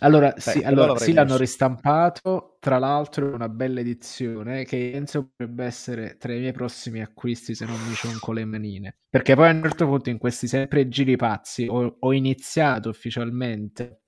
Allora, 0.00 0.30
Beh, 0.30 0.40
sì, 0.40 0.62
allora, 0.62 0.96
sì 0.96 1.12
l'hanno 1.12 1.36
ristampato, 1.36 2.56
tra 2.58 2.78
l'altro 2.78 3.30
è 3.30 3.34
una 3.34 3.48
bella 3.48 3.80
edizione 3.80 4.64
che 4.64 4.90
penso 4.92 5.28
potrebbe 5.28 5.64
essere 5.64 6.16
tra 6.16 6.32
i 6.34 6.38
miei 6.38 6.52
prossimi 6.52 7.02
acquisti 7.02 7.54
se 7.54 7.66
non 7.66 7.78
mi 7.86 7.94
cionco 7.94 8.32
le 8.32 8.44
manine. 8.44 8.96
Perché 9.08 9.34
poi 9.34 9.48
a 9.48 9.52
un 9.52 9.62
certo 9.62 9.86
punto 9.86 10.10
in 10.10 10.18
questi 10.18 10.46
sempre 10.46 10.88
giri 10.88 11.16
pazzi 11.16 11.66
ho, 11.68 11.96
ho 11.98 12.12
iniziato 12.12 12.88
ufficialmente 12.88 14.00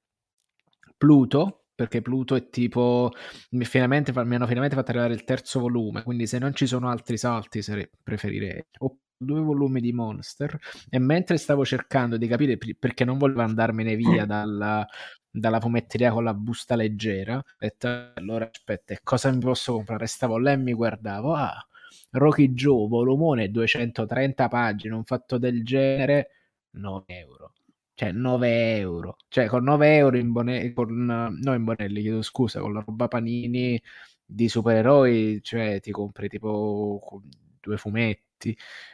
Pluto, 0.97 1.67
perché 1.75 2.03
Pluto 2.03 2.35
è 2.35 2.49
tipo 2.49 3.11
mi, 3.51 3.65
finalmente, 3.65 4.13
mi, 4.13 4.35
hanno 4.35 4.47
finalmente 4.47 4.77
fatto 4.77 4.91
arrivare 4.91 5.15
il 5.15 5.25
terzo 5.25 5.61
volume 5.61 6.03
quindi 6.03 6.27
se 6.27 6.39
non 6.39 6.55
ci 6.55 6.67
sono 6.67 6.89
altri 6.89 7.17
salti 7.17 7.63
sare, 7.63 7.91
preferirei. 8.03 8.65
O 8.79 8.99
due 9.19 9.41
volumi 9.41 9.81
di 9.81 9.93
Monster 9.93 10.59
e 10.89 10.99
mentre 10.99 11.37
stavo 11.37 11.65
cercando 11.65 12.17
di 12.17 12.27
capire 12.29 12.57
perché 12.57 13.05
non 13.05 13.19
volevo 13.19 13.43
andarmene 13.43 13.97
via 13.97 14.25
dalla, 14.25 14.87
dalla 15.29 15.61
fumetteria 15.61 16.13
con 16.13 16.25
la 16.25 16.35
busta 16.35 16.77
leggera 16.77 17.37
ho 17.37 17.45
detto 17.59 18.13
allora 18.15 18.49
aspetta 18.51 18.97
cosa 19.03 19.31
mi 19.33 19.41
posso 19.41 19.75
comprare? 19.75 20.07
Stavo 20.07 20.39
là 20.39 20.53
e 20.53 20.57
mi 20.57 20.73
guardavo 20.73 21.35
ah 21.35 21.67
Rocky 22.13 22.53
Joe 22.53 22.89
volumone 22.89 23.51
230 23.51 24.49
pagine 24.49 24.95
un 24.95 25.05
fatto 25.05 25.39
del 25.39 25.65
genere 25.65 26.31
9 26.71 27.05
euro. 27.07 27.53
Cioè 27.95 28.13
9 28.13 28.77
euro, 28.77 29.17
cioè 29.27 29.47
con 29.47 29.65
9 29.65 29.97
euro 29.97 30.17
in 30.19 30.31
Bonelli, 30.31 30.73
con, 30.73 31.05
no 31.05 31.55
in 31.55 31.65
Bonelli, 31.65 32.01
chiedo 32.01 32.23
scusa, 32.23 32.61
con 32.61 32.73
la 32.73 32.83
roba 32.87 33.09
panini 33.09 33.81
di 34.25 34.49
supereroi, 34.49 35.41
cioè 35.43 35.81
ti 35.81 35.91
compri 35.91 36.29
tipo 36.29 37.23
due 37.61 37.77
fumetti 37.77 38.28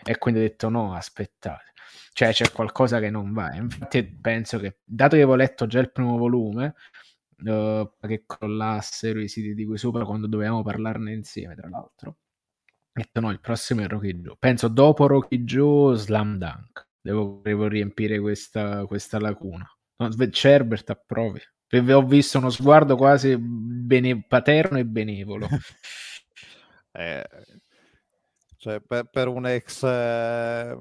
e 0.03 0.19
quindi 0.19 0.41
ho 0.41 0.43
detto 0.43 0.69
no, 0.69 0.95
aspettate, 0.95 1.73
cioè 2.13 2.33
c'è 2.33 2.51
qualcosa 2.51 3.01
che 3.01 3.11
non 3.11 3.33
va, 3.33 3.55
infatti 3.55 4.05
penso 4.05 4.59
che, 4.59 4.79
dato 4.85 5.17
che 5.17 5.23
avevo 5.23 5.37
letto 5.37 5.67
già 5.67 5.81
il 5.81 5.93
primo 5.93 6.17
volume, 6.17 6.75
uh, 7.45 7.91
che 8.01 8.25
crollassero 8.27 9.21
i 9.21 9.29
siti 9.29 9.55
di 9.55 9.65
cui 9.67 9.79
sopra 9.79 10.05
quando 10.05 10.27
dovevamo 10.27 10.63
parlarne 10.63 11.13
insieme, 11.13 11.55
tra 11.55 11.69
l'altro, 11.69 12.11
ho 12.11 12.91
detto 12.93 13.21
no, 13.21 13.31
il 13.31 13.41
prossimo 13.41 13.83
è 13.83 13.89
Rocky 13.89 14.21
Joe, 14.21 14.37
penso 14.39 14.69
dopo 14.69 15.07
Rocky 15.07 15.45
Joe, 15.45 15.97
Slam 15.97 16.39
Dunk 16.39 16.85
Devo, 17.05 17.43
devo 17.45 17.69
riempire 17.69 18.19
questa, 18.19 18.87
questa 18.87 19.21
lacuna. 19.21 19.71
No, 19.97 20.09
Cerbert 20.31 20.89
approvi. 20.89 21.39
Ho 21.91 22.07
visto 22.07 22.39
uno 22.39 22.49
sguardo 22.49 22.97
quasi 22.97 23.37
bene, 23.37 24.25
paterno 24.27 24.79
e 24.79 24.87
benevolo. 24.87 25.47
eh, 26.93 27.29
cioè, 28.65 28.81
per, 28.81 29.05
per, 29.11 29.29
un 29.29 29.47
ex 29.47 29.83
eh, 29.83 30.75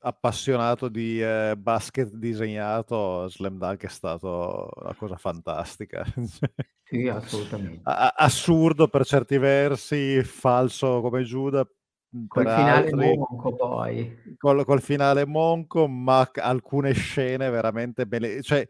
appassionato 0.00 0.88
di 0.88 1.22
eh, 1.22 1.54
basket 1.56 2.12
disegnato, 2.12 3.26
Slam 3.30 3.56
Dunk 3.56 3.84
è 3.84 3.88
stato 3.88 4.68
una 4.76 4.94
cosa 4.94 5.16
fantastica. 5.16 6.04
Sì, 6.90 7.06
assolutamente. 7.06 7.82
A- 7.84 8.14
assurdo 8.16 8.88
per 8.88 9.06
certi 9.06 9.38
versi, 9.38 10.24
falso 10.24 11.00
come 11.00 11.22
Giuda 11.22 11.64
Col 12.26 12.42
finale 12.42 12.70
altri, 12.70 13.16
monco 13.16 13.54
poi. 13.54 14.36
Col, 14.36 14.64
col, 14.64 14.82
finale 14.82 15.24
monco, 15.24 15.86
ma 15.86 16.28
alcune 16.34 16.92
scene 16.92 17.48
veramente 17.48 18.08
belle. 18.08 18.42
Cioè, 18.42 18.66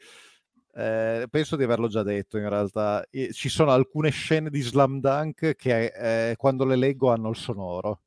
eh, 0.74 1.26
penso 1.30 1.56
di 1.56 1.64
averlo 1.64 1.88
già 1.88 2.02
detto 2.02 2.36
in 2.36 2.50
realtà. 2.50 3.02
Ci 3.10 3.48
sono 3.48 3.70
alcune 3.70 4.10
scene 4.10 4.50
di 4.50 4.60
Slam 4.60 5.00
Dunk 5.00 5.56
che 5.56 5.86
eh, 5.86 6.36
quando 6.36 6.66
le 6.66 6.76
leggo 6.76 7.10
hanno 7.10 7.30
il 7.30 7.36
sonoro. 7.36 8.02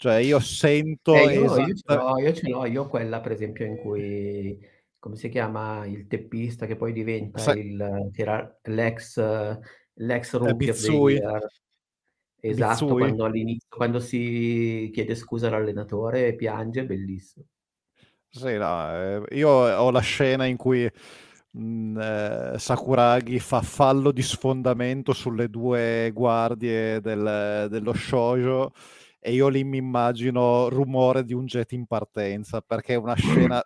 Cioè, 0.00 0.14
io 0.14 0.40
sento. 0.40 1.14
Eh, 1.14 1.34
io, 1.34 1.44
esatto... 1.44 1.60
io, 1.60 1.74
ce 1.74 1.94
l'ho, 1.94 2.18
io 2.18 2.32
ce 2.32 2.48
l'ho, 2.48 2.64
io 2.64 2.88
quella 2.88 3.20
per 3.20 3.32
esempio 3.32 3.66
in 3.66 3.76
cui 3.76 4.58
come 4.98 5.16
si 5.16 5.28
chiama 5.28 5.84
il 5.84 6.06
teppista 6.06 6.64
che 6.64 6.76
poi 6.76 6.94
diventa 6.94 7.38
Sa- 7.38 7.52
il, 7.52 8.10
l'ex, 8.62 9.22
l'ex 9.92 10.34
rookie 10.36 10.70
of 10.70 10.80
the 10.80 10.90
year 10.90 11.48
Esatto, 12.42 12.86
Mitsui. 12.86 13.00
quando 13.00 13.24
all'inizio, 13.26 13.68
quando 13.68 14.00
si 14.00 14.88
chiede 14.94 15.14
scusa 15.14 15.48
all'allenatore 15.48 16.28
e 16.28 16.34
piange, 16.34 16.86
bellissimo. 16.86 17.44
Sì, 18.30 18.56
no, 18.56 18.94
eh, 18.94 19.22
io 19.36 19.50
ho 19.50 19.90
la 19.90 20.00
scena 20.00 20.46
in 20.46 20.56
cui 20.56 20.90
mh, 21.50 21.60
mm, 21.60 21.98
eh, 21.98 22.54
Sakuragi 22.56 23.38
fa 23.38 23.60
fallo 23.60 24.12
di 24.12 24.22
sfondamento 24.22 25.12
sulle 25.12 25.50
due 25.50 26.10
guardie 26.14 27.02
del, 27.02 27.66
dello 27.68 27.92
shoujo 27.92 28.72
e 29.20 29.32
io 29.32 29.48
lì 29.48 29.62
mi 29.64 29.76
immagino 29.76 30.68
rumore 30.70 31.24
di 31.24 31.34
un 31.34 31.44
jet 31.44 31.72
in 31.72 31.86
partenza 31.86 32.62
perché 32.62 32.94
è 32.94 32.96
una 32.96 33.14
scena 33.14 33.62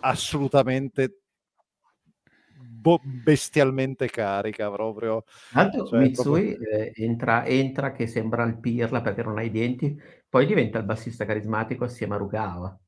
assolutamente 0.00 1.18
bo- 2.82 3.00
bestialmente 3.02 4.08
carica 4.08 4.70
proprio. 4.70 5.24
Tanto 5.52 5.86
cioè, 5.86 6.00
Mitsui 6.00 6.52
proprio... 6.52 6.68
eh, 6.68 6.92
entra, 6.96 7.44
entra, 7.44 7.92
che 7.92 8.06
sembra 8.06 8.44
il 8.44 8.58
pirla 8.58 9.02
perché 9.02 9.22
non 9.22 9.38
ha 9.38 9.42
i 9.42 9.50
denti, 9.50 10.00
poi 10.28 10.46
diventa 10.46 10.78
il 10.78 10.84
bassista 10.84 11.24
carismatico 11.24 11.84
assieme 11.84 12.14
a 12.14 12.18
Rugawa. 12.18 12.78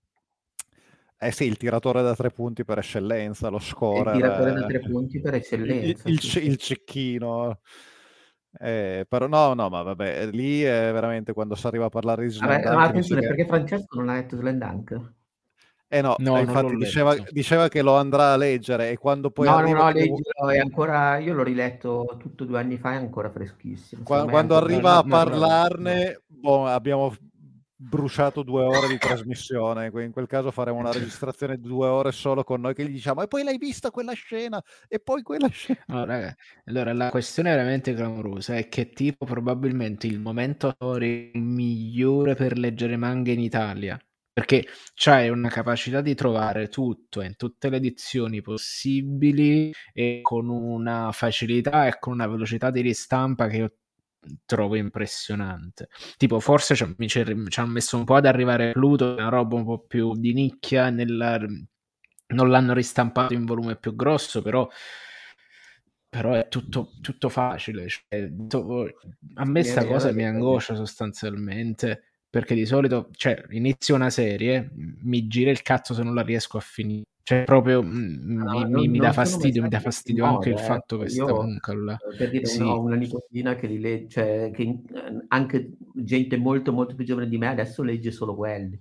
Eh 1.16 1.30
sì, 1.30 1.44
il 1.44 1.56
tiratore 1.56 2.02
da 2.02 2.14
tre 2.14 2.30
punti 2.30 2.64
per 2.64 2.78
eccellenza, 2.78 3.48
lo 3.48 3.58
scorer. 3.58 4.14
Il 4.14 4.20
tiratore 4.20 4.52
da 4.52 4.66
tre 4.66 4.80
punti 4.80 5.20
per 5.20 5.34
eccellenza. 5.34 6.08
Il, 6.08 6.18
il, 6.20 6.44
il 6.44 6.56
cecchino. 6.56 7.60
Eh, 8.60 9.04
però 9.08 9.26
no, 9.26 9.54
no, 9.54 9.68
ma 9.68 9.82
vabbè, 9.82 10.26
lì 10.26 10.62
è 10.62 10.90
veramente 10.92 11.32
quando 11.32 11.54
si 11.54 11.66
arriva 11.66 11.86
a 11.86 11.88
parlare 11.88 12.24
di 12.24 12.30
Slam 12.30 12.62
Ma 12.62 12.84
attenzione, 12.84 13.22
perché 13.22 13.46
Francesco 13.46 13.98
non 13.98 14.10
ha 14.10 14.14
letto 14.14 14.36
Slam 14.36 14.58
Dunk? 14.58 15.00
Eh 15.88 16.00
no, 16.00 16.16
no 16.18 16.38
infatti 16.38 16.74
diceva, 16.76 17.14
diceva, 17.30 17.68
che 17.68 17.82
lo 17.82 17.96
andrà 17.96 18.32
a 18.32 18.36
leggere 18.36 18.90
e 18.90 18.96
quando 18.96 19.30
poi 19.30 19.46
no, 19.46 19.56
arriva... 19.56 19.78
No, 19.78 19.84
no, 19.84 19.90
leggilo, 19.90 20.48
è 20.50 20.58
ancora... 20.58 21.18
io 21.18 21.34
l'ho 21.34 21.44
riletto 21.44 22.16
tutto 22.18 22.44
due 22.44 22.58
anni 22.58 22.78
fa, 22.78 22.92
è 22.92 22.96
ancora 22.96 23.30
freschissimo. 23.30 24.02
Quando, 24.02 24.30
quando 24.30 24.56
arriva 24.56 24.96
a 24.96 25.04
parlarne, 25.04 26.22
boh, 26.26 26.66
abbiamo 26.66 27.14
bruciato 27.88 28.42
due 28.42 28.64
ore 28.64 28.88
di 28.88 28.98
trasmissione. 28.98 29.90
In 29.92 30.10
quel 30.10 30.26
caso 30.26 30.50
faremo 30.50 30.78
una 30.78 30.92
registrazione 30.92 31.56
di 31.56 31.68
due 31.68 31.88
ore 31.88 32.12
solo 32.12 32.42
con 32.42 32.60
noi 32.60 32.74
che 32.74 32.84
gli 32.84 32.92
diciamo 32.92 33.22
e 33.22 33.28
poi 33.28 33.44
l'hai 33.44 33.58
vista 33.58 33.90
quella 33.90 34.12
scena 34.12 34.62
e 34.88 34.98
poi 34.98 35.22
quella 35.22 35.48
scena. 35.48 35.82
Allora, 36.04 36.34
allora 36.66 36.92
la 36.92 37.10
questione 37.10 37.50
veramente 37.50 37.94
clamorosa 37.94 38.56
è 38.56 38.68
che 38.68 38.90
tipo 38.90 39.24
probabilmente 39.24 40.06
il 40.06 40.20
momento 40.20 40.74
migliore 41.34 42.34
per 42.34 42.58
leggere 42.58 42.96
manga 42.96 43.30
in 43.32 43.40
Italia 43.40 43.98
perché 44.34 44.66
c'hai 44.94 45.28
una 45.28 45.48
capacità 45.48 46.00
di 46.00 46.14
trovare 46.16 46.68
tutto 46.68 47.22
in 47.22 47.36
tutte 47.36 47.70
le 47.70 47.76
edizioni 47.76 48.42
possibili 48.42 49.72
e 49.92 50.18
con 50.22 50.48
una 50.48 51.12
facilità 51.12 51.86
e 51.86 51.98
con 52.00 52.14
una 52.14 52.26
velocità 52.26 52.72
di 52.72 52.80
ristampa 52.80 53.46
che 53.46 53.74
trovo 54.44 54.76
impressionante. 54.76 55.88
Tipo, 56.16 56.40
forse 56.40 56.74
ci, 56.74 56.84
hanno 56.84 57.72
messo 57.72 57.96
un 57.96 58.04
po' 58.04 58.16
ad 58.16 58.26
arrivare 58.26 58.72
Pluto, 58.72 59.12
una 59.14 59.28
roba 59.28 59.56
un 59.56 59.64
po' 59.64 59.78
più 59.80 60.14
di 60.14 60.32
nicchia, 60.32 60.90
nella, 60.90 61.38
non 61.38 62.50
l'hanno 62.50 62.72
ristampato 62.74 63.34
in 63.34 63.44
volume 63.44 63.76
più 63.76 63.94
grosso, 63.94 64.42
però 64.42 64.68
però 66.14 66.32
è 66.34 66.46
tutto, 66.46 66.92
tutto 67.00 67.28
facile. 67.28 67.88
Cioè, 67.88 68.30
to, 68.46 68.86
a 69.34 69.44
me 69.44 69.64
sta 69.64 69.84
cosa 69.84 70.12
mi 70.12 70.24
angoscia 70.24 70.76
sostanzialmente 70.76 72.04
perché 72.30 72.54
di 72.54 72.66
solito, 72.66 73.10
cioè, 73.12 73.44
inizio 73.50 73.94
una 73.94 74.10
serie, 74.10 74.70
mi 74.74 75.26
gira 75.26 75.50
il 75.50 75.62
cazzo 75.62 75.94
se 75.94 76.02
non 76.02 76.14
la 76.14 76.22
riesco 76.22 76.56
a 76.56 76.60
finire. 76.60 77.04
Cioè, 77.26 77.44
proprio 77.44 77.82
mm, 77.82 78.36
no, 78.36 78.50
mi, 78.50 78.70
non, 78.70 78.90
mi, 78.90 78.98
dà 78.98 79.10
fastidio, 79.10 79.62
mi 79.62 79.70
dà 79.70 79.80
fastidio 79.80 80.26
anche 80.26 80.50
modo, 80.50 80.60
il 80.60 80.64
eh. 80.66 80.68
fatto 80.68 80.98
che 80.98 81.08
sta 81.08 81.24
comunque 81.24 81.74
là. 81.74 81.96
Per 82.18 82.28
dire, 82.28 82.44
sì. 82.44 82.60
ho 82.60 82.78
una 82.82 82.96
nipotina 82.96 83.56
che 83.56 83.66
li 83.66 83.80
legge, 83.80 84.08
cioè, 84.10 84.50
che 84.52 84.80
anche 85.28 85.72
gente 85.94 86.36
molto, 86.36 86.70
molto 86.70 86.94
più 86.94 87.06
giovane 87.06 87.26
di 87.26 87.38
me 87.38 87.48
adesso 87.48 87.82
legge 87.82 88.10
solo 88.10 88.34
quelli. 88.34 88.78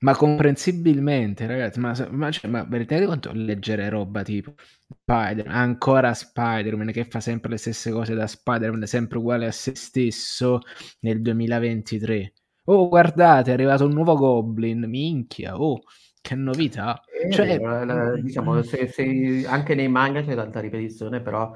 Ma 0.00 0.14
comprensibilmente, 0.14 1.46
ragazzi, 1.46 1.80
ma, 1.80 1.94
ma, 2.10 2.30
cioè, 2.30 2.50
ma 2.50 2.64
vedete 2.64 3.06
quanto 3.06 3.30
leggere 3.32 3.88
roba 3.88 4.22
tipo 4.22 4.52
Spider, 4.86 5.46
ancora 5.48 6.12
Spider-Man 6.12 6.92
che 6.92 7.06
fa 7.06 7.20
sempre 7.20 7.48
le 7.48 7.56
stesse 7.56 7.90
cose 7.90 8.14
da 8.14 8.26
Spider-Man, 8.26 8.86
sempre 8.86 9.16
uguale 9.16 9.46
a 9.46 9.52
se 9.52 9.74
stesso 9.74 10.60
nel 11.00 11.22
2023. 11.22 12.32
Oh, 12.64 12.88
guardate, 12.88 13.50
è 13.50 13.54
arrivato 13.54 13.86
un 13.86 13.92
nuovo 13.92 14.14
Goblin, 14.16 14.84
minchia, 14.86 15.58
oh, 15.58 15.80
che 16.20 16.34
novità. 16.34 17.02
Eh, 17.04 17.30
cioè, 17.30 17.58
la, 17.58 18.16
diciamo, 18.16 18.62
se, 18.62 18.88
se, 18.88 19.44
anche 19.46 19.74
nei 19.74 19.88
manga 19.88 20.22
c'è 20.22 20.34
tanta 20.34 20.60
ripetizione, 20.60 21.20
però 21.20 21.54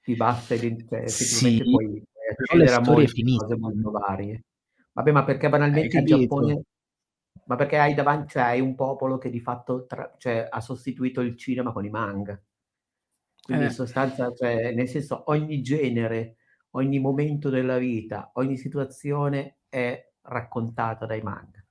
ti 0.00 0.14
basta, 0.14 0.56
cioè, 0.56 1.08
sì, 1.08 1.62
puoi 1.62 2.02
accedere 2.30 2.74
a 2.74 2.80
molte 2.80 3.22
cose 3.36 3.56
molto 3.56 3.90
varie. 3.90 4.44
Vabbè, 4.92 5.10
ma 5.12 5.24
perché 5.24 5.48
banalmente 5.48 5.98
in 5.98 6.04
Giappone 6.04 6.62
ma 7.44 7.56
perché 7.56 7.78
hai 7.78 7.94
davanti 7.94 8.32
cioè, 8.32 8.42
hai 8.42 8.60
un 8.60 8.74
popolo 8.74 9.18
che 9.18 9.30
di 9.30 9.40
fatto 9.40 9.86
tra, 9.86 10.14
cioè, 10.18 10.46
ha 10.48 10.60
sostituito 10.60 11.20
il 11.20 11.36
cinema 11.36 11.72
con 11.72 11.84
i 11.84 11.90
manga. 11.90 12.40
Quindi 13.42 13.64
eh. 13.64 13.66
in 13.66 13.72
sostanza, 13.72 14.32
cioè, 14.32 14.72
nel 14.72 14.88
senso, 14.88 15.24
ogni 15.26 15.60
genere, 15.62 16.36
ogni 16.70 16.98
momento 17.00 17.50
della 17.50 17.78
vita, 17.78 18.30
ogni 18.34 18.56
situazione 18.56 19.58
è 19.68 20.12
raccontata 20.22 21.06
dai 21.06 21.20
manga. 21.22 21.61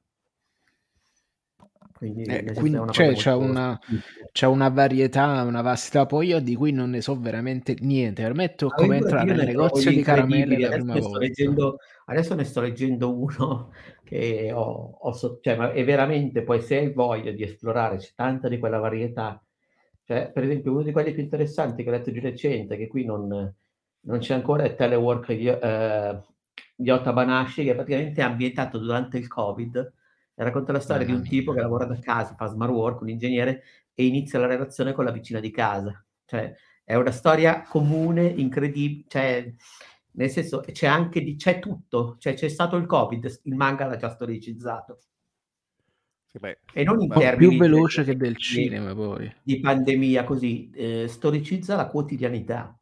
Quindi, 2.01 2.23
eh, 2.23 2.53
quindi 2.53 2.79
una 2.79 2.91
cioè, 2.91 3.13
c'è, 3.13 3.31
una, 3.31 3.79
c'è, 4.31 4.47
una, 4.47 4.69
varietà, 4.69 5.43
una 5.43 5.61
vastità 5.61 6.07
poi 6.07 6.29
io 6.29 6.39
di 6.39 6.55
cui 6.55 6.71
non 6.71 6.89
ne 6.89 6.99
so 6.99 7.15
veramente 7.15 7.75
niente. 7.79 8.23
Per 8.23 8.33
me 8.33 8.55
è 8.55 8.65
come 8.75 8.97
entrare 8.97 9.31
nel 9.31 9.45
negozio 9.45 9.91
di 9.91 10.01
caramelle 10.01 10.57
la 10.57 10.69
prima 10.69 10.97
volta. 10.97 11.19
Leggendo, 11.19 11.77
adesso 12.05 12.33
ne 12.33 12.43
sto 12.43 12.59
leggendo 12.61 13.15
uno 13.15 13.71
che 14.03 14.51
ho, 14.51 14.97
ho 14.99 15.11
so, 15.11 15.37
cioè, 15.43 15.55
ma 15.55 15.73
è 15.73 15.83
veramente, 15.83 16.41
poi 16.41 16.59
se 16.61 16.77
hai 16.77 16.91
voglia 16.91 17.29
di 17.29 17.43
esplorare, 17.43 17.97
c'è 17.97 18.09
tanta 18.15 18.47
di 18.47 18.57
quella 18.57 18.79
varietà. 18.79 19.39
Cioè, 20.03 20.31
per 20.33 20.41
esempio, 20.41 20.71
uno 20.71 20.81
di 20.81 20.91
quelli 20.91 21.13
più 21.13 21.21
interessanti 21.21 21.83
che 21.83 21.89
ho 21.89 21.91
letto 21.91 22.09
di 22.09 22.19
recente, 22.19 22.77
che 22.77 22.87
qui 22.87 23.05
non, 23.05 23.27
non 23.27 24.17
c'è 24.17 24.33
ancora, 24.33 24.63
è 24.63 24.73
Telework 24.73 25.33
di, 25.33 25.45
eh, 25.45 26.19
di 26.75 26.89
Otabanashi, 26.89 27.63
che 27.63 27.75
praticamente 27.75 28.21
è 28.21 28.23
ambientato 28.23 28.79
durante 28.79 29.19
il 29.19 29.27
Covid 29.27 29.99
racconta 30.43 30.71
la 30.71 30.79
storia 30.79 31.05
di 31.05 31.11
un 31.13 31.23
tipo 31.23 31.53
che 31.53 31.61
lavora 31.61 31.85
da 31.85 31.97
casa, 31.99 32.35
fa 32.35 32.47
smart 32.47 32.71
work, 32.71 33.01
un 33.01 33.09
ingegnere, 33.09 33.63
e 33.93 34.05
inizia 34.05 34.39
la 34.39 34.47
relazione 34.47 34.93
con 34.93 35.05
la 35.05 35.11
vicina 35.11 35.39
di 35.39 35.51
casa. 35.51 36.03
Cioè, 36.25 36.53
è 36.83 36.95
una 36.95 37.11
storia 37.11 37.61
comune, 37.63 38.25
incredibile, 38.25 39.05
cioè, 39.07 39.53
nel 40.13 40.29
senso, 40.29 40.61
c'è 40.71 40.87
anche 40.87 41.21
di, 41.21 41.35
c'è 41.35 41.59
tutto, 41.59 42.15
cioè 42.19 42.33
c'è 42.33 42.49
stato 42.49 42.75
il 42.75 42.85
Covid, 42.85 43.41
il 43.43 43.55
manga 43.55 43.85
l'ha 43.85 43.97
già 43.97 44.09
storicizzato. 44.09 44.99
Sì, 46.25 46.39
beh, 46.39 46.59
e 46.73 46.83
non 46.83 47.01
in 47.01 47.09
termini 47.09 47.49
più 47.49 47.59
veloce 47.59 48.03
che 48.03 48.15
del 48.15 48.37
cinema 48.37 48.95
poi. 48.95 49.33
Di 49.43 49.59
pandemia 49.59 50.23
così, 50.23 50.69
eh, 50.73 51.07
storicizza 51.07 51.75
la 51.75 51.87
quotidianità. 51.87 52.77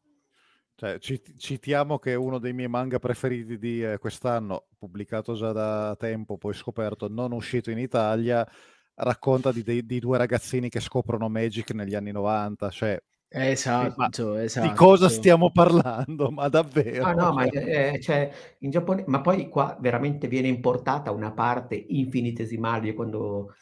Cioè, 0.80 0.97
citiamo 1.38 1.99
che 1.99 2.15
uno 2.15 2.39
dei 2.39 2.53
miei 2.53 2.69
manga 2.69 2.99
preferiti 2.99 3.57
di 3.57 3.84
eh, 3.84 3.97
quest'anno, 3.97 4.68
pubblicato 4.77 5.34
già 5.34 5.51
da 5.51 5.93
tempo, 5.99 6.38
poi 6.38 6.53
scoperto, 6.53 7.10
non 7.10 7.34
uscito 7.34 7.69
in 7.69 7.80
Italia, 7.80 8.47
racconta 8.93 9.51
di, 9.51 9.61
di, 9.61 9.85
di 9.85 9.99
due 9.99 10.18
ragazzini 10.18 10.69
che 10.69 10.80
scoprono 10.80 11.27
Magic 11.27 11.72
negli 11.72 11.95
anni 11.95 12.11
90, 12.11 12.69
cioè 12.69 13.01
Esatto, 13.31 14.38
esatto. 14.38 14.68
Di 14.68 14.73
cosa 14.73 15.07
stiamo 15.07 15.51
parlando? 15.51 16.31
Ma 16.31 16.47
davvero? 16.47 17.03
Ah, 17.03 17.14
no, 17.14 17.34
ma, 17.34 17.43
eh, 17.43 17.99
cioè, 18.01 18.31
in 18.60 18.72
Giappone, 18.72 19.03
ma 19.06 19.22
poi 19.22 19.49
qua 19.49 19.77
veramente 19.80 20.27
viene 20.27 20.47
importata 20.47 21.11
una 21.11 21.31
parte 21.31 21.76
infinitesimale. 21.76 22.93
Quando 22.93 23.53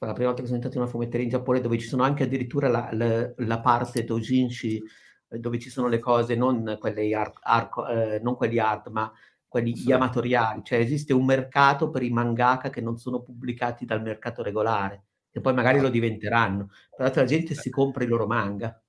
la 0.00 0.12
prima 0.12 0.26
volta 0.26 0.42
che 0.42 0.48
sono 0.48 0.56
entrato 0.56 0.76
in 0.76 0.82
una 0.82 0.90
fumetteria 0.90 1.24
in 1.24 1.30
Giappone, 1.30 1.62
dove 1.62 1.78
ci 1.78 1.86
sono 1.86 2.02
anche 2.02 2.24
addirittura 2.24 2.68
la, 2.68 2.90
la, 2.92 3.32
la 3.36 3.60
parte 3.60 4.04
dojinshi, 4.04 4.82
dove 5.28 5.58
ci 5.58 5.70
sono 5.70 5.88
le 5.88 5.98
cose, 5.98 6.34
non 6.34 6.76
quelli 6.80 7.12
art, 7.14 7.38
art, 7.42 7.72
eh, 7.88 8.20
non 8.22 8.36
quelli 8.36 8.58
art 8.58 8.88
ma 8.88 9.12
quelli 9.48 9.76
sì. 9.76 9.92
amatoriali. 9.92 10.62
Cioè 10.64 10.78
esiste 10.78 11.12
un 11.12 11.24
mercato 11.24 11.90
per 11.90 12.02
i 12.02 12.10
mangaka 12.10 12.70
che 12.70 12.80
non 12.80 12.98
sono 12.98 13.22
pubblicati 13.22 13.84
dal 13.84 14.02
mercato 14.02 14.42
regolare, 14.42 15.04
che 15.30 15.40
poi 15.40 15.54
magari 15.54 15.80
lo 15.80 15.88
diventeranno. 15.88 16.70
Però 16.94 17.10
la 17.12 17.24
gente 17.24 17.54
si 17.54 17.70
compra 17.70 18.04
i 18.04 18.08
loro 18.08 18.26
manga. 18.26 18.80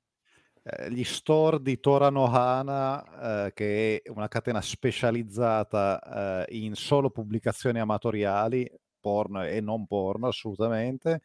Eh, 0.64 0.92
gli 0.92 1.06
store 1.06 1.62
di 1.62 1.80
Toranohana, 1.80 3.46
eh, 3.46 3.54
che 3.54 4.02
è 4.04 4.10
una 4.10 4.28
catena 4.28 4.60
specializzata 4.60 6.46
eh, 6.46 6.58
in 6.58 6.76
solo 6.76 7.10
pubblicazioni 7.10 7.80
amatoriali, 7.80 8.70
porno 9.00 9.46
e 9.46 9.62
non 9.62 9.88
porno 9.88 10.28
assolutamente, 10.28 11.22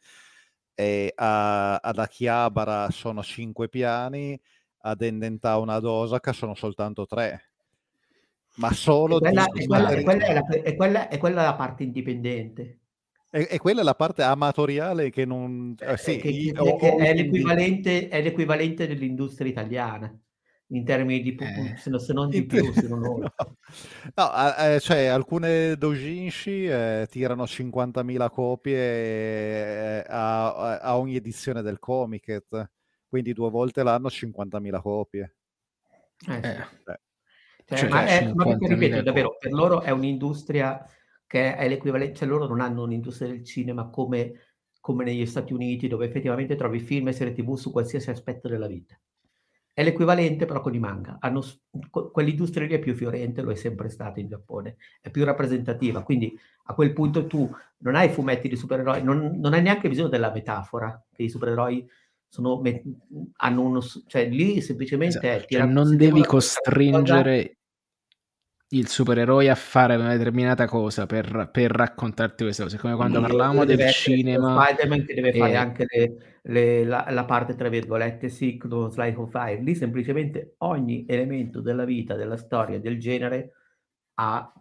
e 0.73 1.11
a, 1.13 1.75
ad 1.75 1.97
Akihabara 1.97 2.89
sono 2.89 3.21
cinque 3.21 3.67
piani, 3.67 4.39
ad 4.85 5.01
Endentau 5.01 5.63
ad 5.63 5.85
Osaka 5.85 6.33
sono 6.33 6.55
soltanto 6.55 7.05
tre. 7.05 7.49
Ma 8.55 8.71
solo... 8.71 9.17
E 9.17 9.19
quella, 9.19 9.45
e 9.47 9.65
quella, 9.65 9.89
e 9.89 10.03
quella, 10.03 10.25
è, 10.25 10.33
la, 10.33 10.45
è, 10.47 10.75
quella, 10.75 11.07
è 11.07 11.17
quella 11.17 11.43
la 11.43 11.55
parte 11.55 11.83
indipendente. 11.83 12.79
E, 13.31 13.47
e, 13.49 13.57
quella 13.57 13.81
è 13.81 13.83
la 13.83 13.95
parte 13.95 14.21
amatoriale 14.21 15.09
che 15.09 15.25
non... 15.25 15.75
Eh, 15.79 15.97
sì, 15.97 16.17
che, 16.17 16.27
io, 16.27 16.75
che 16.75 16.95
è, 16.95 17.13
l'equivalente, 17.15 18.09
è, 18.09 18.21
l'equivalente, 18.21 18.85
dell'industria 18.85 19.49
italiana 19.49 20.15
in 20.67 20.83
termini 20.85 21.21
di 21.21 21.35
eh, 21.35 21.75
se, 21.77 21.97
se 21.99 22.13
non 22.13 22.29
di 22.29 22.45
più, 22.45 22.71
se 22.73 22.87
non 22.87 22.99
no, 23.19 23.31
no 24.15 24.55
eh, 24.57 24.79
cioè 24.79 25.05
alcune 25.05 25.75
doujinshi 25.75 26.65
eh, 26.65 27.07
tirano 27.11 27.43
50.000 27.43 28.29
copie 28.29 28.77
eh, 28.77 30.05
a, 30.07 30.77
a, 30.79 30.97
ogni 30.97 31.15
edizione 31.15 31.61
del 31.61 31.77
Comiket, 31.79 32.71
quindi 33.13 33.33
due 33.33 33.51
volte 33.51 33.83
l'anno 33.83 34.07
50.000 34.07 34.81
copie. 34.81 35.35
Eh, 36.27 36.39
sì. 36.41 36.47
Eh. 36.47 36.99
Cioè, 37.63 37.77
cioè, 37.77 37.89
ma, 37.89 38.07
è, 38.07 38.33
ma 38.33 38.57
ripeto, 38.59 39.03
davvero, 39.03 39.37
per 39.37 39.51
loro 39.51 39.81
è 39.81 39.91
un'industria 39.91 40.83
che 41.27 41.55
è 41.55 41.69
l'equivalente, 41.69 42.15
cioè 42.15 42.27
loro 42.27 42.47
non 42.47 42.59
hanno 42.59 42.81
un'industria 42.81 43.29
del 43.29 43.43
cinema 43.43 43.87
come, 43.89 44.33
come 44.79 45.03
negli 45.03 45.27
Stati 45.27 45.53
Uniti, 45.53 45.87
dove 45.87 46.07
effettivamente 46.07 46.55
trovi 46.55 46.79
film 46.79 47.09
e 47.09 47.11
serie 47.11 47.33
tv 47.33 47.53
su 47.53 47.71
qualsiasi 47.71 48.09
aspetto 48.09 48.47
della 48.47 48.65
vita. 48.65 48.99
È 49.71 49.83
l'equivalente 49.83 50.47
però 50.47 50.61
con 50.61 50.73
i 50.73 50.79
manga. 50.79 51.17
Hanno, 51.19 51.43
quell'industria 51.91 52.65
lì 52.65 52.73
è 52.73 52.79
più 52.79 52.95
fiorente, 52.95 53.43
lo 53.43 53.51
è 53.51 53.55
sempre 53.55 53.89
stata 53.89 54.19
in 54.21 54.27
Giappone, 54.27 54.77
è 54.99 55.11
più 55.11 55.23
rappresentativa. 55.23 56.01
Quindi 56.01 56.35
a 56.63 56.73
quel 56.73 56.93
punto 56.93 57.27
tu 57.27 57.47
non 57.77 57.93
hai 57.93 58.09
fumetti 58.09 58.49
di 58.49 58.55
supereroi, 58.55 59.03
non, 59.03 59.37
non 59.39 59.53
hai 59.53 59.61
neanche 59.61 59.87
bisogno 59.87 60.09
della 60.09 60.31
metafora, 60.31 60.99
che 61.11 61.21
i 61.21 61.29
supereroi 61.29 61.87
sono, 62.33 62.63
hanno 63.35 63.61
uno... 63.61 63.79
Cioè 64.07 64.27
lì 64.27 64.59
semplicemente 64.59 65.19
esatto. 65.19 65.53
è... 65.53 65.59
Cioè, 65.59 65.67
non 65.67 65.95
devi 65.95 66.23
costringere 66.25 67.57
il 68.69 68.87
supereroe 68.87 69.51
a 69.51 69.55
fare 69.55 69.95
una 69.97 70.13
determinata 70.13 70.65
cosa 70.65 71.05
per, 71.05 71.49
per 71.51 71.69
raccontarti 71.69 72.43
queste 72.43 72.63
cose, 72.63 72.79
come 72.79 72.95
quando 72.95 73.21
parlavamo 73.21 73.65
del 73.65 73.87
cinema. 73.91 74.63
Spider-Man 74.63 75.05
che 75.05 75.13
deve 75.13 75.31
e... 75.31 75.37
fare 75.37 75.55
anche 75.55 75.85
le, 75.87 76.15
le, 76.41 76.83
la, 76.83 77.05
la, 77.11 77.25
parte, 77.25 77.53
tra 77.53 77.69
virgolette, 77.69 78.31
ciclo, 78.31 78.89
slide 78.89 79.15
of 79.17 79.29
fire. 79.29 79.61
Lì 79.61 79.75
semplicemente 79.75 80.55
ogni 80.59 81.05
elemento 81.07 81.61
della 81.61 81.85
vita, 81.85 82.15
della 82.15 82.37
storia, 82.37 82.79
del 82.79 82.99
genere 82.99 83.51
ha, 84.15 84.51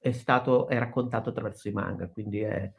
è 0.00 0.10
stato 0.10 0.66
è 0.66 0.76
raccontato 0.80 1.28
attraverso 1.28 1.68
i 1.68 1.72
manga, 1.72 2.08
quindi 2.08 2.40
è, 2.40 2.72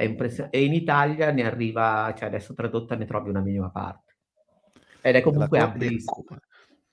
è 0.00 0.04
impressionante. 0.04 0.56
E 0.56 0.64
in 0.64 0.72
Italia 0.72 1.30
ne 1.30 1.44
arriva, 1.44 2.14
cioè 2.16 2.28
adesso 2.28 2.54
tradotta 2.54 2.96
ne 2.96 3.04
trovi 3.04 3.28
una 3.28 3.40
minima 3.40 3.70
parte. 3.70 4.16
Ed 5.02 5.14
è 5.14 5.20
comunque 5.20 5.58
amplissimo. 5.58 6.24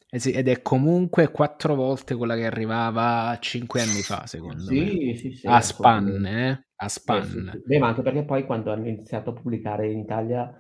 Eh 0.09 0.19
sì, 0.19 0.31
ed 0.31 0.49
è 0.49 0.61
comunque 0.61 1.31
quattro 1.31 1.75
volte 1.75 2.15
quella 2.15 2.35
che 2.35 2.45
arrivava 2.45 3.38
cinque 3.39 3.81
anni 3.81 4.01
fa, 4.01 4.25
secondo 4.25 4.71
sì, 4.71 4.79
me. 4.79 5.15
Sì, 5.15 5.31
sì, 5.31 5.47
a 5.47 5.61
span, 5.61 6.25
eh? 6.25 6.67
A 6.75 6.89
span. 6.89 7.49
Sì, 7.51 7.61
Beh, 7.65 7.79
ma 7.79 7.88
anche 7.88 8.01
perché 8.01 8.23
poi 8.23 8.45
quando 8.45 8.71
hanno 8.71 8.88
iniziato 8.88 9.29
a 9.29 9.34
pubblicare 9.34 9.89
in 9.89 9.99
Italia 9.99 10.53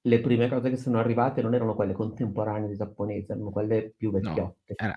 le 0.00 0.20
prime 0.20 0.48
cose 0.48 0.70
che 0.70 0.76
sono 0.76 0.98
arrivate 0.98 1.40
non 1.40 1.54
erano 1.54 1.74
quelle 1.74 1.94
contemporanee 1.94 2.76
giapponesi, 2.76 3.30
erano 3.30 3.50
quelle 3.50 3.94
più 3.96 4.10
vecchiotte. 4.10 4.74
No, 4.78 4.86
era, 4.86 4.96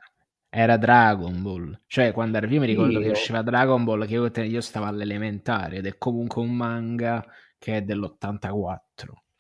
era, 0.54 0.78
Dragon 0.78 1.42
Ball. 1.42 1.80
Cioè, 1.88 2.12
quando 2.12 2.38
arrivo 2.38 2.60
mi 2.60 2.68
ricordo 2.68 3.00
che 3.00 3.10
usciva 3.10 3.42
Dragon 3.42 3.84
Ball, 3.84 4.06
che 4.06 4.14
io, 4.14 4.32
io 4.44 4.62
stavo 4.62 4.86
all'elementare, 4.86 5.78
ed 5.78 5.86
è 5.86 5.98
comunque 5.98 6.42
un 6.42 6.52
manga 6.52 7.26
che 7.58 7.78
è 7.78 7.82
dell'84. 7.82 8.80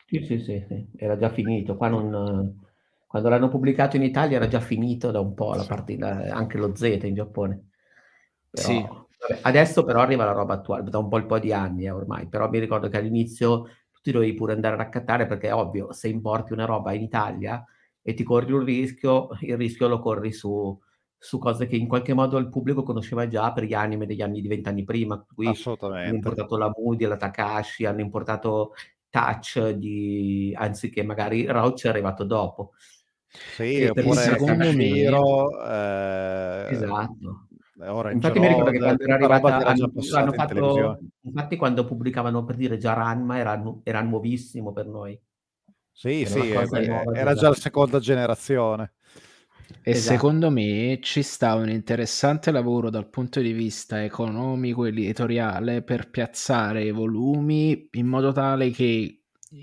Sì, 0.07 0.25
sì, 0.25 0.39
sì, 0.39 0.65
sì. 0.67 0.87
era 0.95 1.17
già 1.17 1.29
finito. 1.29 1.75
Qua 1.75 1.87
non 1.87 2.59
quando 3.11 3.27
l'hanno 3.27 3.49
pubblicato 3.49 3.97
in 3.97 4.03
Italia 4.03 4.37
era 4.37 4.47
già 4.47 4.61
finito 4.61 5.11
da 5.11 5.19
un 5.19 5.33
po' 5.33 5.53
la 5.53 5.65
partita, 5.65 6.29
anche 6.31 6.57
lo 6.57 6.73
Z 6.73 6.99
in 7.03 7.13
Giappone. 7.13 7.71
Però, 8.49 8.65
sì. 8.65 8.81
vabbè, 8.81 9.39
adesso 9.41 9.83
però 9.83 9.99
arriva 9.99 10.23
la 10.23 10.31
roba 10.31 10.53
attuale, 10.53 10.89
da 10.89 10.97
un 10.97 11.09
po' 11.09 11.17
il 11.17 11.25
po' 11.25 11.37
di 11.37 11.51
anni 11.51 11.83
eh, 11.83 11.89
ormai, 11.89 12.29
però 12.29 12.49
mi 12.49 12.59
ricordo 12.59 12.87
che 12.87 12.95
all'inizio 12.95 13.67
ti 14.01 14.13
dovevi 14.13 14.33
pure 14.33 14.53
andare 14.53 14.75
a 14.75 14.77
raccattare 14.77 15.25
perché 15.25 15.49
è 15.49 15.53
ovvio, 15.53 15.91
se 15.91 16.07
importi 16.07 16.53
una 16.53 16.63
roba 16.63 16.93
in 16.93 17.01
Italia 17.01 17.61
e 18.01 18.13
ti 18.13 18.23
corri 18.23 18.53
un 18.53 18.63
rischio, 18.63 19.27
il 19.41 19.57
rischio 19.57 19.89
lo 19.89 19.99
corri 19.99 20.31
su, 20.31 20.79
su 21.23 21.37
cose 21.37 21.67
che 21.67 21.75
in 21.75 21.87
qualche 21.87 22.15
modo 22.15 22.39
il 22.39 22.49
pubblico 22.49 22.81
conosceva 22.81 23.27
già 23.27 23.51
per 23.53 23.65
gli 23.65 23.75
anime 23.75 24.07
degli 24.07 24.23
anni 24.23 24.41
di 24.41 24.47
vent'anni 24.47 24.83
prima. 24.83 25.23
Qui 25.31 25.45
Assolutamente. 25.45 26.07
hanno 26.07 26.15
importato 26.15 26.57
la 26.57 26.71
Moody, 26.75 27.05
la 27.05 27.15
Takashi, 27.15 27.85
hanno 27.85 28.01
importato 28.01 28.73
Touch, 29.07 29.69
di, 29.69 30.51
anziché 30.57 31.03
magari 31.03 31.45
Rauch 31.45 31.85
è 31.85 31.89
arrivato 31.89 32.23
dopo. 32.23 32.71
Sì, 33.27 33.81
e 33.81 33.89
oppure 33.89 34.15
secondo 34.15 34.63
Shiro, 34.63 35.63
eh, 35.63 36.67
esatto. 36.71 37.47
Orange 37.83 38.15
infatti 38.15 38.39
Road, 38.39 38.47
mi 38.47 38.47
ricordo 38.47 38.71
che 38.71 38.79
quando 38.79 39.03
era 39.03 39.13
arrivata 39.13 39.57
hanno, 39.67 39.91
hanno 40.13 40.31
fatto, 40.33 40.99
infatti 41.21 41.55
quando 41.55 41.85
pubblicavano 41.85 42.43
per 42.43 42.55
dire 42.55 42.77
già 42.77 42.93
Ranma 42.93 43.37
era, 43.37 43.61
era 43.83 44.01
nuovissimo 44.01 44.71
per 44.71 44.87
noi 44.87 45.19
sì, 45.91 46.21
era 46.21 46.29
sì, 46.29 46.51
era, 46.51 47.03
era 47.13 47.33
già 47.35 47.49
la 47.49 47.55
seconda 47.55 47.99
generazione. 47.99 48.93
E 49.83 49.91
esatto. 49.91 50.13
secondo 50.13 50.51
me 50.51 50.99
ci 51.01 51.23
sta 51.23 51.55
un 51.55 51.69
interessante 51.69 52.51
lavoro 52.51 52.89
dal 52.91 53.09
punto 53.09 53.39
di 53.41 53.51
vista 53.51 54.03
economico 54.03 54.85
e 54.85 54.89
editoriale 54.89 55.81
per 55.81 56.09
piazzare 56.09 56.83
i 56.83 56.91
volumi 56.91 57.87
in 57.91 58.05
modo 58.05 58.31
tale 58.31 58.69
che 58.69 59.21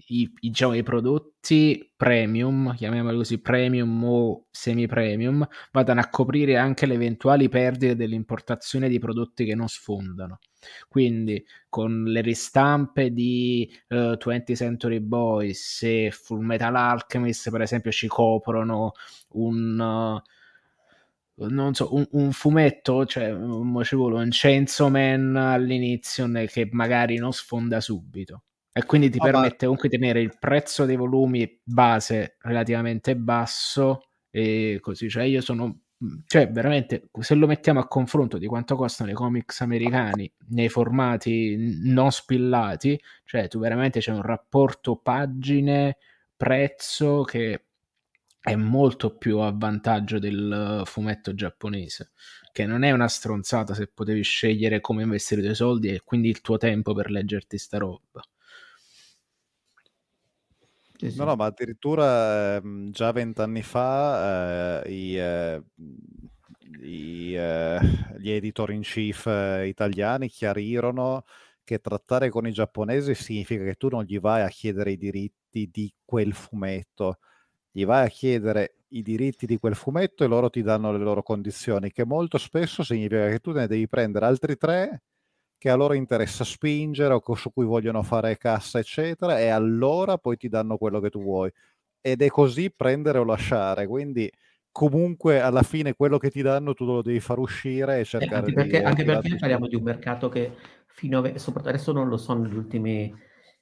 i, 0.09 0.31
diciamo, 0.40 0.74
i 0.74 0.82
prodotti 0.82 1.93
premium, 1.97 2.74
chiamiamoli 2.74 3.16
così, 3.16 3.40
premium 3.40 4.05
o 4.05 4.47
semi-premium, 4.51 5.47
vadano 5.73 6.01
a 6.01 6.09
coprire 6.09 6.57
anche 6.57 6.86
le 6.86 6.95
eventuali 6.95 7.49
perdite 7.49 7.97
dell'importazione 7.97 8.89
di 8.89 8.99
prodotti 8.99 9.45
che 9.45 9.55
non 9.55 9.69
sfondano. 9.69 10.40
Quindi 10.89 11.45
con 11.69 12.05
le 12.05 12.21
ristampe 12.21 13.13
di 13.13 13.71
uh, 13.89 13.95
eh, 13.95 14.19
20th 14.19 14.55
Century 14.55 15.01
Boys 15.01 15.83
e 15.83 16.11
Full 16.13 16.41
Metal 16.41 16.75
Alchemist, 16.75 17.51
per 17.51 17.63
esempio, 17.63 17.91
ci 17.91 18.07
coprono 18.07 18.93
un... 19.33 20.23
Uh, 20.25 21.47
non 21.47 21.73
so, 21.73 21.95
un, 21.95 22.05
un, 22.13 22.33
fumetto, 22.33 23.07
cioè 23.07 23.33
ci 23.85 23.95
vuole 23.95 24.17
un 24.17 24.29
Chainsaw 24.29 24.89
Man 24.89 25.37
all'inizio 25.37 26.29
che 26.47 26.69
magari 26.73 27.17
non 27.17 27.33
sfonda 27.33 27.81
subito. 27.81 28.43
E 28.73 28.85
quindi 28.85 29.09
ti 29.11 29.19
oh, 29.19 29.25
permette 29.25 29.67
comunque 29.67 29.89
di 29.89 29.99
tenere 29.99 30.21
il 30.21 30.37
prezzo 30.39 30.85
dei 30.85 30.97
volumi 30.97 31.61
base 31.65 32.37
relativamente 32.41 33.17
basso 33.17 34.11
e 34.31 34.79
così, 34.81 35.09
cioè 35.09 35.25
io 35.25 35.41
sono 35.41 35.81
cioè 36.27 36.49
veramente 36.51 37.09
se 37.20 37.35
lo 37.35 37.47
mettiamo 37.47 37.81
a 37.81 37.89
confronto 37.89 38.39
di 38.39 38.47
quanto 38.47 38.77
costano 38.77 39.11
i 39.11 39.15
comics 39.15 39.61
americani 39.62 40.33
nei 40.51 40.69
formati 40.69 41.57
non 41.83 42.12
spillati, 42.12 43.01
cioè 43.25 43.49
tu 43.49 43.59
veramente 43.59 43.99
c'è 44.01 44.12
un 44.12 44.23
rapporto 44.23 44.97
pagine 44.97 45.97
prezzo 46.37 47.23
che 47.23 47.65
è 48.41 48.55
molto 48.55 49.16
più 49.16 49.39
a 49.39 49.53
vantaggio 49.55 50.19
del 50.19 50.83
fumetto 50.85 51.35
giapponese, 51.35 52.12
che 52.53 52.65
non 52.65 52.85
è 52.85 52.93
una 52.93 53.09
stronzata 53.09 53.75
se 53.75 53.89
potevi 53.89 54.23
scegliere 54.23 54.81
come 54.81 55.03
investire 55.03 55.41
i 55.41 55.45
tuoi 55.45 55.57
soldi 55.57 55.89
e 55.89 56.03
quindi 56.05 56.29
il 56.29 56.41
tuo 56.41 56.57
tempo 56.57 56.95
per 56.95 57.11
leggerti 57.11 57.59
sta 57.59 57.79
roba. 57.79 58.23
Sì, 61.01 61.11
sì. 61.11 61.16
No, 61.19 61.25
no, 61.25 61.37
ma 61.37 61.45
addirittura 61.47 62.57
eh, 62.57 62.89
già 62.91 63.12
vent'anni 63.12 63.62
fa 63.62 64.83
eh, 64.85 64.91
i, 64.93 65.16
eh, 65.16 65.62
i, 66.83 67.35
eh, 67.35 67.79
gli 68.19 68.31
editor 68.31 68.70
in 68.73 68.81
chief 68.83 69.27
eh, 69.27 69.69
italiani 69.69 70.29
chiarirono 70.29 71.25
che 71.62 71.79
trattare 71.81 72.31
con 72.31 72.47
i 72.47 72.53
giapponesi 72.53 73.15
significa 73.15 73.62
che 73.65 73.75
tu 73.75 73.89
non 73.89 74.05
gli 74.05 74.19
vai 74.19 74.43
a 74.43 74.49
chiedere 74.49 74.93
i 74.93 74.97
diritti 74.97 75.69
di 75.70 75.93
quel 76.05 76.33
fumetto, 76.33 77.19
gli 77.70 77.85
vai 77.85 78.07
a 78.07 78.09
chiedere 78.11 78.77
i 78.91 79.03
diritti 79.03 79.47
di 79.47 79.59
quel 79.59 79.75
fumetto 79.77 80.25
e 80.25 80.29
loro 80.29 80.51
ti 80.51 80.62
danno 80.62 80.93
le 80.93 80.99
loro 80.99 81.23
condizioni, 81.23 81.93
che 81.93 82.05
molto 82.07 82.39
spesso 82.39 82.83
significa 82.85 83.29
che 83.29 83.39
tu 83.41 83.53
ne 83.53 83.66
devi 83.66 83.89
prendere 83.89 84.27
altri 84.27 84.57
tre 84.57 85.03
che 85.59 85.69
a 85.71 85.75
loro 85.75 85.95
interessa 85.95 86.45
spingere 86.45 87.13
o 87.13 87.35
su 87.35 87.53
cui 87.53 87.65
vogliono 87.65 88.03
fare 88.03 88.39
cassa, 88.39 88.79
eccetera, 88.79 89.41
e 89.41 89.49
allora 89.49 90.17
poi 90.17 90.37
ti 90.37 90.49
danno 90.49 90.79
quello 90.79 91.01
che 91.01 91.11
tu 91.11 91.21
vuoi. 91.21 91.51
Ed 92.01 92.23
è 92.23 92.29
così 92.29 92.71
prendere 92.71 93.19
o 93.19 93.25
lasciare, 93.25 93.87
quindi 93.87 94.31
comunque 94.71 95.41
alla 95.41 95.63
fine 95.63 95.95
quello 95.95 96.19
che 96.19 96.31
ti 96.31 96.41
danno 96.41 96.73
tu 96.73 96.85
lo 96.85 97.03
devi 97.03 97.19
far 97.19 97.39
uscire 97.39 97.97
e 97.97 98.01
eh, 98.01 98.05
cercare 98.05 98.35
eh, 98.35 98.39
anche 98.39 98.53
perché, 98.53 98.79
di... 98.79 98.85
Anche 98.85 99.05
perché 99.05 99.37
parliamo 99.37 99.67
di 99.67 99.75
un 99.75 99.83
mercato 99.83 100.29
che 100.29 100.53
fino 100.87 101.19
a... 101.19 101.39
soprattutto 101.39 101.75
adesso 101.75 101.91
non 101.91 102.09
lo 102.09 102.17
so 102.17 102.35
negli 102.35 102.55
ultimi, 102.55 103.13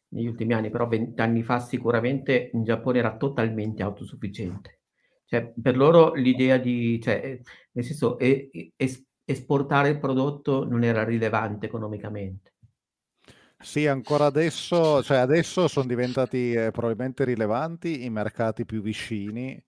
negli 0.08 0.26
ultimi 0.26 0.52
anni, 0.52 0.68
però 0.68 0.86
vent'anni 0.86 1.42
fa 1.42 1.60
sicuramente 1.60 2.50
in 2.52 2.62
Giappone 2.62 2.98
era 2.98 3.16
totalmente 3.16 3.82
autosufficiente. 3.82 4.80
Cioè, 5.24 5.52
per 5.60 5.76
loro 5.76 6.12
l'idea 6.14 6.56
di, 6.56 7.00
cioè, 7.00 7.40
nel 7.72 7.84
senso, 7.84 8.16
è, 8.18 8.48
è, 8.76 8.90
esportare 9.26 9.90
il 9.90 9.98
prodotto 9.98 10.64
non 10.66 10.84
era 10.84 11.04
rilevante 11.04 11.66
economicamente. 11.66 12.52
Sì, 13.58 13.86
ancora 13.86 14.26
adesso, 14.26 15.02
cioè 15.02 15.16
adesso 15.16 15.66
sono 15.66 15.86
diventati 15.86 16.52
eh, 16.52 16.70
probabilmente 16.70 17.24
rilevanti 17.24 18.04
i 18.04 18.10
mercati 18.10 18.64
più 18.64 18.80
vicini 18.80 19.60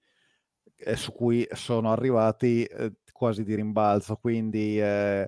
eh, 0.77 0.97
su 0.97 1.13
cui 1.13 1.47
sono 1.53 1.91
arrivati 1.91 2.65
eh, 2.65 2.93
quasi 3.13 3.43
di 3.45 3.55
rimbalzo, 3.55 4.17
quindi 4.17 4.81
eh, 4.81 5.27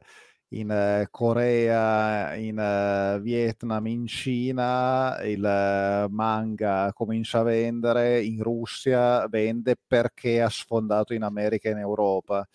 in 0.50 0.70
eh, 0.70 1.08
Corea, 1.10 2.34
in 2.36 2.58
eh, 2.58 3.18
Vietnam, 3.20 3.86
in 3.86 4.06
Cina 4.06 5.20
il 5.22 6.06
manga 6.10 6.92
comincia 6.92 7.40
a 7.40 7.44
vendere, 7.44 8.22
in 8.22 8.42
Russia 8.42 9.26
vende 9.26 9.76
perché 9.84 10.40
ha 10.42 10.48
sfondato 10.48 11.14
in 11.14 11.22
America 11.22 11.68
e 11.68 11.72
in 11.72 11.78
Europa 11.78 12.46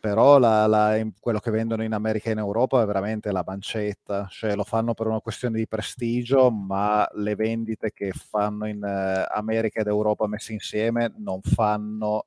però 0.00 0.38
la, 0.38 0.66
la, 0.66 1.06
quello 1.20 1.38
che 1.38 1.50
vendono 1.50 1.84
in 1.84 1.92
America 1.92 2.30
e 2.30 2.32
in 2.32 2.38
Europa 2.38 2.82
è 2.82 2.86
veramente 2.86 3.30
la 3.30 3.42
bancetta, 3.42 4.26
cioè 4.30 4.56
lo 4.56 4.64
fanno 4.64 4.94
per 4.94 5.06
una 5.06 5.20
questione 5.20 5.58
di 5.58 5.68
prestigio, 5.68 6.50
ma 6.50 7.08
le 7.14 7.34
vendite 7.34 7.92
che 7.92 8.10
fanno 8.12 8.66
in 8.66 8.82
uh, 8.82 9.32
America 9.32 9.80
ed 9.80 9.86
Europa 9.86 10.26
messe 10.26 10.54
insieme 10.54 11.12
non 11.18 11.40
fanno, 11.42 12.26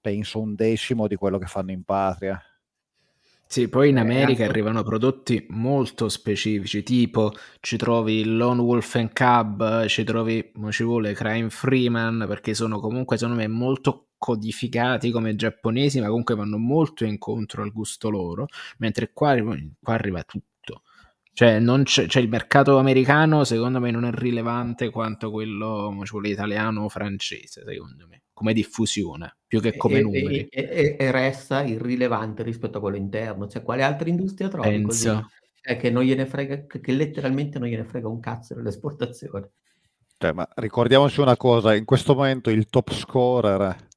penso, 0.00 0.40
un 0.40 0.54
decimo 0.54 1.06
di 1.06 1.14
quello 1.16 1.38
che 1.38 1.46
fanno 1.46 1.70
in 1.70 1.84
patria. 1.84 2.42
Sì, 3.46 3.68
poi 3.68 3.90
in 3.90 3.98
eh, 3.98 4.00
America 4.00 4.44
eh, 4.44 4.48
arrivano 4.48 4.82
prodotti 4.82 5.46
molto 5.50 6.08
specifici, 6.08 6.82
tipo 6.82 7.32
ci 7.60 7.76
trovi 7.76 8.20
il 8.20 8.36
Lone 8.36 8.62
Wolf 8.62 8.94
and 8.96 9.12
Cub, 9.12 9.86
ci 9.86 10.04
trovi, 10.04 10.50
come 10.52 10.72
ci 10.72 10.84
vuole, 10.84 11.12
Crime 11.12 11.50
Freeman, 11.50 12.24
perché 12.26 12.54
sono 12.54 12.80
comunque, 12.80 13.18
secondo 13.18 13.40
me, 13.40 13.48
molto 13.48 14.11
codificati 14.22 15.10
come 15.10 15.34
giapponesi, 15.34 15.98
ma 15.98 16.06
comunque 16.06 16.36
vanno 16.36 16.56
molto 16.56 17.04
incontro 17.04 17.64
al 17.64 17.72
gusto 17.72 18.08
loro, 18.08 18.46
mentre 18.78 19.10
qua, 19.12 19.34
qua 19.34 19.94
arriva 19.94 20.22
tutto. 20.22 20.82
Cioè, 21.32 21.60
c'è, 21.82 22.06
cioè, 22.06 22.22
il 22.22 22.28
mercato 22.28 22.78
americano 22.78 23.42
secondo 23.42 23.80
me 23.80 23.90
non 23.90 24.04
è 24.04 24.12
rilevante 24.12 24.90
quanto 24.90 25.32
quello 25.32 26.00
cioè, 26.04 26.28
italiano 26.28 26.84
o 26.84 26.88
francese, 26.88 27.64
secondo 27.66 28.06
me, 28.06 28.22
come 28.32 28.52
diffusione, 28.52 29.38
più 29.44 29.60
che 29.60 29.76
come 29.76 29.98
e, 29.98 30.02
numeri. 30.02 30.46
E, 30.48 30.68
e, 30.70 30.96
e, 30.96 31.10
resta 31.10 31.64
irrilevante 31.64 32.44
rispetto 32.44 32.78
a 32.78 32.80
quello 32.80 32.98
interno. 32.98 33.48
Cioè, 33.48 33.62
quale 33.62 33.82
altra 33.82 34.08
industria 34.08 34.48
trovi 34.48 34.68
Penso. 34.68 35.14
così? 35.14 35.24
È 35.62 35.76
che 35.76 35.90
non 35.90 36.04
gliene 36.04 36.26
frega, 36.26 36.64
che 36.66 36.92
letteralmente 36.92 37.58
non 37.58 37.66
gliene 37.66 37.84
frega 37.84 38.06
un 38.06 38.20
cazzo 38.20 38.54
dell'esportazione. 38.54 39.50
Cioè, 40.16 40.32
ma 40.32 40.46
ricordiamoci 40.54 41.20
una 41.20 41.36
cosa, 41.36 41.74
in 41.74 41.84
questo 41.84 42.14
momento 42.14 42.50
il 42.50 42.66
top 42.66 42.92
scorer 42.92 43.90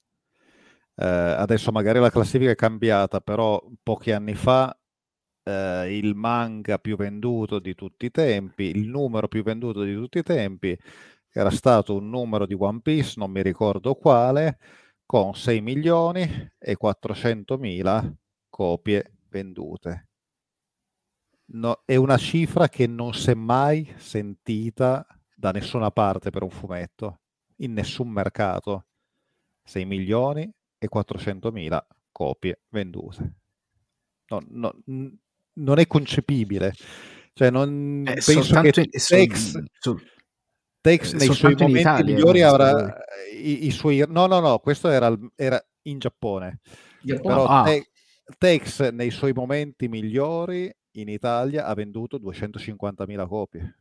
eh, 0.96 1.06
adesso 1.06 1.72
magari 1.72 2.00
la 2.00 2.10
classifica 2.10 2.52
è 2.52 2.56
cambiata, 2.56 3.20
però 3.22 3.62
pochi 3.84 4.12
anni 4.12 4.34
fa 4.36 4.78
eh, 5.44 5.98
il 5.98 6.16
manga 6.16 6.78
più 6.80 6.96
venduto 6.96 7.60
di 7.60 7.76
tutti 7.76 8.06
i 8.08 8.12
tempi, 8.12 8.66
il 8.66 8.88
numero 8.88 9.28
più 9.28 9.44
venduto 9.44 9.84
di 9.84 9.94
tutti 9.94 10.20
i 10.20 10.24
tempi, 10.24 10.78
era 11.32 11.52
stato 11.52 11.96
un 11.96 12.10
numero 12.10 12.46
di 12.46 12.56
One 12.58 12.80
Piece, 12.82 13.16
non 13.18 13.32
mi 13.32 13.42
ricordo 13.42 13.96
quale, 13.96 14.58
con 15.06 15.36
6 15.36 15.62
milioni 15.62 16.50
e 16.58 16.76
400 16.76 17.58
mila 17.58 18.04
copie 18.50 19.12
vendute. 19.30 20.08
No, 21.48 21.84
è 21.86 21.96
una 21.96 22.18
cifra 22.18 22.70
che 22.70 22.88
non 22.88 23.14
si 23.14 23.32
è 23.32 23.34
mai 23.36 23.94
sentita 23.98 25.06
da 25.36 25.52
nessuna 25.52 25.92
parte 25.92 26.32
per 26.32 26.42
un 26.42 26.50
fumetto, 26.50 27.20
in 27.58 27.74
nessun 27.74 28.10
mercato. 28.10 28.86
6 29.64 29.86
milioni 29.86 30.52
e 30.86 30.90
400.000 30.94 31.86
copie 32.12 32.62
vendute. 32.70 33.34
No, 34.28 34.42
no, 34.48 34.76
non 35.54 35.80
è 35.80 35.88
concepibile. 35.88 36.74
Cioè, 37.34 37.50
non 37.50 38.04
eh, 38.08 38.22
penso 38.26 38.62
che 38.62 38.72
Tex, 38.72 39.62
su, 39.80 39.98
Tex 40.80 41.14
nei 41.14 41.34
suoi 41.34 41.56
momenti 41.56 41.80
Italia, 41.80 42.06
migliori 42.06 42.42
avrà 42.42 42.98
i, 43.34 43.66
i, 43.66 43.72
suoi... 43.72 44.04
No, 44.08 44.26
no, 44.26 44.40
no, 44.40 44.60
questo 44.60 44.90
era, 44.90 45.14
era 45.36 45.62
in 45.84 46.00
Giappone. 46.00 46.62
Giappone? 47.02 47.36
Però 47.36 47.46
ah. 47.46 47.64
Te, 47.64 47.90
Tex 48.38 48.90
nei 48.92 49.12
suoi 49.12 49.34
momenti 49.34 49.88
migliori 49.88 50.74
in 50.94 51.10
Italia 51.10 51.66
ha 51.66 51.74
venduto 51.74 52.18
250.000 52.18 53.28
copie. 53.28 53.80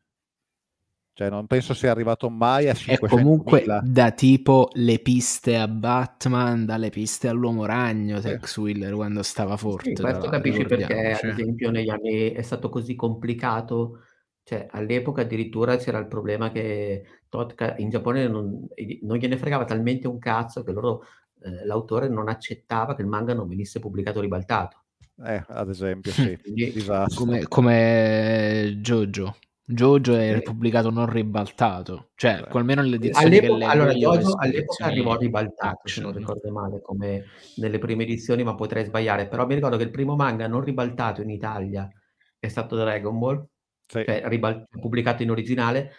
Cioè, 1.16 1.30
non 1.30 1.46
penso 1.46 1.74
sia 1.74 1.92
arrivato 1.92 2.28
mai 2.28 2.68
a 2.68 2.74
500 2.74 3.06
E 3.06 3.08
comunque 3.08 3.64
da 3.84 4.10
tipo 4.10 4.68
le 4.72 4.98
piste 4.98 5.56
a 5.56 5.68
Batman, 5.68 6.66
dalle 6.66 6.90
piste 6.90 7.28
all'uomo 7.28 7.66
ragno. 7.66 8.18
Tex 8.18 8.56
Wheeler 8.56 8.94
quando 8.94 9.22
stava 9.22 9.56
forte. 9.56 9.94
Sì, 9.94 10.02
questo 10.02 10.28
capisci 10.28 10.64
perché, 10.64 11.14
cioè. 11.14 11.30
ad 11.30 11.38
esempio, 11.38 11.70
negli 11.70 11.88
anni 11.88 12.32
è 12.32 12.42
stato 12.42 12.68
così 12.68 12.96
complicato. 12.96 14.00
Cioè, 14.42 14.66
all'epoca 14.72 15.22
addirittura 15.22 15.76
c'era 15.76 15.98
il 15.98 16.08
problema 16.08 16.50
che 16.50 17.04
in 17.76 17.90
Giappone 17.90 18.26
non, 18.26 18.66
non 19.02 19.16
gliene 19.16 19.36
fregava 19.36 19.64
talmente 19.64 20.08
un 20.08 20.18
cazzo 20.18 20.64
che 20.64 20.72
loro, 20.72 21.04
eh, 21.42 21.64
l'autore 21.64 22.08
non 22.08 22.28
accettava 22.28 22.96
che 22.96 23.02
il 23.02 23.08
manga 23.08 23.34
non 23.34 23.46
venisse 23.46 23.78
pubblicato 23.78 24.20
ribaltato. 24.20 24.82
Eh, 25.24 25.44
ad 25.46 25.68
esempio, 25.68 26.10
sì. 26.12 26.36
come, 27.14 27.46
come 27.46 28.78
Jojo. 28.80 29.36
Jojo 29.66 30.14
è 30.14 30.42
pubblicato 30.42 30.90
non 30.90 31.08
ribaltato, 31.08 32.10
cioè 32.16 32.44
almeno 32.50 32.82
nell'edizione 32.82 33.38
all'epoca, 33.38 33.58
che 33.58 33.64
allora, 33.64 33.92
Jojo 33.92 34.34
all'epoca 34.36 34.84
arrivò 34.84 35.16
ribaltato, 35.16 35.80
action. 35.82 35.86
se 35.86 36.00
non 36.02 36.12
ricordo 36.12 36.52
male, 36.52 36.82
come 36.82 37.24
nelle 37.56 37.78
prime 37.78 38.02
edizioni, 38.02 38.42
ma 38.42 38.54
potrei 38.54 38.84
sbagliare, 38.84 39.26
però 39.26 39.46
mi 39.46 39.54
ricordo 39.54 39.78
che 39.78 39.84
il 39.84 39.90
primo 39.90 40.16
manga 40.16 40.46
non 40.46 40.62
ribaltato 40.62 41.22
in 41.22 41.30
Italia 41.30 41.90
è 42.38 42.48
stato 42.48 42.76
Dragon 42.76 43.18
Ball, 43.18 43.42
sì. 43.86 44.04
cioè 44.04 44.22
ribal- 44.26 44.68
pubblicato 44.68 45.22
in 45.22 45.30
originale 45.30 45.92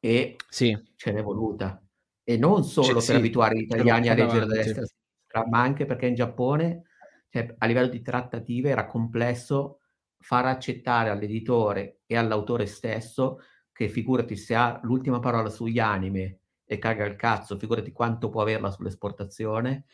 e 0.00 0.36
sì. 0.48 0.76
ce 0.96 1.12
n'è 1.12 1.22
voluta. 1.22 1.82
E 2.24 2.38
non 2.38 2.64
solo 2.64 2.86
cioè, 2.86 2.94
per 2.94 3.02
sì, 3.02 3.12
abituare 3.12 3.56
gli 3.56 3.62
italiani 3.62 4.08
a 4.08 4.14
leggere 4.14 4.46
da 4.46 4.54
destra 4.54 4.82
a 4.82 4.86
sinistra, 4.86 5.46
ma 5.48 5.60
anche 5.60 5.84
perché 5.84 6.06
in 6.06 6.14
Giappone, 6.14 6.84
cioè, 7.28 7.54
a 7.58 7.66
livello 7.66 7.88
di 7.88 8.00
trattative, 8.00 8.70
era 8.70 8.86
complesso 8.86 9.80
far 10.22 10.46
accettare 10.46 11.10
all'editore 11.10 12.00
e 12.06 12.16
all'autore 12.16 12.66
stesso 12.66 13.40
che 13.72 13.88
figurati 13.88 14.36
se 14.36 14.54
ha 14.54 14.80
l'ultima 14.84 15.18
parola 15.18 15.50
sugli 15.50 15.78
anime 15.78 16.38
e 16.64 16.78
caga 16.78 17.04
il 17.04 17.16
cazzo, 17.16 17.58
figurati 17.58 17.92
quanto 17.92 18.30
può 18.30 18.40
averla 18.40 18.70
sull'esportazione, 18.70 19.84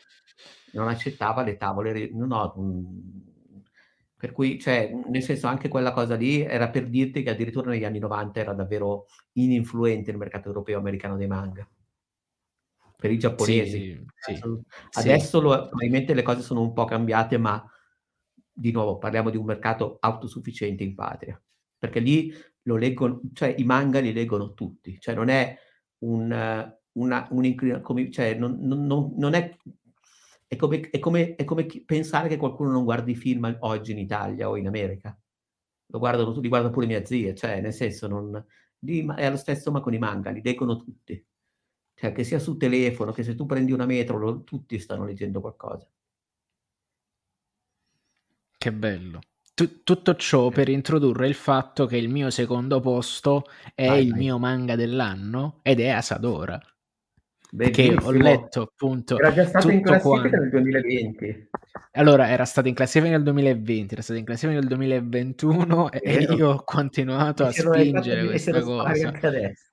non 0.73 0.87
accettava 0.87 1.43
le 1.43 1.57
tavole, 1.57 2.09
no, 2.13 2.25
no, 2.25 2.53
per 4.15 4.31
cui, 4.31 4.59
cioè, 4.59 4.91
nel 5.07 5.23
senso, 5.23 5.47
anche 5.47 5.69
quella 5.69 5.91
cosa 5.91 6.15
lì 6.15 6.41
era 6.41 6.69
per 6.69 6.87
dirti 6.87 7.23
che 7.23 7.29
addirittura 7.29 7.69
negli 7.71 7.85
anni 7.85 7.99
90 7.99 8.39
era 8.39 8.53
davvero 8.53 9.05
ininfluente 9.33 10.11
nel 10.11 10.19
mercato 10.19 10.49
europeo 10.49 10.77
americano 10.77 11.15
dei 11.15 11.27
manga. 11.27 11.67
Per 12.97 13.09
i 13.09 13.17
giapponesi. 13.17 14.05
Sì, 14.17 14.35
sì, 14.35 14.41
Adesso 14.91 15.37
sì. 15.37 15.43
Lo, 15.43 15.67
probabilmente 15.67 16.13
le 16.13 16.21
cose 16.21 16.41
sono 16.41 16.61
un 16.61 16.73
po' 16.73 16.83
cambiate, 16.83 17.37
ma 17.37 17.63
di 18.59 18.71
nuovo 18.71 18.97
parliamo 18.97 19.29
di 19.29 19.37
un 19.37 19.45
mercato 19.45 19.97
autosufficiente 19.99 20.83
in 20.83 20.93
patria, 20.95 21.41
perché 21.77 21.99
lì 21.99 22.33
lo 22.63 22.75
leggono, 22.75 23.21
cioè 23.33 23.55
i 23.57 23.63
manga 23.63 23.99
li 23.99 24.11
leggono 24.11 24.53
tutti, 24.53 24.99
cioè 24.99 25.15
non 25.15 25.29
è 25.29 25.57
un, 25.99 26.73
una, 26.93 27.27
un 27.31 28.11
cioè 28.11 28.35
non, 28.35 28.57
non, 28.59 29.13
non 29.15 29.33
è, 29.33 29.55
è 30.45 30.55
come, 30.55 30.89
è, 30.89 30.99
come, 30.99 31.35
è 31.35 31.43
come 31.45 31.65
pensare 31.85 32.27
che 32.27 32.37
qualcuno 32.37 32.71
non 32.71 32.83
guardi 32.83 33.15
film 33.15 33.57
oggi 33.61 33.91
in 33.93 33.99
Italia 33.99 34.49
o 34.49 34.57
in 34.57 34.67
America, 34.67 35.17
lo 35.91 35.99
guardano 35.99 36.33
tutti, 36.33 36.49
guardano 36.49 36.73
pure 36.73 36.85
mia 36.85 37.05
zia, 37.05 37.33
cioè 37.33 37.61
nel 37.61 37.73
senso 37.73 38.07
non, 38.07 38.45
lì 38.79 39.05
è 39.15 39.29
lo 39.29 39.37
stesso 39.37 39.71
ma 39.71 39.79
con 39.79 39.93
i 39.93 39.97
manga, 39.97 40.31
li 40.31 40.41
leggono 40.43 40.75
tutti, 40.77 41.25
cioè 41.93 42.11
che 42.11 42.23
sia 42.25 42.39
su 42.39 42.57
telefono, 42.57 43.13
che 43.13 43.23
se 43.23 43.35
tu 43.35 43.45
prendi 43.45 43.71
una 43.71 43.85
metro, 43.85 44.17
lo, 44.17 44.43
tutti 44.43 44.77
stanno 44.79 45.05
leggendo 45.05 45.39
qualcosa. 45.39 45.89
Che 48.59 48.73
bello. 48.73 49.21
Tu- 49.53 49.83
tutto 49.83 50.17
ciò 50.17 50.49
per 50.49 50.67
introdurre 50.67 51.29
il 51.29 51.33
fatto 51.33 51.85
che 51.85 51.95
il 51.95 52.09
mio 52.09 52.29
secondo 52.29 52.81
posto 52.81 53.45
è 53.73 53.87
vai, 53.87 54.03
il 54.03 54.09
vai. 54.09 54.19
mio 54.19 54.37
manga 54.37 54.75
dell'anno 54.75 55.59
ed 55.61 55.79
è 55.79 55.87
Asadora. 55.87 56.59
Bellissimo. 57.51 58.01
Che 58.01 58.05
ho 58.05 58.11
letto 58.11 58.61
appunto. 58.63 59.17
Era 59.17 59.31
già 59.31 59.45
stato 59.45 59.69
in 59.69 59.81
classifica 59.81 60.09
quanto... 60.09 60.37
nel 60.37 60.49
2020. 60.49 61.49
Allora, 61.93 62.27
era 62.27 62.43
stato 62.43 62.67
in 62.67 62.73
classifica 62.73 63.11
nel 63.11 63.23
2020, 63.23 63.93
era 63.93 64.01
stato 64.01 64.19
in 64.19 64.25
classifica 64.25 64.59
nel 64.59 64.67
2021 64.67 65.91
e 65.93 66.13
io 66.23 66.49
ho 66.49 66.63
continuato 66.65 67.45
a 67.45 67.51
spingere 67.53 68.25
questa 68.25 68.59
cosa. 68.59 69.07
Anche 69.07 69.25
adesso. 69.25 69.67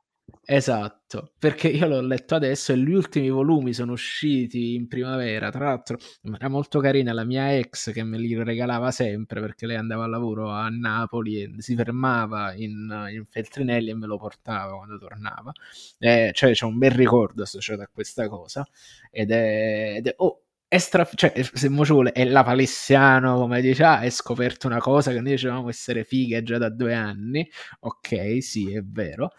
Esatto, 0.48 1.32
perché 1.40 1.66
io 1.66 1.89
l'ho 1.89 2.01
letto 2.01 2.36
adesso 2.36 2.73
e 2.73 2.78
gli 2.78 2.93
ultimi 2.93 3.28
volumi 3.31 3.73
sono 3.73 3.90
usciti 3.93 4.74
in 4.74 4.86
primavera. 4.86 5.51
Tra 5.51 5.64
l'altro, 5.64 5.98
era 6.23 6.48
molto 6.48 6.78
carina 6.78 7.12
la 7.12 7.24
mia 7.24 7.56
ex 7.59 7.93
che 7.93 8.05
me 8.05 8.16
li 8.16 8.32
regalava 8.40 8.93
sempre 8.93 9.40
perché 9.40 9.66
lei 9.66 9.74
andava 9.77 10.05
a 10.05 10.06
lavoro 10.06 10.51
a 10.51 10.68
Napoli 10.68 11.43
e 11.43 11.51
si 11.59 11.74
fermava 11.74 12.55
in, 12.55 13.09
in 13.12 13.24
Feltrinelli 13.24 13.90
e 13.90 13.94
me 13.97 14.06
lo 14.06 14.18
portava 14.18 14.77
quando 14.77 14.98
tornava. 14.98 15.51
Eh, 15.98 16.31
cioè, 16.32 16.52
c'è 16.52 16.64
un 16.64 16.78
bel 16.78 16.93
ricordo 16.93 17.43
associato 17.43 17.82
a 17.82 17.89
questa 17.93 18.28
cosa 18.28 18.64
ed 19.10 19.32
è, 19.32 19.94
ed 19.97 20.06
è 20.06 20.14
oh, 20.18 20.43
è 20.68 20.78
stra... 20.78 21.09
cioè, 21.12 21.32
se 21.43 21.68
mo 21.68 21.85
ci 21.85 21.90
vuole, 21.93 22.12
è 22.12 22.24
la 22.24 22.44
palessiano, 22.44 23.36
come 23.36 23.60
dice, 23.60 23.82
ah, 23.82 23.98
hai 23.98 24.10
scoperto 24.12 24.68
una 24.68 24.78
cosa 24.78 25.10
che 25.10 25.20
noi 25.20 25.32
dicevamo 25.32 25.68
essere 25.68 26.05
fighe 26.05 26.43
già 26.44 26.59
da 26.59 26.68
due 26.70 26.94
anni. 26.94 27.48
Ok, 27.81 28.40
sì, 28.43 28.73
è 28.73 28.82
vero 28.85 29.32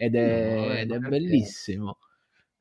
ed 0.00 0.14
è, 0.14 0.54
no, 0.54 0.72
ed 0.72 0.92
è 0.92 0.98
bellissimo. 0.98 1.98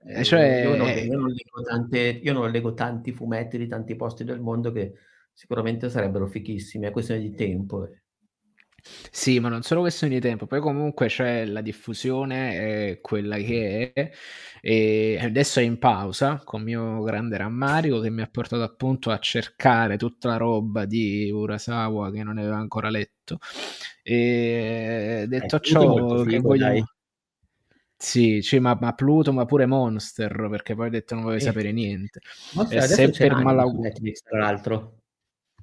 Eh, 0.03 0.25
cioè, 0.25 0.63
io, 0.63 0.75
non, 0.75 0.89
io, 0.89 1.17
non 1.17 1.33
tante, 1.65 2.19
io, 2.21 2.33
non, 2.33 2.51
leggo 2.51 2.73
tanti 2.73 3.13
fumetti 3.13 3.57
di 3.57 3.67
tanti 3.67 3.95
posti 3.95 4.25
del 4.25 4.41
mondo 4.41 4.73
che 4.73 4.93
sicuramente 5.31 5.89
sarebbero 5.89 6.27
fichissimi, 6.27 6.85
è 6.85 6.91
questione 6.91 7.21
di 7.21 7.33
tempo. 7.33 7.85
Eh. 7.85 8.01
Sì, 9.09 9.39
ma 9.39 9.47
non 9.47 9.61
solo 9.61 9.81
questione 9.81 10.15
di 10.15 10.19
tempo, 10.19 10.47
poi 10.47 10.59
comunque 10.59 11.07
c'è 11.07 11.45
la 11.45 11.61
diffusione, 11.61 12.89
è 12.91 12.99
quella 12.99 13.37
che 13.37 13.91
è, 13.93 14.11
e 14.59 15.17
adesso 15.21 15.61
è 15.61 15.63
in 15.63 15.79
pausa 15.79 16.41
con 16.43 16.61
mio 16.61 17.01
grande 17.03 17.37
rammarico 17.37 18.01
che 18.01 18.09
mi 18.09 18.21
ha 18.21 18.29
portato 18.29 18.63
appunto 18.63 19.11
a 19.11 19.19
cercare 19.19 19.95
tutta 19.95 20.27
la 20.27 20.37
roba 20.37 20.83
di 20.83 21.31
Urasawa 21.31 22.11
che 22.11 22.21
non 22.21 22.37
avevo 22.37 22.55
ancora 22.55 22.89
letto. 22.89 23.39
E 24.03 25.25
detto 25.27 25.55
eh, 25.55 25.61
ciò, 25.61 26.23
che 26.23 26.39
voglio... 26.39 26.65
Dai. 26.65 26.83
Sì, 28.01 28.41
cioè, 28.41 28.61
ma, 28.61 28.77
ma, 28.79 28.93
Pluto, 28.93 29.33
ma 29.33 29.43
pure 29.43 29.65
Monster, 29.65 30.47
perché 30.49 30.73
poi 30.73 30.87
ho 30.87 30.89
detto 30.89 31.15
non 31.15 31.25
voglio 31.25 31.35
eh. 31.35 31.41
sapere 31.41 31.73
niente. 31.73 32.21
Monster, 32.53 32.81
è 32.81 32.87
sempre 32.87 33.27
Netflix, 33.27 34.21
tra 34.21 34.39
l'altro. 34.39 34.99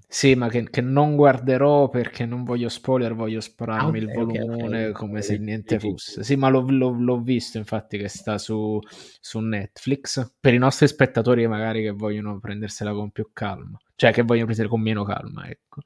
Sì, 0.06 0.34
ma 0.34 0.48
che, 0.48 0.68
che, 0.68 0.82
non 0.82 1.16
guarderò 1.16 1.88
perché 1.88 2.26
non 2.26 2.44
voglio 2.44 2.68
spoiler, 2.68 3.14
voglio 3.14 3.40
spararmi 3.40 3.84
ah, 3.84 3.88
okay, 3.88 4.00
il 4.02 4.12
volumone 4.12 4.66
okay, 4.66 4.82
okay. 4.82 4.92
come 4.92 5.22
se 5.22 5.38
niente 5.38 5.78
fosse. 5.80 6.22
Sì, 6.22 6.36
ma 6.36 6.48
l'ho, 6.48 6.60
l'ho, 6.68 6.90
l'ho, 6.90 7.20
visto 7.22 7.56
infatti 7.56 7.96
che 7.96 8.08
sta 8.08 8.36
su, 8.36 8.78
su, 9.20 9.40
Netflix. 9.40 10.34
Per 10.38 10.52
i 10.52 10.58
nostri 10.58 10.86
spettatori 10.88 11.48
magari 11.48 11.82
che 11.82 11.90
vogliono 11.90 12.38
prendersela 12.38 12.92
con 12.92 13.10
più 13.10 13.30
calma, 13.32 13.78
cioè 13.94 14.12
che 14.12 14.22
vogliono 14.22 14.44
prendere 14.44 14.68
con 14.68 14.82
meno 14.82 15.04
calma, 15.04 15.48
ecco. 15.48 15.80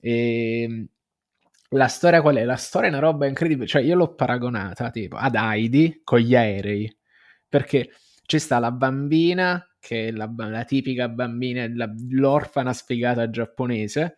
E 0.00 0.62
ehm, 0.62 0.86
la 1.70 1.86
storia 1.88 2.20
qual 2.20 2.36
è? 2.36 2.44
La 2.44 2.56
storia 2.56 2.88
è 2.88 2.92
una 2.92 3.00
roba 3.00 3.26
incredibile, 3.26 3.66
cioè 3.66 3.82
io 3.82 3.94
l'ho 3.96 4.14
paragonata 4.14 4.90
tipo 4.90 5.16
ad 5.16 5.34
Heidi 5.34 6.00
con 6.02 6.18
gli 6.18 6.34
aerei, 6.34 6.92
perché 7.48 7.90
ci 8.24 8.38
sta 8.38 8.58
la 8.58 8.72
bambina, 8.72 9.64
che 9.78 10.08
è 10.08 10.10
la, 10.10 10.32
la 10.36 10.64
tipica 10.64 11.08
bambina, 11.08 11.66
la, 11.72 11.88
l'orfana 12.10 12.72
sfigata 12.72 13.30
giapponese, 13.30 14.16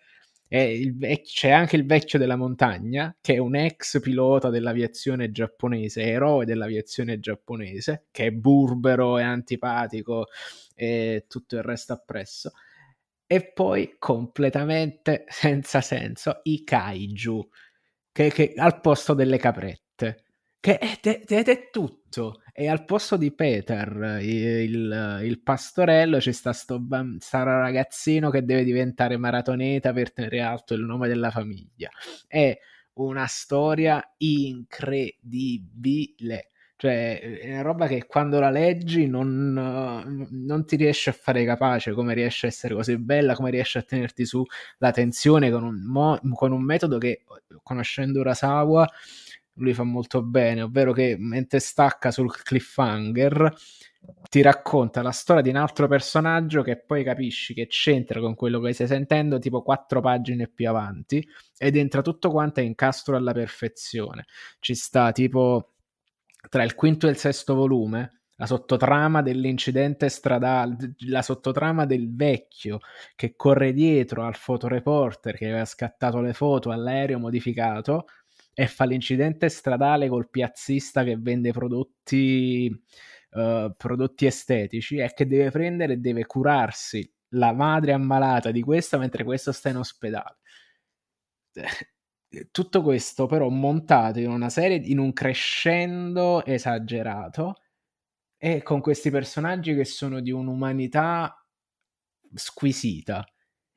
e 0.48 0.92
vec- 0.94 1.24
c'è 1.24 1.50
anche 1.50 1.76
il 1.76 1.86
vecchio 1.86 2.18
della 2.18 2.36
montagna, 2.36 3.14
che 3.20 3.34
è 3.34 3.38
un 3.38 3.54
ex 3.56 4.00
pilota 4.00 4.50
dell'aviazione 4.50 5.30
giapponese, 5.30 6.02
eroe 6.02 6.44
dell'aviazione 6.44 7.20
giapponese, 7.20 8.06
che 8.10 8.26
è 8.26 8.30
burbero 8.30 9.18
e 9.18 9.22
antipatico 9.22 10.26
e 10.74 11.26
tutto 11.28 11.56
il 11.56 11.62
resto 11.62 11.92
appresso 11.92 12.52
e 13.32 13.50
poi 13.50 13.96
completamente 13.98 15.24
senza 15.32 15.80
senso 15.80 16.40
i 16.42 16.62
kaiju 16.62 17.48
che, 18.12 18.28
che 18.30 18.52
al 18.56 18.82
posto 18.82 19.14
delle 19.14 19.38
caprette 19.38 20.24
che 20.60 20.76
è, 20.78 21.00
ed 21.02 21.48
è, 21.48 21.70
tutto. 21.70 22.42
E 22.52 22.68
al 22.68 22.84
posto 22.84 23.16
di 23.16 23.34
Peter 23.34 24.20
il, 24.20 25.20
il 25.24 25.42
pastorello 25.42 26.18
c'è 26.18 26.30
sta 26.30 26.52
sto, 26.52 26.80
sto 27.18 27.42
ragazzino 27.42 28.30
che 28.30 28.44
deve 28.44 28.62
diventare 28.62 29.16
maratoneta 29.16 29.92
per 29.92 30.12
tenere 30.12 30.40
alto 30.40 30.74
il 30.74 30.82
nome 30.82 31.08
della 31.08 31.30
famiglia. 31.30 31.88
È 32.28 32.56
una 32.94 33.26
storia 33.26 34.14
incredibile 34.18 35.22
cioè, 36.82 37.20
è 37.38 37.52
una 37.52 37.62
roba 37.62 37.86
che 37.86 38.06
quando 38.06 38.40
la 38.40 38.50
leggi 38.50 39.06
non, 39.06 39.52
non, 39.52 40.66
ti 40.66 40.74
riesce 40.74 41.10
a 41.10 41.12
fare 41.12 41.44
capace 41.44 41.92
come 41.92 42.12
riesce 42.12 42.46
a 42.46 42.48
essere 42.48 42.74
così 42.74 42.98
bella, 42.98 43.36
come 43.36 43.52
riesce 43.52 43.78
a 43.78 43.82
tenerti 43.82 44.26
su 44.26 44.42
la 44.78 44.90
tensione 44.90 45.52
con 45.52 45.62
un, 45.62 45.80
mo- 45.84 46.18
con 46.34 46.50
un 46.50 46.64
metodo 46.64 46.98
che, 46.98 47.22
conoscendo 47.62 48.18
Urasawa, 48.18 48.84
lui 49.58 49.74
fa 49.74 49.84
molto 49.84 50.24
bene, 50.24 50.62
ovvero 50.62 50.92
che 50.92 51.14
mentre 51.16 51.60
stacca 51.60 52.10
sul 52.10 52.34
cliffhanger 52.34 53.54
ti 54.28 54.42
racconta 54.42 55.02
la 55.02 55.12
storia 55.12 55.42
di 55.42 55.50
un 55.50 55.56
altro 55.56 55.86
personaggio 55.86 56.62
che 56.62 56.82
poi 56.82 57.04
capisci 57.04 57.54
che 57.54 57.68
c'entra 57.68 58.18
con 58.18 58.34
quello 58.34 58.58
che 58.58 58.72
stai 58.72 58.88
sentendo 58.88 59.38
tipo 59.38 59.62
quattro 59.62 60.00
pagine 60.00 60.48
più 60.48 60.68
avanti 60.68 61.24
ed 61.56 61.76
entra 61.76 62.02
tutto 62.02 62.32
quanto 62.32 62.58
in 62.58 62.66
incastro 62.66 63.14
alla 63.14 63.32
perfezione. 63.32 64.24
Ci 64.58 64.74
sta 64.74 65.12
tipo 65.12 65.71
tra 66.48 66.62
il 66.62 66.74
quinto 66.74 67.06
e 67.06 67.10
il 67.10 67.16
sesto 67.16 67.54
volume, 67.54 68.22
la 68.36 68.46
sottotrama 68.46 69.22
dell'incidente 69.22 70.08
stradale, 70.08 70.94
la 71.06 71.22
sottotrama 71.22 71.86
del 71.86 72.14
vecchio 72.14 72.80
che 73.14 73.36
corre 73.36 73.72
dietro 73.72 74.24
al 74.24 74.34
fotoreporter 74.34 75.36
che 75.36 75.46
aveva 75.46 75.64
scattato 75.64 76.20
le 76.20 76.32
foto 76.32 76.70
all'aereo 76.70 77.18
modificato 77.18 78.06
e 78.54 78.66
fa 78.66 78.84
l'incidente 78.84 79.48
stradale 79.48 80.08
col 80.08 80.28
piazzista 80.28 81.04
che 81.04 81.16
vende 81.16 81.52
prodotti, 81.52 82.70
uh, 83.30 83.72
prodotti 83.76 84.26
estetici 84.26 84.96
e 84.96 85.12
che 85.14 85.26
deve 85.26 85.50
prendere 85.50 85.94
e 85.94 85.96
deve 85.98 86.26
curarsi 86.26 87.08
la 87.34 87.52
madre 87.52 87.92
ammalata 87.92 88.50
di 88.50 88.60
questa 88.60 88.98
mentre 88.98 89.24
questo 89.24 89.52
sta 89.52 89.68
in 89.68 89.76
ospedale. 89.76 90.38
Tutto 92.50 92.82
questo 92.82 93.26
però 93.26 93.48
montato 93.48 94.18
in 94.18 94.30
una 94.30 94.48
serie, 94.48 94.78
in 94.78 94.98
un 94.98 95.12
crescendo 95.12 96.44
esagerato 96.44 97.56
e 98.38 98.62
con 98.62 98.80
questi 98.80 99.10
personaggi 99.10 99.74
che 99.74 99.84
sono 99.84 100.20
di 100.20 100.30
un'umanità 100.30 101.44
squisita. 102.34 103.24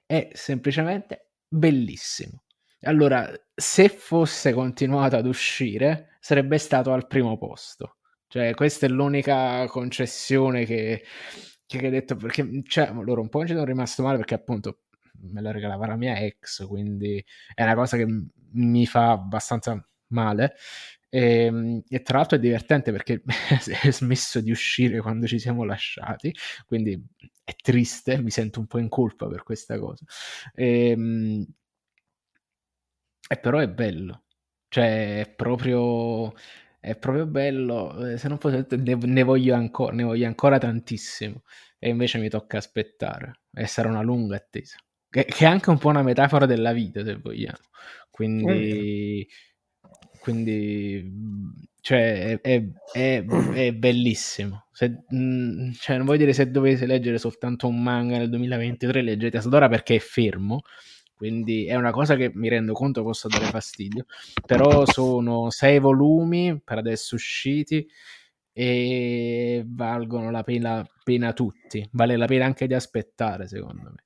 È 0.05 0.29
semplicemente 0.33 1.31
bellissimo. 1.47 2.43
Allora, 2.81 3.31
se 3.53 3.89
fosse 3.89 4.53
continuato 4.53 5.15
ad 5.15 5.25
uscire, 5.25 6.17
sarebbe 6.19 6.57
stato 6.57 6.93
al 6.93 7.07
primo 7.07 7.37
posto. 7.37 7.97
Cioè, 8.27 8.53
questa 8.53 8.85
è 8.85 8.89
l'unica 8.89 9.65
concessione 9.67 10.65
che, 10.65 11.03
che 11.65 11.77
hai 11.77 11.89
detto, 11.89 12.15
perché 12.15 12.61
cioè, 12.63 12.91
loro 12.91 13.21
un 13.21 13.29
po' 13.29 13.45
ci 13.45 13.53
sono 13.53 13.65
rimasto 13.65 14.03
male 14.03 14.17
perché 14.17 14.35
appunto 14.35 14.81
me 15.21 15.41
la 15.41 15.51
regalava 15.51 15.87
la 15.87 15.95
mia 15.95 16.19
ex, 16.19 16.65
quindi 16.67 17.23
è 17.53 17.63
una 17.63 17.75
cosa 17.75 17.97
che 17.97 18.05
mi 18.55 18.85
fa 18.85 19.11
abbastanza 19.11 19.83
male. 20.07 20.55
E, 21.09 21.45
ehm, 21.45 21.83
e, 21.87 22.01
tra 22.01 22.17
l'altro 22.17 22.37
è 22.37 22.39
divertente 22.39 22.91
perché 22.91 23.23
è 23.81 23.91
smesso 23.91 24.41
di 24.41 24.51
uscire 24.51 24.99
quando 25.01 25.27
ci 25.27 25.39
siamo 25.39 25.63
lasciati, 25.63 26.33
quindi 26.65 27.01
è 27.43 27.55
triste, 27.55 28.19
mi 28.21 28.31
sento 28.31 28.59
un 28.59 28.67
po' 28.67 28.79
in 28.79 28.89
colpa 28.89 29.27
per 29.27 29.43
questa 29.43 29.79
cosa. 29.79 30.03
E, 30.53 30.89
ehm, 30.89 31.45
e 33.27 33.37
però 33.37 33.57
è 33.59 33.67
bello, 33.69 34.23
cioè 34.69 35.21
è 35.21 35.29
proprio, 35.33 36.33
è 36.79 36.95
proprio 36.95 37.25
bello, 37.25 38.05
eh, 38.07 38.17
se 38.17 38.27
non 38.27 38.37
fosse 38.37 38.67
ne, 38.77 38.95
ne, 38.95 39.23
voglio 39.23 39.55
ancora, 39.55 39.93
ne 39.95 40.03
voglio 40.03 40.27
ancora 40.27 40.57
tantissimo. 40.57 41.43
E 41.79 41.89
invece 41.89 42.17
mi 42.19 42.29
tocca 42.29 42.57
aspettare. 42.57 43.41
E 43.53 43.67
sarà 43.67 43.89
una 43.89 44.01
lunga 44.01 44.35
attesa, 44.35 44.77
che, 45.09 45.25
che 45.25 45.45
è 45.45 45.47
anche 45.47 45.69
un 45.69 45.77
po' 45.77 45.89
una 45.89 46.03
metafora 46.03 46.45
della 46.45 46.71
vita 46.73 47.03
se 47.03 47.15
vogliamo, 47.17 47.57
quindi, 48.15 49.27
quindi 50.21 51.11
cioè, 51.81 52.39
è, 52.39 52.63
è, 52.93 53.25
è 53.25 53.73
bellissimo. 53.73 54.67
Se, 54.71 55.03
mh, 55.09 55.17
mm, 55.17 55.71
cioè, 55.73 55.97
non 55.97 56.05
vuol 56.05 56.17
dire 56.17 56.31
se 56.31 56.49
dovete 56.49 56.85
leggere 56.85 57.17
soltanto 57.17 57.67
un 57.67 57.83
manga 57.83 58.17
nel 58.17 58.29
2023, 58.29 59.01
leggete 59.01 59.35
Asadora 59.35 59.67
perché 59.67 59.95
è 59.95 59.99
fermo, 59.99 60.61
quindi 61.13 61.65
è 61.65 61.75
una 61.75 61.91
cosa 61.91 62.15
che 62.15 62.31
mi 62.33 62.47
rendo 62.47 62.71
conto 62.71 63.03
possa 63.03 63.27
dare 63.27 63.47
fastidio, 63.47 64.05
però 64.45 64.85
sono 64.85 65.49
sei 65.49 65.79
volumi 65.79 66.61
per 66.63 66.77
adesso 66.77 67.15
usciti 67.15 67.85
e 68.53 69.61
valgono 69.67 70.31
la 70.31 70.43
pena, 70.43 70.87
pena 71.03 71.33
tutti, 71.33 71.85
vale 71.91 72.15
la 72.15 72.27
pena 72.27 72.45
anche 72.45 72.65
di 72.65 72.75
aspettare 72.75 73.49
secondo 73.49 73.91
me. 73.93 74.04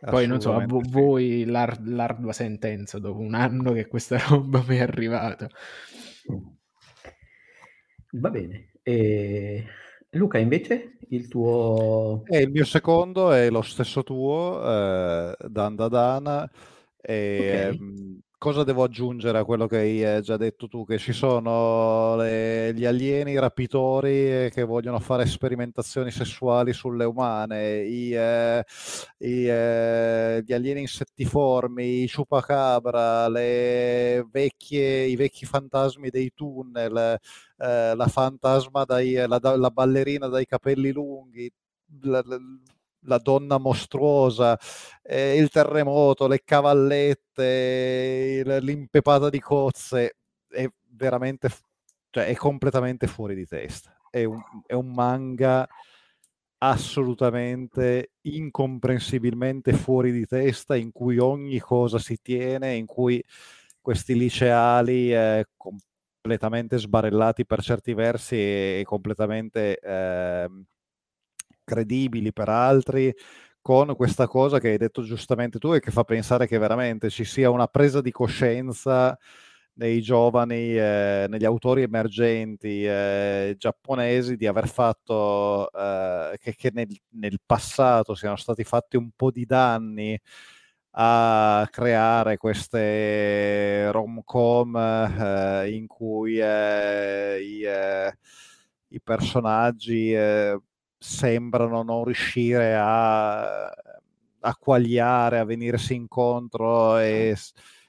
Poi 0.00 0.26
non 0.26 0.40
so, 0.40 0.52
a 0.52 0.64
vo- 0.64 0.82
voi 0.88 1.44
l'ar- 1.44 1.80
l'ardua 1.86 2.32
sentenza 2.32 2.98
dopo 2.98 3.20
un 3.20 3.34
anno 3.34 3.72
che 3.72 3.86
questa 3.86 4.18
roba 4.28 4.62
mi 4.66 4.76
è 4.76 4.80
arrivata. 4.80 5.48
Va 8.12 8.30
bene. 8.30 8.72
E 8.82 9.64
Luca, 10.10 10.38
invece, 10.38 10.98
il 11.08 11.28
tuo... 11.28 12.22
Eh, 12.28 12.42
il 12.42 12.50
mio 12.50 12.64
secondo 12.64 13.32
è 13.32 13.50
lo 13.50 13.62
stesso 13.62 14.02
tuo, 14.02 14.62
eh, 14.64 15.36
Dan 15.48 15.74
Dana. 15.74 16.50
E, 17.00 17.68
okay. 17.74 18.22
Cosa 18.38 18.64
devo 18.64 18.82
aggiungere 18.82 19.38
a 19.38 19.44
quello 19.44 19.66
che 19.66 19.78
hai 19.78 20.22
già 20.22 20.36
detto 20.36 20.68
tu? 20.68 20.84
Che 20.84 20.98
ci 20.98 21.14
sono 21.14 22.16
le, 22.16 22.74
gli 22.74 22.84
alieni 22.84 23.38
rapitori 23.38 24.50
che 24.52 24.62
vogliono 24.64 25.00
fare 25.00 25.24
sperimentazioni 25.24 26.10
sessuali 26.10 26.74
sulle 26.74 27.04
umane, 27.06 27.78
i, 27.84 28.12
eh, 28.12 28.62
i, 29.20 29.46
eh, 29.46 30.42
gli 30.44 30.52
alieni 30.52 30.80
insettiformi, 30.80 32.02
i 32.02 32.10
chupacabra, 32.10 33.26
le 33.28 34.26
vecchie, 34.30 35.06
i 35.06 35.16
vecchi 35.16 35.46
fantasmi 35.46 36.10
dei 36.10 36.30
tunnel, 36.34 37.18
eh, 37.56 37.94
la 37.94 38.06
fantasma, 38.06 38.84
dai, 38.84 39.14
la, 39.14 39.40
la, 39.40 39.70
ballerina 39.70 40.28
dai 40.28 40.44
capelli 40.44 40.92
lunghi. 40.92 41.50
La, 42.02 42.20
la 42.24 42.38
donna 43.00 43.58
mostruosa, 43.58 44.58
eh, 45.02 45.36
il 45.36 45.48
terremoto, 45.48 46.26
le 46.26 46.42
cavallette, 46.44 48.42
l'impepata 48.60 49.28
di 49.30 49.40
cozze, 49.40 50.16
è 50.48 50.66
veramente, 50.90 51.48
cioè 52.10 52.26
è 52.26 52.34
completamente 52.34 53.06
fuori 53.06 53.34
di 53.34 53.46
testa. 53.46 53.94
È 54.10 54.24
un, 54.24 54.40
è 54.66 54.74
un 54.74 54.92
manga 54.92 55.68
assolutamente 56.58 58.12
incomprensibilmente 58.22 59.72
fuori 59.72 60.10
di 60.10 60.24
testa 60.26 60.74
in 60.76 60.90
cui 60.90 61.18
ogni 61.18 61.58
cosa 61.60 61.98
si 61.98 62.18
tiene, 62.22 62.74
in 62.74 62.86
cui 62.86 63.22
questi 63.80 64.16
liceali 64.16 65.12
eh, 65.14 65.46
completamente 65.56 66.78
sbarellati 66.78 67.46
per 67.46 67.62
certi 67.62 67.94
versi 67.94 68.36
e, 68.36 68.82
completamente 68.84 69.78
eh, 69.78 70.48
credibili 71.66 72.32
per 72.32 72.48
altri, 72.48 73.14
con 73.60 73.94
questa 73.96 74.28
cosa 74.28 74.60
che 74.60 74.68
hai 74.70 74.78
detto 74.78 75.02
giustamente 75.02 75.58
tu 75.58 75.72
e 75.72 75.80
che 75.80 75.90
fa 75.90 76.04
pensare 76.04 76.46
che 76.46 76.56
veramente 76.56 77.10
ci 77.10 77.24
sia 77.24 77.50
una 77.50 77.66
presa 77.66 78.00
di 78.00 78.12
coscienza 78.12 79.18
nei 79.74 80.00
giovani, 80.00 80.76
eh, 80.76 81.26
negli 81.28 81.44
autori 81.44 81.82
emergenti 81.82 82.86
eh, 82.86 83.54
giapponesi 83.58 84.36
di 84.36 84.46
aver 84.46 84.68
fatto, 84.68 85.70
eh, 85.72 86.36
che, 86.40 86.54
che 86.54 86.70
nel, 86.72 86.88
nel, 87.10 87.38
passato 87.44 88.14
siano 88.14 88.36
stati 88.36 88.64
fatti 88.64 88.96
un 88.96 89.10
po' 89.14 89.30
di 89.30 89.44
danni 89.44 90.18
a 90.98 91.68
creare 91.70 92.36
queste 92.38 93.90
rom-com 93.90 94.76
eh, 94.76 95.70
in 95.72 95.86
cui 95.86 96.38
eh, 96.38 97.38
i, 97.40 97.62
eh, 97.64 98.16
i, 98.88 99.00
personaggi 99.02 100.14
sembrano 100.98 101.82
non 101.82 102.04
riuscire 102.04 102.74
a, 102.74 103.66
a 103.66 104.56
quagliare, 104.58 105.38
a 105.38 105.44
venirsi 105.44 105.94
incontro 105.94 106.98
e, 106.98 107.36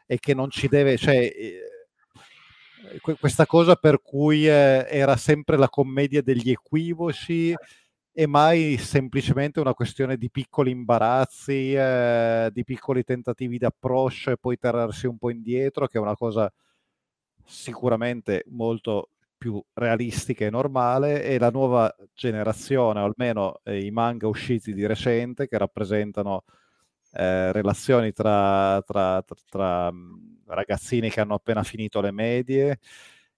e 0.06 0.20
che 0.20 0.34
non 0.34 0.50
ci 0.50 0.68
deve, 0.68 0.98
cioè, 0.98 1.18
eh, 1.18 1.62
questa 3.20 3.46
cosa 3.46 3.76
per 3.76 4.02
cui 4.02 4.48
eh, 4.48 4.86
era 4.90 5.16
sempre 5.18 5.58
la 5.58 5.70
commedia 5.70 6.22
degli 6.22 6.52
equivoci 6.52 7.54
e 8.20 8.26
mai 8.26 8.78
semplicemente 8.78 9.60
una 9.60 9.74
questione 9.74 10.18
di 10.18 10.32
piccoli 10.32 10.72
imbarazzi, 10.72 11.74
eh, 11.74 12.50
di 12.52 12.64
piccoli 12.64 13.04
tentativi 13.04 13.60
di 13.60 13.66
approccio 13.66 14.32
e 14.32 14.38
poi 14.38 14.58
tirarsi 14.58 15.06
un 15.06 15.18
po' 15.18 15.30
indietro, 15.30 15.88
che 15.88 16.00
è 16.00 16.02
una 16.02 16.16
cosa 16.16 16.52
sicuramente 17.46 18.44
molto 18.48 19.10
più 19.38 19.64
realistica 19.73 20.45
e 20.45 20.49
normale 20.49 21.23
e 21.23 21.38
la 21.39 21.49
nuova 21.49 21.93
generazione, 22.14 22.99
o 23.01 23.05
almeno 23.05 23.59
eh, 23.64 23.85
i 23.85 23.91
manga 23.91 24.27
usciti 24.27 24.73
di 24.73 24.85
recente 24.85 25.47
che 25.47 25.57
rappresentano 25.57 26.43
eh, 27.14 27.51
relazioni 27.51 28.11
tra, 28.11 28.81
tra, 28.85 29.22
tra, 29.22 29.35
tra, 29.49 29.91
mm, 29.91 30.14
ragazzini 30.47 31.09
che 31.09 31.22
hanno 31.22 31.35
appena 31.35 31.64
finito 31.64 32.01
le 32.01 32.11
medie, 32.11 32.80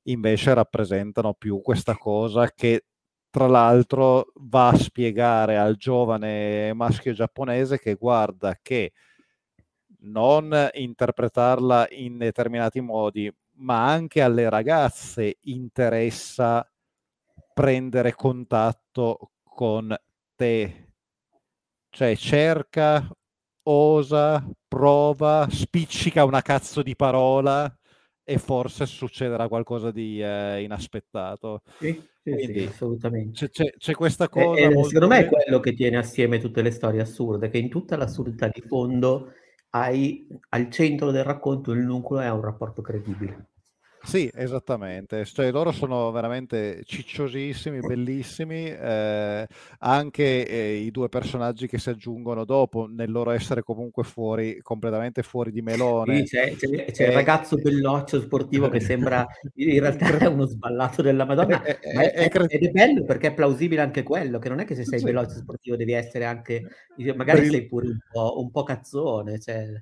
invece 0.03 0.53
rappresentano 0.53 1.33
più 1.33 1.61
questa 1.61 1.95
cosa 1.95 2.49
che 2.51 2.85
tra 3.29 3.47
l'altro 3.47 4.31
va 4.35 4.69
a 4.69 4.77
spiegare 4.77 5.57
al 5.57 5.75
giovane 5.75 6.73
maschio 6.73 7.13
giapponese 7.13 7.79
che 7.79 7.93
guarda 7.95 8.57
che 8.61 8.91
non 10.01 10.69
interpretarla 10.73 11.87
in 11.91 12.17
determinati 12.17 12.81
modi, 12.81 13.31
ma 13.59 13.87
anche 13.87 14.21
alle 14.21 14.49
ragazze 14.49 15.37
interessa 15.41 16.69
prendere 17.53 18.13
contatto 18.13 19.31
con 19.43 19.95
te. 20.35 20.87
Cioè 21.89 22.15
cerca, 22.15 23.09
osa, 23.63 24.47
prova, 24.67 25.47
spiccica 25.49 26.23
una 26.23 26.41
cazzo 26.41 26.81
di 26.81 26.95
parola 26.95 27.73
e 28.23 28.37
forse 28.37 28.85
succederà 28.85 29.47
qualcosa 29.47 29.91
di 29.91 30.21
eh, 30.21 30.61
inaspettato. 30.61 31.63
Sì, 31.79 31.99
sì, 32.23 32.51
sì 32.53 32.59
assolutamente. 32.69 33.49
C'è, 33.49 33.73
c'è, 33.75 33.93
questa 33.93 34.29
cosa. 34.29 34.61
E, 34.61 34.83
secondo 34.83 35.07
me 35.07 35.19
è 35.19 35.25
quello 35.25 35.59
che 35.59 35.73
tiene 35.73 35.97
assieme 35.97 36.39
tutte 36.39 36.61
le 36.61 36.71
storie 36.71 37.01
assurde, 37.01 37.49
che 37.49 37.57
in 37.57 37.69
tutta 37.69 37.97
l'assurdità 37.97 38.47
di 38.47 38.61
fondo 38.61 39.33
hai 39.71 40.27
al 40.49 40.69
centro 40.69 41.11
del 41.11 41.23
racconto 41.23 41.71
il 41.71 41.79
nucleo 41.79 42.21
e 42.21 42.25
ha 42.25 42.33
un 42.33 42.41
rapporto 42.41 42.81
credibile. 42.81 43.48
Sì, 44.09 44.27
esattamente. 44.33 45.23
Cioè, 45.23 45.51
loro 45.51 45.71
sono 45.71 46.09
veramente 46.09 46.81
cicciosissimi, 46.83 47.79
bellissimi. 47.79 48.65
Eh, 48.65 49.47
anche 49.77 50.47
eh, 50.47 50.77
i 50.77 50.89
due 50.89 51.09
personaggi 51.09 51.67
che 51.67 51.77
si 51.77 51.91
aggiungono 51.91 52.43
dopo, 52.43 52.87
nel 52.89 53.11
loro 53.11 53.29
essere 53.29 53.61
comunque 53.61 54.03
fuori, 54.03 54.61
completamente 54.63 55.21
fuori 55.21 55.51
di 55.51 55.61
melone. 55.61 56.25
Sì, 56.25 56.35
c'è, 56.35 56.55
c'è, 56.55 56.85
c'è 56.91 57.07
il 57.09 57.13
ragazzo 57.13 57.57
belloccio 57.57 58.19
sportivo 58.19 58.67
che 58.67 58.79
sembra 58.79 59.27
in 59.53 59.79
realtà 59.79 60.17
è 60.17 60.25
uno 60.25 60.47
sballato 60.47 61.03
della 61.03 61.25
Madonna. 61.25 61.61
È, 61.61 61.77
è, 61.77 62.29
è, 62.31 62.45
ed 62.47 62.63
è 62.63 62.69
bello 62.71 63.03
perché 63.03 63.27
è 63.27 63.33
plausibile 63.35 63.81
anche 63.81 64.01
quello, 64.01 64.39
che 64.39 64.49
non 64.49 64.59
è 64.59 64.65
che 64.65 64.73
se 64.73 64.85
sei 64.85 64.97
sì. 64.97 65.05
veloce 65.05 65.35
sportivo 65.35 65.75
devi 65.75 65.93
essere 65.93 66.25
anche, 66.25 66.63
magari 67.15 67.47
sei 67.47 67.67
pure 67.67 67.89
un 67.89 67.99
po', 68.11 68.39
un 68.39 68.49
po 68.49 68.63
cazzone. 68.63 69.39
Cioè. 69.39 69.77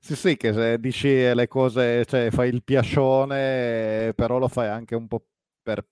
Sì, 0.00 0.14
sì, 0.14 0.36
che 0.36 0.78
dici 0.78 1.08
le 1.34 1.48
cose, 1.48 2.04
cioè 2.04 2.30
fai 2.30 2.48
il 2.48 2.62
piacione, 2.62 4.12
però 4.14 4.38
lo 4.38 4.46
fai 4.48 4.68
anche 4.68 4.94
un 4.94 5.08
po' 5.08 5.26
per 5.62 5.84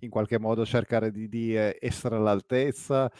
in 0.00 0.10
qualche 0.10 0.38
modo 0.38 0.66
cercare 0.66 1.10
di, 1.10 1.28
di 1.28 1.54
essere 1.54 2.16
all'altezza. 2.16 3.10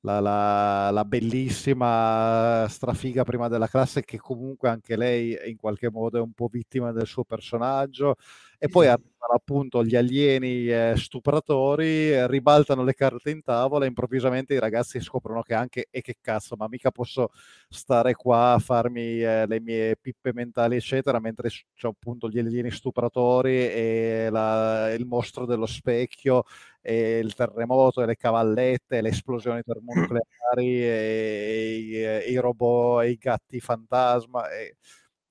La, 0.00 0.20
la, 0.20 0.90
la, 0.92 1.04
bellissima 1.04 2.66
strafiga 2.68 3.24
prima 3.24 3.48
della 3.48 3.66
classe 3.66 4.04
che 4.04 4.18
comunque 4.18 4.68
anche 4.68 4.94
lei 4.96 5.36
in 5.50 5.56
qualche 5.56 5.90
modo 5.90 6.18
è 6.18 6.20
un 6.20 6.32
po' 6.32 6.46
vittima 6.48 6.92
del 6.92 7.06
suo 7.06 7.24
personaggio 7.24 8.14
e 8.58 8.68
poi 8.68 8.86
arrivano 8.86 9.34
appunto 9.34 9.84
gli 9.84 9.96
alieni 9.96 10.68
eh, 10.68 10.94
stupratori, 10.96 12.26
ribaltano 12.28 12.84
le 12.84 12.94
carte 12.94 13.30
in 13.30 13.42
tavola 13.42 13.84
e 13.84 13.88
improvvisamente 13.88 14.54
i 14.54 14.58
ragazzi 14.58 15.00
scoprono 15.00 15.42
che 15.42 15.54
anche, 15.54 15.86
e 15.90 16.00
che 16.00 16.16
cazzo, 16.20 16.56
ma 16.56 16.68
mica 16.68 16.90
posso 16.90 17.30
stare 17.68 18.14
qua 18.14 18.52
a 18.52 18.58
farmi 18.58 19.20
eh, 19.20 19.46
le 19.46 19.60
mie 19.60 19.96
pippe 20.00 20.32
mentali, 20.32 20.76
eccetera, 20.76 21.18
mentre 21.20 21.48
c'è 21.48 21.88
appunto 21.88 22.28
gli 22.28 22.38
alieni 22.38 22.70
stupratori 22.70 23.56
e 23.68 24.28
la, 24.30 24.92
il 24.92 25.06
mostro 25.06 25.44
dello 25.46 25.66
specchio 25.66 26.44
e 26.80 27.18
il 27.18 27.34
terremoto 27.34 28.02
e 28.02 28.06
le 28.06 28.16
cavallette 28.16 28.98
e 28.98 29.00
le 29.02 29.08
esplosioni 29.10 29.62
termonucleari 29.66 30.82
e, 30.82 31.88
e, 31.92 32.22
e 32.26 32.30
i 32.30 32.36
robot 32.36 33.02
e 33.04 33.10
i 33.10 33.16
gatti 33.16 33.60
fantasma. 33.60 34.48
E, 34.50 34.76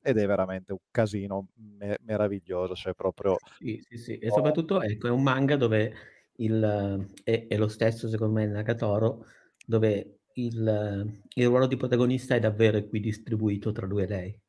ed 0.06 0.20
è 0.20 0.28
veramente 0.28 0.72
un 0.72 0.78
casino 0.92 1.48
me- 1.56 1.98
meraviglioso, 2.04 2.76
cioè 2.76 2.94
proprio... 2.94 3.38
Sì, 3.58 3.84
sì, 3.90 3.98
sì, 3.98 4.18
e 4.20 4.30
soprattutto 4.30 4.80
ecco, 4.80 5.08
è 5.08 5.10
un 5.10 5.24
manga 5.24 5.56
dove 5.56 5.94
il, 6.36 7.08
è, 7.24 7.48
è 7.48 7.58
lo 7.58 7.68
stesso 7.68 8.08
secondo 8.08 8.36
me 8.36 8.44
il 8.44 8.52
Nagatoro, 8.52 9.26
dove 9.66 10.20
il, 10.34 11.22
il, 11.34 11.46
ruolo 11.48 11.66
di 11.66 11.76
protagonista 11.76 12.36
è 12.36 12.40
davvero 12.40 12.78
equidistribuito 12.78 13.72
tra 13.72 13.88
lui 13.88 14.04
e 14.04 14.08
lei. 14.08 14.40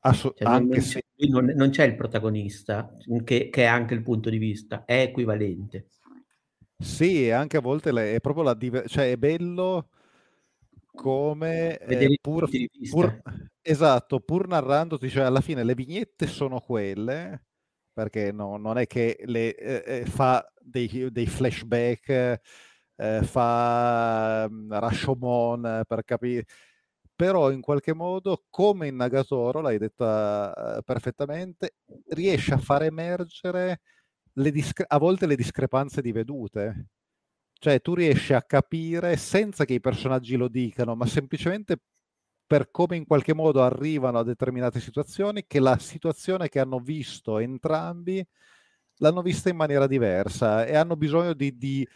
Assu- 0.00 0.36
cioè, 0.36 0.46
anche 0.46 0.76
non, 0.76 0.82
se... 0.82 1.04
non, 1.30 1.44
non, 1.46 1.70
c'è 1.70 1.84
il 1.84 1.96
protagonista, 1.96 2.94
che, 3.24 3.48
che, 3.48 3.62
è 3.62 3.66
anche 3.66 3.94
il 3.94 4.02
punto 4.02 4.28
di 4.28 4.36
vista, 4.36 4.84
è 4.84 5.00
equivalente. 5.00 5.88
Sì, 6.76 7.30
anche 7.30 7.56
a 7.56 7.60
volte 7.60 7.90
è 8.14 8.20
proprio 8.20 8.44
la 8.44 8.54
diver- 8.54 8.86
cioè 8.86 9.12
è 9.12 9.16
bello 9.16 9.88
come 10.98 11.78
eh, 11.78 12.18
pur, 12.20 12.48
pur, 12.90 13.22
esatto, 13.62 14.18
pur 14.18 14.48
narrandoti, 14.48 15.08
cioè 15.08 15.22
alla 15.22 15.40
fine 15.40 15.62
le 15.62 15.76
vignette 15.76 16.26
sono 16.26 16.58
quelle, 16.58 17.44
perché 17.92 18.32
no, 18.32 18.56
non 18.56 18.78
è 18.78 18.88
che 18.88 19.16
le, 19.26 19.54
eh, 19.54 20.00
eh 20.00 20.06
fa 20.06 20.44
dei, 20.60 21.06
dei 21.12 21.26
flashback, 21.26 22.40
eh, 22.96 23.22
fa 23.22 24.48
um, 24.50 24.76
Rashomon 24.76 25.82
per 25.86 26.02
capire, 26.02 26.46
però 27.14 27.52
in 27.52 27.60
qualche 27.60 27.94
modo, 27.94 28.46
come 28.50 28.88
in 28.88 28.96
Nagatoro, 28.96 29.60
l'hai 29.60 29.78
detta 29.78 30.78
uh, 30.78 30.82
perfettamente, 30.82 31.76
riesce 32.08 32.54
a 32.54 32.58
far 32.58 32.82
emergere 32.82 33.82
discre- 34.32 34.86
a 34.88 34.98
volte 34.98 35.26
le 35.26 35.36
discrepanze 35.36 36.02
di 36.02 36.10
vedute 36.10 36.88
cioè 37.58 37.80
tu 37.80 37.94
riesci 37.94 38.32
a 38.34 38.42
capire 38.42 39.16
senza 39.16 39.64
che 39.64 39.74
i 39.74 39.80
personaggi 39.80 40.36
lo 40.36 40.48
dicano, 40.48 40.94
ma 40.94 41.06
semplicemente 41.06 41.78
per 42.46 42.70
come 42.70 42.96
in 42.96 43.06
qualche 43.06 43.34
modo 43.34 43.62
arrivano 43.62 44.18
a 44.18 44.24
determinate 44.24 44.80
situazioni, 44.80 45.44
che 45.46 45.60
la 45.60 45.78
situazione 45.78 46.48
che 46.48 46.60
hanno 46.60 46.78
visto 46.78 47.38
entrambi 47.38 48.24
l'hanno 49.00 49.22
vista 49.22 49.48
in 49.48 49.56
maniera 49.56 49.86
diversa 49.86 50.64
e 50.64 50.76
hanno 50.76 50.96
bisogno 50.96 51.34
di, 51.34 51.56
di 51.56 51.86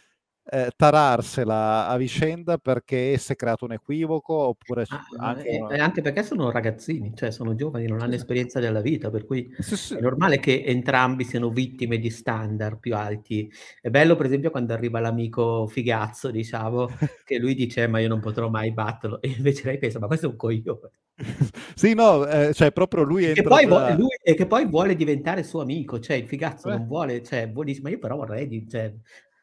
eh, 0.45 0.71
tararsela 0.75 1.87
a 1.87 1.95
vicenda 1.97 2.57
perché 2.57 3.17
si 3.17 3.31
è 3.31 3.35
creato 3.35 3.65
un 3.65 3.73
equivoco 3.73 4.33
oppure 4.33 4.85
ah, 4.89 5.05
anche, 5.17 5.57
una... 5.59 5.83
anche, 5.83 6.01
perché 6.01 6.23
sono 6.23 6.51
ragazzini, 6.51 7.13
cioè 7.15 7.31
sono 7.31 7.55
giovani, 7.55 7.87
non 7.87 8.01
hanno 8.01 8.15
esperienza 8.15 8.59
della 8.59 8.81
vita, 8.81 9.09
per 9.09 9.25
cui 9.25 9.53
sì, 9.59 9.75
sì. 9.75 9.95
è 9.95 10.01
normale 10.01 10.39
che 10.39 10.63
entrambi 10.65 11.23
siano 11.23 11.49
vittime 11.49 11.97
di 11.97 12.09
standard 12.09 12.79
più 12.79 12.95
alti. 12.95 13.51
È 13.79 13.89
bello 13.89 14.15
per 14.15 14.25
esempio 14.25 14.51
quando 14.51 14.73
arriva 14.73 14.99
l'amico 14.99 15.65
figazzo, 15.67 16.29
diciamo, 16.29 16.89
che 17.23 17.37
lui 17.37 17.55
dice 17.55 17.87
ma 17.87 17.99
io 17.99 18.09
non 18.09 18.19
potrò 18.19 18.49
mai 18.49 18.71
batterlo 18.73 19.21
e 19.21 19.29
invece 19.29 19.65
lei 19.65 19.77
pensa 19.77 19.99
ma 19.99 20.07
questo 20.07 20.27
è 20.27 20.29
un 20.29 20.35
coglione. 20.35 20.91
sì, 21.75 21.93
no, 21.93 22.25
eh, 22.27 22.53
cioè 22.53 22.71
proprio 22.71 23.03
lui 23.03 23.25
entra... 23.25 23.43
E 23.43 23.47
poi, 23.47 23.65
da... 23.67 23.95
lui, 23.95 24.17
e 24.21 24.33
che 24.33 24.45
poi 24.45 24.65
vuole 24.65 24.95
diventare 24.95 25.43
suo 25.43 25.61
amico, 25.61 25.99
cioè 25.99 26.17
il 26.17 26.27
figazzo 26.27 26.69
eh. 26.69 26.71
non 26.75 26.87
vuole, 26.87 27.23
cioè, 27.23 27.49
vuole, 27.49 27.77
ma 27.81 27.89
io 27.89 27.99
però 27.99 28.17
vorrei... 28.17 28.67
Cioè, 28.67 28.93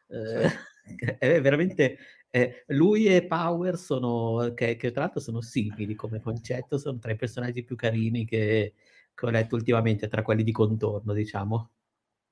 eh, 0.08 0.50
è 1.18 1.40
veramente 1.40 1.98
eh, 2.30 2.64
lui 2.68 3.06
e 3.06 3.26
Power 3.26 3.76
sono 3.76 4.52
che, 4.54 4.76
che, 4.76 4.92
tra 4.92 5.02
l'altro 5.02 5.20
sono 5.20 5.40
simili 5.40 5.94
come 5.94 6.20
concetto, 6.20 6.78
sono 6.78 6.98
tra 6.98 7.10
i 7.10 7.16
personaggi 7.16 7.64
più 7.64 7.74
carini 7.74 8.24
che, 8.24 8.74
che, 9.14 9.26
ho 9.26 9.30
letto 9.30 9.56
ultimamente, 9.56 10.06
tra 10.06 10.22
quelli 10.22 10.44
di 10.44 10.52
contorno, 10.52 11.12
diciamo. 11.12 11.70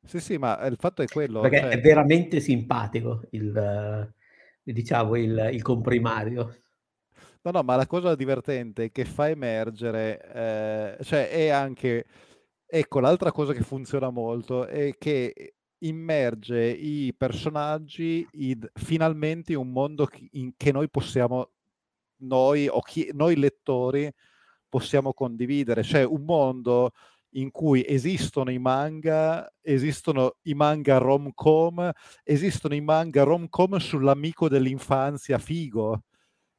Sì, 0.04 0.20
sì, 0.20 0.38
ma 0.38 0.64
il 0.66 0.76
fatto 0.78 1.02
è 1.02 1.06
quello. 1.06 1.40
Perché 1.40 1.60
cioè... 1.60 1.68
è 1.70 1.80
veramente 1.80 2.38
simpatico 2.38 3.22
il, 3.30 4.12
diciamo, 4.62 5.16
il, 5.16 5.50
il 5.52 5.62
comprimario. 5.62 6.62
No, 7.42 7.50
no, 7.50 7.62
ma 7.62 7.74
la 7.74 7.86
cosa 7.86 8.14
divertente 8.14 8.90
che 8.90 9.04
fa 9.04 9.28
emergere, 9.28 10.96
eh, 10.98 11.04
cioè 11.04 11.28
è 11.28 11.48
anche, 11.48 12.04
ecco, 12.66 13.00
l'altra 13.00 13.32
cosa 13.32 13.52
che 13.52 13.62
funziona 13.62 14.10
molto 14.10 14.66
è 14.66 14.94
che 14.96 15.54
immerge 15.80 16.68
i 16.70 17.14
personaggi 17.16 18.26
in 18.32 18.68
finalmente 18.74 19.54
un 19.54 19.70
mondo 19.70 20.08
in, 20.32 20.52
che 20.56 20.72
noi 20.72 20.88
possiamo, 20.88 21.50
noi 22.22 22.66
o 22.68 22.80
chi, 22.80 23.10
noi 23.12 23.36
lettori, 23.36 24.12
possiamo 24.68 25.12
condividere, 25.12 25.82
cioè 25.82 26.02
un 26.04 26.24
mondo 26.24 26.92
in 27.32 27.50
cui 27.50 27.84
esistono 27.86 28.50
i 28.50 28.58
manga, 28.58 29.50
esistono 29.60 30.36
i 30.42 30.54
manga 30.54 30.98
rom-com, 30.98 31.90
esistono 32.24 32.74
i 32.74 32.80
manga 32.80 33.22
rom-com 33.22 33.76
sull'amico 33.76 34.48
dell'infanzia 34.48 35.38
figo. 35.38 36.02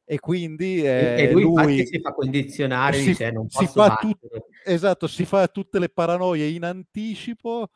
E 0.06 0.20
quindi 0.20 0.82
eh, 0.82 1.28
e 1.28 1.32
lui, 1.32 1.44
lui 1.44 1.86
si 1.86 2.00
fa 2.00 2.14
condizionare, 2.14 2.98
si, 2.98 3.10
dice 3.10 3.32
non 3.32 3.48
si 3.48 3.68
fa 3.68 3.96
tut- 4.00 4.44
esatto, 4.66 5.06
si 5.06 5.24
fa 5.24 5.48
tutte 5.48 5.78
le 5.78 5.90
paranoie 5.90 6.48
in 6.48 6.64
anticipo 6.64 7.70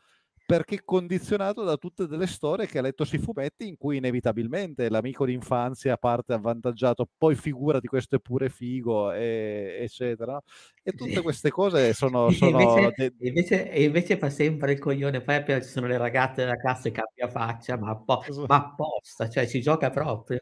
perché 0.45 0.84
condizionato 0.84 1.64
da 1.64 1.78
tutte 1.78 2.06
delle 2.06 2.28
storie 2.28 2.68
che 2.68 2.78
ha 2.78 2.82
letto 2.82 3.06
sui 3.06 3.18
fumetti 3.18 3.68
in 3.68 3.78
cui 3.78 3.98
inevitabilmente 3.98 4.90
l'amico 4.90 5.26
d'infanzia 5.26 5.98
parte 5.98 6.34
avvantaggiato, 6.34 7.07
poi 7.18 7.36
figura 7.36 7.80
di 7.80 7.88
questo 7.88 8.18
è 8.18 8.20
pure 8.20 8.49
figo, 8.49 9.14
e, 9.14 9.78
eccetera. 9.82 10.40
E 10.84 10.91
tutte 10.91 11.22
queste 11.22 11.49
cose 11.49 11.94
sono... 11.94 12.30
sono 12.32 12.60
invece, 12.60 12.94
de... 12.95 13.14
invece, 13.28 13.56
invece, 13.76 14.18
fa 14.18 14.30
sempre 14.30 14.74
il 14.74 14.80
coglione, 14.80 15.22
poi 15.22 15.36
appena 15.36 15.61
ci 15.61 15.70
sono 15.70 15.88
le 15.88 15.98
ragazze 15.98 16.41
della 16.44 16.57
classe 16.57 16.91
cambia 16.91 17.30
faccia, 17.30 17.78
ma, 17.78 17.95
po- 17.95 18.24
ma 18.48 18.56
apposta, 18.56 19.30
cioè 19.30 19.48
ci 19.48 19.61
gioca 19.61 19.90
proprio. 19.90 20.40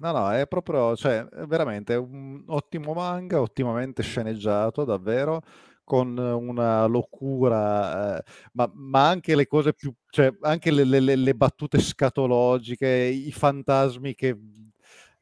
No, 0.00 0.12
no, 0.12 0.30
è 0.30 0.46
proprio, 0.46 0.94
cioè, 0.94 1.26
veramente 1.46 1.94
un 1.94 2.44
ottimo 2.46 2.92
manga, 2.94 3.40
ottimamente 3.40 4.02
sceneggiato, 4.02 4.84
davvero 4.84 5.42
con 5.88 6.18
una 6.18 6.84
locura, 6.84 8.18
eh, 8.18 8.22
ma, 8.52 8.70
ma, 8.74 9.08
anche 9.08 9.34
le 9.34 9.46
cose 9.46 9.72
più, 9.72 9.90
cioè 10.10 10.30
anche 10.42 10.70
le, 10.70 10.84
le, 10.84 11.16
le 11.16 11.34
battute 11.34 11.80
scatologiche, 11.80 12.86
i 12.86 13.32
fantasmi 13.32 14.14
che, 14.14 14.36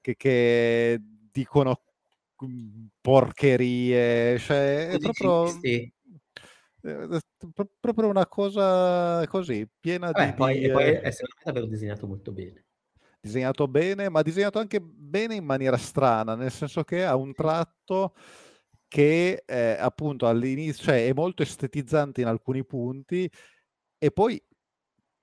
che, 0.01 0.17
che 0.17 1.01
dicono 1.31 1.83
mm, 2.45 2.87
porcherie, 3.01 4.39
cioè 4.41 4.89
è 4.89 4.99
proprio, 4.99 5.47
sì. 5.47 5.89
è 6.81 7.21
proprio 7.79 8.09
una 8.09 8.27
cosa 8.27 9.25
così, 9.29 9.69
piena 9.79 10.11
Vabbè, 10.11 10.31
di... 10.31 10.35
Poi, 10.35 10.59
di, 10.59 10.69
poi 10.69 10.83
eh, 10.83 11.01
è 11.01 11.11
me 11.11 11.43
davvero 11.45 11.67
disegnato 11.67 12.09
molto 12.09 12.33
bene 12.33 12.65
disegnato 13.21 13.69
bene, 13.69 14.09
ma 14.09 14.23
disegnato 14.23 14.59
anche 14.59 14.81
bene 14.81 15.37
in 15.37 15.45
maniera 15.45 15.77
strana, 15.77 16.35
nel 16.35 16.51
senso 16.51 16.83
che 16.83 17.05
ha 17.05 17.15
un 17.15 17.33
tratto 17.33 18.15
che 18.97 19.43
eh, 19.45 19.77
appunto 19.79 20.27
all'inizio 20.27 20.85
cioè, 20.85 21.07
è 21.07 21.13
molto 21.13 21.43
estetizzante 21.43 22.23
in 22.23 22.29
alcuni 22.29 22.65
punti 22.65 23.31
e 23.99 24.11
poi 24.11 24.43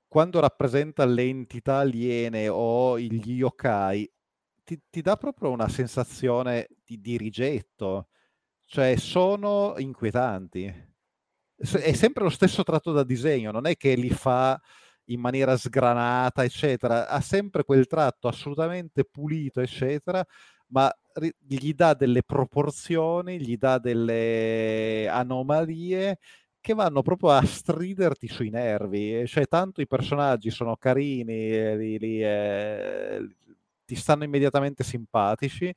quando 0.08 0.40
rappresenta 0.40 1.06
le 1.06 1.24
entità 1.24 1.78
aliene 1.78 2.50
o 2.50 3.00
gli 3.00 3.32
yokai 3.32 4.08
ti, 4.64 4.80
ti 4.92 5.02
dà 5.02 5.16
proprio 5.18 5.50
una 5.50 5.70
sensazione 5.70 6.68
di, 6.86 7.02
di 7.02 7.18
rigetto, 7.18 8.10
cioè 8.66 8.96
sono 8.96 9.74
inquietanti. 9.78 10.66
è 11.56 11.94
sempre 11.94 12.26
lo 12.26 12.30
stesso 12.30 12.62
tratto 12.62 12.92
da 12.92 13.04
disegno, 13.04 13.50
non 13.50 13.66
è 13.66 13.76
che 13.76 13.96
li 13.96 14.12
fa 14.12 14.62
in 15.06 15.20
maniera 15.20 15.58
sgranata, 15.58 16.44
eccetera, 16.44 17.08
ha 17.08 17.22
sempre 17.22 17.64
quel 17.64 17.88
tratto 17.88 18.28
assolutamente 18.28 19.04
pulito, 19.04 19.62
eccetera, 19.62 20.24
ma 20.74 20.92
gli 21.48 21.74
dà 21.74 21.94
delle 21.94 22.24
proporzioni, 22.24 23.40
gli 23.40 23.58
dà 23.58 23.78
delle 23.78 25.08
anomalie 25.08 26.18
che 26.60 26.74
vanno 26.74 27.02
proprio 27.04 27.30
a 27.32 27.46
striderti 27.46 28.28
sui 28.28 28.50
nervi, 28.50 29.26
cioè 29.28 29.48
tanto 29.48 29.82
i 29.82 29.88
personaggi 29.88 30.50
sono 30.50 30.76
carini, 30.78 31.78
li, 31.78 32.00
li, 32.00 32.24
eh, 32.24 33.36
ti 33.86 33.96
stanno 33.96 34.24
immediatamente 34.24 34.84
simpatici, 34.84 35.74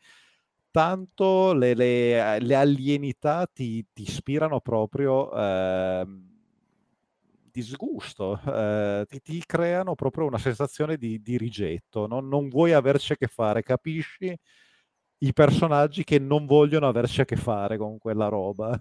tanto 0.71 1.53
le, 1.53 1.75
le, 1.75 2.41
le 2.41 2.55
alienità 2.55 3.47
ti, 3.53 3.85
ti, 3.93 4.03
ispirano 4.03 4.61
proprio 4.61 5.31
eh, 5.33 6.07
disgusto, 7.51 8.41
eh, 8.47 9.05
ti, 9.09 9.21
ti, 9.21 9.43
creano 9.45 9.95
proprio 9.95 10.27
una 10.27 10.39
sensazione 10.39 10.97
di, 10.97 11.21
di 11.21 11.37
rigetto, 11.37 12.07
no? 12.07 12.21
non 12.21 12.49
vuoi 12.49 12.73
averci 12.73 13.13
a 13.13 13.17
che 13.17 13.27
fare, 13.27 13.63
capisci 13.63 14.39
i 15.19 15.33
personaggi 15.33 16.05
che 16.05 16.19
non 16.19 16.47
vogliono 16.47 16.89
averci 16.89 17.21
a 17.21 17.25
che 17.25 17.37
fare 17.37 17.77
con 17.77 17.99
quella 17.99 18.29
roba. 18.29 18.81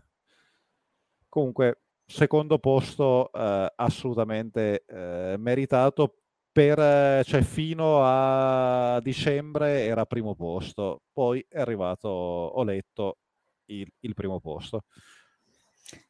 Comunque, 1.30 1.82
secondo 2.06 2.60
posto 2.60 3.32
eh, 3.32 3.74
assolutamente 3.76 4.86
eh, 4.86 5.36
meritato 5.38 6.20
per, 6.52 7.26
cioè, 7.26 7.42
fino 7.42 8.00
a 8.02 9.02
dicembre 9.02 9.82
era 9.82 10.06
primo 10.06 10.36
posto, 10.36 11.02
poi 11.12 11.46
è 11.50 11.60
arrivato, 11.60 12.08
ho 12.08 12.64
letto, 12.64 13.18
il, 13.66 13.86
il 14.00 14.14
primo 14.14 14.40
posto. 14.40 14.84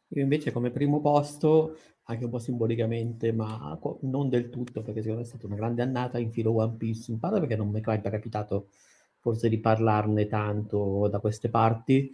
Io 0.09 0.21
invece 0.21 0.51
come 0.51 0.69
primo 0.69 1.01
posto, 1.01 1.77
anche 2.03 2.25
un 2.25 2.29
po' 2.29 2.37
simbolicamente, 2.37 3.31
ma 3.31 3.75
non 4.01 4.29
del 4.29 4.49
tutto, 4.51 4.83
perché 4.83 5.01
secondo 5.01 5.21
me 5.21 5.25
è 5.25 5.29
stata 5.29 5.47
una 5.47 5.55
grande 5.55 5.81
annata, 5.81 6.19
in 6.19 6.31
filo 6.31 6.55
One 6.55 6.75
Piece, 6.77 7.11
in 7.11 7.17
parte 7.17 7.39
perché 7.39 7.55
non 7.55 7.69
mi 7.69 7.81
è 7.81 7.83
mai 7.83 8.01
capitato 8.01 8.69
forse 9.25 9.49
di 9.49 9.57
parlarne 9.57 10.27
tanto 10.27 11.07
da 11.09 11.17
queste 11.17 11.49
parti, 11.49 12.11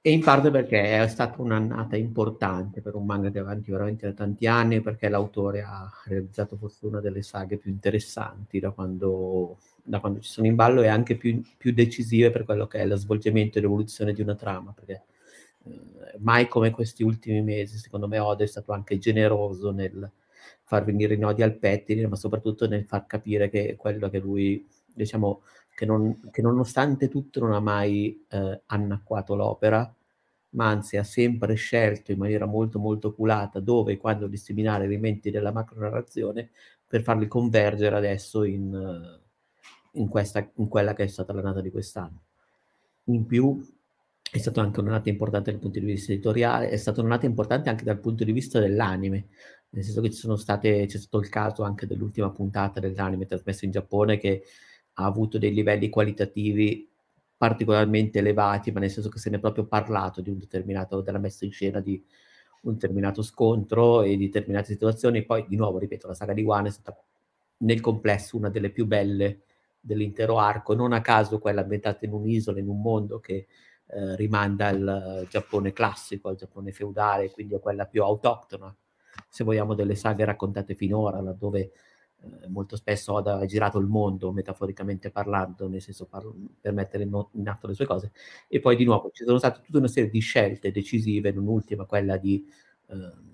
e 0.00 0.12
in 0.12 0.22
parte 0.22 0.52
perché 0.52 1.02
è 1.02 1.08
stata 1.08 1.42
un'annata 1.42 1.96
importante 1.96 2.80
per 2.80 2.94
un 2.94 3.04
manga 3.04 3.30
che 3.30 3.38
è 3.38 3.40
avanti 3.40 3.72
veramente 3.72 4.06
da 4.06 4.12
tanti 4.12 4.46
anni, 4.46 4.80
perché 4.80 5.08
l'autore 5.08 5.62
ha 5.62 5.90
realizzato 6.04 6.56
forse 6.56 6.86
una 6.86 7.00
delle 7.00 7.22
saghe 7.22 7.58
più 7.58 7.72
interessanti 7.72 8.60
da 8.60 8.70
quando, 8.70 9.58
da 9.82 9.98
quando 9.98 10.20
ci 10.20 10.30
sono 10.30 10.46
in 10.46 10.54
ballo 10.54 10.82
e 10.82 10.86
anche 10.86 11.16
più, 11.16 11.42
più, 11.56 11.72
decisive 11.72 12.30
per 12.30 12.44
quello 12.44 12.68
che 12.68 12.78
è 12.78 12.86
lo 12.86 12.94
svolgimento 12.94 13.58
e 13.58 13.62
l'evoluzione 13.62 14.12
di 14.12 14.22
una 14.22 14.36
trama, 14.36 14.72
perché 14.72 15.02
eh, 15.64 15.80
mai 16.20 16.46
come 16.46 16.70
questi 16.70 17.02
ultimi 17.02 17.42
mesi, 17.42 17.78
secondo 17.78 18.06
me 18.06 18.20
Oda 18.20 18.44
è 18.44 18.46
stato 18.46 18.72
anche 18.72 18.96
generoso 18.98 19.72
nel 19.72 20.08
far 20.62 20.84
venire 20.84 21.14
i 21.14 21.18
nodi 21.18 21.42
al 21.42 21.56
pettine, 21.56 22.06
ma 22.06 22.14
soprattutto 22.14 22.68
nel 22.68 22.84
far 22.84 23.06
capire 23.06 23.50
che 23.50 23.74
quello 23.76 24.08
che 24.08 24.20
lui, 24.20 24.64
diciamo, 24.94 25.42
che, 25.74 25.86
non, 25.86 26.30
che 26.30 26.42
nonostante 26.42 27.08
tutto 27.08 27.40
non 27.40 27.52
ha 27.52 27.60
mai 27.60 28.24
eh, 28.28 28.62
annacquato 28.66 29.34
l'opera, 29.34 29.92
ma 30.50 30.68
anzi 30.68 30.96
ha 30.96 31.04
sempre 31.04 31.54
scelto 31.54 32.12
in 32.12 32.18
maniera 32.18 32.46
molto 32.46 32.78
molto 32.78 33.08
oculata 33.08 33.60
dove 33.60 33.92
e 33.92 33.96
quando 33.98 34.26
disseminare 34.26 34.84
elementi 34.84 35.30
della 35.30 35.52
macronarrazione 35.52 36.50
per 36.86 37.02
farli 37.02 37.28
convergere 37.28 37.94
adesso 37.94 38.42
in, 38.42 39.20
in, 39.92 40.08
questa, 40.08 40.48
in 40.56 40.68
quella 40.68 40.92
che 40.92 41.04
è 41.04 41.06
stata 41.06 41.32
la 41.32 41.42
nata 41.42 41.60
di 41.60 41.70
quest'anno. 41.70 42.22
In 43.04 43.26
più 43.26 43.64
è 44.30 44.38
stata 44.38 44.60
anche 44.60 44.80
un'annata 44.80 45.08
importante 45.08 45.50
dal 45.50 45.60
punto 45.60 45.78
di 45.78 45.84
vista 45.84 46.12
editoriale, 46.12 46.68
è 46.68 46.76
stata 46.76 47.00
un'annata 47.00 47.26
importante 47.26 47.68
anche 47.68 47.84
dal 47.84 47.98
punto 47.98 48.24
di 48.24 48.32
vista 48.32 48.58
dell'anime, 48.58 49.28
nel 49.70 49.84
senso 49.84 50.00
che 50.00 50.10
state, 50.10 50.86
c'è 50.86 50.98
stato 50.98 51.18
il 51.18 51.28
caso 51.28 51.62
anche 51.62 51.86
dell'ultima 51.86 52.30
puntata 52.30 52.80
dell'anime 52.80 53.26
trasmesso 53.26 53.64
in 53.64 53.70
Giappone 53.70 54.18
che 54.18 54.42
ha 55.00 55.06
avuto 55.06 55.38
dei 55.38 55.52
livelli 55.52 55.88
qualitativi 55.88 56.88
particolarmente 57.36 58.18
elevati, 58.18 58.70
ma 58.70 58.80
nel 58.80 58.90
senso 58.90 59.08
che 59.08 59.18
se 59.18 59.30
ne 59.30 59.36
è 59.36 59.40
proprio 59.40 59.64
parlato 59.64 60.20
di 60.20 60.28
un 60.28 60.38
determinato, 60.38 61.00
della 61.00 61.18
messa 61.18 61.46
in 61.46 61.52
scena 61.52 61.80
di 61.80 62.02
un 62.62 62.74
determinato 62.74 63.22
scontro 63.22 64.02
e 64.02 64.16
di 64.16 64.26
determinate 64.26 64.66
situazioni. 64.66 65.24
Poi, 65.24 65.46
di 65.48 65.56
nuovo, 65.56 65.78
ripeto, 65.78 66.06
la 66.06 66.14
saga 66.14 66.34
di 66.34 66.44
One 66.44 66.68
è 66.68 66.70
stata 66.70 66.94
nel 67.58 67.80
complesso 67.80 68.36
una 68.36 68.50
delle 68.50 68.70
più 68.70 68.86
belle 68.86 69.40
dell'intero 69.80 70.38
arco, 70.38 70.74
non 70.74 70.92
a 70.92 71.00
caso 71.00 71.38
quella 71.38 71.62
ambientata 71.62 72.04
in 72.04 72.12
un'isola, 72.12 72.58
in 72.58 72.68
un 72.68 72.82
mondo 72.82 73.20
che 73.20 73.46
eh, 73.86 74.16
rimanda 74.16 74.66
al 74.66 75.26
Giappone 75.30 75.72
classico, 75.72 76.28
al 76.28 76.36
Giappone 76.36 76.72
feudale, 76.72 77.30
quindi 77.30 77.54
a 77.54 77.58
quella 77.58 77.86
più 77.86 78.02
autoctona, 78.02 78.74
se 79.28 79.44
vogliamo, 79.44 79.74
delle 79.74 79.94
saghe 79.94 80.26
raccontate 80.26 80.74
finora, 80.74 81.20
laddove 81.22 81.72
eh, 82.22 82.48
molto 82.48 82.76
spesso 82.76 83.16
ha 83.16 83.44
girato 83.46 83.78
il 83.78 83.86
mondo, 83.86 84.32
metaforicamente 84.32 85.10
parlando, 85.10 85.68
nel 85.68 85.80
senso 85.80 86.06
par- 86.06 86.30
per 86.60 86.72
mettere 86.72 87.04
in, 87.04 87.26
in, 87.32 87.48
atto 87.48 87.66
le 87.66 87.74
sue 87.74 87.86
cose. 87.86 88.12
E 88.48 88.60
poi 88.60 88.76
di 88.76 88.84
nuovo 88.84 89.10
ci 89.12 89.24
sono 89.24 89.38
state 89.38 89.60
tutta 89.64 89.78
una 89.78 89.88
serie 89.88 90.10
di 90.10 90.20
scelte 90.20 90.70
decisive, 90.70 91.32
non 91.32 91.46
ultima 91.46 91.84
quella 91.84 92.16
di... 92.16 92.44
Eh, 92.88 93.28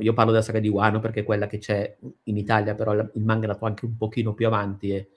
io 0.00 0.14
parlo 0.14 0.30
della 0.30 0.42
saga 0.42 0.58
di 0.58 0.68
Wano 0.68 1.00
perché 1.00 1.20
è 1.20 1.24
quella 1.24 1.46
che 1.46 1.58
c'è 1.58 1.98
in 2.24 2.36
Italia, 2.36 2.74
però 2.74 2.94
il 2.94 3.10
manga 3.14 3.46
è 3.46 3.48
andato 3.48 3.66
anche 3.66 3.84
un 3.84 3.96
pochino 3.96 4.32
più 4.34 4.46
avanti 4.46 4.90
e 4.90 5.10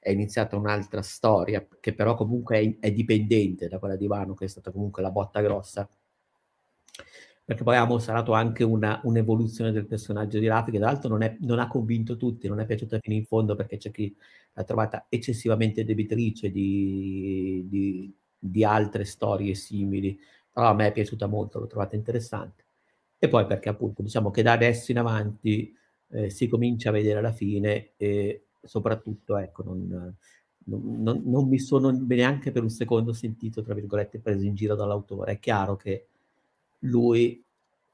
è 0.00 0.10
iniziata 0.10 0.56
un'altra 0.56 1.02
storia, 1.02 1.66
che 1.80 1.94
però 1.94 2.14
comunque 2.14 2.58
è, 2.58 2.86
è 2.86 2.92
dipendente 2.92 3.68
da 3.68 3.78
quella 3.78 3.96
di 3.96 4.06
Wano, 4.06 4.34
che 4.34 4.46
è 4.46 4.48
stata 4.48 4.70
comunque 4.70 5.02
la 5.02 5.10
botta 5.10 5.40
grossa 5.42 5.88
perché 7.44 7.64
poi 7.64 7.76
ha 7.76 7.84
mostrato 7.84 8.32
anche 8.32 8.62
una, 8.64 9.00
un'evoluzione 9.04 9.72
del 9.72 9.86
personaggio 9.86 10.38
di 10.38 10.46
Raffi, 10.46 10.70
che 10.70 10.78
tra 10.78 10.86
l'altro 10.86 11.08
non, 11.08 11.22
è, 11.22 11.36
non, 11.40 11.58
ha 11.58 11.66
convinto 11.66 12.16
tutti, 12.16 12.48
non 12.48 12.60
è 12.60 12.66
piaciuta 12.66 12.98
fino 13.00 13.16
in 13.16 13.24
fondo 13.24 13.56
perché 13.56 13.78
c'è 13.78 13.90
chi 13.90 14.14
l'ha 14.52 14.64
trovata 14.64 15.06
eccessivamente 15.08 15.84
debitrice 15.84 16.50
di, 16.50 17.64
di, 17.68 18.14
di 18.38 18.64
altre 18.64 19.04
storie 19.04 19.54
simili, 19.54 20.18
però 20.52 20.68
a 20.68 20.74
me 20.74 20.88
è 20.88 20.92
piaciuta 20.92 21.26
molto, 21.26 21.58
l'ho 21.58 21.66
trovata 21.66 21.96
interessante. 21.96 22.64
E 23.18 23.28
poi 23.28 23.46
perché 23.46 23.68
appunto 23.68 24.02
diciamo 24.02 24.30
che 24.30 24.42
da 24.42 24.52
adesso 24.52 24.90
in 24.90 24.98
avanti 24.98 25.74
eh, 26.10 26.30
si 26.30 26.48
comincia 26.48 26.90
a 26.90 26.92
vedere 26.92 27.20
la 27.20 27.32
fine 27.32 27.92
e 27.96 28.46
soprattutto 28.62 29.36
ecco, 29.36 29.62
non, 29.62 30.14
non, 30.64 31.22
non, 31.24 31.48
mi 31.48 31.58
sono 31.58 31.90
neanche 31.90 32.52
per 32.52 32.62
un 32.62 32.70
secondo 32.70 33.12
sentito, 33.12 33.62
tra 33.62 33.74
virgolette, 33.74 34.20
preso 34.20 34.44
in 34.44 34.54
giro 34.54 34.74
dall'autore. 34.74 35.32
È 35.32 35.38
chiaro 35.38 35.76
che 35.76 36.08
lui, 36.82 37.44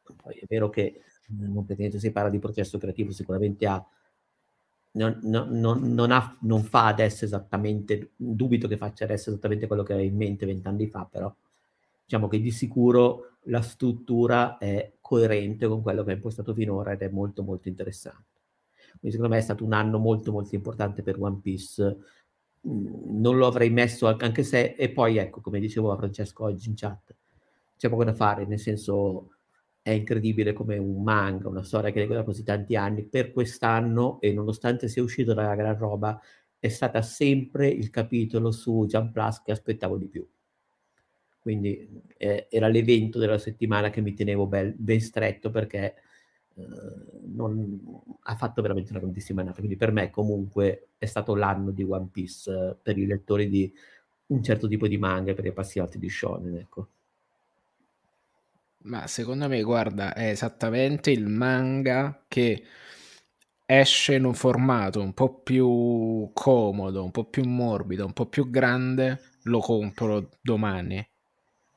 poi 0.02 0.34
è 0.34 0.44
vero 0.48 0.70
che 0.70 1.02
non 1.28 1.64
praticamente 1.64 1.98
si 1.98 2.10
parla 2.10 2.30
di 2.30 2.38
processo 2.38 2.78
creativo, 2.78 3.12
sicuramente 3.12 3.66
ha 3.66 3.84
non, 4.92 5.18
non, 5.22 5.94
non, 5.94 6.10
ha, 6.10 6.36
non, 6.40 6.62
fa 6.62 6.86
adesso 6.86 7.24
esattamente, 7.24 8.12
dubito 8.16 8.66
che 8.66 8.76
faccia 8.76 9.04
adesso 9.04 9.30
esattamente 9.30 9.66
quello 9.66 9.82
che 9.82 9.92
aveva 9.92 10.08
in 10.08 10.16
mente 10.16 10.46
vent'anni 10.46 10.86
fa, 10.86 11.06
però 11.08 11.32
diciamo 12.04 12.26
che 12.26 12.40
di 12.40 12.50
sicuro 12.50 13.36
la 13.44 13.60
struttura 13.60 14.58
è 14.58 14.94
coerente 15.00 15.66
con 15.68 15.82
quello 15.82 16.02
che 16.04 16.10
ha 16.10 16.14
impostato 16.14 16.54
finora 16.54 16.92
ed 16.92 17.02
è 17.02 17.08
molto 17.08 17.42
molto 17.42 17.68
interessante. 17.68 18.26
Quindi 18.98 19.16
secondo 19.16 19.34
me 19.34 19.38
è 19.38 19.44
stato 19.44 19.64
un 19.64 19.72
anno 19.72 19.98
molto 19.98 20.32
molto 20.32 20.54
importante 20.54 21.02
per 21.02 21.16
One 21.20 21.40
Piece. 21.42 21.96
Mm, 22.66 23.20
non 23.20 23.36
lo 23.36 23.46
avrei 23.46 23.70
messo 23.70 24.06
anche 24.06 24.42
se, 24.42 24.74
e 24.76 24.90
poi 24.90 25.18
ecco, 25.18 25.40
come 25.40 25.60
dicevo 25.60 25.92
a 25.92 25.96
Francesco 25.96 26.44
oggi 26.44 26.68
in 26.68 26.74
chat, 26.76 27.14
c'è 27.78 27.88
poco 27.88 28.04
da 28.04 28.14
fare, 28.14 28.44
nel 28.44 28.58
senso 28.58 29.30
è 29.80 29.90
incredibile 29.90 30.52
come 30.52 30.76
un 30.76 31.02
manga, 31.02 31.48
una 31.48 31.62
storia 31.62 31.90
che 31.90 32.06
da 32.06 32.22
così 32.22 32.42
tanti 32.42 32.76
anni, 32.76 33.04
per 33.04 33.32
quest'anno, 33.32 34.20
e 34.20 34.32
nonostante 34.32 34.88
sia 34.88 35.02
uscito 35.02 35.32
dalla 35.32 35.54
gran 35.54 35.78
roba, 35.78 36.20
è 36.58 36.68
stata 36.68 37.00
sempre 37.02 37.68
il 37.68 37.90
capitolo 37.90 38.50
su 38.50 38.84
Jump 38.86 39.12
Plus 39.12 39.42
che 39.42 39.52
aspettavo 39.52 39.96
di 39.96 40.06
più. 40.06 40.28
Quindi 41.38 42.02
eh, 42.18 42.48
era 42.50 42.68
l'evento 42.68 43.18
della 43.18 43.38
settimana 43.38 43.90
che 43.90 44.00
mi 44.02 44.12
tenevo 44.12 44.46
bel, 44.46 44.74
ben 44.76 45.00
stretto 45.00 45.50
perché 45.50 45.94
eh, 46.54 46.66
non, 47.26 47.80
ha 48.22 48.36
fatto 48.36 48.60
veramente 48.60 48.90
una 48.90 49.00
grandissima 49.00 49.40
annata. 49.40 49.58
Quindi 49.58 49.76
per 49.76 49.92
me 49.92 50.10
comunque 50.10 50.88
è 50.98 51.06
stato 51.06 51.34
l'anno 51.34 51.70
di 51.70 51.84
One 51.84 52.08
Piece 52.12 52.52
eh, 52.52 52.76
per 52.82 52.98
i 52.98 53.06
lettori 53.06 53.48
di 53.48 53.72
un 54.26 54.42
certo 54.42 54.68
tipo 54.68 54.86
di 54.86 54.98
manga, 54.98 55.32
per 55.32 55.44
gli 55.44 55.48
appassionati 55.48 55.98
di 55.98 56.10
shonen, 56.10 56.56
ecco. 56.56 56.88
Ma 58.88 59.06
secondo 59.06 59.48
me, 59.48 59.62
guarda, 59.62 60.14
è 60.14 60.30
esattamente 60.30 61.10
il 61.10 61.26
manga 61.26 62.24
che 62.26 62.64
esce 63.66 64.14
in 64.14 64.24
un 64.24 64.32
formato 64.32 65.02
un 65.02 65.12
po' 65.12 65.42
più 65.42 66.30
comodo, 66.32 67.04
un 67.04 67.10
po' 67.10 67.28
più 67.28 67.44
morbido, 67.44 68.06
un 68.06 68.14
po' 68.14 68.26
più 68.26 68.48
grande, 68.48 69.20
lo 69.42 69.58
compro 69.58 70.30
domani. 70.40 71.06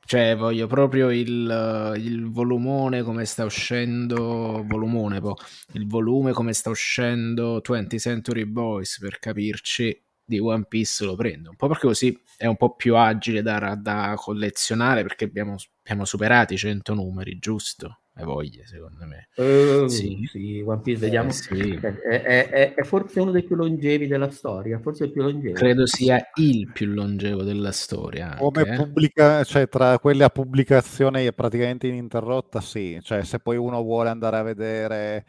Cioè, 0.04 0.34
voglio 0.36 0.66
proprio 0.66 1.10
il, 1.10 1.94
il 1.98 2.30
volumone 2.30 3.02
come 3.02 3.26
sta 3.26 3.44
uscendo, 3.44 4.64
volumone, 4.66 5.20
po', 5.20 5.36
il 5.74 5.86
volume 5.86 6.32
come 6.32 6.54
sta 6.54 6.70
uscendo 6.70 7.60
20th 7.60 7.98
Century 7.98 8.46
Boys, 8.46 8.98
per 8.98 9.18
capirci, 9.18 10.02
di 10.24 10.38
One 10.38 10.64
Piece 10.68 11.04
lo 11.04 11.14
prendo, 11.14 11.50
un 11.50 11.56
po' 11.56 11.68
perché 11.68 11.86
così 11.86 12.18
è 12.36 12.46
un 12.46 12.56
po' 12.56 12.74
più 12.74 12.96
agile 12.96 13.42
da, 13.42 13.74
da 13.74 14.14
collezionare 14.16 15.02
perché 15.02 15.24
abbiamo, 15.24 15.56
abbiamo 15.82 16.04
superato 16.04 16.54
i 16.54 16.56
100 16.56 16.94
numeri, 16.94 17.38
giusto? 17.38 17.98
Hai 18.14 18.24
voglia, 18.24 18.62
secondo 18.66 19.06
me. 19.06 19.28
Uh, 19.36 19.86
sì. 19.88 20.28
sì. 20.30 20.62
One 20.66 20.82
Piece, 20.82 21.00
vediamo. 21.00 21.30
Eh, 21.30 21.32
sì. 21.32 21.78
è, 21.80 21.96
è, 22.02 22.48
è, 22.50 22.74
è, 22.74 22.82
forse 22.82 23.20
uno 23.20 23.30
dei 23.30 23.42
più 23.42 23.56
longevi 23.56 24.06
della 24.06 24.30
storia, 24.30 24.78
forse 24.80 25.04
il 25.04 25.12
più 25.12 25.22
longevo. 25.22 25.54
Credo 25.54 25.86
sia 25.86 26.22
il 26.34 26.70
più 26.72 26.88
longevo 26.88 27.42
della 27.42 27.72
storia. 27.72 28.32
Anche, 28.32 28.42
Come 28.42 28.62
eh. 28.62 28.76
pubblica, 28.76 29.44
cioè 29.44 29.66
tra 29.66 29.98
quelle 29.98 30.24
a 30.24 30.28
pubblicazione 30.28 31.32
praticamente 31.32 31.86
ininterrotta, 31.86 32.60
sì. 32.60 32.98
Cioè, 33.00 33.24
se 33.24 33.38
poi 33.38 33.56
uno 33.56 33.82
vuole 33.82 34.10
andare 34.10 34.36
a 34.36 34.42
vedere 34.42 35.24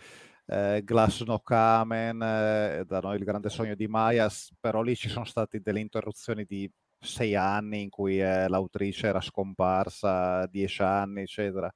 eh, 0.53 0.83
Glass 0.83 1.21
no 1.23 1.39
Kamen, 1.39 2.21
eh, 2.21 2.83
da 2.85 2.99
noi 2.99 3.17
il 3.17 3.23
grande 3.23 3.49
sogno 3.49 3.75
di 3.75 3.87
Mayas, 3.87 4.53
però 4.59 4.81
lì 4.81 4.95
ci 4.95 5.09
sono 5.09 5.25
state 5.25 5.61
delle 5.61 5.79
interruzioni 5.79 6.45
di 6.45 6.69
sei 6.99 7.35
anni 7.35 7.81
in 7.81 7.89
cui 7.89 8.21
eh, 8.21 8.47
l'autrice 8.47 9.07
era 9.07 9.21
scomparsa, 9.21 10.45
dieci 10.47 10.81
anni, 10.81 11.21
eccetera. 11.21 11.73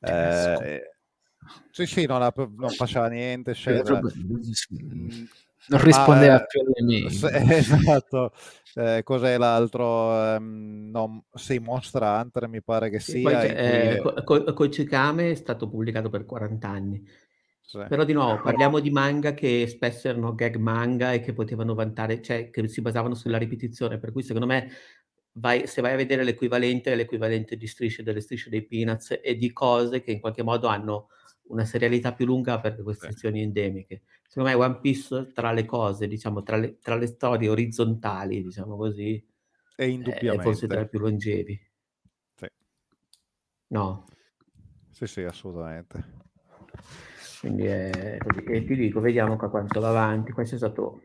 Eh, 0.00 0.82
sì, 1.70 1.86
sì, 1.86 2.06
non, 2.06 2.22
ha, 2.22 2.32
non 2.34 2.70
faceva 2.70 3.08
niente, 3.08 3.52
eccetera. 3.52 4.00
Mm, 4.00 5.24
non 5.68 5.82
rispondeva 5.82 6.34
Ma, 6.34 6.44
più 6.44 6.60
alle 6.60 6.84
mail. 6.84 7.06
Esatto. 7.52 8.32
Eh, 8.74 9.02
cos'è 9.02 9.38
l'altro? 9.38 10.36
Um, 10.36 10.88
no, 10.90 11.24
sì, 11.34 11.58
Monster 11.58 12.02
Hunter 12.02 12.48
mi 12.48 12.62
pare 12.62 12.90
che 12.90 13.00
sia. 13.00 13.22
Poi, 13.22 13.48
eh, 13.48 14.22
cui... 14.24 14.52
Kochikame 14.54 15.30
è 15.30 15.34
stato 15.34 15.68
pubblicato 15.68 16.10
per 16.10 16.24
40 16.26 16.68
anni. 16.68 17.04
Sì. 17.68 17.84
Però 17.86 18.02
di 18.04 18.14
nuovo 18.14 18.40
parliamo 18.40 18.80
di 18.80 18.88
manga 18.88 19.34
che 19.34 19.66
spesso 19.66 20.08
erano 20.08 20.34
gag 20.34 20.56
manga 20.56 21.12
e 21.12 21.20
che 21.20 21.34
potevano 21.34 21.74
vantare, 21.74 22.22
cioè 22.22 22.48
che 22.48 22.66
si 22.66 22.80
basavano 22.80 23.14
sulla 23.14 23.36
ripetizione, 23.36 23.98
per 23.98 24.10
cui 24.10 24.22
secondo 24.22 24.46
me 24.46 24.70
vai, 25.32 25.66
se 25.66 25.82
vai 25.82 25.92
a 25.92 25.96
vedere 25.96 26.24
l'equivalente, 26.24 26.90
è 26.90 26.96
l'equivalente 26.96 27.58
di 27.58 27.66
strisce 27.66 28.02
delle 28.02 28.22
strisce 28.22 28.48
dei 28.48 28.64
Peanuts 28.64 29.20
e 29.22 29.36
di 29.36 29.52
cose 29.52 30.00
che 30.00 30.12
in 30.12 30.20
qualche 30.20 30.42
modo 30.42 30.66
hanno 30.68 31.08
una 31.48 31.66
serialità 31.66 32.14
più 32.14 32.24
lunga 32.24 32.58
per 32.58 32.82
questioni 32.82 33.42
endemiche. 33.42 34.00
Secondo 34.26 34.48
me 34.48 34.54
One 34.54 34.80
Piece 34.80 35.32
tra 35.34 35.52
le 35.52 35.66
cose, 35.66 36.08
diciamo, 36.08 36.42
tra 36.42 36.56
le, 36.56 36.78
tra 36.78 36.96
le 36.96 37.06
storie 37.06 37.50
orizzontali, 37.50 38.42
diciamo 38.42 38.78
così, 38.78 39.22
è 39.76 39.84
indubbiamente. 39.84 40.36
È 40.36 40.42
forse 40.42 40.66
tra 40.66 40.80
i 40.80 40.88
più 40.88 41.00
longevi. 41.00 41.70
Sì. 42.34 42.46
No. 43.66 44.06
Sì, 44.88 45.06
sì, 45.06 45.20
assolutamente. 45.20 46.16
Quindi 47.48 47.64
è 47.64 48.18
così. 48.18 48.44
E 48.44 48.64
ti 48.64 48.76
dico, 48.76 49.00
vediamo 49.00 49.36
qua 49.36 49.48
quanto 49.48 49.80
va 49.80 49.88
avanti. 49.88 50.32
Questo 50.32 50.56
è 50.56 50.58
stato 50.58 51.00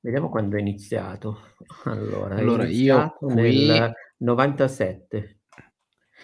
Vediamo 0.00 0.28
quando 0.30 0.56
è 0.56 0.60
iniziato. 0.60 1.38
Allora, 1.84 2.34
allora 2.34 2.66
io 2.66 3.14
qui... 3.18 3.34
nel 3.34 3.92
97. 4.16 5.38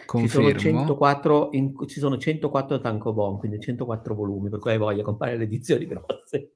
Confermo. 0.05 0.49
Ci 0.51 0.59
sono 0.59 0.79
104, 0.81 1.49
in, 1.53 1.75
ci 1.87 2.01
sono 2.01 2.19
104 2.19 2.81
tankobon, 2.81 3.39
quindi 3.39 3.61
104 3.61 4.15
volumi, 4.17 4.49
per 4.49 4.59
cui 4.59 4.73
hai 4.73 4.79
voglia 4.79 4.97
di 4.97 5.03
comprare 5.03 5.37
le 5.37 5.45
edizioni 5.45 5.87
grosse. 5.87 6.55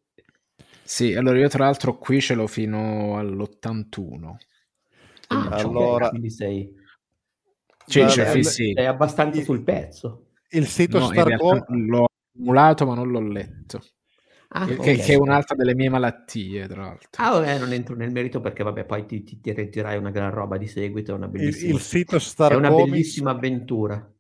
Sì, 0.83 1.15
allora 1.15 1.39
io 1.39 1.49
tra 1.49 1.65
l'altro 1.65 1.97
qui 1.97 2.21
ce 2.21 2.35
l'ho 2.35 2.49
fino 2.49 3.17
all'81. 3.17 4.35
Ah, 5.29 5.49
allora... 5.51 6.09
quindi 6.09 6.31
sei... 6.31 6.75
Cioè, 7.87 8.09
cioè, 8.09 8.43
sì. 8.43 8.73
Sei 8.75 8.87
abbastanza 8.87 9.41
sul 9.43 9.63
pezzo. 9.63 10.32
Il 10.53 10.67
sito 10.67 10.99
no, 10.99 11.07
Starcore... 11.07 11.65
L'ho 11.69 12.07
accumulato 12.33 12.87
ma 12.87 12.95
non 12.95 13.11
l'ho 13.11 13.21
letto. 13.21 13.81
Ah, 14.55 14.67
che, 14.67 14.75
okay. 14.75 14.97
che, 14.97 15.15
è 15.15 15.17
un'altra 15.17 15.57
delle 15.57 15.75
mie 15.75 15.89
malattie, 15.89 16.67
tra 16.69 16.83
l'altro. 16.83 17.09
Ah, 17.17 17.31
vabbè, 17.31 17.59
non 17.59 17.73
entro 17.73 17.95
nel 17.95 18.13
merito 18.13 18.41
perché, 18.43 18.63
vabbè, 18.63 18.85
poi 18.85 19.07
ti, 19.07 19.23
ti, 19.23 19.41
ti 19.41 19.53
reggerai 19.53 19.97
una 19.97 20.11
gran 20.11 20.31
roba 20.31 20.59
di 20.59 20.67
seguito. 20.67 21.13
È 21.13 21.15
una 21.15 21.29
bellissima, 21.29 21.71
il, 21.71 21.77
il 21.77 21.81
sito 21.81 22.19
Star 22.19 22.53
è 22.53 22.57
una 22.57 22.69
Comics, 22.69 22.91
bellissima 22.91 23.31
avventura. 23.31 24.13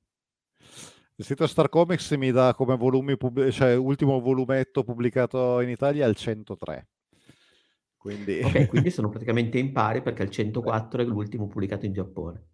Il 1.17 1.25
sito 1.27 1.47
Star 1.47 1.69
Comics 1.69 2.13
mi 2.13 2.31
dà 2.31 2.55
come 2.55 2.77
volumi, 2.77 3.19
pub- 3.19 3.51
cioè 3.51 3.77
ultimo 3.77 4.21
volumetto 4.21 4.83
pubblicato 4.85 5.61
in 5.61 5.69
Italia 5.69 6.07
il 6.07 6.17
103. 6.17 6.89
Quindi... 7.99 8.41
Okay, 8.43 8.67
quindi 8.69 8.91
sono 8.91 9.11
praticamente 9.11 9.59
in 9.59 9.71
pari 9.71 10.01
perché 10.01 10.23
il 10.23 10.31
104 10.31 11.03
è 11.03 11.05
l'ultimo 11.05 11.47
pubblicato 11.47 11.85
in 11.85 11.93
Giappone. 11.93 12.47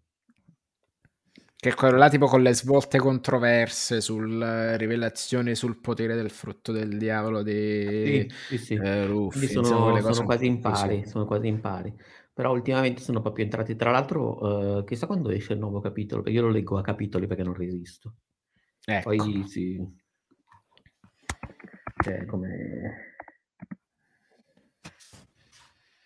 Che 1.61 1.71
è 1.71 1.73
quello 1.73 1.97
là 1.97 2.07
tipo 2.07 2.25
con 2.27 2.41
le 2.41 2.53
svolte 2.53 2.99
controverse 2.99 3.99
sulle 3.99 4.77
rivelazioni 4.77 5.55
sul 5.55 5.81
potere 5.81 6.15
del 6.15 6.29
frutto 6.29 6.71
del 6.71 6.97
diavolo 6.97 7.43
di 7.43 8.25
sì, 8.29 8.29
sì, 8.47 8.57
sì. 8.57 8.73
Eh, 8.75 9.05
Ruffi, 9.05 9.47
sono, 9.47 9.89
insomma, 9.97 10.13
sono 10.13 10.25
quasi 10.25 10.45
in 10.45 10.61
pari, 10.61 11.05
sono 11.05 11.25
quasi 11.25 11.47
in 11.47 11.59
pari. 11.59 11.93
Però 12.33 12.53
ultimamente 12.53 13.01
sono 13.01 13.19
proprio 13.19 13.43
entrati. 13.43 13.75
Tra 13.75 13.91
l'altro, 13.91 14.79
eh, 14.79 14.85
chissà 14.85 15.05
quando 15.05 15.31
esce 15.31 15.51
il 15.51 15.59
nuovo 15.59 15.81
capitolo, 15.81 16.21
perché 16.21 16.37
io 16.37 16.45
lo 16.45 16.51
leggo 16.51 16.77
a 16.77 16.81
capitoli 16.81 17.27
perché 17.27 17.43
non 17.43 17.53
resisto. 17.53 18.15
Ecco. 18.85 19.09
Poi 19.09 19.43
sì. 19.45 19.85
Cioè, 22.01 22.25
come 22.25 23.08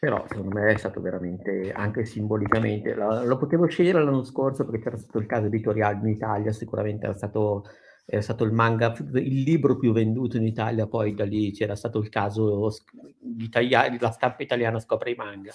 però 0.04 0.26
secondo 0.28 0.60
me 0.60 0.74
è 0.74 0.78
stato 0.78 1.00
veramente, 1.00 1.72
anche 1.72 2.04
simbolicamente, 2.04 2.94
lo, 2.94 3.24
lo 3.24 3.38
potevo 3.38 3.68
scegliere 3.68 4.04
l'anno 4.04 4.26
scorso 4.26 4.66
perché 4.66 4.84
c'era 4.84 4.98
stato 4.98 5.18
il 5.18 5.26
caso 5.26 5.46
editoriale 5.46 6.00
in 6.00 6.08
Italia, 6.08 6.52
sicuramente 6.52 7.06
era 7.06 7.14
stato, 7.14 7.64
era 8.06 8.22
stato 8.22 8.44
il 8.44 8.52
manga, 8.52 8.94
il 9.14 9.44
libro 9.44 9.78
più 9.78 9.94
venduto 9.94 10.36
in 10.36 10.44
Italia, 10.44 10.88
poi 10.88 11.14
da 11.14 11.24
lì 11.24 11.54
c'era 11.54 11.78
stato 11.78 12.00
il 12.00 12.10
caso 12.10 12.70
italiano, 13.40 13.96
la 13.98 14.12
stampa 14.12 14.44
italiana 14.44 14.78
scopre 14.82 15.12
i 15.12 15.16
manga. 15.16 15.54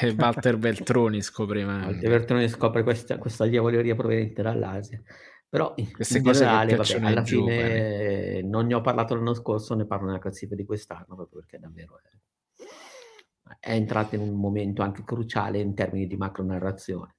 E 0.00 0.14
Walter 0.16 0.56
Beltroni 0.56 1.20
scopre 1.20 1.62
i 1.62 1.64
manga. 1.64 1.86
Walter 1.86 2.08
Beltroni 2.08 2.48
scopre 2.48 2.84
questa, 2.84 3.18
questa 3.18 3.46
diavoleria 3.46 3.96
proveniente 3.96 4.42
dall'Asia. 4.42 5.02
Però 5.48 5.74
Queste 5.90 6.18
in 6.18 6.22
generale, 6.22 6.76
vabbè, 6.76 7.00
alla 7.04 7.24
fine 7.24 8.42
non 8.42 8.66
ne 8.66 8.74
ho 8.74 8.80
parlato 8.80 9.16
l'anno 9.16 9.34
scorso, 9.34 9.74
ne 9.74 9.86
parlo 9.86 10.06
nella 10.06 10.20
classifica 10.20 10.54
di 10.54 10.64
quest'anno, 10.64 11.16
proprio 11.16 11.40
perché 11.40 11.58
davvero 11.58 11.98
è 11.98 12.10
è 13.58 13.72
entrata 13.72 14.16
in 14.16 14.22
un 14.22 14.34
momento 14.34 14.82
anche 14.82 15.02
cruciale 15.04 15.58
in 15.58 15.74
termini 15.74 16.06
di 16.06 16.16
macro 16.16 16.44
narrazione. 16.44 17.14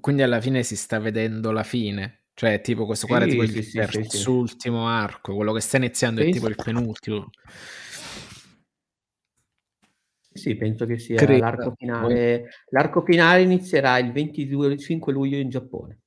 Quindi 0.00 0.22
alla 0.22 0.40
fine 0.40 0.62
si 0.62 0.76
sta 0.76 1.00
vedendo 1.00 1.50
la 1.50 1.64
fine, 1.64 2.26
cioè 2.34 2.60
tipo 2.60 2.86
questo 2.86 3.08
qua 3.08 3.18
sì, 3.18 3.24
è 3.24 3.28
tipo 3.28 3.46
sì, 3.46 3.58
il 3.58 3.64
sì, 3.64 3.78
terzultimo 3.78 4.86
arco, 4.86 5.34
quello 5.34 5.52
che 5.52 5.60
sta 5.60 5.76
iniziando 5.78 6.20
è 6.20 6.30
tipo 6.30 6.48
il 6.48 6.54
penultimo. 6.54 7.30
Sì, 10.36 10.54
penso 10.54 10.84
che 10.84 10.98
sia 10.98 11.16
Credo. 11.16 11.40
l'arco 11.40 11.74
finale. 11.76 12.48
L'arco 12.68 13.00
finale 13.00 13.42
inizierà 13.42 13.98
il 13.98 14.12
22 14.12 14.76
5 14.76 15.12
luglio 15.12 15.38
in 15.38 15.48
Giappone. 15.48 16.00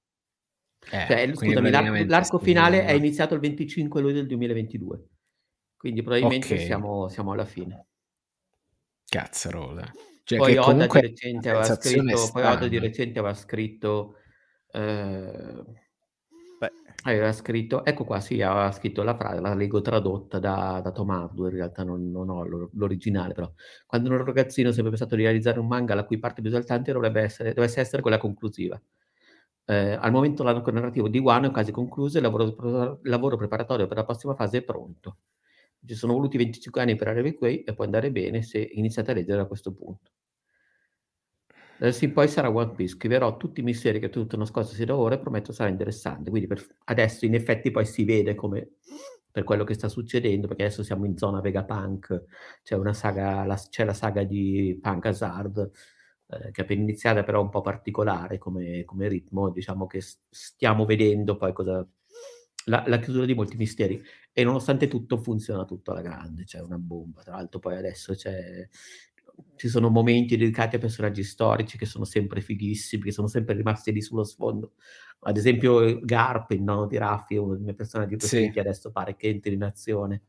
Eh, 0.92 1.06
cioè, 1.08 1.32
scusami, 1.34 1.70
l'arco, 1.70 2.06
l'arco 2.06 2.40
finale 2.40 2.86
è 2.86 2.92
iniziato 2.92 3.34
il 3.34 3.42
25 3.42 4.00
luglio 4.00 4.16
del 4.16 4.28
2022. 4.28 5.04
Quindi 5.76 6.02
probabilmente 6.02 6.54
okay. 6.54 6.66
siamo, 6.66 7.08
siamo 7.10 7.32
alla 7.32 7.46
fine. 7.46 7.88
Cazzarola. 9.10 9.92
Cioè, 10.24 10.38
poi 10.38 10.58
Oda 10.58 10.86
di 10.86 11.02
recente 11.02 11.50
aveva 11.50 11.64
scritto, 11.64 12.30
poi 12.32 12.44
Oda 12.44 12.68
di 12.68 12.80
recente 12.80 13.20
aveva 13.20 13.34
scritto, 13.34 14.16
eh, 14.72 15.64
aveva 17.04 17.32
scritto, 17.32 17.84
ecco 17.86 18.04
qua, 18.04 18.20
sì, 18.20 18.42
aveva 18.42 18.72
scritto 18.72 19.02
la 19.04 19.16
frase, 19.16 19.42
la 19.42 19.54
leggo 19.56 19.82
tradotta 19.82 20.38
da, 20.38 20.82
da 20.84 20.92
Tom 20.92 21.10
Hardu, 21.10 21.46
in 21.46 21.52
realtà 21.52 21.84
non, 21.84 22.12
non 22.12 22.30
ho 22.30 22.44
l'originale, 22.74 23.34
però. 23.34 23.52
Quando 23.86 24.10
un 24.10 24.24
ragazzino 24.24 24.72
sempre 24.72 24.92
pensato 24.92 25.16
di 25.16 25.24
realizzare 25.24 25.60
un 25.60 25.68
manga 25.68 25.96
la 25.96 26.06
cui 26.06 26.20
parte 26.20 26.42
più 26.42 26.50
esaltante 26.50 26.92
dovrebbe 26.92 27.22
essere, 27.22 27.54
dovesse 27.54 27.80
essere 27.80 28.02
quella 28.02 28.18
conclusiva. 28.18 28.80
Eh, 29.66 29.94
al 29.94 30.12
momento 30.12 30.44
l'arco 30.44 30.72
narrativo 30.72 31.08
di 31.08 31.20
Wano 31.20 31.48
è 31.48 31.52
quasi 31.52 31.72
concluso 31.72 32.18
e 32.18 32.22
il 32.22 32.26
lavoro, 32.26 33.00
lavoro 33.04 33.38
preparatorio 33.38 33.88
per 33.88 33.98
la 33.98 34.04
prossima 34.04 34.36
fase 34.36 34.60
è 34.60 34.62
pronto. 34.64 35.18
Ci 35.86 35.96
sono 35.96 36.14
voluti 36.14 36.38
25 36.38 36.82
anni 36.82 36.96
per 36.96 37.08
arrivare 37.08 37.36
qui 37.36 37.64
e 37.64 37.74
può 37.74 37.84
andare 37.84 38.12
bene 38.12 38.42
se 38.42 38.60
iniziate 38.60 39.12
a 39.12 39.14
leggere 39.14 39.42
a 39.42 39.46
questo 39.46 39.74
punto. 39.74 40.12
Adesso 41.80 42.04
in 42.04 42.12
poi 42.12 42.28
sarà 42.28 42.54
One 42.54 42.74
Piece, 42.76 42.96
scriverò 42.96 43.38
tutti 43.38 43.62
i 43.62 43.64
misteri 43.64 44.00
che 44.00 44.10
tutto 44.10 44.36
nascosto 44.36 44.76
si 44.76 44.84
da 44.84 44.98
ora 44.98 45.16
e 45.16 45.20
prometto 45.20 45.54
sarà 45.54 45.70
interessante. 45.70 46.30
Quindi 46.30 46.48
per, 46.48 46.66
adesso 46.86 47.26
in 47.26 47.36
effetti 47.36 47.72
poi 47.72 47.86
si 47.86 48.04
vede 48.04 48.36
come 48.36 48.74
per 49.32 49.44
quello 49.44 49.64
che 49.64 49.76
sta 49.76 49.88
succedendo, 49.88 50.48
perché 50.48 50.64
adesso 50.64 50.84
siamo 50.84 51.06
in 51.06 51.18
zona 51.18 51.40
Vegapunk, 51.40 52.26
c'è 52.64 52.76
una 52.76 52.94
saga, 52.94 53.46
la, 53.46 53.56
c'è 53.56 53.86
la 53.86 53.94
saga 53.94 54.24
di 54.24 54.78
Punk 54.82 55.06
Hazard, 55.06 55.72
eh, 56.28 56.52
che 56.52 56.62
è 56.62 56.64
appena 56.64 56.82
iniziata 56.82 57.24
però 57.24 57.42
un 57.42 57.50
po' 57.50 57.62
particolare 57.62 58.38
come, 58.38 58.84
come 58.84 59.08
ritmo, 59.08 59.50
diciamo 59.50 59.88
che 59.88 60.02
stiamo 60.02 60.86
vedendo 60.86 61.38
poi 61.38 61.54
cosa, 61.54 61.88
la, 62.66 62.84
la, 62.88 63.00
chiusura 63.00 63.26
di 63.26 63.34
molti 63.34 63.58
misteri 63.58 64.02
e 64.32 64.44
nonostante 64.44 64.88
tutto 64.88 65.18
funziona 65.18 65.66
tutto 65.66 65.92
alla 65.92 66.02
grande, 66.02 66.44
c'è 66.44 66.60
una 66.60 66.78
bomba. 66.78 67.22
Tra 67.24 67.36
l'altro 67.36 67.60
poi 67.60 67.78
adesso 67.78 68.14
ci 69.56 69.68
sono 69.68 69.90
momenti 69.90 70.38
dedicati 70.38 70.76
a 70.76 70.80
personaggi 70.80 71.24
storici 71.24 71.78
che 71.78 71.86
sono 71.86 72.06
sempre 72.06 72.42
fighissimi, 72.42 73.04
che 73.04 73.12
sono 73.12 73.28
sempre 73.28 73.56
rimasti 73.56 73.92
lì 73.92 74.02
sullo 74.02 74.24
sfondo. 74.24 74.74
Ad 75.22 75.38
esempio 75.38 76.00
Garp, 76.00 76.52
il 76.52 76.62
nono 76.62 76.88
di 76.88 76.98
Raffi, 76.98 77.36
uno 77.36 77.56
dei 77.56 77.64
miei 77.64 77.76
personaggi 77.76 78.16
preferiti, 78.16 78.54
sì. 78.54 78.60
adesso 78.60 78.92
pare 78.92 79.16
che 79.16 79.28
entri 79.28 79.54
in 79.54 79.64
azione. 79.64 80.24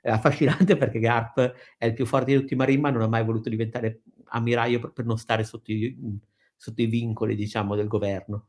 è 0.00 0.10
affascinante 0.10 0.76
perché 0.78 0.98
Garp 1.00 1.54
è 1.76 1.86
il 1.86 1.94
più 1.94 2.06
forte 2.06 2.32
di 2.32 2.40
tutti 2.40 2.54
i 2.54 2.56
Marine, 2.56 2.80
ma 2.80 2.90
non 2.90 3.02
ha 3.02 3.08
mai 3.08 3.24
voluto 3.24 3.48
diventare 3.48 4.02
ammiraglio 4.26 4.78
per, 4.78 4.92
per 4.92 5.04
non 5.04 5.18
stare 5.18 5.44
sotto 5.44 5.72
i, 5.72 5.96
sotto 6.56 6.82
i, 6.82 6.86
vincoli, 6.86 7.34
diciamo, 7.34 7.74
del 7.74 7.88
governo. 7.88 8.48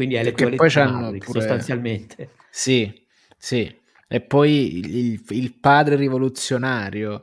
Quindi 0.00 0.14
è 0.14 0.22
Maverick, 0.22 1.26
pure... 1.26 1.40
sostanzialmente. 1.40 2.30
Sì, 2.48 2.90
sì. 3.36 3.78
E 4.08 4.20
poi 4.22 4.78
il, 4.78 5.22
il 5.28 5.54
padre 5.60 5.96
rivoluzionario 5.96 7.20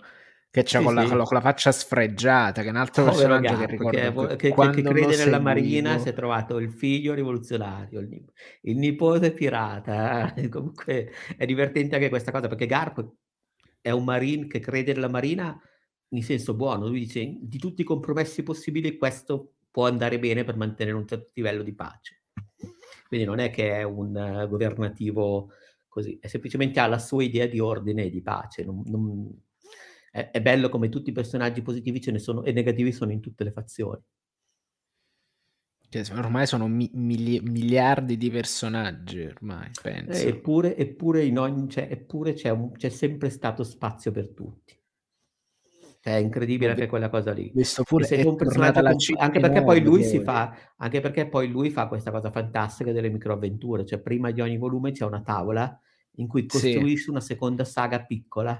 che 0.51 0.61
c'ha 0.61 0.77
sì, 0.77 0.83
con, 0.83 0.95
sì. 0.95 1.07
La, 1.07 1.23
con, 1.23 1.35
la, 1.37 1.41
faccia 1.41 1.71
sfregiata, 1.71 2.61
che 2.61 2.67
è 2.67 2.69
un 2.69 2.75
altro 2.75 3.05
Povero 3.05 3.39
personaggio 3.39 3.57
Gap, 3.57 3.65
che 3.65 3.71
ricordo 3.71 4.35
che, 4.35 4.53
che, 4.53 4.53
che 4.53 4.81
crede 4.83 5.17
nella 5.17 5.39
marina 5.39 5.97
si 5.97 6.09
è 6.09 6.13
trovato 6.13 6.59
il 6.59 6.71
figlio 6.71 7.15
rivoluzionario, 7.15 7.99
il, 7.99 8.23
il 8.61 8.77
nipote 8.77 9.31
pirata. 9.31 10.35
Comunque 10.51 11.11
è 11.35 11.47
divertente 11.47 11.95
anche 11.95 12.09
questa 12.09 12.29
cosa 12.29 12.47
perché 12.47 12.67
Garp 12.67 13.03
è 13.81 13.89
un 13.89 14.03
marine 14.03 14.45
che 14.45 14.59
crede 14.59 14.93
nella 14.93 15.09
marina 15.09 15.59
in 16.09 16.21
senso 16.21 16.53
buono. 16.53 16.87
Lui 16.87 16.99
dice 16.99 17.37
di 17.41 17.57
tutti 17.57 17.81
i 17.81 17.85
compromessi 17.85 18.43
possibili 18.43 18.97
questo 18.97 19.53
può 19.71 19.87
andare 19.87 20.19
bene 20.19 20.43
per 20.43 20.55
mantenere 20.57 20.95
un 20.95 21.07
certo 21.07 21.31
livello 21.33 21.63
di 21.63 21.73
pace. 21.73 22.21
Quindi 23.07 23.25
non 23.25 23.39
è 23.39 23.49
che 23.49 23.71
è 23.71 23.84
un 23.84 24.15
uh, 24.15 24.47
governativo 24.47 25.49
così, 25.88 26.17
è 26.21 26.27
semplicemente 26.27 26.79
ha 26.79 26.88
la 26.88 26.99
sua 26.99 27.23
idea 27.23 27.47
di 27.47 27.59
ordine 27.59 28.03
e 28.03 28.09
di 28.09 28.21
pace. 28.21 28.63
Non, 28.63 28.84
non, 28.85 29.41
è, 30.11 30.31
è, 30.31 30.41
bello 30.41 30.69
come 30.69 30.89
tutti 30.89 31.09
i 31.09 31.13
personaggi 31.13 31.61
positivi 31.61 32.01
ce 32.01 32.11
ne 32.11 32.19
sono 32.19 32.43
e 32.43 32.51
negativi 32.51 32.91
sono 32.91 33.11
in 33.11 33.21
tutte 33.21 33.43
le 33.43 33.51
fazioni. 33.51 34.01
Cioè, 35.89 36.03
ormai 36.17 36.45
sono 36.45 36.67
mi, 36.67 36.89
mili, 36.93 37.39
miliardi 37.39 38.17
di 38.17 38.29
personaggi, 38.29 39.21
ormai 39.21 39.69
penso. 39.81 40.21
Eh, 40.21 40.27
eppure, 40.27 40.75
eppure, 40.75 41.23
in 41.23 41.39
ogni, 41.39 41.69
cioè, 41.69 41.88
eppure 41.89 42.34
c'è, 42.34 42.49
un, 42.49 42.73
c'è 42.73 42.89
sempre 42.89 43.29
stato 43.29 43.63
spazio 43.63 44.11
per 44.11 44.29
tutti. 44.34 44.77
Cioè, 46.07 46.15
è 46.15 46.19
incredibile 46.19 46.71
anche 46.71 46.88
quella 46.88 47.09
cosa 47.09 47.34
lì. 47.34 47.51
Visto 47.53 47.84
pure 47.84 48.07
è 48.07 48.23
un 48.23 48.38
personaggio 48.38 48.81
comp- 48.81 49.19
anche 49.19 49.39
perché 49.41 49.61
poi 49.61 49.81
lui 49.81 50.03
si 50.05 50.21
fa 50.21 50.55
anche 50.77 51.01
perché 51.01 51.27
poi 51.27 51.49
lui 51.49 51.69
fa 51.69 51.88
questa 51.88 52.11
cosa 52.11 52.31
fantastica 52.31 52.93
delle 52.93 53.09
microavventure, 53.09 53.85
cioè 53.85 53.99
prima 53.99 54.31
di 54.31 54.39
ogni 54.39 54.57
volume 54.57 54.93
c'è 54.93 55.03
una 55.03 55.21
tavola 55.21 55.77
in 56.19 56.27
cui 56.27 56.45
costruisci 56.45 57.03
sì. 57.03 57.09
una 57.09 57.19
seconda 57.19 57.65
saga 57.65 58.05
piccola 58.05 58.57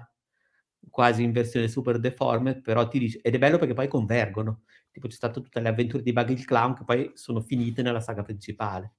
quasi 0.90 1.24
in 1.24 1.32
versione 1.32 1.70
super 1.70 2.00
deforme, 2.00 2.60
però 2.60 2.88
ti 2.88 3.00
dice, 3.00 3.20
ed 3.22 3.36
è 3.36 3.38
bello 3.38 3.58
perché 3.58 3.74
poi 3.74 3.88
convergono. 3.88 4.64
Tipo 4.92 5.08
c'è 5.08 5.16
stato 5.16 5.42
tutte 5.42 5.62
le 5.62 5.70
avventure 5.70 6.04
di 6.04 6.12
Buggy 6.12 6.34
il 6.34 6.46
Clown 6.46 6.76
che 6.76 6.84
poi 6.84 7.12
sono 7.14 7.40
finite 7.40 7.82
nella 7.82 8.02
saga 8.02 8.24
principale. 8.24 8.94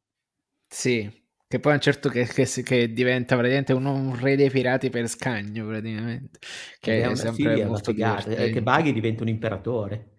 Sì, 0.66 1.10
che 1.48 1.60
poi 1.60 1.72
a 1.72 1.74
un 1.76 1.80
certo 1.80 2.10
che, 2.10 2.26
che, 2.26 2.44
che 2.62 2.92
diventa 2.92 3.34
praticamente 3.34 3.72
un, 3.72 3.86
un, 3.86 4.20
re 4.20 4.36
dei 4.36 4.50
pirati 4.50 4.90
per 4.90 5.08
scagno, 5.08 5.66
praticamente. 5.66 6.38
Che 6.78 7.02
è, 7.02 7.08
è 7.08 7.14
sempre 7.14 7.56
sì, 7.56 7.64
molto 7.64 7.92
figata, 7.92 8.30
è 8.30 8.50
che 8.52 8.62
Buggy 8.62 8.92
diventa 8.92 9.22
un 9.22 9.30
imperatore. 9.30 10.10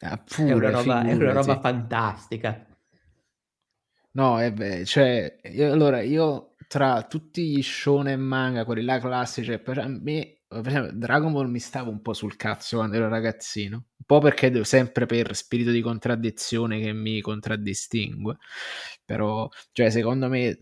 Ah, 0.00 0.18
pure, 0.18 0.48
è, 0.50 0.52
una 0.52 0.70
roba, 0.70 1.02
è, 1.02 1.14
una 1.14 1.32
roba, 1.32 1.60
fantastica. 1.60 2.66
No, 4.12 4.38
è 4.38 4.52
beh, 4.52 4.84
cioè, 4.84 5.40
io, 5.44 5.72
allora 5.72 6.02
io 6.02 6.54
tra 6.68 7.04
tutti 7.04 7.48
gli 7.48 7.62
shonen 7.62 8.20
manga, 8.20 8.66
quelli 8.66 8.82
là 8.82 8.98
classici, 8.98 9.58
per 9.58 9.86
me 9.88 10.33
per 10.60 10.66
esempio, 10.68 10.92
Dragon 10.98 11.32
Ball 11.32 11.48
mi 11.48 11.58
stava 11.58 11.90
un 11.90 12.00
po' 12.00 12.12
sul 12.12 12.36
cazzo 12.36 12.76
quando 12.78 12.96
ero 12.96 13.08
ragazzino, 13.08 13.76
un 13.76 14.04
po' 14.06 14.20
perché 14.20 14.64
sempre 14.64 15.06
per 15.06 15.34
spirito 15.34 15.70
di 15.70 15.80
contraddizione 15.80 16.80
che 16.80 16.92
mi 16.92 17.20
contraddistingue, 17.20 18.36
però, 19.04 19.48
cioè, 19.72 19.90
secondo 19.90 20.28
me, 20.28 20.60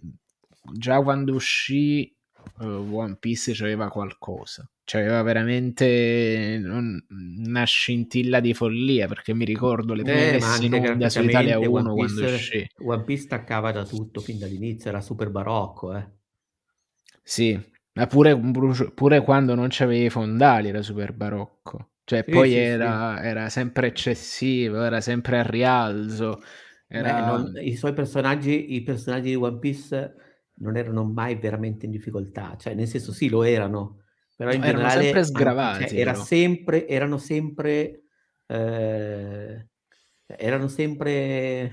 già 0.73 1.03
quando 1.03 1.35
uscì 1.35 2.15
uh, 2.59 2.65
One 2.65 3.17
Piece 3.19 3.53
c'aveva 3.55 3.89
qualcosa, 3.89 4.69
c'aveva 4.85 5.23
veramente 5.23 6.61
una 6.65 7.65
scintilla 7.65 8.41
di 8.41 8.55
follia, 8.55 9.07
perché 9.07 9.35
mi 9.35 9.45
ricordo 9.45 9.95
le 9.95 10.03
prime 10.03 10.29
eh, 10.29 10.33
messe 10.33 10.65
in 10.65 10.75
onda 10.75 11.09
su 11.09 11.23
Italia 11.23 11.59
1 11.59 11.69
One 11.69 11.95
Piece, 11.95 12.15
quando 12.15 12.35
uscì. 12.35 12.67
One 12.79 13.05
Piece 13.05 13.23
staccava 13.23 13.73
da 13.73 13.85
tutto 13.85 14.21
fin 14.21 14.39
dall'inizio, 14.39 14.91
era 14.91 15.01
super 15.01 15.31
barocco, 15.31 15.97
eh. 15.97 16.07
Sì, 17.23 17.59
ma 17.95 18.07
pure, 18.07 18.39
pure 18.95 19.23
quando 19.23 19.55
non 19.55 19.67
c'avevi 19.71 20.07
i 20.07 20.11
fondali 20.11 20.69
era 20.69 20.83
super 20.83 21.13
barocco. 21.13 21.91
Cioè, 22.05 22.25
sì, 22.25 22.31
poi 22.31 22.51
sì, 22.51 22.57
era, 22.57 23.17
sì. 23.19 23.27
era, 23.27 23.49
sempre 23.49 23.87
eccessivo, 23.89 24.83
era 24.83 25.01
sempre 25.01 25.39
a 25.39 25.43
rialzo. 25.43 26.41
Era... 26.89 27.27
Non, 27.27 27.53
I 27.61 27.77
suoi 27.77 27.93
personaggi, 27.93 28.75
i 28.75 28.83
personaggi 28.83 29.29
di 29.29 29.35
One 29.37 29.59
Piece 29.59 30.15
non 30.55 30.77
erano 30.77 31.05
mai 31.05 31.37
veramente 31.37 31.87
in 31.87 31.93
difficoltà. 31.93 32.57
Cioè, 32.59 32.75
nel 32.75 32.89
senso, 32.89 33.13
sì, 33.13 33.29
lo 33.29 33.43
erano, 33.45 34.03
però 34.37 34.53
in 34.53 34.61
no, 34.61 34.67
generale... 34.67 34.93
Erano 34.93 35.03
sempre 35.05 35.25
sgravati. 35.25 35.89
Cioè, 35.89 35.99
era 35.99 36.15
sempre, 36.15 36.89
erano 36.89 37.19
sempre... 37.19 38.03
Eh, 38.47 39.67
erano 40.27 40.69
sempre 40.69 41.73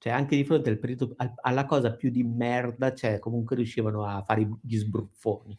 cioè 0.00 0.14
anche 0.14 0.34
di 0.34 0.44
fronte 0.44 0.70
al 0.70 0.78
periodo, 0.78 1.14
alla 1.42 1.66
cosa 1.66 1.94
più 1.94 2.08
di 2.08 2.22
merda, 2.22 2.94
cioè 2.94 3.18
comunque 3.18 3.54
riuscivano 3.54 4.06
a 4.06 4.22
fare 4.22 4.48
gli 4.62 4.78
sbruffoni. 4.78 5.58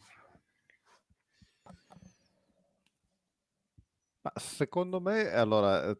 Ma 4.22 4.32
secondo 4.34 5.00
me, 5.00 5.30
allora, 5.30 5.84
eh, 5.90 5.96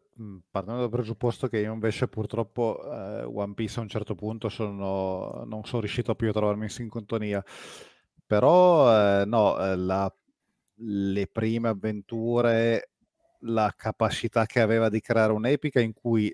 partendo 0.51 0.81
dal 0.81 0.89
presupposto 0.89 1.47
che 1.47 1.59
io 1.59 1.71
invece 1.71 2.09
purtroppo 2.09 2.83
eh, 2.83 3.23
One 3.23 3.53
Piece 3.53 3.79
a 3.79 3.83
un 3.83 3.87
certo 3.87 4.13
punto 4.13 4.49
sono, 4.49 5.45
non 5.45 5.63
sono 5.63 5.79
riuscito 5.79 6.13
più 6.13 6.27
a 6.27 6.33
trovarmi 6.33 6.63
in 6.63 6.69
sintonia, 6.69 7.43
però 8.25 9.21
eh, 9.21 9.25
no, 9.25 9.57
eh, 9.57 9.77
la, 9.77 10.13
le 10.75 11.27
prime 11.27 11.69
avventure, 11.69 12.91
la 13.39 13.73
capacità 13.73 14.45
che 14.45 14.59
aveva 14.59 14.89
di 14.89 14.99
creare 14.99 15.31
un'epica 15.31 15.79
in 15.79 15.93
cui 15.93 16.33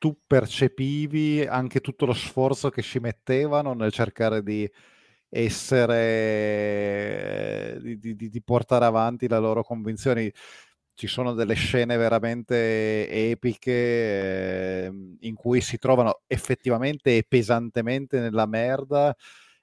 tu 0.00 0.18
percepivi 0.26 1.44
anche 1.46 1.80
tutto 1.80 2.06
lo 2.06 2.14
sforzo 2.14 2.70
che 2.70 2.80
ci 2.80 2.98
mettevano 3.00 3.74
nel 3.74 3.92
cercare 3.92 4.42
di 4.42 4.66
essere, 5.28 5.98
di, 7.82 8.16
di, 8.16 8.30
di 8.30 8.42
portare 8.42 8.86
avanti 8.86 9.28
le 9.28 9.38
loro 9.38 9.62
convinzioni. 9.62 10.32
Ci 10.94 11.06
sono 11.06 11.34
delle 11.34 11.52
scene 11.54 11.98
veramente 11.98 13.10
epiche 13.10 13.72
eh, 13.72 14.90
in 15.20 15.34
cui 15.34 15.60
si 15.60 15.76
trovano 15.76 16.22
effettivamente 16.26 17.18
e 17.18 17.26
pesantemente 17.28 18.20
nella 18.20 18.46
merda 18.46 19.14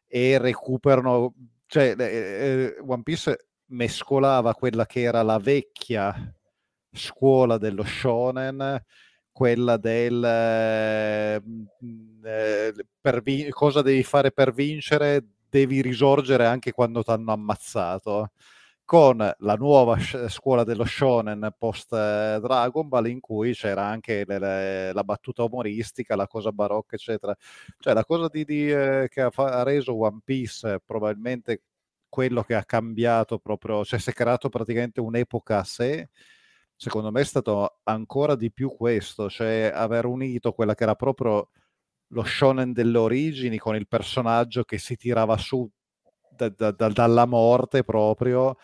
e 0.05 0.37
recuperano, 0.37 1.33
cioè 1.65 1.95
eh, 1.97 2.77
One 2.85 3.01
Piece 3.01 3.47
mescolava 3.69 4.53
quella 4.53 4.85
che 4.85 5.01
era 5.01 5.23
la 5.23 5.39
vecchia 5.39 6.31
scuola 6.91 7.57
dello 7.57 7.83
shonen 7.83 8.83
quella 9.37 9.77
del 9.77 10.23
eh, 10.23 11.41
eh, 12.23 12.73
per 12.99 13.21
vi- 13.21 13.49
cosa 13.51 13.81
devi 13.81 14.03
fare 14.03 14.31
per 14.31 14.51
vincere, 14.53 15.23
devi 15.49 15.81
risorgere 15.81 16.45
anche 16.45 16.71
quando 16.71 17.03
ti 17.03 17.11
hanno 17.11 17.31
ammazzato. 17.31 18.31
Con 18.85 19.17
la 19.39 19.55
nuova 19.55 19.97
scuola 20.29 20.63
dello 20.63 20.85
shonen 20.85 21.53
post 21.57 21.91
eh, 21.93 22.39
Dragon 22.41 22.87
Ball, 22.87 23.07
in 23.07 23.19
cui 23.19 23.53
c'era 23.53 23.85
anche 23.85 24.23
le, 24.25 24.39
le, 24.39 24.93
la 24.93 25.03
battuta 25.03 25.43
umoristica, 25.43 26.15
la 26.15 26.25
cosa 26.27 26.51
barocca, 26.53 26.95
eccetera. 26.95 27.35
Cioè, 27.79 27.93
la 27.93 28.05
cosa 28.05 28.29
di, 28.31 28.45
di, 28.45 28.71
eh, 28.71 29.07
che 29.09 29.21
ha, 29.21 29.29
fa- 29.29 29.59
ha 29.59 29.63
reso 29.63 29.97
One 29.99 30.19
Piece 30.23 30.81
probabilmente 30.85 31.63
quello 32.09 32.43
che 32.43 32.55
ha 32.55 32.63
cambiato 32.63 33.37
proprio, 33.39 33.83
cioè 33.85 33.99
si 33.99 34.09
è 34.09 34.13
creato 34.13 34.47
praticamente 34.49 35.01
un'epoca 35.01 35.59
a 35.59 35.63
sé 35.65 36.09
secondo 36.77 37.11
me 37.11 37.21
è 37.21 37.25
stato 37.25 37.79
ancora 37.83 38.35
di 38.35 38.51
più 38.51 38.69
questo, 38.75 39.29
cioè 39.29 39.71
aver 39.73 40.05
unito 40.05 40.53
quella 40.53 40.75
che 40.75 40.83
era 40.83 40.95
proprio 40.95 41.49
lo 42.11 42.23
shonen 42.23 42.71
delle 42.71 42.97
origini 42.97 43.57
con 43.57 43.75
il 43.75 43.87
personaggio 43.87 44.63
che 44.63 44.77
si 44.77 44.95
tirava 44.95 45.35
su 45.37 45.69
da, 46.29 46.49
da, 46.49 46.71
da, 46.71 46.89
dalla 46.89 47.25
morte 47.25 47.83
proprio 47.83 48.55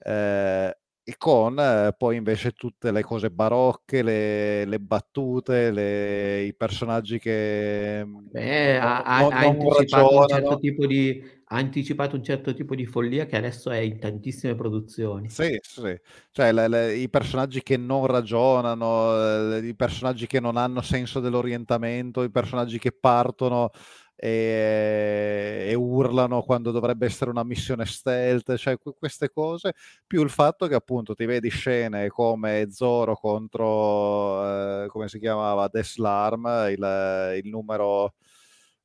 eh, 0.00 0.78
e 1.06 1.16
con 1.18 1.58
eh, 1.58 1.94
poi 1.96 2.16
invece 2.16 2.52
tutte 2.52 2.90
le 2.90 3.02
cose 3.02 3.30
barocche, 3.30 4.02
le, 4.02 4.64
le 4.64 4.80
battute, 4.80 5.70
le, 5.70 6.44
i 6.44 6.54
personaggi 6.54 7.18
che 7.18 8.02
Beh, 8.06 8.78
non, 8.78 8.82
ha, 8.82 9.02
ha, 9.02 9.26
ha 9.26 9.38
anticipato 9.40 10.18
un 10.18 10.28
certo 10.28 10.58
tipo 10.58 10.86
di 10.86 11.22
ha 11.46 11.56
anticipato 11.56 12.16
un 12.16 12.24
certo 12.24 12.54
tipo 12.54 12.74
di 12.74 12.86
follia 12.86 13.26
che 13.26 13.36
adesso 13.36 13.70
è 13.70 13.76
in 13.76 13.98
tantissime 13.98 14.54
produzioni. 14.54 15.28
Sì, 15.28 15.58
sì. 15.60 15.94
Cioè 16.30 16.52
le, 16.52 16.68
le, 16.68 16.94
i 16.94 17.10
personaggi 17.10 17.62
che 17.62 17.76
non 17.76 18.06
ragionano, 18.06 19.52
eh, 19.56 19.66
i 19.66 19.74
personaggi 19.76 20.26
che 20.26 20.40
non 20.40 20.56
hanno 20.56 20.80
senso 20.80 21.20
dell'orientamento, 21.20 22.22
i 22.22 22.30
personaggi 22.30 22.78
che 22.78 22.92
partono 22.92 23.70
e, 24.16 25.66
e, 25.68 25.74
urlano 25.74 26.42
quando 26.42 26.70
dovrebbe 26.70 27.06
essere 27.06 27.30
una 27.30 27.44
missione 27.44 27.84
stealth, 27.86 28.56
cioè 28.56 28.76
queste 28.78 29.30
cose, 29.30 29.74
più 30.06 30.22
il 30.22 30.30
fatto 30.30 30.66
che 30.66 30.74
appunto 30.74 31.14
ti 31.14 31.24
vedi 31.24 31.48
scene 31.50 32.08
come 32.08 32.70
Zoro 32.70 33.16
contro, 33.16 34.84
eh, 34.84 34.86
come 34.88 35.08
si 35.08 35.18
chiamava, 35.18 35.68
Deslarm, 35.68 36.46
il, 36.70 37.42
il 37.42 37.48
numero... 37.48 38.14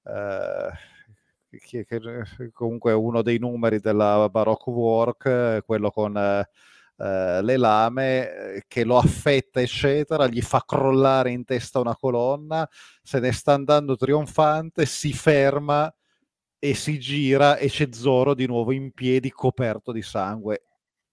Eh, 0.04 0.98
che, 1.58 1.86
che, 1.86 2.00
comunque 2.54 2.94
uno 2.94 3.22
dei 3.22 3.40
numeri 3.40 3.80
della 3.80 4.30
Baroque 4.30 4.72
Work, 4.72 5.64
quello 5.66 5.90
con 5.90 6.16
eh, 6.16 6.48
eh, 7.00 7.42
le 7.42 7.56
lame, 7.56 8.56
eh, 8.56 8.64
che 8.68 8.84
lo 8.84 8.98
affetta, 8.98 9.62
eccetera, 9.62 10.28
gli 10.28 10.42
fa 10.42 10.64
crollare 10.66 11.32
in 11.32 11.46
testa 11.46 11.80
una 11.80 11.96
colonna, 11.96 12.68
se 13.02 13.20
ne 13.20 13.32
sta 13.32 13.54
andando 13.54 13.96
trionfante, 13.96 14.86
si 14.86 15.14
ferma 15.14 15.94
e 16.60 16.74
si 16.74 17.00
gira 17.00 17.56
e 17.56 17.70
c'è 17.70 17.88
Zoro 17.92 18.34
di 18.34 18.46
nuovo 18.46 18.74
in 18.74 18.92
piedi 18.92 19.32
coperto 19.32 19.94
di 19.94 20.02
sangue. 20.02 20.64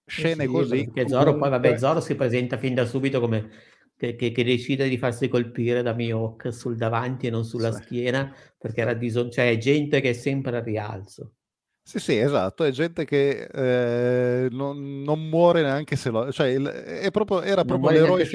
Scene 0.05 0.43
sì, 0.43 0.49
così. 0.49 0.83
Perché 0.91 1.07
Zoro, 1.07 1.23
comunque... 1.23 1.49
poi 1.49 1.59
vabbè, 1.59 1.77
Zoro 1.77 2.01
si 2.01 2.15
presenta 2.15 2.57
fin 2.57 2.73
da 2.73 2.85
subito 2.85 3.21
come 3.21 3.49
che, 3.95 4.15
che, 4.15 4.31
che, 4.31 4.43
decide 4.43 4.89
di 4.89 4.97
farsi 4.97 5.29
colpire 5.29 5.81
da 5.81 5.93
Mihawk 5.93 6.53
sul 6.53 6.75
davanti 6.75 7.27
e 7.27 7.29
non 7.29 7.45
sulla 7.45 7.71
sì. 7.71 7.83
schiena, 7.83 8.35
perché 8.57 8.81
era 8.81 8.93
dison- 8.93 9.31
cioè 9.31 9.57
gente 9.57 10.01
che 10.01 10.09
è 10.09 10.13
sempre 10.13 10.57
a 10.57 10.61
rialzo. 10.61 11.36
Sì, 11.87 11.99
sì, 11.99 12.17
esatto, 12.17 12.65
è 12.65 12.71
gente 12.71 13.05
che 13.05 13.47
eh, 13.49 14.49
non, 14.51 15.03
non, 15.03 15.29
muore 15.29 15.61
neanche 15.61 15.95
se 15.95 16.09
lo... 16.09 16.33
Cioè, 16.33 16.47
il, 16.47 16.65
è 16.65 17.09
proprio, 17.11 17.41
era, 17.41 17.63
proprio 17.63 17.91
l'eroe, 17.91 18.27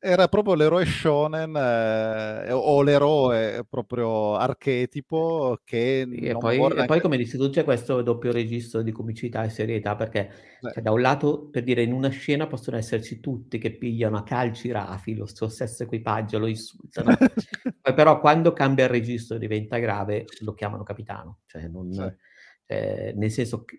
era 0.00 0.26
proprio 0.26 0.54
l'eroe 0.54 0.84
shonen 0.84 1.54
eh, 1.54 2.50
o 2.50 2.82
l'eroe 2.82 3.64
proprio 3.70 4.34
archetipo 4.34 5.60
che... 5.62 6.00
E 6.00 6.36
poi, 6.36 6.58
e 6.58 6.84
poi, 6.86 7.00
come 7.00 7.24
tu, 7.24 7.48
c'è 7.48 7.62
questo 7.62 8.02
doppio 8.02 8.32
registro 8.32 8.82
di 8.82 8.90
comicità 8.90 9.44
e 9.44 9.50
serietà, 9.50 9.94
perché 9.94 10.28
cioè, 10.60 10.82
da 10.82 10.90
un 10.90 11.00
lato, 11.00 11.48
per 11.52 11.62
dire, 11.62 11.82
in 11.82 11.92
una 11.92 12.08
scena 12.08 12.48
possono 12.48 12.76
esserci 12.76 13.20
tutti 13.20 13.58
che 13.58 13.70
pigliano 13.70 14.16
a 14.16 14.24
calci 14.24 14.72
Rafi, 14.72 15.14
lo 15.14 15.26
suo 15.26 15.46
stesso 15.46 15.84
equipaggio, 15.84 16.40
lo 16.40 16.48
insultano. 16.48 17.14
poi 17.80 17.94
però 17.94 18.18
quando 18.18 18.52
cambia 18.52 18.86
il 18.86 18.90
registro 18.90 19.36
e 19.36 19.38
diventa 19.38 19.78
grave, 19.78 20.24
lo 20.40 20.54
chiamano 20.54 20.82
capitano. 20.82 21.38
Cioè 21.46 21.68
non... 21.68 21.92
Sì 21.92 22.26
eh, 22.68 23.12
nel 23.16 23.30
senso 23.30 23.64
che 23.64 23.78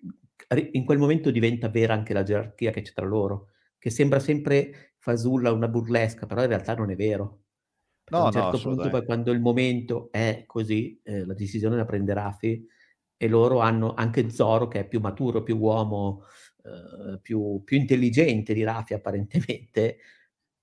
in 0.71 0.83
quel 0.83 0.97
momento 0.97 1.29
diventa 1.29 1.69
vera 1.69 1.93
anche 1.93 2.13
la 2.13 2.23
gerarchia 2.23 2.71
che 2.71 2.81
c'è 2.81 2.91
tra 2.93 3.05
loro, 3.05 3.49
che 3.77 3.91
sembra 3.91 4.19
sempre 4.19 4.95
fasulla, 4.97 5.51
una 5.51 5.67
burlesca, 5.67 6.25
però 6.25 6.41
in 6.41 6.47
realtà 6.47 6.75
non 6.75 6.89
è 6.89 6.95
vero. 6.95 7.43
No, 8.09 8.23
a 8.23 8.25
un 8.25 8.31
certo 8.31 8.57
no, 8.57 8.63
punto, 8.63 8.89
poi, 8.89 9.05
quando 9.05 9.31
il 9.31 9.39
momento 9.39 10.09
è 10.11 10.43
così, 10.47 10.99
eh, 11.03 11.25
la 11.25 11.35
decisione 11.35 11.75
la 11.75 11.85
prende 11.85 12.13
Rafi 12.13 12.67
e 13.15 13.27
loro 13.27 13.59
hanno 13.59 13.93
anche 13.93 14.31
Zoro 14.31 14.67
che 14.67 14.79
è 14.79 14.87
più 14.87 14.99
maturo, 14.99 15.43
più 15.43 15.57
uomo, 15.57 16.23
eh, 16.63 17.19
più, 17.21 17.61
più, 17.63 17.77
intelligente 17.77 18.55
di 18.55 18.63
Rafi 18.63 18.95
apparentemente, 18.95 19.97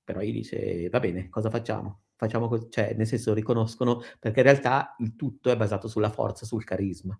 però 0.02 0.20
gli 0.20 0.32
dice 0.32 0.88
va 0.88 0.98
bene, 0.98 1.28
cosa 1.28 1.48
facciamo? 1.48 2.02
Facciamo 2.16 2.48
così, 2.48 2.68
cioè 2.70 2.94
nel 2.94 3.06
senso 3.06 3.34
riconoscono, 3.34 4.00
perché 4.18 4.40
in 4.40 4.46
realtà 4.46 4.96
il 4.98 5.14
tutto 5.14 5.50
è 5.50 5.56
basato 5.56 5.86
sulla 5.86 6.10
forza, 6.10 6.44
sul 6.44 6.64
carisma. 6.64 7.18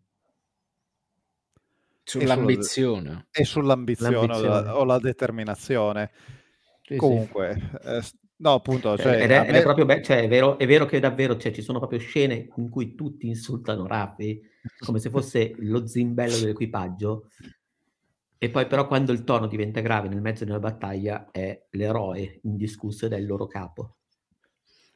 Sull'ambizione. 2.06 3.26
E 3.32 3.44
sull'ambizione 3.44 4.16
o 4.16 4.40
la, 4.40 4.78
o 4.78 4.84
la, 4.84 4.98
determinazione. 5.00 6.12
Sì, 6.82 6.94
Comunque, 6.94 7.78
sì. 7.80 7.88
Eh, 7.88 8.02
no, 8.36 8.52
appunto. 8.52 8.96
Cioè, 8.96 9.22
ed, 9.22 9.30
è, 9.32 9.40
me... 9.40 9.48
ed 9.48 9.54
è, 9.56 9.62
proprio 9.62 9.86
be- 9.86 10.02
cioè, 10.04 10.22
è, 10.22 10.28
vero, 10.28 10.56
è, 10.56 10.68
vero, 10.68 10.86
che 10.86 11.00
davvero 11.00 11.36
cioè, 11.36 11.50
ci 11.50 11.62
sono 11.62 11.78
proprio 11.78 11.98
scene 11.98 12.48
in 12.56 12.68
cui 12.68 12.94
tutti 12.94 13.26
insultano 13.26 13.88
Raffi 13.88 14.40
come 14.78 15.00
se 15.00 15.10
fosse 15.10 15.54
lo 15.58 15.84
zimbello 15.88 16.38
dell'equipaggio. 16.38 17.28
E 18.38 18.50
poi, 18.50 18.68
però, 18.68 18.86
quando 18.86 19.10
il 19.10 19.24
tono 19.24 19.48
diventa 19.48 19.80
grave 19.80 20.06
nel 20.06 20.20
mezzo 20.20 20.44
della 20.44 20.60
battaglia, 20.60 21.30
è 21.32 21.66
l'eroe 21.70 22.38
indiscusso 22.44 23.08
del 23.08 23.26
loro 23.26 23.48
capo. 23.48 23.96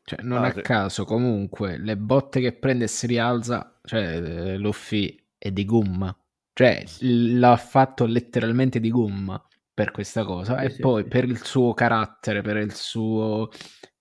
Cioè, 0.05 0.23
non 0.23 0.45
ah, 0.45 0.47
a 0.47 0.53
sì. 0.53 0.61
caso, 0.61 1.05
comunque, 1.05 1.77
le 1.77 1.97
botte 1.97 2.39
che 2.39 2.53
prende 2.53 2.85
e 2.85 2.89
si 2.89 3.09
rialza, 3.09 3.81
cioè, 3.82 4.23
eh, 4.23 4.57
Luffy 4.59 5.20
è 5.37 5.51
di 5.51 5.65
gomma. 5.65 6.16
Cioè, 6.61 6.85
l'ha 7.01 7.57
fatto 7.57 8.05
letteralmente 8.05 8.81
di 8.81 8.91
gomma 8.91 9.43
per 9.73 9.93
questa 9.93 10.27
cosa. 10.27 10.59
Sì, 10.59 10.66
e 10.66 10.70
sì, 10.70 10.81
poi 10.81 11.05
sì. 11.05 11.09
per 11.09 11.24
il 11.24 11.43
suo 11.43 11.73
carattere, 11.73 12.43
per 12.43 12.59
il 12.59 12.74
suo. 12.74 13.49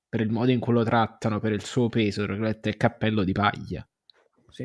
per 0.09 0.19
il 0.19 0.29
modo 0.29 0.51
in 0.51 0.59
cui 0.59 0.73
lo 0.73 0.83
trattano, 0.83 1.39
per 1.39 1.53
il 1.53 1.63
suo 1.63 1.87
peso, 1.87 2.25
è 2.25 2.75
cappello 2.75 3.23
di 3.23 3.31
paglia. 3.31 3.87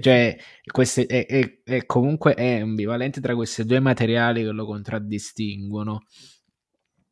Cioè, 0.00 0.36
queste, 0.68 1.06
è, 1.06 1.24
è, 1.24 1.60
è, 1.62 1.86
comunque 1.86 2.34
è 2.34 2.58
ambivalente 2.58 3.20
tra 3.20 3.36
questi 3.36 3.64
due 3.64 3.78
materiali 3.78 4.42
che 4.42 4.50
lo 4.50 4.66
contraddistinguono. 4.66 6.02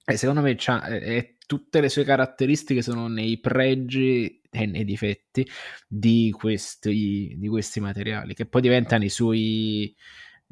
E 0.04 0.16
secondo 0.16 0.40
me 0.40 0.56
è, 0.56 1.34
tutte 1.46 1.80
le 1.80 1.88
sue 1.90 2.02
caratteristiche 2.02 2.82
sono 2.82 3.06
nei 3.06 3.38
pregi 3.38 4.40
e 4.50 4.66
nei 4.66 4.84
difetti 4.84 5.48
di 5.86 6.34
questi, 6.36 7.36
di 7.38 7.46
questi 7.46 7.78
materiali, 7.78 8.34
che 8.34 8.46
poi 8.46 8.62
diventano 8.62 9.04
i 9.04 9.08
suoi 9.08 9.94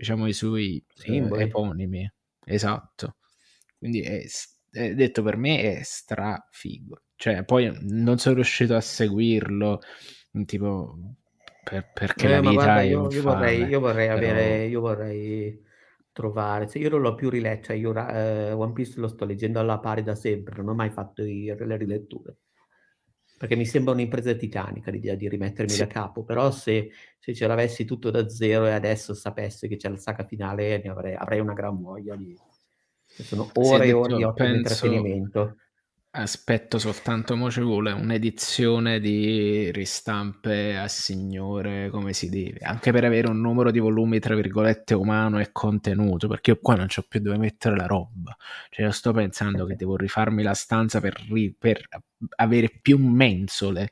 diciamo 0.00 0.26
i 0.26 0.32
suoi 0.32 0.82
Simboli. 0.94 1.42
Eh, 1.42 1.44
eponimi. 1.44 2.12
Esatto. 2.44 3.16
Quindi 3.78 4.00
è, 4.00 4.24
è, 4.70 4.94
detto 4.94 5.22
per 5.22 5.36
me 5.36 5.78
è 5.78 5.80
strafigo. 5.82 7.02
Cioè, 7.14 7.44
poi 7.44 7.70
non 7.82 8.18
sono 8.18 8.36
riuscito 8.36 8.74
a 8.74 8.80
seguirlo, 8.80 9.80
tipo, 10.46 10.96
per, 11.62 11.90
perché 11.92 12.26
eh, 12.26 12.30
la 12.30 12.40
vita 12.40 12.52
guarda, 12.52 12.80
io, 12.80 13.10
io, 13.10 13.22
vorrei, 13.22 13.64
io 13.64 13.80
vorrei 13.80 14.06
però... 14.06 14.16
avere, 14.16 14.64
io 14.64 14.80
vorrei 14.80 15.62
trovare, 16.12 16.66
se 16.66 16.78
io 16.78 16.88
non 16.88 17.02
l'ho 17.02 17.14
più 17.14 17.28
riletto, 17.28 17.66
cioè 17.66 17.76
io 17.76 17.90
uh, 17.90 18.58
One 18.58 18.72
Piece 18.72 18.98
lo 18.98 19.08
sto 19.08 19.26
leggendo 19.26 19.60
alla 19.60 19.78
pari 19.78 20.02
da 20.02 20.14
sempre, 20.14 20.56
non 20.56 20.68
ho 20.68 20.74
mai 20.74 20.90
fatto 20.90 21.22
i, 21.22 21.44
le 21.44 21.76
riletture 21.76 22.36
perché 23.40 23.56
mi 23.56 23.64
sembra 23.64 23.94
un'impresa 23.94 24.34
titanica 24.34 24.90
l'idea 24.90 25.14
di 25.14 25.26
rimettermi 25.26 25.72
sì. 25.72 25.78
da 25.78 25.86
capo, 25.86 26.24
però 26.24 26.50
se, 26.50 26.90
se, 27.18 27.32
ce 27.32 27.46
l'avessi 27.46 27.86
tutto 27.86 28.10
da 28.10 28.28
zero 28.28 28.66
e 28.66 28.72
adesso 28.72 29.14
sapessi 29.14 29.66
che 29.66 29.76
c'è 29.76 29.88
la 29.88 29.96
saga 29.96 30.26
finale, 30.26 30.82
avrei, 30.82 31.14
avrei, 31.14 31.40
una 31.40 31.54
gran 31.54 31.80
voglia 31.80 32.14
di... 32.16 32.36
Sono 33.06 33.48
ore 33.54 33.86
e 33.86 33.92
ore 33.94 34.16
di 34.16 34.24
ottimo 34.24 34.46
penso... 34.46 34.84
intrattenimento. 34.84 35.56
Aspetto 36.12 36.80
soltanto, 36.80 37.36
mo 37.36 37.52
ci 37.52 37.60
vuole 37.60 37.92
un'edizione 37.92 38.98
di 38.98 39.70
ristampe 39.70 40.76
a 40.76 40.88
signore 40.88 41.88
come 41.88 42.12
si 42.12 42.28
deve, 42.28 42.58
anche 42.62 42.90
per 42.90 43.04
avere 43.04 43.28
un 43.28 43.40
numero 43.40 43.70
di 43.70 43.78
volumi 43.78 44.18
tra 44.18 44.34
virgolette 44.34 44.94
umano 44.94 45.38
e 45.38 45.52
contenuto, 45.52 46.26
perché 46.26 46.50
io 46.50 46.58
qua 46.60 46.74
non 46.74 46.88
c'ho 46.88 47.02
più 47.02 47.20
dove 47.20 47.38
mettere 47.38 47.76
la 47.76 47.86
roba. 47.86 48.36
Cioè, 48.70 48.86
io 48.86 48.90
sto 48.90 49.12
pensando 49.12 49.64
che 49.66 49.76
devo 49.76 49.96
rifarmi 49.96 50.42
la 50.42 50.54
stanza 50.54 51.00
per, 51.00 51.14
ri- 51.30 51.54
per 51.56 51.86
avere 52.36 52.70
più 52.82 52.98
mensole. 52.98 53.90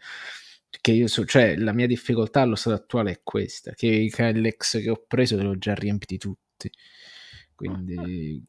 Che 0.70 0.90
io 0.90 1.06
so, 1.06 1.24
cioè, 1.24 1.56
la 1.56 1.72
mia 1.72 1.86
difficoltà 1.86 2.40
allo 2.40 2.56
stato 2.56 2.74
attuale 2.76 3.12
è 3.12 3.20
questa: 3.22 3.72
che 3.74 3.86
i 3.86 4.10
Kellex 4.10 4.82
che 4.82 4.90
ho 4.90 5.04
preso 5.06 5.38
li 5.38 5.46
ho 5.46 5.56
già 5.56 5.74
riempiti 5.74 6.18
tutti. 6.18 6.68
Quindi 7.54 8.44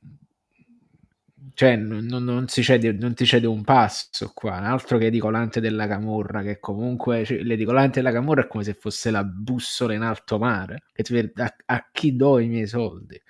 cioè 1.54 1.76
non, 1.76 2.06
non, 2.06 2.48
cede, 2.48 2.92
non 2.94 3.14
ti 3.14 3.26
cede 3.26 3.48
un 3.48 3.64
passo 3.64 4.32
qua, 4.34 4.58
altro 4.58 4.98
che 4.98 5.08
edicolante 5.08 5.60
della 5.60 5.88
Camorra, 5.88 6.42
che 6.42 6.60
comunque 6.60 7.26
cioè, 7.26 7.42
l'edicolante 7.44 8.02
della 8.02 8.14
Camorra 8.14 8.44
è 8.44 8.48
come 8.48 8.64
se 8.64 8.74
fosse 8.74 9.12
la 9.12 9.24
bussola 9.24 9.94
in 9.94 10.02
alto 10.02 10.38
mare, 10.38 10.84
che 10.94 11.04
ti, 11.04 11.18
a, 11.18 11.56
a 11.66 11.90
chi 11.92 12.16
do 12.16 12.40
i 12.40 12.48
miei 12.48 12.68
soldi? 12.68 13.22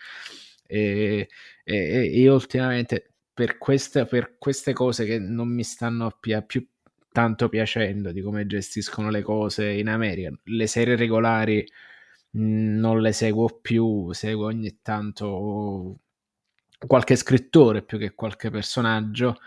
E, 0.68 1.28
e, 1.64 1.76
e 1.76 2.04
io 2.20 2.34
ultimamente 2.34 3.14
per 3.34 3.58
queste, 3.58 4.06
per 4.06 4.38
queste, 4.38 4.74
cose 4.74 5.06
che 5.06 5.18
non 5.20 5.48
mi 5.48 5.64
stanno 5.64 6.16
più, 6.20 6.40
più 6.46 6.68
tanto 7.12 7.50
piacendo 7.50 8.12
di 8.12 8.22
come 8.22 8.46
gestiscono 8.46 9.10
le 9.10 9.22
cose 9.22 9.70
in 9.72 9.88
America, 9.88 10.32
le 10.44 10.68
serie 10.68 10.96
regolari 10.96 11.66
mh, 12.32 12.78
non 12.80 13.02
le 13.02 13.12
seguo 13.14 13.48
più, 13.62 14.12
seguo 14.12 14.46
ogni 14.48 14.80
tanto 14.82 16.00
qualche 16.88 17.16
scrittore 17.16 17.84
più 17.84 17.98
che 17.98 18.14
qualche 18.14 18.50
personaggio. 18.50 19.38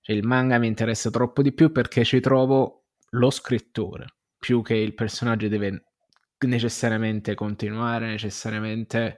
Cioè, 0.00 0.14
il 0.14 0.26
manga 0.26 0.58
mi 0.58 0.66
interessa 0.66 1.10
troppo 1.10 1.42
di 1.42 1.52
più 1.52 1.72
perché 1.72 2.04
ci 2.04 2.20
trovo 2.20 2.84
lo 3.10 3.30
scrittore 3.30 4.06
più 4.38 4.62
che 4.62 4.74
il 4.74 4.94
personaggio 4.94 5.48
deve 5.48 5.84
necessariamente 6.46 7.34
continuare, 7.34 8.06
necessariamente 8.06 9.16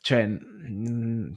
cioè, 0.00 0.28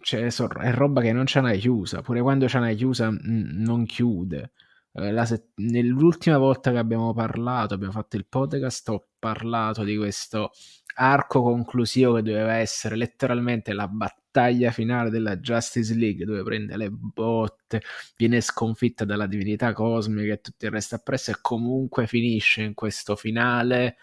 cioè 0.01 0.25
è 0.25 0.71
roba 0.73 0.99
che 1.01 1.13
non 1.13 1.23
c'è 1.23 1.39
una 1.39 1.53
chiusa, 1.53 2.01
pure 2.01 2.21
quando 2.21 2.47
c'è 2.47 2.57
una 2.57 2.73
chiusa 2.73 3.09
non 3.21 3.85
chiude. 3.85 4.51
Eh, 4.91 5.25
set- 5.25 5.51
nell'ultima 5.55 6.37
volta 6.37 6.71
che 6.71 6.77
abbiamo 6.77 7.13
parlato, 7.13 7.73
abbiamo 7.73 7.93
fatto 7.93 8.17
il 8.17 8.25
podcast, 8.27 8.89
ho 8.89 9.07
parlato 9.17 9.83
di 9.83 9.95
questo 9.95 10.51
arco 10.99 11.41
conclusivo 11.43 12.13
che 12.15 12.23
doveva 12.23 12.55
essere 12.55 12.95
letteralmente 12.95 13.73
la 13.73 13.87
battaglia 13.87 14.71
finale 14.71 15.09
della 15.09 15.37
Justice 15.37 15.93
League 15.93 16.25
dove 16.25 16.43
prende 16.43 16.75
le 16.77 16.89
botte, 16.89 17.81
viene 18.17 18.41
sconfitta 18.41 19.05
dalla 19.05 19.27
divinità 19.27 19.73
cosmica 19.73 20.33
e 20.33 20.41
tutto 20.41 20.65
il 20.65 20.71
resto 20.71 20.95
appresso 20.95 21.31
e 21.31 21.37
comunque 21.41 22.07
finisce 22.07 22.63
in 22.63 22.73
questo 22.73 23.15
finale 23.15 23.97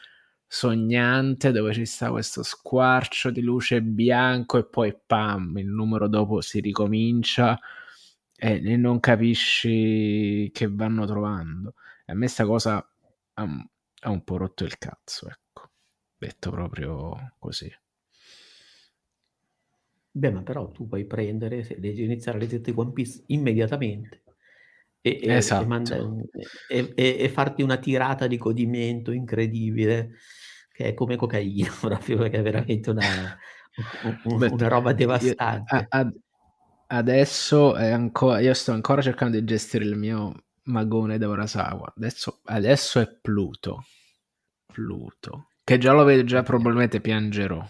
sognante 0.46 1.50
dove 1.50 1.72
ci 1.72 1.84
sta 1.84 2.10
questo 2.10 2.42
squarcio 2.44 3.30
di 3.30 3.40
luce 3.40 3.82
bianco 3.82 4.58
e 4.58 4.64
poi 4.66 4.96
pam, 5.04 5.58
il 5.58 5.66
numero 5.66 6.08
dopo 6.08 6.40
si 6.40 6.60
ricomincia 6.60 7.58
e, 8.36 8.76
non 8.76 9.00
capisci 9.00 10.50
che 10.52 10.68
vanno 10.70 11.06
trovando. 11.06 11.74
E 12.06 12.12
a 12.12 12.14
me 12.14 12.28
sta 12.28 12.44
cosa 12.44 12.76
ha, 13.34 13.42
un 13.42 14.24
po' 14.24 14.36
rotto 14.36 14.64
il 14.64 14.78
cazzo, 14.78 15.28
ecco. 15.28 15.43
Detto 16.24 16.50
proprio 16.50 17.34
così. 17.38 17.72
Beh, 20.10 20.30
ma 20.30 20.42
però 20.42 20.70
tu 20.70 20.86
puoi 20.86 21.04
prendere, 21.06 21.64
se 21.64 21.78
devi 21.80 22.04
iniziare 22.04 22.38
a 22.38 22.40
leggere 22.40 22.72
One 22.74 22.92
Piece 22.92 23.24
immediatamente 23.26 24.22
e, 25.06 25.20
e, 25.20 25.34
esatto. 25.34 25.64
e, 25.64 25.66
manda, 25.66 25.96
e, 26.68 27.28
farti 27.28 27.60
una 27.62 27.76
tirata 27.76 28.26
di 28.26 28.38
godimento 28.38 29.10
incredibile, 29.10 30.12
che 30.72 30.86
è 30.86 30.94
come 30.94 31.16
cocaina, 31.16 31.68
proprio 31.78 32.16
perché 32.16 32.38
è 32.38 32.42
veramente 32.42 32.88
una, 32.88 33.36
una, 34.24 34.50
una 34.50 34.68
roba 34.68 34.94
devastante. 34.94 35.88
Io, 35.90 36.22
adesso 36.86 37.76
è 37.76 37.90
ancora, 37.90 38.40
io 38.40 38.54
sto 38.54 38.72
ancora 38.72 39.02
cercando 39.02 39.38
di 39.38 39.44
gestire 39.44 39.84
il 39.84 39.96
mio 39.96 40.44
magone 40.64 41.18
da 41.18 41.28
Urasawa. 41.28 41.92
Adesso, 41.96 42.40
adesso 42.44 42.98
è 42.98 43.06
Pluto. 43.20 43.84
Pluto. 44.64 45.48
Che 45.64 45.78
già 45.78 45.92
lo 45.92 46.04
vedo, 46.04 46.24
già 46.24 46.42
probabilmente 46.42 47.00
piangerò. 47.00 47.66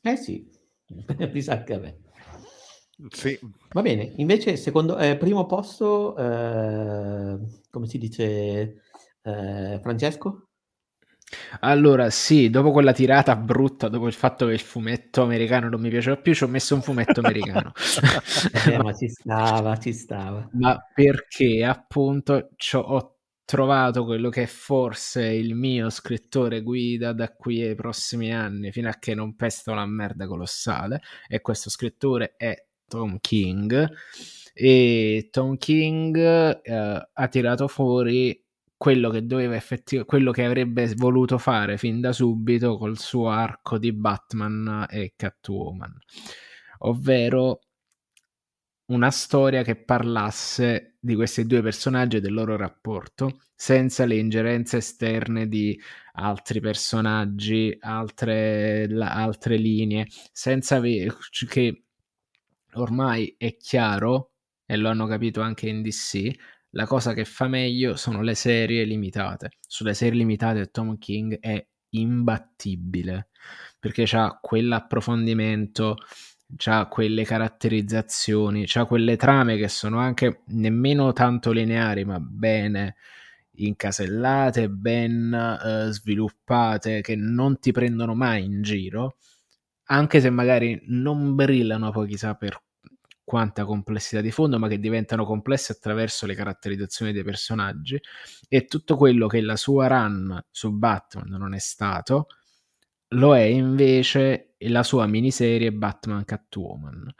Eh 0.00 0.16
sì, 0.16 0.48
mi 1.32 1.42
sa 1.42 1.64
che 1.64 1.74
a 1.74 1.78
me. 1.80 1.98
Sì. 3.10 3.38
Va 3.72 3.82
bene, 3.82 4.12
invece 4.16 4.56
secondo 4.56 4.96
eh, 4.96 5.16
primo 5.16 5.44
posto, 5.44 6.16
eh, 6.16 7.38
come 7.68 7.86
si 7.88 7.98
dice, 7.98 8.80
eh, 9.22 9.80
Francesco? 9.82 10.50
Allora, 11.60 12.10
sì, 12.10 12.48
dopo 12.50 12.70
quella 12.70 12.92
tirata 12.92 13.34
brutta, 13.34 13.88
dopo 13.88 14.06
il 14.06 14.12
fatto 14.12 14.46
che 14.46 14.52
il 14.52 14.60
fumetto 14.60 15.22
americano 15.22 15.68
non 15.68 15.80
mi 15.80 15.88
piaceva 15.90 16.16
più, 16.16 16.32
ci 16.32 16.44
ho 16.44 16.48
messo 16.48 16.76
un 16.76 16.82
fumetto 16.82 17.20
americano. 17.20 17.72
eh, 18.70 18.78
ma 18.78 18.92
ci 18.94 19.08
stava, 19.08 19.76
ci 19.78 19.92
stava. 19.92 20.48
Ma 20.54 20.78
perché 20.94 21.64
appunto 21.64 22.50
ho 22.72 23.15
trovato 23.46 24.04
quello 24.04 24.28
che 24.28 24.42
è 24.42 24.46
forse 24.46 25.24
il 25.24 25.54
mio 25.54 25.88
scrittore 25.88 26.62
guida 26.62 27.12
da 27.12 27.32
qui 27.32 27.62
ai 27.62 27.76
prossimi 27.76 28.34
anni, 28.34 28.72
fino 28.72 28.88
a 28.90 28.98
che 28.98 29.14
non 29.14 29.36
pesta 29.36 29.72
una 29.72 29.86
merda 29.86 30.26
colossale, 30.26 31.00
e 31.28 31.40
questo 31.40 31.70
scrittore 31.70 32.34
è 32.36 32.66
Tom 32.86 33.18
King. 33.20 33.88
E 34.52 35.28
Tom 35.30 35.56
King 35.56 36.16
eh, 36.62 37.08
ha 37.12 37.28
tirato 37.28 37.68
fuori 37.68 38.42
quello 38.76 39.10
che 39.10 39.24
doveva 39.24 39.54
effettivamente, 39.54 40.10
quello 40.10 40.32
che 40.32 40.44
avrebbe 40.44 40.92
voluto 40.96 41.38
fare 41.38 41.78
fin 41.78 42.00
da 42.00 42.12
subito 42.12 42.76
col 42.76 42.98
suo 42.98 43.28
arco 43.28 43.78
di 43.78 43.92
Batman 43.92 44.86
e 44.90 45.14
Catwoman, 45.16 45.96
ovvero 46.78 47.60
una 48.86 49.10
storia 49.10 49.62
che 49.62 49.76
parlasse 49.76 50.96
di 51.00 51.14
questi 51.14 51.46
due 51.46 51.62
personaggi 51.62 52.16
e 52.16 52.20
del 52.20 52.32
loro 52.32 52.56
rapporto 52.56 53.40
senza 53.54 54.04
le 54.04 54.16
ingerenze 54.16 54.78
esterne 54.78 55.48
di 55.48 55.80
altri 56.14 56.60
personaggi, 56.60 57.76
altre, 57.80 58.86
la, 58.88 59.14
altre 59.14 59.56
linee, 59.56 60.06
senza 60.32 60.80
che 60.80 61.82
ormai 62.74 63.34
è 63.38 63.56
chiaro, 63.56 64.32
e 64.66 64.76
lo 64.76 64.88
hanno 64.88 65.06
capito 65.06 65.40
anche 65.40 65.68
in 65.68 65.82
DC, 65.82 66.30
la 66.70 66.86
cosa 66.86 67.14
che 67.14 67.24
fa 67.24 67.48
meglio 67.48 67.96
sono 67.96 68.20
le 68.20 68.34
serie 68.34 68.84
limitate. 68.84 69.52
Sulle 69.66 69.94
serie 69.94 70.18
limitate 70.18 70.70
Tom 70.70 70.98
King 70.98 71.38
è 71.40 71.64
imbattibile 71.90 73.28
perché 73.78 74.04
ha 74.16 74.38
quell'approfondimento 74.40 75.96
c'ha 76.54 76.86
quelle 76.86 77.24
caratterizzazioni, 77.24 78.64
c'ha 78.66 78.84
quelle 78.84 79.16
trame 79.16 79.56
che 79.56 79.68
sono 79.68 79.98
anche 79.98 80.42
nemmeno 80.48 81.12
tanto 81.12 81.50
lineari, 81.52 82.04
ma 82.04 82.20
bene 82.20 82.96
incasellate, 83.56 84.68
ben 84.68 85.32
eh, 85.32 85.92
sviluppate, 85.92 87.00
che 87.00 87.16
non 87.16 87.58
ti 87.58 87.72
prendono 87.72 88.14
mai 88.14 88.44
in 88.44 88.62
giro, 88.62 89.16
anche 89.86 90.20
se 90.20 90.30
magari 90.30 90.80
non 90.86 91.34
brillano 91.34 91.90
poi 91.90 92.08
chissà 92.08 92.34
per 92.34 92.60
quanta 93.24 93.64
complessità 93.64 94.20
di 94.20 94.30
fondo, 94.30 94.58
ma 94.58 94.68
che 94.68 94.78
diventano 94.78 95.24
complesse 95.24 95.72
attraverso 95.72 96.26
le 96.26 96.34
caratterizzazioni 96.34 97.12
dei 97.12 97.24
personaggi. 97.24 98.00
E 98.48 98.66
tutto 98.66 98.96
quello 98.96 99.26
che 99.26 99.40
la 99.40 99.56
sua 99.56 99.88
run 99.88 100.40
su 100.50 100.70
Batman 100.72 101.30
non 101.30 101.54
è 101.54 101.58
stato, 101.58 102.26
lo 103.08 103.36
è 103.36 103.42
invece 103.42 104.54
la 104.60 104.82
sua 104.82 105.06
miniserie 105.06 105.72
Batman 105.72 106.24
Catwoman. 106.24 107.14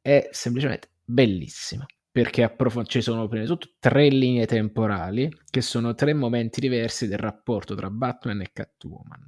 È 0.00 0.28
semplicemente 0.30 0.90
bellissima 1.04 1.86
perché 2.10 2.42
approf- 2.42 2.86
ci 2.86 3.02
sono 3.02 3.28
prima 3.28 3.44
di 3.44 3.50
tutto 3.50 3.74
tre 3.78 4.08
linee 4.08 4.46
temporali 4.46 5.30
che 5.50 5.60
sono 5.60 5.94
tre 5.94 6.14
momenti 6.14 6.60
diversi 6.60 7.08
del 7.08 7.18
rapporto 7.18 7.74
tra 7.74 7.90
Batman 7.90 8.40
e 8.40 8.50
Catwoman. 8.52 9.26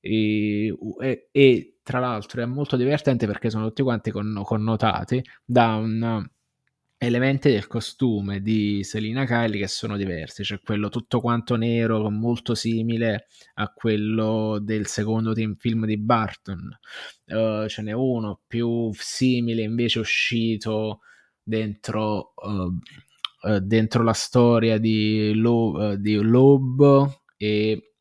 E, 0.00 0.74
e, 1.00 1.28
e 1.30 1.76
tra 1.82 1.98
l'altro 1.98 2.42
è 2.42 2.46
molto 2.46 2.76
divertente 2.76 3.26
perché 3.26 3.50
sono 3.50 3.66
tutti 3.66 3.82
quanti 3.82 4.10
con- 4.10 4.40
connotati 4.44 5.22
da 5.44 5.74
un 5.74 6.26
elementi 7.02 7.50
del 7.50 7.66
costume 7.66 8.40
di 8.40 8.84
Selina 8.84 9.24
Kyle 9.24 9.58
che 9.58 9.66
sono 9.66 9.96
diversi, 9.96 10.44
c'è 10.44 10.60
quello 10.60 10.88
tutto 10.88 11.20
quanto 11.20 11.56
nero, 11.56 12.08
molto 12.10 12.54
simile 12.54 13.26
a 13.54 13.72
quello 13.72 14.60
del 14.60 14.86
secondo 14.86 15.32
team 15.32 15.56
film 15.56 15.84
di 15.84 15.98
Barton, 15.98 16.78
uh, 17.26 17.66
ce 17.66 17.82
n'è 17.82 17.90
uno 17.90 18.42
più 18.46 18.92
simile 18.92 19.62
invece 19.62 19.98
uscito 19.98 21.00
dentro, 21.42 22.34
uh, 22.36 23.48
uh, 23.48 23.58
dentro 23.58 24.04
la 24.04 24.12
storia 24.12 24.78
di, 24.78 25.32
Lo- 25.34 25.96
di 25.96 26.14
Loeb 26.14 27.20
e, 27.36 27.94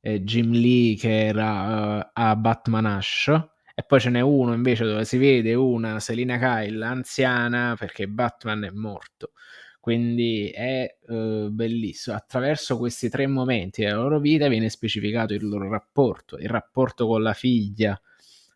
e, 0.00 0.22
Jim 0.22 0.52
Lee 0.52 0.96
che 0.96 1.26
era 1.26 2.14
a 2.14 2.34
Batman 2.34 2.86
Ash 2.86 3.30
e 3.74 3.82
poi 3.82 4.00
ce 4.00 4.10
n'è 4.10 4.20
uno 4.20 4.54
invece 4.54 4.84
dove 4.84 5.04
si 5.04 5.18
vede 5.18 5.54
una 5.54 5.98
Selina 5.98 6.38
Kyle 6.38 6.84
anziana 6.84 7.74
perché 7.76 8.06
Batman 8.06 8.64
è 8.64 8.70
morto. 8.70 9.32
Quindi 9.80 10.48
è 10.48 10.96
uh, 11.08 11.50
bellissimo. 11.50 12.16
Attraverso 12.16 12.78
questi 12.78 13.10
tre 13.10 13.26
momenti 13.26 13.82
della 13.82 13.96
loro 13.96 14.18
vita 14.20 14.48
viene 14.48 14.70
specificato 14.70 15.34
il 15.34 15.46
loro 15.46 15.68
rapporto, 15.68 16.38
il 16.38 16.48
rapporto 16.48 17.06
con 17.06 17.22
la 17.22 17.34
figlia 17.34 18.00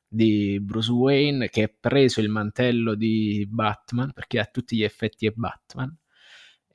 di 0.06 0.58
Bruce 0.60 0.90
Wayne 0.90 1.48
che 1.50 1.64
ha 1.64 1.70
preso 1.78 2.20
il 2.20 2.30
mantello 2.30 2.94
di 2.94 3.46
Batman 3.46 4.12
perché 4.12 4.38
a 4.38 4.46
tutti 4.46 4.76
gli 4.76 4.84
effetti 4.84 5.26
è 5.26 5.32
Batman 5.34 5.94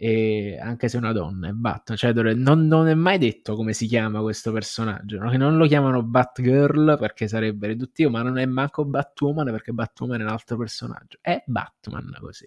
e 0.05 0.57
anche 0.59 0.89
se 0.89 0.97
una 0.97 1.13
donna 1.13 1.47
è 1.47 1.51
Batman, 1.53 1.97
cioè 1.97 2.11
non, 2.33 2.67
non, 2.67 2.89
è 2.89 2.93
mai 2.93 3.17
detto 3.17 3.55
come 3.55 3.71
si 3.71 3.87
chiama 3.87 4.19
questo 4.19 4.51
personaggio, 4.51 5.17
no? 5.17 5.31
non 5.37 5.55
lo 5.55 5.65
chiamano 5.65 6.03
Batgirl 6.03 6.97
perché 6.99 7.29
sarebbe 7.29 7.67
riduttivo, 7.67 8.09
ma 8.09 8.21
non 8.21 8.37
è 8.37 8.45
manco 8.45 8.83
Batwoman 8.83 9.45
perché 9.45 9.71
Batwoman 9.71 10.19
è 10.19 10.23
un 10.23 10.29
altro 10.29 10.57
personaggio, 10.57 11.19
è 11.21 11.41
Batman 11.45 12.17
così. 12.19 12.45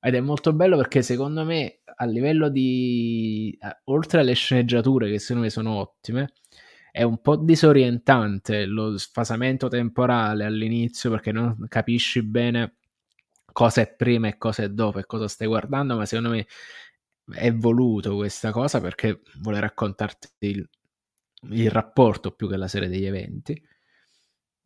Ed 0.00 0.14
è 0.14 0.20
molto 0.20 0.54
bello 0.54 0.78
perché 0.78 1.02
secondo 1.02 1.44
me 1.44 1.80
a 1.84 2.06
livello 2.06 2.48
di... 2.48 3.54
oltre 3.84 4.20
alle 4.20 4.32
sceneggiature 4.32 5.10
che 5.10 5.18
secondo 5.18 5.42
me 5.42 5.50
sono 5.50 5.74
ottime, 5.74 6.32
è 6.90 7.02
un 7.02 7.20
po' 7.20 7.36
disorientante 7.36 8.64
lo 8.64 8.96
sfasamento 8.96 9.68
temporale 9.68 10.46
all'inizio 10.46 11.10
perché 11.10 11.30
non 11.30 11.66
capisci 11.68 12.22
bene 12.22 12.77
cosa 13.58 13.80
è 13.80 13.92
prima 13.92 14.28
e 14.28 14.38
cosa 14.38 14.62
è 14.62 14.68
dopo 14.68 15.00
e 15.00 15.04
cosa 15.04 15.26
stai 15.26 15.48
guardando, 15.48 15.96
ma 15.96 16.06
secondo 16.06 16.30
me 16.30 16.46
è 17.34 17.52
voluto 17.52 18.14
questa 18.14 18.52
cosa 18.52 18.80
perché 18.80 19.22
vuole 19.40 19.58
raccontarti 19.58 20.28
il, 20.46 20.68
il 21.50 21.68
rapporto 21.68 22.30
più 22.30 22.48
che 22.48 22.56
la 22.56 22.68
serie 22.68 22.88
degli 22.88 23.04
eventi. 23.04 23.60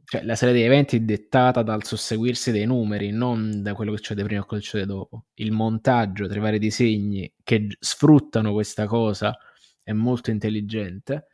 Cioè, 0.05 0.23
la 0.25 0.35
serie 0.35 0.53
degli 0.53 0.65
eventi 0.65 0.97
è 0.97 1.01
dettata 1.01 1.63
dal 1.63 1.85
susseguirsi 1.85 2.51
dei 2.51 2.67
numeri, 2.67 3.13
non 3.13 3.63
da 3.63 3.73
quello 3.73 3.95
che 3.95 4.01
c'è 4.03 4.15
prima 4.15 4.43
o 4.43 4.45
quello 4.45 4.63
che 4.63 4.69
c'è 4.69 4.85
dopo. 4.85 5.25
Il 5.37 5.53
montaggio 5.53 6.29
tra 6.29 6.37
i 6.37 6.43
vari 6.43 6.59
disegni 6.59 7.33
che 7.43 7.69
sfruttano 7.81 8.53
questa 8.53 8.85
cosa 8.85 9.35
è 9.83 9.93
molto 9.93 10.31
intelligente 10.31 11.29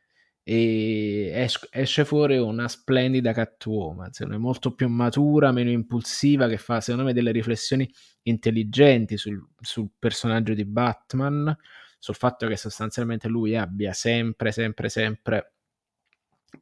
e 0.50 1.30
es- 1.34 1.68
esce 1.70 2.06
fuori 2.06 2.38
una 2.38 2.68
splendida 2.68 3.34
Catwoman, 3.34 4.12
secondo 4.12 4.38
me 4.38 4.42
molto 4.42 4.74
più 4.74 4.88
matura, 4.88 5.52
meno 5.52 5.68
impulsiva, 5.68 6.48
che 6.48 6.56
fa 6.56 6.80
secondo 6.80 7.04
me 7.04 7.12
delle 7.12 7.32
riflessioni 7.32 7.86
intelligenti 8.22 9.18
sul, 9.18 9.46
sul 9.60 9.90
personaggio 9.98 10.54
di 10.54 10.64
Batman, 10.64 11.54
sul 11.98 12.14
fatto 12.14 12.46
che 12.46 12.56
sostanzialmente 12.56 13.28
lui 13.28 13.56
abbia 13.56 13.92
sempre, 13.92 14.50
sempre, 14.50 14.88
sempre 14.88 15.52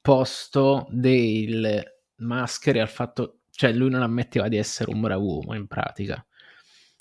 posto 0.00 0.88
delle 0.90 2.00
maschere 2.16 2.80
al 2.80 2.88
fatto, 2.88 3.42
cioè 3.50 3.72
lui 3.72 3.90
non 3.90 4.02
ammetteva 4.02 4.48
di 4.48 4.56
essere 4.56 4.90
un 4.90 5.00
brav'uomo 5.00 5.54
in 5.54 5.68
pratica 5.68 6.25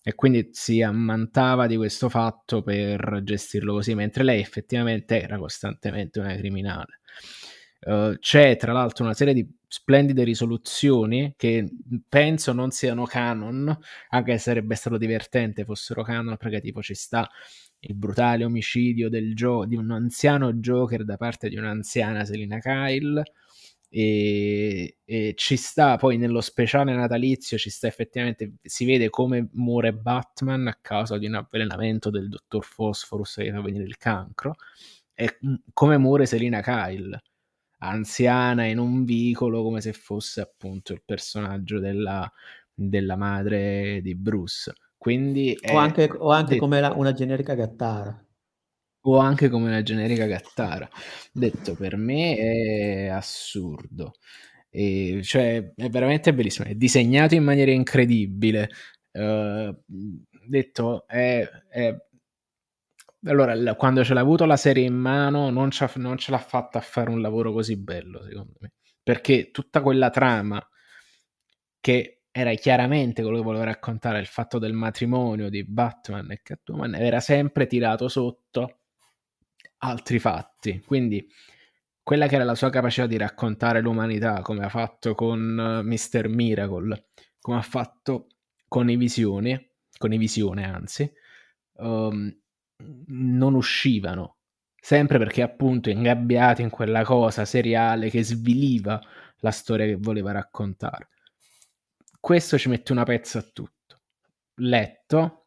e 0.08 0.14
quindi 0.14 0.50
si 0.52 0.84
ammantava 0.84 1.66
di 1.66 1.76
questo 1.78 2.10
fatto 2.10 2.62
per 2.62 3.22
gestirlo 3.24 3.74
così, 3.74 3.96
mentre 3.96 4.24
lei 4.24 4.40
effettivamente 4.40 5.20
era 5.20 5.40
costantemente 5.40 6.20
una 6.20 6.36
criminale. 6.36 7.00
Uh, 7.80 8.16
c'è 8.20 8.56
tra 8.56 8.72
l'altro 8.72 9.04
una 9.04 9.16
serie 9.16 9.34
di 9.34 9.48
splendide 9.68 10.24
risoluzioni 10.24 11.34
che 11.36 11.68
penso 12.08 12.54
non 12.54 12.70
siano 12.70 13.06
canon, 13.06 13.76
anche 14.10 14.34
se 14.34 14.38
sarebbe 14.38 14.76
stato 14.76 14.98
divertente 14.98 15.66
fossero 15.66 16.04
canon, 16.04 16.38
perché 16.38 16.62
tipo 16.62 16.84
ci 16.84 16.94
sta 16.94 17.28
il 17.80 17.96
brutale 17.96 18.44
omicidio 18.44 19.10
gio- 19.34 19.66
di 19.66 19.76
un 19.76 19.90
anziano 19.90 20.54
Joker 20.54 21.04
da 21.04 21.18
parte 21.18 21.50
di 21.50 21.58
un'anziana 21.58 22.26
Selina 22.26 22.60
Kyle. 22.60 23.24
E, 23.98 24.98
e, 25.06 25.34
ci 25.38 25.56
sta 25.56 25.96
poi 25.96 26.18
nello 26.18 26.42
speciale 26.42 26.94
natalizio 26.94 27.58
ci 27.58 27.70
sta 27.70 27.88
effettivamente 27.88 28.56
si 28.62 28.84
vede 28.84 29.10
come 29.10 29.48
muore 29.54 29.94
Batman 29.94 30.68
a 30.68 30.78
causa 30.82 31.18
di 31.18 31.28
un 31.28 31.36
avvelenamento 31.36 32.10
del 32.10 32.28
dottor 32.28 32.68
Phosphorus 32.76 33.36
che 33.36 33.54
fa 33.54 33.62
venire 33.62 33.86
il 33.86 33.96
cancro 33.96 34.56
e 35.14 35.38
come 35.72 35.98
muore 35.98 36.26
Selina 36.26 36.60
Kyle 36.60 37.22
anziana 37.78 38.66
in 38.66 38.80
un 38.80 39.06
vicolo 39.06 39.64
come 39.64 39.80
se 39.80 39.94
fosse 39.94 40.42
appunto 40.42 40.92
il 40.92 41.02
personaggio 41.06 41.80
della, 41.80 42.30
della 42.74 43.16
madre 43.16 44.02
di 44.02 44.14
Bruce 44.14 44.74
quindi 44.98 45.58
o 45.72 45.78
anche, 45.78 46.10
o 46.12 46.32
anche 46.32 46.58
come 46.58 46.82
la, 46.82 46.92
una 46.92 47.14
generica 47.14 47.54
gattara. 47.54 48.25
O 49.08 49.18
anche 49.18 49.50
come 49.50 49.68
una 49.68 49.84
generica 49.84 50.26
gattara. 50.26 50.90
Detto 51.32 51.76
per 51.76 51.96
me 51.96 52.36
è 52.38 53.08
assurdo. 53.08 54.14
E, 54.70 55.22
cioè, 55.24 55.74
è 55.76 55.90
veramente 55.90 56.34
bellissimo. 56.34 56.68
È 56.68 56.74
disegnato 56.74 57.36
in 57.36 57.44
maniera 57.44 57.72
incredibile. 57.72 58.70
Uh, 59.12 59.76
detto, 60.48 61.08
è, 61.08 61.48
è... 61.70 61.96
Allora, 63.28 63.76
quando 63.76 64.04
ce 64.04 64.14
l'ha 64.14 64.22
avuto 64.22 64.46
la 64.46 64.58
serie 64.58 64.86
in 64.86 64.96
mano, 64.96 65.50
non, 65.52 65.70
non 65.96 66.18
ce 66.18 66.32
l'ha 66.32 66.38
fatta 66.38 66.80
a 66.80 66.82
fare 66.82 67.10
un 67.10 67.22
lavoro 67.22 67.52
così 67.54 67.78
bello, 67.78 68.24
secondo 68.24 68.54
me. 68.60 68.72
Perché 69.04 69.52
tutta 69.52 69.82
quella 69.82 70.10
trama 70.10 70.60
che 71.80 72.24
era 72.32 72.54
chiaramente 72.56 73.22
quello 73.22 73.38
che 73.38 73.44
voleva 73.44 73.66
raccontare, 73.66 74.20
il 74.20 74.26
fatto 74.26 74.58
del 74.58 74.74
matrimonio 74.74 75.50
di 75.50 75.64
Batman 75.64 76.32
e 76.32 76.42
Catwoman, 76.42 76.96
era 76.96 77.20
sempre 77.20 77.68
tirato 77.68 78.08
sotto 78.08 78.80
altri 79.86 80.20
fatti. 80.20 80.82
Quindi 80.86 81.28
quella 82.04 82.28
che 82.28 82.36
era 82.36 82.44
la 82.44 82.56
sua 82.56 82.70
capacità 82.70 83.08
di 83.08 83.18
raccontare 83.18 83.82
l'umanità, 83.82 84.42
come 84.42 84.64
ha 84.64 84.70
fatto 84.70 85.16
con 85.16 85.82
Mr. 85.84 86.28
Miracle, 86.28 87.08
come 87.40 87.58
ha 87.58 87.62
fatto 87.62 88.28
con 88.68 88.90
i 88.90 88.96
visioni, 88.96 89.72
con 89.98 90.14
i 90.14 90.18
visione 90.18 90.66
anzi, 90.66 91.12
um, 91.78 92.36
non 93.08 93.54
uscivano. 93.54 94.38
Sempre 94.80 95.18
perché 95.18 95.42
appunto 95.42 95.90
ingabbiati 95.90 96.62
in 96.62 96.70
quella 96.70 97.04
cosa 97.04 97.44
seriale 97.44 98.10
che 98.10 98.24
sviliva 98.24 99.02
la 99.40 99.52
storia 99.52 99.86
che 99.86 99.96
voleva 99.96 100.32
raccontare 100.32 101.10
questo 102.26 102.58
ci 102.58 102.70
mette 102.70 102.92
una 102.92 103.04
pezza 103.04 103.38
a 103.38 103.44
tutto. 103.44 104.02
Letto, 104.56 105.44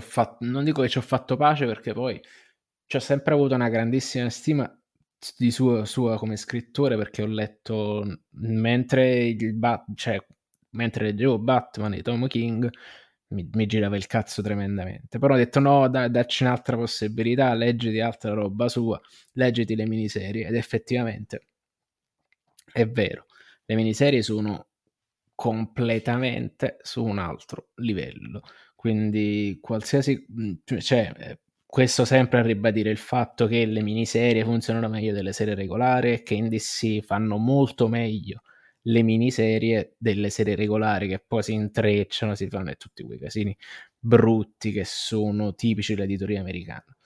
fatto, 0.00 0.38
non 0.46 0.64
dico 0.64 0.80
che 0.80 0.88
ci 0.88 0.96
ho 0.96 1.02
fatto 1.02 1.36
pace 1.36 1.66
perché 1.66 1.92
poi 1.92 2.18
ci 2.86 2.96
ho 2.96 3.00
sempre 3.00 3.34
avuto 3.34 3.54
una 3.54 3.68
grandissima 3.68 4.28
stima 4.30 4.80
di 5.36 5.50
suo, 5.50 5.84
sua 5.84 6.16
come 6.18 6.36
scrittore 6.36 6.96
perché 6.96 7.22
ho 7.22 7.26
letto 7.26 8.20
mentre, 8.30 9.26
il 9.26 9.54
Bat, 9.54 9.84
cioè, 9.94 10.18
mentre 10.70 11.04
leggevo 11.06 11.38
Batman 11.38 11.92
di 11.92 12.02
Tom 12.02 12.26
King 12.26 12.70
mi, 13.28 13.48
mi, 13.52 13.66
girava 13.66 13.96
il 13.96 14.06
cazzo 14.06 14.40
tremendamente 14.40 15.18
però 15.18 15.34
ho 15.34 15.36
detto 15.36 15.58
no 15.58 15.88
dai, 15.88 16.10
dacci 16.10 16.44
un'altra 16.44 16.76
possibilità 16.76 17.52
leggiti 17.54 17.98
altra 18.00 18.34
roba 18.34 18.68
sua 18.68 19.00
leggiti 19.32 19.74
le 19.74 19.86
miniserie 19.86 20.46
ed 20.46 20.54
effettivamente 20.54 21.46
è 22.72 22.86
vero 22.88 23.26
le 23.64 23.74
miniserie 23.74 24.22
sono 24.22 24.68
completamente 25.36 26.78
su 26.80 27.04
un 27.04 27.18
altro 27.18 27.68
livello. 27.76 28.42
Quindi 28.74 29.58
qualsiasi... 29.60 30.26
Cioè, 30.64 30.80
cioè, 30.80 31.12
eh, 31.18 31.38
questo 31.76 32.06
sempre 32.06 32.38
a 32.38 32.42
ribadire 32.42 32.88
il 32.88 32.96
fatto 32.96 33.46
che 33.46 33.66
le 33.66 33.82
miniserie 33.82 34.44
funzionano 34.44 34.88
meglio 34.88 35.12
delle 35.12 35.34
serie 35.34 35.54
regolari 35.54 36.14
e 36.14 36.22
che 36.22 36.32
in 36.32 36.48
DC 36.48 37.02
fanno 37.02 37.36
molto 37.36 37.86
meglio 37.86 38.40
le 38.84 39.02
miniserie 39.02 39.94
delle 39.98 40.30
serie 40.30 40.54
regolari 40.54 41.06
che 41.06 41.18
poi 41.18 41.42
si 41.42 41.52
intrecciano, 41.52 42.34
si 42.34 42.48
fanno 42.48 42.70
e 42.70 42.76
tutti 42.76 43.04
quei 43.04 43.18
casini 43.18 43.54
brutti 43.98 44.72
che 44.72 44.84
sono 44.86 45.54
tipici 45.54 45.94
dell'editoria 45.94 46.40
americana. 46.40 46.96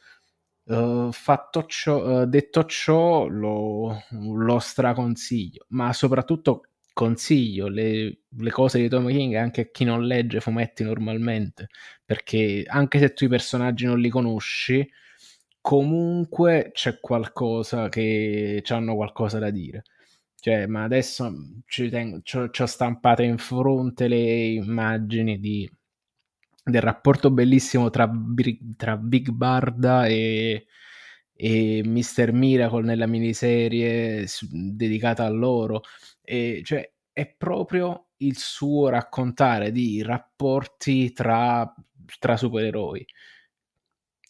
Uh, 0.62 1.10
fatto 1.10 1.64
ciò, 1.66 2.20
uh, 2.20 2.26
detto 2.26 2.64
ciò, 2.66 3.26
lo, 3.26 4.04
lo 4.10 4.58
straconsiglio, 4.60 5.64
ma 5.70 5.92
soprattutto 5.92 6.66
consiglio 7.00 7.68
le, 7.68 8.18
le, 8.28 8.50
cose 8.50 8.78
di 8.78 8.88
Tom 8.88 9.08
King 9.08 9.34
anche 9.34 9.60
a 9.62 9.68
chi 9.72 9.84
non 9.84 10.04
legge 10.06 10.40
fumetti 10.40 10.82
normalmente, 10.82 11.68
perché 12.04 12.62
anche 12.66 12.98
se 12.98 13.14
tu 13.14 13.24
i 13.24 13.28
personaggi 13.28 13.86
non 13.86 13.98
li 13.98 14.10
conosci, 14.10 14.86
comunque 15.62 16.70
c'è 16.74 17.00
qualcosa 17.00 17.88
che 17.88 18.62
hanno 18.68 18.94
qualcosa 18.96 19.38
da 19.38 19.48
dire. 19.50 19.84
Cioè, 20.38 20.66
ma 20.66 20.84
adesso 20.84 21.32
ci, 21.66 21.88
tengo, 21.88 22.20
ci, 22.22 22.36
ho, 22.36 22.50
ci 22.50 22.62
ho 22.62 22.66
stampate 22.66 23.22
in 23.24 23.38
fronte 23.38 24.06
le 24.06 24.18
immagini 24.18 25.38
di, 25.38 25.70
del 26.62 26.82
rapporto 26.82 27.30
bellissimo 27.30 27.88
tra, 27.88 28.10
tra 28.76 28.96
Big 28.98 29.30
Barda 29.30 30.06
e, 30.06 30.66
e 31.32 31.82
Mr. 31.82 32.32
Miracle 32.32 32.82
nella 32.82 33.06
miniserie 33.06 34.26
dedicata 34.50 35.24
a 35.24 35.30
loro 35.30 35.82
e, 36.30 36.62
cioè, 36.64 36.88
è 37.12 37.26
proprio 37.26 38.10
il 38.18 38.36
suo 38.38 38.88
raccontare 38.88 39.72
di 39.72 40.00
rapporti 40.00 41.12
tra, 41.12 41.74
tra 42.20 42.36
supereroi. 42.36 43.04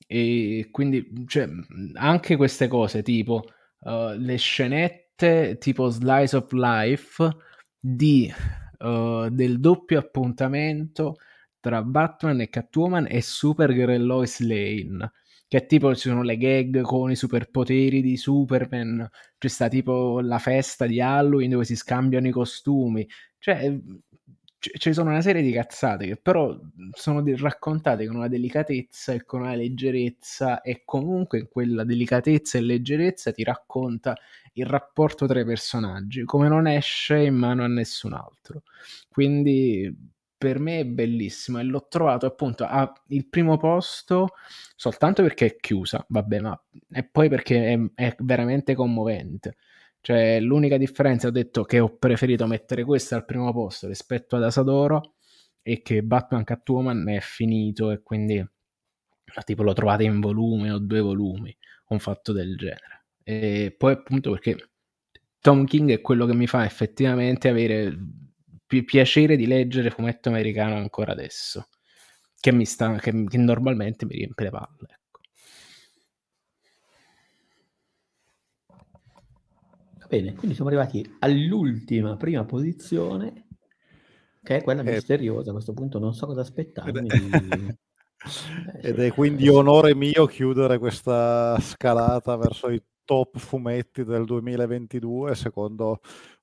E 0.06 0.68
quindi, 0.70 1.06
cioè, 1.26 1.46
anche 1.94 2.36
queste 2.36 2.68
cose, 2.68 3.02
tipo 3.02 3.44
uh, 3.80 4.14
le 4.16 4.36
scenette 4.36 5.58
tipo 5.58 5.88
Slice 5.90 6.36
of 6.36 6.50
Life 6.52 7.36
di, 7.78 8.32
uh, 8.78 9.28
del 9.28 9.60
doppio 9.60 9.98
appuntamento 9.98 11.16
tra 11.60 11.82
Batman 11.82 12.40
e 12.40 12.48
Catwoman 12.48 13.06
e 13.10 13.20
Supergirl 13.20 13.90
e 13.90 13.98
Lois 13.98 14.40
Lane 14.40 15.12
che 15.50 15.66
tipo 15.66 15.92
ci 15.96 16.08
sono 16.08 16.22
le 16.22 16.36
gag 16.36 16.80
con 16.82 17.10
i 17.10 17.16
superpoteri 17.16 18.00
di 18.02 18.16
Superman, 18.16 19.10
c'è 19.36 19.48
sta 19.48 19.66
tipo 19.66 20.20
la 20.20 20.38
festa 20.38 20.86
di 20.86 21.00
Halloween 21.00 21.50
dove 21.50 21.64
si 21.64 21.74
scambiano 21.74 22.28
i 22.28 22.30
costumi, 22.30 23.04
cioè 23.36 23.76
ci 24.60 24.92
sono 24.92 25.10
una 25.10 25.22
serie 25.22 25.42
di 25.42 25.50
cazzate 25.50 26.06
che 26.06 26.16
però 26.18 26.56
sono 26.92 27.24
raccontate 27.36 28.06
con 28.06 28.14
una 28.14 28.28
delicatezza 28.28 29.12
e 29.12 29.24
con 29.24 29.40
una 29.40 29.56
leggerezza 29.56 30.60
e 30.60 30.82
comunque 30.84 31.48
quella 31.48 31.82
delicatezza 31.82 32.58
e 32.58 32.60
leggerezza 32.60 33.32
ti 33.32 33.42
racconta 33.42 34.16
il 34.52 34.66
rapporto 34.66 35.26
tra 35.26 35.40
i 35.40 35.44
personaggi 35.44 36.22
come 36.22 36.46
non 36.46 36.68
esce 36.68 37.16
in 37.16 37.34
mano 37.34 37.64
a 37.64 37.68
nessun 37.68 38.12
altro. 38.12 38.62
Quindi 39.08 39.92
per 40.40 40.58
me 40.58 40.80
è 40.80 40.86
bellissimo 40.86 41.58
e 41.58 41.64
l'ho 41.64 41.86
trovato 41.86 42.24
appunto 42.24 42.64
al 42.64 42.90
primo 43.28 43.58
posto 43.58 44.28
soltanto 44.74 45.22
perché 45.22 45.44
è 45.44 45.56
chiusa, 45.56 46.02
vabbè, 46.08 46.40
ma 46.40 46.58
e 46.90 47.04
poi 47.04 47.28
perché 47.28 47.74
è, 47.74 47.78
è, 47.94 48.16
veramente 48.20 48.74
commovente. 48.74 49.56
Cioè, 50.00 50.40
l'unica 50.40 50.78
differenza 50.78 51.28
ho 51.28 51.30
detto 51.30 51.64
che 51.64 51.78
ho 51.78 51.94
preferito 51.94 52.46
mettere 52.46 52.84
questa 52.84 53.16
al 53.16 53.26
primo 53.26 53.52
posto 53.52 53.86
rispetto 53.86 54.36
ad 54.36 54.44
Asadoro 54.44 55.16
è 55.60 55.82
che 55.82 56.02
Batman 56.02 56.44
Catwoman 56.44 57.06
è 57.10 57.20
finito 57.20 57.90
e 57.90 58.00
quindi 58.02 58.42
tipo 59.44 59.62
lo 59.62 59.74
trovate 59.74 60.04
in 60.04 60.20
volume 60.20 60.70
o 60.70 60.78
due 60.78 61.00
volumi, 61.00 61.54
un 61.88 61.98
fatto 61.98 62.32
del 62.32 62.56
genere. 62.56 63.04
E 63.22 63.74
poi 63.76 63.92
appunto 63.92 64.30
perché 64.30 64.70
Tom 65.38 65.66
King 65.66 65.90
è 65.90 66.00
quello 66.00 66.24
che 66.24 66.34
mi 66.34 66.46
fa 66.46 66.64
effettivamente 66.64 67.50
avere 67.50 67.94
pi- 68.70 68.84
piacere 68.84 69.34
di 69.34 69.48
leggere 69.48 69.90
fumetto 69.90 70.28
americano 70.28 70.76
ancora 70.76 71.10
adesso, 71.10 71.66
che, 72.38 72.52
mi 72.52 72.64
sta, 72.64 72.94
che, 72.98 73.24
che 73.24 73.36
normalmente 73.36 74.06
mi 74.06 74.14
riempie 74.14 74.44
le 74.44 74.50
palle. 74.52 74.86
Ecco. 74.86 75.20
Va 79.98 80.06
bene, 80.06 80.34
quindi 80.34 80.54
siamo 80.54 80.70
arrivati 80.70 81.16
all'ultima 81.18 82.16
prima 82.16 82.44
posizione, 82.44 83.48
che 84.40 84.58
è 84.58 84.62
quella 84.62 84.82
eh, 84.82 84.92
misteriosa. 84.92 85.50
A 85.50 85.54
questo 85.54 85.72
punto 85.72 85.98
non 85.98 86.14
so 86.14 86.26
cosa 86.26 86.42
aspettarmi. 86.42 87.08
Ed, 87.08 87.76
ed 88.82 88.98
è 89.00 89.10
quindi 89.10 89.48
onore 89.48 89.96
mio 89.96 90.26
chiudere 90.26 90.78
questa 90.78 91.58
scalata 91.58 92.36
verso 92.36 92.70
i 92.70 92.80
top 93.10 93.38
fumetti 93.38 94.04
del 94.04 94.24
2022 94.24 95.34
secondo 95.34 95.98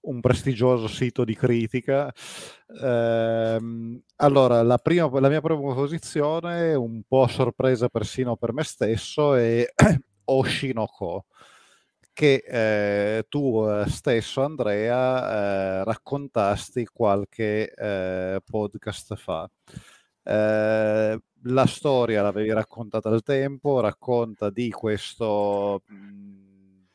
un 0.07 0.19
prestigioso 0.19 0.87
sito 0.87 1.23
di 1.23 1.35
critica. 1.35 2.11
Eh, 2.67 3.59
allora, 4.15 4.61
la, 4.63 4.77
prima, 4.77 5.09
la 5.19 5.29
mia 5.29 5.41
prima 5.41 5.73
posizione, 5.73 6.73
un 6.73 7.01
po' 7.07 7.27
sorpresa 7.27 7.89
persino 7.89 8.35
per 8.35 8.53
me 8.53 8.63
stesso, 8.63 9.35
è 9.35 9.65
Oshinoko, 10.25 11.25
che 12.13 12.43
eh, 12.47 13.25
tu 13.29 13.65
eh, 13.67 13.87
stesso, 13.89 14.43
Andrea, 14.43 15.81
eh, 15.81 15.83
raccontasti 15.83 16.85
qualche 16.85 17.71
eh, 17.73 18.41
podcast 18.43 19.15
fa. 19.15 19.49
Eh, 20.23 21.19
la 21.43 21.65
storia 21.65 22.21
l'avevi 22.21 22.51
raccontata 22.51 23.09
al 23.09 23.23
tempo, 23.23 23.79
racconta 23.79 24.49
di 24.49 24.69
questo 24.71 25.83
mh, 25.85 26.46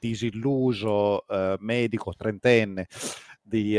disilluso 0.03 1.25
eh, 1.29 1.57
medico 1.61 2.13
trentenne 2.13 2.89
di, 3.41 3.79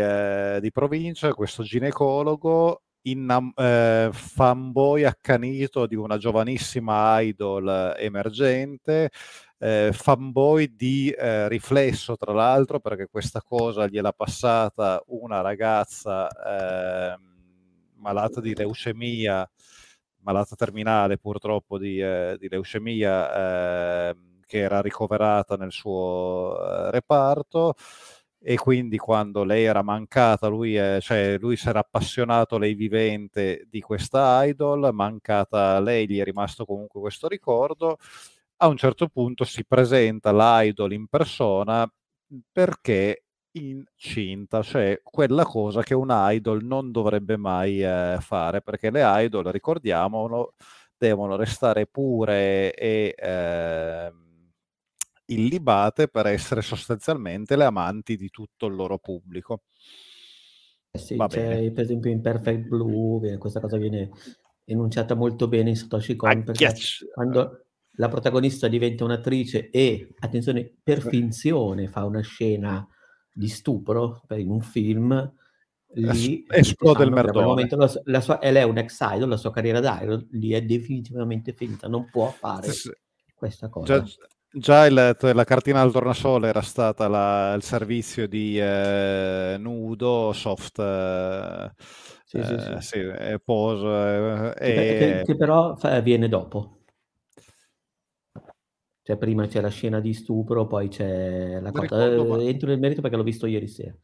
di 0.62 0.72
provincia, 0.72 1.34
questo 1.34 1.64
ginecologo 1.64 2.84
innam- 3.04 3.54
eh, 3.58 4.10
fanboy 4.12 5.04
accanito 5.04 5.86
di 5.88 5.96
una 5.96 6.18
giovanissima 6.18 7.20
idol 7.20 7.96
emergente, 7.98 9.10
eh, 9.58 9.90
fanboy 9.94 10.76
di 10.76 11.10
eh, 11.10 11.48
riflesso 11.48 12.16
tra 12.16 12.34
l'altro 12.34 12.80
perché 12.80 13.08
questa 13.08 13.42
cosa 13.42 13.88
gliel'ha 13.88 14.14
passata 14.14 15.02
una 15.08 15.42
ragazza 15.42 16.28
ehm, 16.30 17.32
malata 17.96 18.42
di 18.42 18.54
leucemia, 18.56 19.50
malata 20.20 20.56
terminale 20.56 21.18
purtroppo 21.18 21.78
di, 21.78 22.00
eh, 22.00 22.38
di 22.40 22.48
leucemia 22.50 24.10
ehm, 24.10 24.33
che 24.54 24.60
era 24.60 24.82
ricoverata 24.82 25.56
nel 25.56 25.72
suo 25.72 26.56
eh, 26.60 26.92
reparto 26.92 27.74
e 28.40 28.58
quindi 28.58 28.98
quando 28.98 29.44
lei 29.44 29.64
era 29.64 29.82
mancata, 29.82 30.48
lui, 30.48 30.76
è, 30.76 31.00
cioè, 31.02 31.38
lui 31.40 31.56
si 31.58 31.70
era 31.70 31.80
appassionato 31.80 32.58
lei 32.58 32.74
vivente 32.76 33.66
di 33.70 33.82
questa 33.82 34.44
idol, 34.46 34.90
mancata 34.94 35.80
lei, 35.80 36.08
gli 36.08 36.20
è 36.20 36.24
rimasto 36.24 36.66
comunque 36.66 37.00
questo 37.02 37.28
ricordo. 37.28 37.98
A 38.58 38.68
un 38.68 38.78
certo 38.78 39.08
punto 39.08 39.44
si 39.46 39.66
presenta 39.66 40.32
l'idol 40.34 40.94
in 40.94 41.08
persona 41.08 41.90
perché 42.52 43.24
incinta, 43.54 44.62
cioè 44.62 45.00
quella 45.04 45.46
cosa 45.46 45.82
che 45.84 45.94
un 45.96 46.10
idol 46.12 46.64
non 46.64 46.92
dovrebbe 46.92 47.38
mai 47.38 47.82
eh, 47.84 48.18
fare, 48.20 48.62
perché 48.62 48.92
le 48.92 49.04
idol, 49.04 49.46
ricordiamolo, 49.46 50.54
devono 50.98 51.36
restare 51.38 51.88
pure 51.88 52.74
e... 52.76 53.16
Eh, 53.18 54.23
illibate 55.26 56.08
per 56.08 56.28
essere 56.28 56.62
sostanzialmente 56.62 57.56
le 57.56 57.66
amanti 57.66 58.16
di 58.16 58.30
tutto 58.30 58.66
il 58.66 58.76
loro 58.76 58.98
pubblico. 58.98 59.64
Eh 60.92 61.00
sì, 61.00 61.18
c'è 61.18 61.72
per 61.72 61.84
esempio 61.84 62.12
in 62.12 62.22
Perfect 62.22 62.68
Blue, 62.68 63.38
questa 63.38 63.60
cosa 63.60 63.78
viene 63.78 64.12
enunciata 64.66 65.16
molto 65.16 65.48
bene 65.48 65.70
in 65.70 65.76
Satoshi 65.76 66.16
Kon, 66.16 66.44
perché 66.44 66.66
yes. 66.66 67.06
quando 67.14 67.66
la 67.98 68.10
protagonista 68.10 68.68
diventa 68.68 69.04
un'attrice 69.04 69.70
e, 69.70 70.14
attenzione, 70.20 70.72
per 70.82 71.02
finzione 71.02 71.88
fa 71.88 72.06
una 72.06 72.22
scena 72.22 72.88
di 73.32 73.48
stupro 73.48 74.22
in 74.30 74.50
un 74.50 74.62
film, 74.62 75.34
lì 75.96 76.46
esplode 76.48 77.04
il 77.04 77.12
merdone. 77.12 77.68
La, 77.70 77.92
la 78.06 78.22
sua, 78.22 78.40
lei 78.42 78.56
è 78.56 78.64
un 78.64 78.78
ex 78.78 79.00
idol, 79.00 79.30
la 79.30 79.38
sua 79.38 79.52
carriera 79.52 79.80
da 79.80 80.00
idol 80.02 80.28
lì 80.32 80.52
è 80.52 80.62
definitivamente 80.62 81.54
finita, 81.54 81.88
non 81.88 82.10
può 82.10 82.30
fare 82.30 82.72
sì. 82.72 82.92
questa 83.36 83.70
cosa. 83.70 84.02
Già, 84.02 84.16
Già 84.56 84.86
il, 84.86 85.18
la 85.20 85.44
cartina 85.46 85.82
al 85.82 85.92
tornasole 85.92 86.48
era 86.48 86.62
stata 86.62 87.08
la, 87.08 87.56
il 87.56 87.64
servizio 87.64 88.28
di 88.28 88.60
eh, 88.60 89.56
nudo, 89.58 90.32
soft, 90.32 90.78
eh, 90.78 91.72
sì, 92.24 92.44
sì, 92.44 92.56
sì. 92.60 92.72
Eh, 92.72 92.82
sì, 92.82 93.40
pose. 93.44 94.54
Che, 94.56 94.74
che, 94.74 95.22
che, 95.26 95.36
però 95.36 95.76
viene 96.04 96.30
dopo. 96.30 96.82
Cioè, 99.02 99.18
prima 99.18 99.48
c'è 99.48 99.60
la 99.60 99.70
scena 99.70 100.00
di 100.00 100.14
stupro, 100.14 100.68
poi 100.68 100.88
c'è 100.88 101.60
la 101.60 101.72
cosa. 101.72 102.06
Eh, 102.06 102.48
entro 102.48 102.68
nel 102.68 102.80
merito 102.80 103.02
perché 103.02 103.18
l'ho 103.18 103.24
visto 103.24 103.48
ieri 103.48 103.68
sera. 103.68 103.96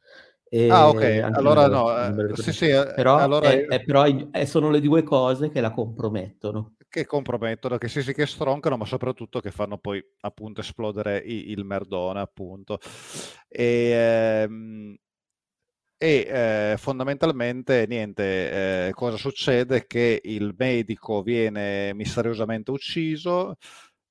E 0.49 0.67
ah, 0.67 0.89
ok. 0.89 1.29
Allora, 1.31 1.67
no. 1.67 2.33
sì, 2.33 2.51
sì, 2.51 2.67
però, 2.95 3.17
allora... 3.17 3.51
È, 3.51 3.65
è, 3.67 3.83
però 3.83 4.03
è, 4.31 4.45
sono 4.45 4.71
le 4.71 4.81
due 4.81 5.03
cose 5.03 5.49
che 5.49 5.61
la 5.61 5.69
compromettono 5.69 6.73
che 6.89 7.05
compromettono, 7.05 7.77
che 7.77 7.87
sì, 7.87 8.01
sì 8.01 8.13
che 8.13 8.25
stroncano, 8.25 8.77
ma 8.77 8.85
soprattutto 8.85 9.39
che 9.39 9.51
fanno 9.51 9.77
poi 9.77 10.03
appunto 10.21 10.61
esplodere 10.61 11.17
il, 11.19 11.51
il 11.51 11.63
merdone, 11.65 12.19
appunto. 12.19 12.79
E, 13.47 13.89
ehm, 13.91 14.95
e 16.01 16.71
eh, 16.73 16.77
fondamentalmente 16.77 17.85
niente, 17.87 18.87
eh, 18.87 18.91
cosa 18.93 19.17
succede? 19.17 19.85
Che 19.85 20.21
il 20.23 20.55
medico 20.57 21.21
viene 21.21 21.93
misteriosamente 21.93 22.71
ucciso 22.71 23.57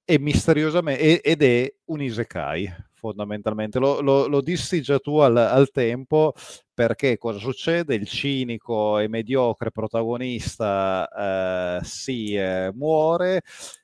e 0.04 0.18
misteriosamente, 0.18 1.20
ed 1.22 1.42
è 1.42 1.74
un 1.86 2.02
isekai 2.02 2.87
fondamentalmente. 2.98 3.78
Lo, 3.78 4.00
lo, 4.00 4.26
lo 4.26 4.40
dissi 4.40 4.82
già 4.82 4.98
tu 4.98 5.18
al, 5.18 5.36
al, 5.36 5.70
tempo 5.70 6.34
perché 6.74 7.16
cosa 7.18 7.38
succede? 7.38 7.94
Il 7.94 8.06
cinico 8.06 8.98
e 8.98 9.08
mediocre 9.08 9.70
protagonista 9.70 11.78
eh, 11.80 11.84
si 11.84 12.34
eh, 12.34 12.70
muore, 12.74 13.42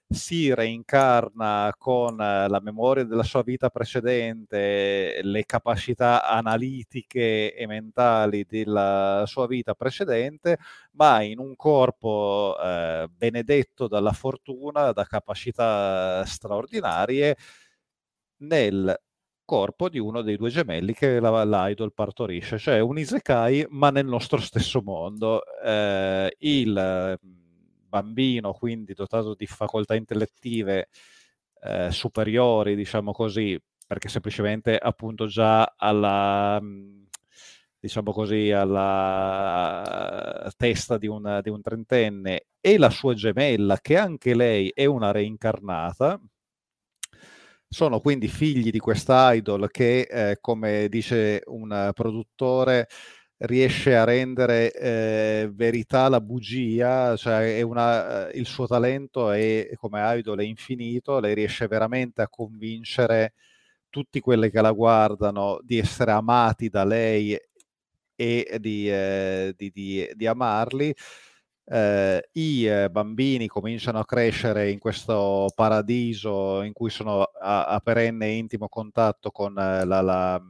si 0.08 0.52
reincarna 0.54 1.74
con 1.78 2.20
eh, 2.20 2.48
la 2.48 2.60
memoria 2.60 3.04
della 3.04 3.22
sua 3.22 3.42
vita 3.42 3.70
precedente, 3.70 5.20
le 5.22 5.44
capacità 5.44 6.26
analitiche 6.28 7.54
e 7.54 7.66
mentali 7.66 8.44
della 8.44 9.24
sua 9.26 9.46
vita 9.46 9.74
precedente, 9.74 10.58
ma 10.92 11.22
in 11.22 11.38
un 11.38 11.56
corpo 11.56 12.56
eh, 12.62 13.08
benedetto 13.10 13.88
dalla 13.88 14.12
fortuna, 14.12 14.92
da 14.92 15.04
capacità 15.04 16.24
straordinarie 16.24 17.36
nel 18.38 18.96
corpo 19.44 19.88
di 19.88 19.98
uno 19.98 20.22
dei 20.22 20.36
due 20.36 20.50
gemelli 20.50 20.94
che 20.94 21.20
la, 21.20 21.44
l'idol 21.44 21.92
partorisce, 21.92 22.58
cioè 22.58 22.80
un 22.80 22.98
isekai 22.98 23.66
ma 23.70 23.90
nel 23.90 24.06
nostro 24.06 24.38
stesso 24.38 24.82
mondo. 24.82 25.42
Eh, 25.62 26.34
il 26.38 27.18
bambino, 27.88 28.52
quindi 28.52 28.94
dotato 28.94 29.34
di 29.34 29.46
facoltà 29.46 29.94
intellettive 29.94 30.88
eh, 31.62 31.90
superiori, 31.90 32.74
diciamo 32.74 33.12
così, 33.12 33.58
perché 33.86 34.08
semplicemente 34.08 34.76
appunto 34.76 35.26
già 35.26 35.74
alla 35.76 36.60
diciamo 37.84 38.12
così, 38.12 38.50
alla 38.50 40.50
testa 40.56 40.96
di 40.96 41.06
un, 41.06 41.40
di 41.42 41.50
un 41.50 41.60
trentenne 41.60 42.46
e 42.58 42.78
la 42.78 42.88
sua 42.88 43.12
gemella, 43.12 43.78
che 43.82 43.98
anche 43.98 44.34
lei 44.34 44.70
è 44.74 44.86
una 44.86 45.10
reincarnata, 45.10 46.18
sono 47.74 48.00
quindi 48.00 48.28
figli 48.28 48.70
di 48.70 48.78
questa 48.78 49.32
idol 49.34 49.68
che, 49.70 50.02
eh, 50.02 50.38
come 50.40 50.88
dice 50.88 51.42
un 51.46 51.90
produttore, 51.92 52.88
riesce 53.38 53.96
a 53.96 54.04
rendere 54.04 54.72
eh, 54.72 55.50
verità 55.52 56.08
la 56.08 56.20
bugia, 56.20 57.16
cioè 57.16 57.60
una, 57.62 58.28
eh, 58.30 58.38
il 58.38 58.46
suo 58.46 58.66
talento 58.66 59.30
è, 59.32 59.68
come 59.76 60.00
idol 60.18 60.38
è 60.40 60.44
infinito, 60.44 61.18
lei 61.20 61.34
riesce 61.34 61.66
veramente 61.66 62.22
a 62.22 62.28
convincere 62.28 63.34
tutti 63.90 64.20
quelli 64.20 64.50
che 64.50 64.60
la 64.60 64.72
guardano 64.72 65.58
di 65.62 65.78
essere 65.78 66.12
amati 66.12 66.68
da 66.68 66.84
lei 66.84 67.36
e 68.16 68.56
di, 68.60 68.88
eh, 68.88 69.52
di, 69.56 69.70
di, 69.72 70.08
di 70.14 70.26
amarli 70.26 70.94
eh, 71.66 72.28
i 72.32 72.66
eh, 72.66 72.90
bambini 72.90 73.46
cominciano 73.46 73.98
a 73.98 74.04
crescere 74.04 74.70
in 74.70 74.78
questo 74.78 75.50
paradiso 75.54 76.62
in 76.62 76.72
cui 76.72 76.90
sono 76.90 77.22
a, 77.22 77.66
a 77.66 77.80
perenne 77.80 78.28
intimo 78.28 78.68
contatto 78.68 79.30
con 79.30 79.58
eh, 79.58 79.84
la, 79.84 80.00
la, 80.02 80.42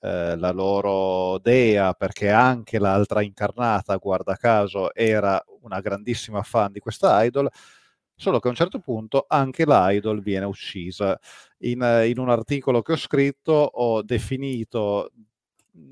eh, 0.00 0.36
la, 0.36 0.50
loro 0.52 1.38
dea, 1.38 1.92
perché 1.94 2.30
anche 2.30 2.78
l'altra 2.78 3.22
incarnata, 3.22 3.96
guarda 3.96 4.36
caso, 4.36 4.94
era 4.94 5.42
una 5.62 5.80
grandissima 5.80 6.42
fan 6.42 6.72
di 6.72 6.80
questa 6.80 7.22
idol. 7.24 7.48
Solo 8.16 8.38
che 8.38 8.46
a 8.46 8.50
un 8.50 8.56
certo 8.56 8.78
punto 8.78 9.24
anche 9.28 9.64
l'idol 9.66 10.22
viene 10.22 10.46
uccisa. 10.46 11.18
In, 11.58 12.04
in 12.06 12.18
un 12.18 12.30
articolo 12.30 12.80
che 12.82 12.92
ho 12.92 12.96
scritto 12.96 13.52
ho 13.52 14.02
definito, 14.02 15.10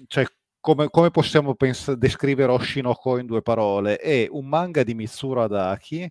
cioè 0.06 0.24
come, 0.62 0.88
come 0.90 1.10
possiamo 1.10 1.54
pens- 1.56 1.92
descrivere 1.94 2.52
Oshinoko 2.52 3.18
in 3.18 3.26
due 3.26 3.42
parole? 3.42 3.96
È 3.98 4.28
un 4.30 4.46
manga 4.48 4.84
di 4.84 4.94
Mitsuru 4.94 5.40
Adaki 5.40 6.08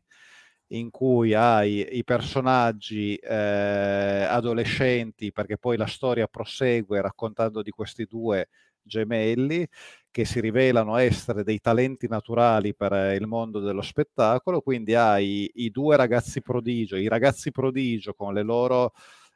in 0.73 0.89
cui 0.91 1.33
hai 1.33 1.97
i 1.97 2.03
personaggi 2.03 3.15
eh, 3.15 4.25
adolescenti, 4.29 5.31
perché 5.31 5.57
poi 5.57 5.77
la 5.77 5.87
storia 5.87 6.27
prosegue 6.27 7.01
raccontando 7.01 7.61
di 7.61 7.71
questi 7.71 8.05
due 8.05 8.49
gemelli 8.83 9.65
che 10.11 10.25
si 10.25 10.41
rivelano 10.41 10.97
essere 10.97 11.43
dei 11.43 11.59
talenti 11.59 12.07
naturali 12.07 12.75
per 12.75 13.15
il 13.15 13.27
mondo 13.27 13.59
dello 13.59 13.81
spettacolo, 13.81 14.61
quindi 14.61 14.95
hai 14.95 15.49
i, 15.55 15.69
due 15.71 15.95
ragazzi 15.95 16.41
prodigio, 16.41 16.97
i 16.97 17.07
ragazzi 17.07 17.51
prodigio 17.51 18.13
con 18.13 18.33
le 18.33 18.43
loro 18.43 18.93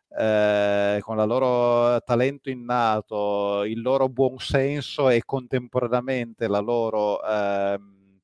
eh, 0.09 0.99
con 1.01 1.19
il 1.19 1.27
loro 1.27 2.01
talento 2.01 2.49
innato, 2.49 3.63
il 3.63 3.81
loro 3.81 4.09
buon 4.09 4.37
senso 4.39 5.09
e 5.09 5.23
contemporaneamente 5.25 6.47
la 6.47 6.59
loro, 6.59 7.21
ehm, 7.23 8.19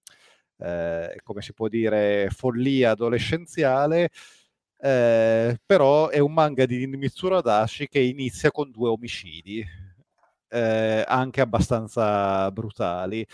eh, 0.60 1.20
come 1.24 1.42
si 1.42 1.54
può 1.54 1.68
dire, 1.68 2.30
follia 2.32 2.92
adolescenziale, 2.92 4.10
Eh, 4.84 5.60
però 5.66 6.10
è 6.10 6.18
un 6.20 6.34
manga 6.34 6.66
di 6.66 6.88
Mitsuru 6.88 7.36
Adachi 7.36 7.88
che 7.88 8.00
inizia 8.00 8.52
con 8.52 8.72
due 8.72 8.90
omicidi, 8.90 9.64
eh, 10.50 11.04
anche 11.08 11.42
abbastanza 11.42 12.50
brutali. 12.52 13.26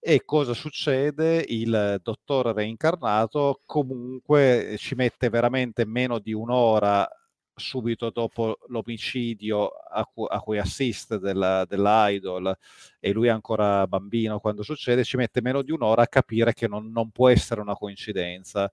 E 0.00 0.24
cosa 0.24 0.54
succede? 0.54 1.44
Il 1.48 2.00
dottore 2.02 2.52
reincarnato 2.52 3.60
comunque 3.66 4.76
ci 4.78 4.94
mette 4.96 5.28
veramente 5.30 5.84
meno 5.84 6.18
di 6.20 6.32
un'ora 6.32 7.08
subito 7.56 8.10
dopo 8.10 8.58
l'omicidio 8.68 9.68
a, 9.68 10.04
cu- 10.04 10.30
a 10.30 10.40
cui 10.40 10.58
assiste 10.58 11.18
della, 11.18 11.64
dell'idol 11.64 12.56
e 13.00 13.12
lui 13.12 13.28
è 13.28 13.30
ancora 13.30 13.86
bambino 13.86 14.38
quando 14.38 14.62
succede, 14.62 15.04
ci 15.04 15.16
mette 15.16 15.40
meno 15.40 15.62
di 15.62 15.72
un'ora 15.72 16.02
a 16.02 16.06
capire 16.08 16.52
che 16.52 16.68
non, 16.68 16.90
non 16.90 17.10
può 17.10 17.28
essere 17.28 17.60
una 17.60 17.74
coincidenza. 17.74 18.70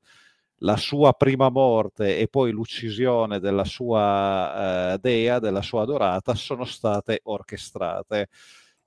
La 0.57 0.77
sua 0.77 1.13
prima 1.13 1.49
morte 1.49 2.17
e 2.17 2.27
poi 2.27 2.51
l'uccisione 2.51 3.39
della 3.39 3.65
sua 3.65 4.93
eh, 4.93 4.97
dea, 4.99 5.39
della 5.39 5.61
sua 5.61 5.81
adorata, 5.81 6.35
sono 6.35 6.63
state 6.65 7.21
orchestrate. 7.23 8.29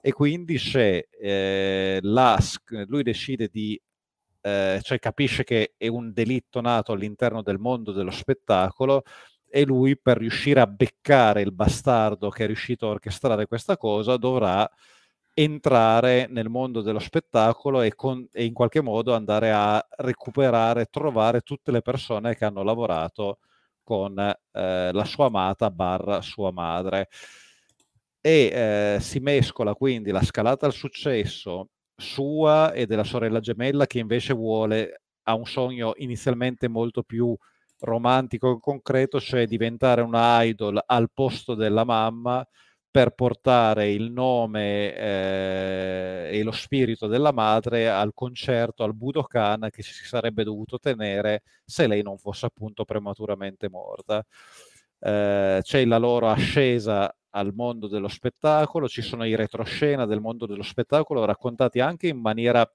E 0.00 0.12
quindi 0.12 0.56
c'è 0.56 1.04
eh, 1.10 1.98
l'ASC, 2.02 2.84
lui 2.86 3.02
decide 3.02 3.48
di 3.48 3.80
eh, 4.46 4.78
cioè 4.82 4.98
capisce 5.00 5.42
che 5.42 5.74
è 5.76 5.88
un 5.88 6.12
delitto 6.12 6.60
nato 6.60 6.92
all'interno 6.92 7.42
del 7.42 7.58
mondo 7.58 7.90
dello 7.90 8.12
spettacolo 8.12 9.02
e 9.56 9.64
lui 9.64 9.96
per 9.96 10.18
riuscire 10.18 10.60
a 10.60 10.66
beccare 10.66 11.40
il 11.40 11.50
bastardo 11.50 12.28
che 12.28 12.44
è 12.44 12.46
riuscito 12.46 12.86
a 12.86 12.90
orchestrare 12.90 13.46
questa 13.46 13.78
cosa 13.78 14.18
dovrà 14.18 14.70
entrare 15.32 16.26
nel 16.28 16.50
mondo 16.50 16.82
dello 16.82 16.98
spettacolo 16.98 17.80
e, 17.80 17.94
con, 17.94 18.28
e 18.32 18.44
in 18.44 18.52
qualche 18.52 18.82
modo 18.82 19.14
andare 19.14 19.50
a 19.52 19.82
recuperare, 19.96 20.86
trovare 20.86 21.40
tutte 21.40 21.70
le 21.70 21.80
persone 21.80 22.34
che 22.36 22.44
hanno 22.44 22.62
lavorato 22.62 23.38
con 23.82 24.18
eh, 24.18 24.90
la 24.92 25.04
sua 25.06 25.26
amata 25.26 25.70
barra 25.70 26.20
sua 26.20 26.50
madre. 26.50 27.08
E 28.20 28.96
eh, 28.96 29.00
si 29.00 29.20
mescola 29.20 29.74
quindi 29.74 30.10
la 30.10 30.22
scalata 30.22 30.66
al 30.66 30.72
successo 30.74 31.70
sua 31.96 32.72
e 32.72 32.84
della 32.84 33.04
sorella 33.04 33.40
gemella 33.40 33.86
che 33.86 34.00
invece 34.00 34.34
vuole, 34.34 35.00
ha 35.22 35.34
un 35.34 35.46
sogno 35.46 35.94
inizialmente 35.96 36.68
molto 36.68 37.02
più 37.02 37.34
romantico 37.80 38.52
e 38.56 38.60
concreto, 38.60 39.20
cioè 39.20 39.46
diventare 39.46 40.00
una 40.00 40.42
idol 40.42 40.82
al 40.84 41.10
posto 41.12 41.54
della 41.54 41.84
mamma 41.84 42.46
per 42.96 43.10
portare 43.10 43.90
il 43.90 44.10
nome 44.10 44.94
eh, 44.94 46.30
e 46.32 46.42
lo 46.42 46.50
spirito 46.50 47.06
della 47.06 47.30
madre 47.32 47.90
al 47.90 48.12
concerto 48.14 48.84
al 48.84 48.94
Budokan 48.94 49.68
che 49.70 49.82
si 49.82 49.92
sarebbe 50.06 50.44
dovuto 50.44 50.78
tenere 50.78 51.42
se 51.62 51.86
lei 51.86 52.02
non 52.02 52.16
fosse 52.16 52.46
appunto 52.46 52.86
prematuramente 52.86 53.68
morta. 53.68 54.24
Eh, 54.98 55.60
c'è 55.62 55.84
la 55.84 55.98
loro 55.98 56.28
ascesa 56.28 57.14
al 57.30 57.52
mondo 57.54 57.86
dello 57.86 58.08
spettacolo, 58.08 58.88
ci 58.88 59.02
sono 59.02 59.24
i 59.26 59.34
retroscena 59.36 60.06
del 60.06 60.20
mondo 60.20 60.46
dello 60.46 60.62
spettacolo 60.62 61.24
raccontati 61.26 61.80
anche 61.80 62.08
in 62.08 62.18
maniera 62.18 62.66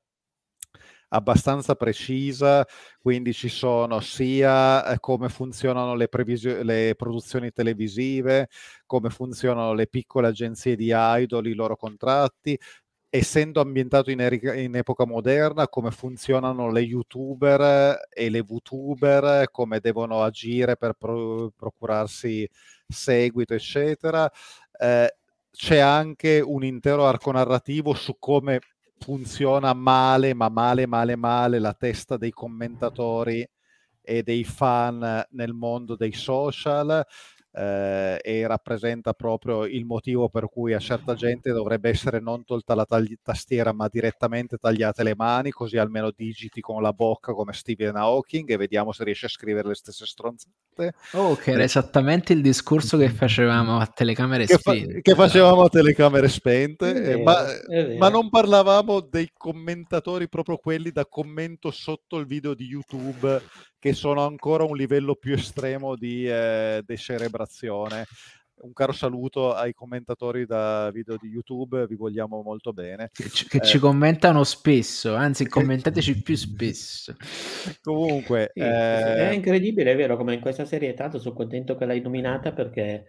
abbastanza 1.14 1.75
precisa, 1.75 2.65
quindi 2.99 3.33
ci 3.33 3.49
sono 3.49 3.99
sia 3.99 4.85
eh, 4.85 4.99
come 4.99 5.30
funzionano 5.30 5.95
le, 5.95 6.07
previsio- 6.07 6.64
le 6.64 6.93
produzioni 6.95 7.51
televisive, 7.51 8.49
come 8.85 9.09
funzionano 9.09 9.73
le 9.73 9.88
piccole 9.88 10.27
agenzie 10.27 10.75
di 10.75 10.91
idol, 10.93 11.48
i 11.48 11.53
loro 11.53 11.75
contratti, 11.75 12.57
essendo 13.09 13.59
ambientato 13.61 14.09
in, 14.11 14.22
erica, 14.22 14.53
in, 14.53 14.75
epoca 14.75 15.06
moderna, 15.06 15.67
come 15.67 15.91
funzionano 15.91 16.72
le 16.72 16.81
youtuber 16.81 18.07
e 18.09 18.30
le 18.30 18.41
VTuber, 18.41 19.49
come 19.51 19.80
devono 19.81 20.23
agire 20.23 20.77
per 20.77 20.93
pro- 20.93 21.51
procurarsi 21.56 22.48
seguito, 22.88 23.53
eccetera. 23.53 24.31
Eh, 24.80 25.15
c'è 25.51 25.80
anche 25.80 26.40
un 26.40 26.64
intero 26.64 27.06
arco 27.06 27.31
narrativo 27.31 27.93
su 27.93 28.15
come 28.17 28.61
funziona 29.03 29.73
male, 29.73 30.33
ma 30.35 30.49
male, 30.49 30.85
male, 30.85 31.15
male 31.15 31.59
la 31.59 31.73
testa 31.73 32.17
dei 32.17 32.31
commentatori 32.31 33.47
e 34.01 34.23
dei 34.23 34.43
fan 34.43 35.25
nel 35.31 35.53
mondo 35.53 35.95
dei 35.95 36.13
social 36.13 37.05
eh, 37.53 38.19
e 38.21 38.47
rappresenta 38.47 39.13
proprio 39.13 39.65
il 39.65 39.85
motivo 39.85 40.30
per 40.30 40.47
cui 40.49 40.73
a 40.73 40.80
certa 40.80 41.15
gente 41.15 41.51
dovrebbe 41.51 41.89
essere 41.89 42.19
non 42.19 42.45
tolta 42.45 42.75
la 42.75 42.85
tagli- 42.85 43.17
tastiera 43.21 43.73
ma 43.73 43.88
direttamente 43.89 44.57
tagliate 44.57 45.03
le 45.03 45.15
mani 45.15 45.51
così 45.51 45.77
almeno 45.77 46.11
digiti 46.15 46.61
con 46.61 46.81
la 46.81 46.93
bocca 46.93 47.33
come 47.33 47.51
Stephen 47.53 47.95
Hawking 47.97 48.49
e 48.49 48.57
vediamo 48.57 48.93
se 48.93 49.03
riesce 49.03 49.25
a 49.25 49.30
scrivere 49.30 49.67
le 49.67 49.75
stesse 49.75 50.05
stronzate. 50.05 50.93
Oh, 51.13 51.35
che 51.35 51.51
era 51.51 51.63
esattamente 51.63 52.31
il 52.31 52.41
discorso 52.41 52.97
che 52.97 53.09
facevamo 53.09 53.77
a 53.77 53.85
telecamere 53.85 54.45
che 54.45 54.53
spente. 54.53 54.93
Fa- 54.93 54.99
che 55.01 55.15
facevamo 55.15 55.63
a 55.63 55.69
telecamere 55.69 56.30
spente, 56.30 56.93
vero, 56.93 57.19
eh, 57.19 57.23
ma, 57.23 57.97
ma 57.97 58.09
non 58.09 58.30
parlavamo 58.30 59.01
dei 59.01 59.30
commentatori 59.33 60.30
proprio 60.30 60.57
quelli 60.57 60.91
da 60.91 61.05
commento 61.05 61.71
sotto 61.71 62.17
il 62.17 62.25
video 62.25 62.53
di 62.53 62.65
YouTube 62.65 63.41
che 63.81 63.93
sono 63.93 64.23
ancora 64.23 64.63
un 64.63 64.77
livello 64.77 65.15
più 65.15 65.33
estremo 65.33 65.95
di 65.95 66.27
eh, 66.27 66.83
decerebrazione. 66.85 68.05
Un 68.57 68.73
caro 68.73 68.91
saluto 68.91 69.55
ai 69.55 69.73
commentatori 69.73 70.45
da 70.45 70.91
video 70.93 71.17
di 71.19 71.29
YouTube, 71.29 71.87
vi 71.87 71.95
vogliamo 71.95 72.43
molto 72.43 72.73
bene. 72.73 73.09
Che, 73.11 73.27
ci, 73.29 73.47
che 73.47 73.57
eh, 73.57 73.61
ci 73.61 73.79
commentano 73.79 74.43
spesso, 74.43 75.15
anzi 75.15 75.47
commentateci 75.49 76.21
più 76.21 76.35
spesso. 76.35 77.15
Comunque... 77.81 78.51
Sì, 78.53 78.59
eh... 78.59 79.29
È 79.29 79.31
incredibile, 79.31 79.93
è 79.93 79.95
vero, 79.95 80.15
come 80.15 80.35
in 80.35 80.41
questa 80.41 80.65
serie, 80.65 80.93
tanto 80.93 81.17
sono 81.17 81.33
contento 81.33 81.75
che 81.75 81.85
l'hai 81.85 82.01
nominata 82.01 82.53
perché 82.53 83.07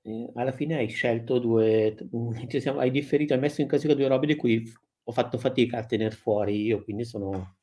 eh, 0.00 0.30
alla 0.34 0.52
fine 0.52 0.78
hai 0.78 0.88
scelto 0.88 1.38
due, 1.38 1.94
siamo, 2.58 2.78
hai 2.78 2.90
differito, 2.90 3.34
hai 3.34 3.40
messo 3.40 3.60
in 3.60 3.68
classifica 3.68 3.98
due 3.98 4.08
robe 4.08 4.28
di 4.28 4.36
cui 4.36 4.66
ho 5.04 5.12
fatto 5.12 5.36
fatica 5.36 5.76
a 5.76 5.84
tenere 5.84 6.14
fuori 6.14 6.62
io, 6.62 6.82
quindi 6.82 7.04
sono 7.04 7.56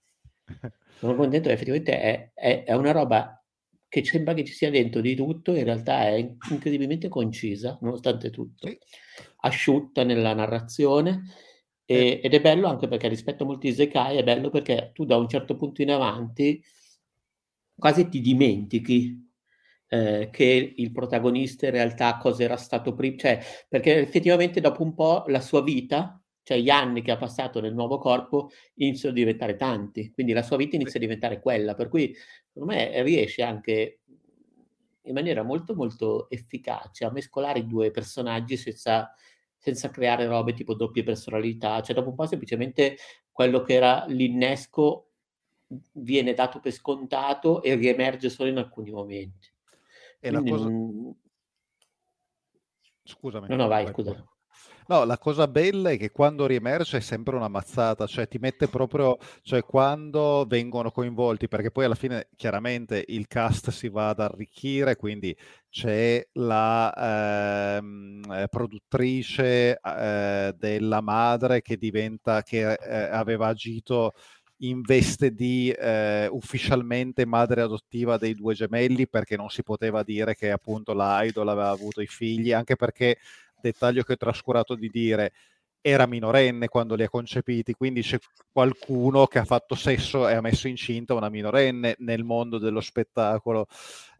sono 0.97 1.15
contento 1.15 1.49
effettivamente 1.49 1.99
è, 1.99 2.31
è, 2.33 2.63
è, 2.63 2.73
una 2.73 2.91
roba 2.91 3.43
che 3.87 4.03
sembra 4.03 4.33
che 4.33 4.43
ci 4.43 4.53
sia 4.53 4.69
dentro 4.69 5.01
di 5.01 5.15
tutto, 5.15 5.55
in 5.55 5.63
realtà 5.63 6.07
è 6.07 6.35
incredibilmente 6.49 7.09
concisa, 7.09 7.77
nonostante 7.81 8.29
tutto, 8.31 8.67
sì. 8.67 8.77
asciutta 9.41 10.03
nella 10.03 10.33
narrazione 10.33 11.25
e, 11.85 12.19
ed 12.23 12.33
è 12.33 12.41
bello 12.41 12.67
anche 12.67 12.87
perché 12.87 13.07
rispetto 13.07 13.43
a 13.43 13.45
molti 13.45 13.67
Isekai 13.67 14.17
è 14.17 14.23
bello 14.23 14.49
perché 14.49 14.91
tu 14.93 15.05
da 15.05 15.17
un 15.17 15.27
certo 15.27 15.55
punto 15.55 15.81
in 15.81 15.91
avanti 15.91 16.63
quasi 17.75 18.07
ti 18.07 18.21
dimentichi 18.21 19.29
eh, 19.87 20.29
che 20.31 20.73
il 20.75 20.91
protagonista 20.91 21.65
in 21.65 21.73
realtà 21.73 22.17
cosa 22.17 22.43
era 22.43 22.57
stato 22.57 22.93
prima, 22.95 23.17
cioè 23.17 23.39
perché 23.67 23.99
effettivamente 23.99 24.61
dopo 24.61 24.81
un 24.83 24.93
po' 24.93 25.25
la 25.27 25.41
sua 25.41 25.61
vita 25.61 26.22
cioè 26.43 26.59
gli 26.59 26.69
anni 26.69 27.01
che 27.01 27.11
ha 27.11 27.17
passato 27.17 27.59
nel 27.61 27.73
nuovo 27.73 27.97
corpo 27.97 28.51
iniziano 28.75 29.15
a 29.15 29.17
diventare 29.17 29.55
tanti, 29.55 30.11
quindi 30.11 30.33
la 30.33 30.43
sua 30.43 30.57
vita 30.57 30.75
inizia 30.75 30.99
a 30.99 31.01
diventare 31.01 31.39
quella, 31.39 31.73
per 31.73 31.87
cui 31.87 32.13
secondo 32.51 32.73
me 32.73 33.01
riesce 33.01 33.41
anche 33.41 33.99
in 35.05 35.13
maniera 35.13 35.43
molto 35.43 35.73
molto 35.73 36.29
efficace 36.29 37.05
a 37.05 37.11
mescolare 37.11 37.59
i 37.59 37.67
due 37.67 37.91
personaggi 37.91 38.57
senza, 38.57 39.13
senza 39.57 39.89
creare 39.89 40.27
robe 40.27 40.53
tipo 40.53 40.75
doppie 40.75 41.03
personalità, 41.03 41.81
cioè 41.81 41.95
dopo 41.95 42.09
un 42.09 42.15
po' 42.15 42.27
semplicemente 42.27 42.97
quello 43.31 43.61
che 43.61 43.73
era 43.73 44.05
l'innesco 44.07 45.07
viene 45.93 46.33
dato 46.33 46.59
per 46.59 46.71
scontato 46.71 47.63
e 47.63 47.75
riemerge 47.75 48.29
solo 48.29 48.49
in 48.49 48.57
alcuni 48.57 48.91
momenti. 48.91 49.47
E 50.19 50.29
Quindi 50.29 50.49
la 50.51 50.57
cosa... 50.57 50.69
Scusami. 53.05 53.47
No, 53.49 53.55
no, 53.55 53.67
vai, 53.67 53.87
scusa. 53.87 54.32
No, 54.87 55.03
la 55.05 55.17
cosa 55.17 55.47
bella 55.47 55.91
è 55.91 55.97
che 55.97 56.11
quando 56.11 56.45
riemerge 56.45 56.97
è 56.97 56.99
sempre 56.99 57.35
una 57.35 57.47
mazzata, 57.47 58.05
cioè 58.05 58.27
ti 58.27 58.37
mette 58.37 58.67
proprio, 58.67 59.17
cioè 59.41 59.63
quando 59.63 60.45
vengono 60.47 60.91
coinvolti, 60.91 61.47
perché 61.47 61.71
poi 61.71 61.85
alla 61.85 61.95
fine 61.95 62.27
chiaramente 62.35 63.03
il 63.07 63.27
cast 63.27 63.69
si 63.71 63.87
va 63.89 64.09
ad 64.09 64.19
arricchire, 64.19 64.95
quindi 64.95 65.35
c'è 65.69 66.25
la 66.33 67.77
ehm, 67.77 68.23
eh, 68.31 68.47
produttrice 68.49 69.79
eh, 69.81 70.53
della 70.57 71.01
madre 71.01 71.61
che 71.61 71.77
diventa, 71.77 72.41
che 72.43 72.73
eh, 72.73 72.93
aveva 73.09 73.47
agito 73.47 74.11
in 74.57 74.81
veste 74.81 75.31
di 75.33 75.71
eh, 75.71 76.27
ufficialmente 76.31 77.25
madre 77.25 77.61
adottiva 77.61 78.17
dei 78.17 78.33
due 78.33 78.53
gemelli 78.53 79.07
perché 79.09 79.35
non 79.35 79.49
si 79.49 79.61
poteva 79.63 80.03
dire 80.03 80.35
che 80.35 80.51
appunto 80.51 80.93
la 80.93 81.21
idol 81.23 81.49
aveva 81.49 81.69
avuto 81.69 81.99
i 82.01 82.07
figli, 82.07 82.53
anche 82.53 82.75
perché 82.77 83.17
dettaglio 83.63 84.03
che 84.03 84.13
ho 84.13 84.17
trascurato 84.17 84.75
di 84.75 84.89
dire, 84.89 85.31
era 85.81 86.05
minorenne 86.05 86.67
quando 86.67 86.95
li 86.95 87.03
ha 87.03 87.09
concepiti, 87.09 87.73
quindi 87.73 88.01
c'è 88.01 88.17
qualcuno 88.51 89.25
che 89.27 89.39
ha 89.39 89.45
fatto 89.45 89.75
sesso 89.75 90.27
e 90.27 90.33
ha 90.33 90.41
messo 90.41 90.67
incinta 90.67 91.13
una 91.13 91.29
minorenne 91.29 91.95
nel 91.99 92.23
mondo 92.23 92.57
dello 92.57 92.79
spettacolo 92.79 93.67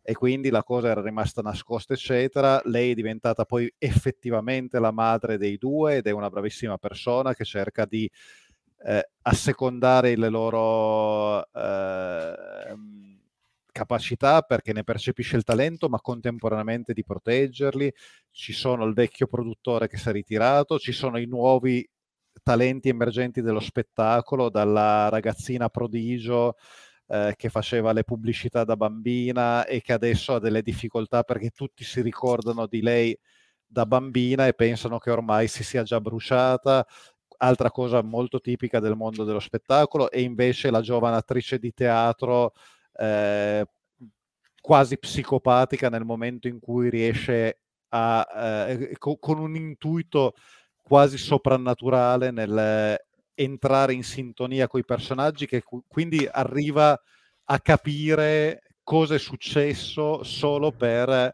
e 0.02 0.14
quindi 0.14 0.50
la 0.50 0.64
cosa 0.64 0.90
era 0.90 1.02
rimasta 1.02 1.42
nascosta, 1.42 1.94
eccetera. 1.94 2.62
Lei 2.66 2.92
è 2.92 2.96
diventata 2.96 3.46
poi 3.46 3.74
effettivamente 3.78 4.78
la 4.80 4.92
madre 4.92 5.38
dei 5.38 5.58
due 5.58 5.98
ed 5.98 6.08
è 6.08 6.12
una 6.12 6.30
bravissima 6.30 6.78
persona 6.78 7.34
che 7.34 7.46
cerca 7.46 7.86
di 7.86 8.10
eh, 8.86 9.10
assecondare 9.22 10.18
le 10.18 10.30
loro 10.30 11.46
eh, 11.54 12.76
capacità 13.74 14.42
perché 14.44 14.72
ne 14.72 14.86
percepisce 14.86 15.36
il 15.36 15.44
talento, 15.44 15.90
ma 15.90 16.00
contemporaneamente 16.00 16.94
di 16.94 17.04
proteggerli. 17.04 17.92
Ci 18.32 18.54
sono 18.54 18.86
il 18.86 18.94
vecchio 18.94 19.28
produttore 19.28 19.90
che 19.90 19.98
si 19.98 20.08
è 20.08 20.14
ritirato, 20.14 20.80
ci 20.80 20.94
sono 20.94 21.18
i 21.18 21.26
nuovi 21.26 21.86
talenti 22.42 22.88
emergenti 22.90 23.42
dello 23.42 23.60
spettacolo, 23.60 24.50
dalla 24.50 25.10
ragazzina 25.10 25.68
prodigio 25.70 26.56
eh, 27.08 27.34
che 27.36 27.50
faceva 27.50 27.92
le 27.94 28.04
pubblicità 28.04 28.64
da 28.64 28.76
bambina 28.78 29.66
e 29.66 29.82
che 29.82 29.94
adesso 29.94 30.36
ha 30.36 30.40
delle 30.40 30.62
difficoltà 30.62 31.24
perché 31.24 31.50
tutti 31.50 31.84
si 31.84 32.02
ricordano 32.02 32.66
di 32.68 32.82
lei 32.82 33.18
da 33.66 33.86
bambina 33.86 34.48
e 34.48 34.54
pensano 34.54 35.00
che 35.00 35.12
ormai 35.12 35.48
si 35.48 35.64
sia 35.64 35.84
già 35.84 36.00
bruciata, 36.00 36.86
altra 37.38 37.72
cosa 37.72 38.02
molto 38.04 38.40
tipica 38.40 38.80
del 38.80 38.96
mondo 38.96 39.24
dello 39.24 39.40
spettacolo, 39.40 40.12
e 40.12 40.22
invece 40.22 40.72
la 40.72 40.82
giovane 40.82 41.16
attrice 41.18 41.58
di 41.60 41.74
teatro 41.74 42.54
eh, 42.96 43.66
quasi 44.62 44.98
psicopatica 44.98 45.90
nel 45.90 46.06
momento 46.06 46.48
in 46.48 46.60
cui 46.60 46.90
riesce 46.90 47.60
a, 47.90 48.68
eh, 48.68 48.96
co- 48.98 49.18
con 49.18 49.40
un 49.40 49.56
intuito 49.56 50.34
quasi 50.82 51.18
soprannaturale 51.18 52.32
nel 52.32 52.98
entrare 53.36 53.94
in 53.94 54.04
sintonia 54.04 54.68
con 54.68 54.80
i 54.80 54.86
personaggi, 54.86 55.48
che 55.48 55.64
quindi 55.88 56.28
arriva 56.30 57.00
a 57.46 57.60
capire 57.60 58.62
cosa 58.84 59.16
è 59.16 59.20
successo 59.20 60.24
solo 60.24 60.72
per 60.72 61.34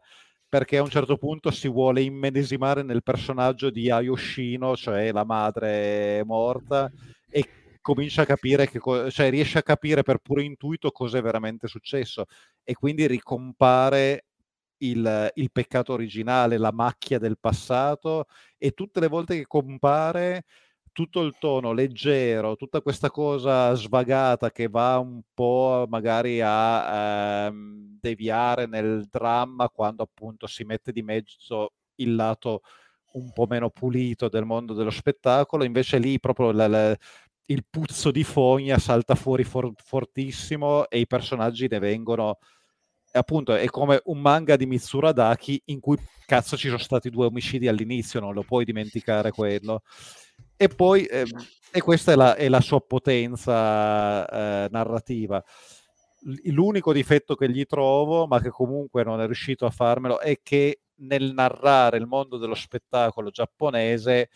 perché 0.49 0.77
a 0.77 0.81
un 0.81 0.89
certo 0.89 1.15
punto 1.17 1.51
si 1.51 1.67
vuole 1.67 2.01
immedesimare 2.01 2.81
nel 2.81 3.03
personaggio 3.03 3.69
di 3.69 3.91
Ayoshino, 3.91 4.75
cioè 4.75 5.11
la 5.11 5.23
madre 5.23 6.23
morta, 6.25 6.91
e 7.29 7.47
comincia 7.93 8.21
a 8.21 8.25
capire 8.25 8.69
che 8.69 8.77
co- 8.77 9.09
cioè 9.09 9.31
riesce 9.31 9.57
a 9.57 9.63
capire 9.63 10.03
per 10.03 10.19
puro 10.19 10.41
intuito 10.41 10.91
cosa 10.91 11.17
è 11.17 11.21
veramente 11.23 11.67
successo 11.67 12.25
e 12.63 12.75
quindi 12.75 13.07
ricompare 13.07 14.25
il, 14.81 15.31
il, 15.33 15.51
peccato 15.51 15.93
originale, 15.93 16.59
la 16.59 16.71
macchia 16.71 17.17
del 17.17 17.39
passato 17.39 18.25
e 18.59 18.71
tutte 18.71 18.99
le 18.99 19.07
volte 19.07 19.35
che 19.37 19.47
compare 19.47 20.43
tutto 20.91 21.21
il 21.21 21.35
tono 21.39 21.71
leggero, 21.73 22.55
tutta 22.55 22.81
questa 22.81 23.09
cosa 23.09 23.73
svagata 23.73 24.51
che 24.51 24.67
va 24.67 24.99
un 24.99 25.21
po' 25.33 25.85
magari 25.89 26.41
a 26.43 27.47
ehm, 27.47 27.97
deviare 27.99 28.67
nel 28.67 29.07
dramma 29.09 29.67
quando 29.69 30.03
appunto 30.03 30.45
si 30.45 30.63
mette 30.63 30.91
di 30.91 31.01
mezzo 31.01 31.73
il 31.95 32.13
lato 32.15 32.61
un 33.13 33.31
po' 33.31 33.47
meno 33.47 33.71
pulito 33.71 34.29
del 34.29 34.45
mondo 34.45 34.73
dello 34.73 34.91
spettacolo, 34.91 35.63
invece 35.63 35.97
lì 35.97 36.19
proprio 36.19 36.51
la, 36.51 36.67
la, 36.67 36.95
il 37.49 37.65
puzzo 37.69 38.11
di 38.11 38.23
fogna 38.23 38.77
salta 38.77 39.15
fuori 39.15 39.43
for- 39.43 39.73
fortissimo 39.75 40.87
e 40.87 40.99
i 40.99 41.07
personaggi 41.07 41.67
ne 41.67 41.79
vengono 41.79 42.37
appunto 43.11 43.55
è 43.55 43.65
come 43.67 43.99
un 44.05 44.19
manga 44.19 44.55
di 44.55 44.67
Mitsuradaki 44.67 45.61
in 45.65 45.79
cui 45.79 45.97
cazzo 46.25 46.55
ci 46.55 46.67
sono 46.67 46.79
stati 46.79 47.09
due 47.09 47.25
omicidi 47.25 47.67
all'inizio, 47.67 48.19
non 48.19 48.33
lo 48.33 48.43
puoi 48.43 48.65
dimenticare 48.65 49.31
quello. 49.31 49.81
E 50.55 50.67
poi, 50.67 51.05
eh, 51.05 51.25
e 51.71 51.81
questa 51.81 52.11
è 52.11 52.15
la, 52.15 52.35
è 52.35 52.47
la 52.49 52.61
sua 52.61 52.81
potenza 52.81 54.27
eh, 54.65 54.67
narrativa. 54.69 55.43
L'unico 56.43 56.93
difetto 56.93 57.35
che 57.35 57.49
gli 57.49 57.65
trovo, 57.65 58.27
ma 58.27 58.39
che 58.41 58.49
comunque 58.49 59.03
non 59.03 59.21
è 59.21 59.25
riuscito 59.25 59.65
a 59.65 59.71
farmelo, 59.71 60.19
è 60.19 60.39
che 60.43 60.81
nel 60.97 61.33
narrare 61.33 61.97
il 61.97 62.05
mondo 62.05 62.37
dello 62.37 62.55
spettacolo 62.55 63.31
giapponese 63.31 64.29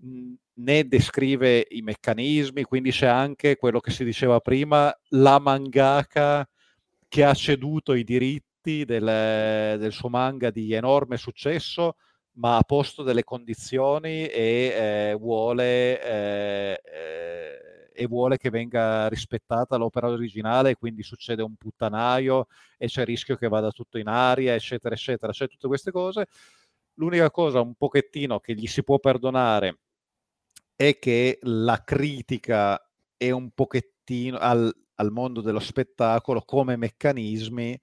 mh, 0.00 0.32
ne 0.62 0.86
descrive 0.86 1.66
i 1.70 1.82
meccanismi, 1.82 2.62
quindi 2.64 2.90
c'è 2.90 3.06
anche 3.06 3.56
quello 3.56 3.80
che 3.80 3.90
si 3.90 4.04
diceva 4.04 4.40
prima, 4.40 4.94
la 5.10 5.38
mangaka 5.38 6.48
che 7.08 7.24
ha 7.24 7.34
ceduto 7.34 7.94
i 7.94 8.04
diritti 8.04 8.84
del, 8.84 9.78
del 9.78 9.92
suo 9.92 10.08
manga 10.08 10.50
di 10.50 10.72
enorme 10.72 11.16
successo 11.16 11.96
ma 12.34 12.56
ha 12.56 12.62
posto 12.62 13.02
delle 13.02 13.24
condizioni 13.24 14.26
e 14.26 15.10
eh, 15.10 15.16
vuole, 15.18 16.02
eh, 16.02 16.80
eh, 16.84 17.90
e 17.92 18.06
vuole 18.06 18.38
che 18.38 18.50
venga 18.50 19.08
rispettata 19.08 19.76
l'opera 19.76 20.08
originale, 20.08 20.76
quindi 20.76 21.02
succede 21.02 21.42
un 21.42 21.56
puttanaio 21.56 22.46
e 22.78 22.86
c'è 22.86 23.00
il 23.02 23.06
rischio 23.06 23.36
che 23.36 23.48
vada 23.48 23.70
tutto 23.70 23.98
in 23.98 24.06
aria, 24.08 24.54
eccetera, 24.54 24.94
eccetera. 24.94 25.32
C'è 25.32 25.46
tutte 25.48 25.66
queste 25.68 25.90
cose. 25.90 26.26
L'unica 26.94 27.30
cosa 27.30 27.60
un 27.60 27.74
pochettino 27.74 28.40
che 28.40 28.54
gli 28.54 28.66
si 28.66 28.82
può 28.82 28.98
perdonare 28.98 29.78
è 30.88 30.98
che 30.98 31.38
la 31.42 31.82
critica 31.84 32.80
è 33.16 33.30
un 33.30 33.50
pochettino 33.52 34.36
al, 34.38 34.72
al 34.96 35.10
mondo 35.12 35.40
dello 35.40 35.60
spettacolo 35.60 36.42
come 36.42 36.76
meccanismi 36.76 37.78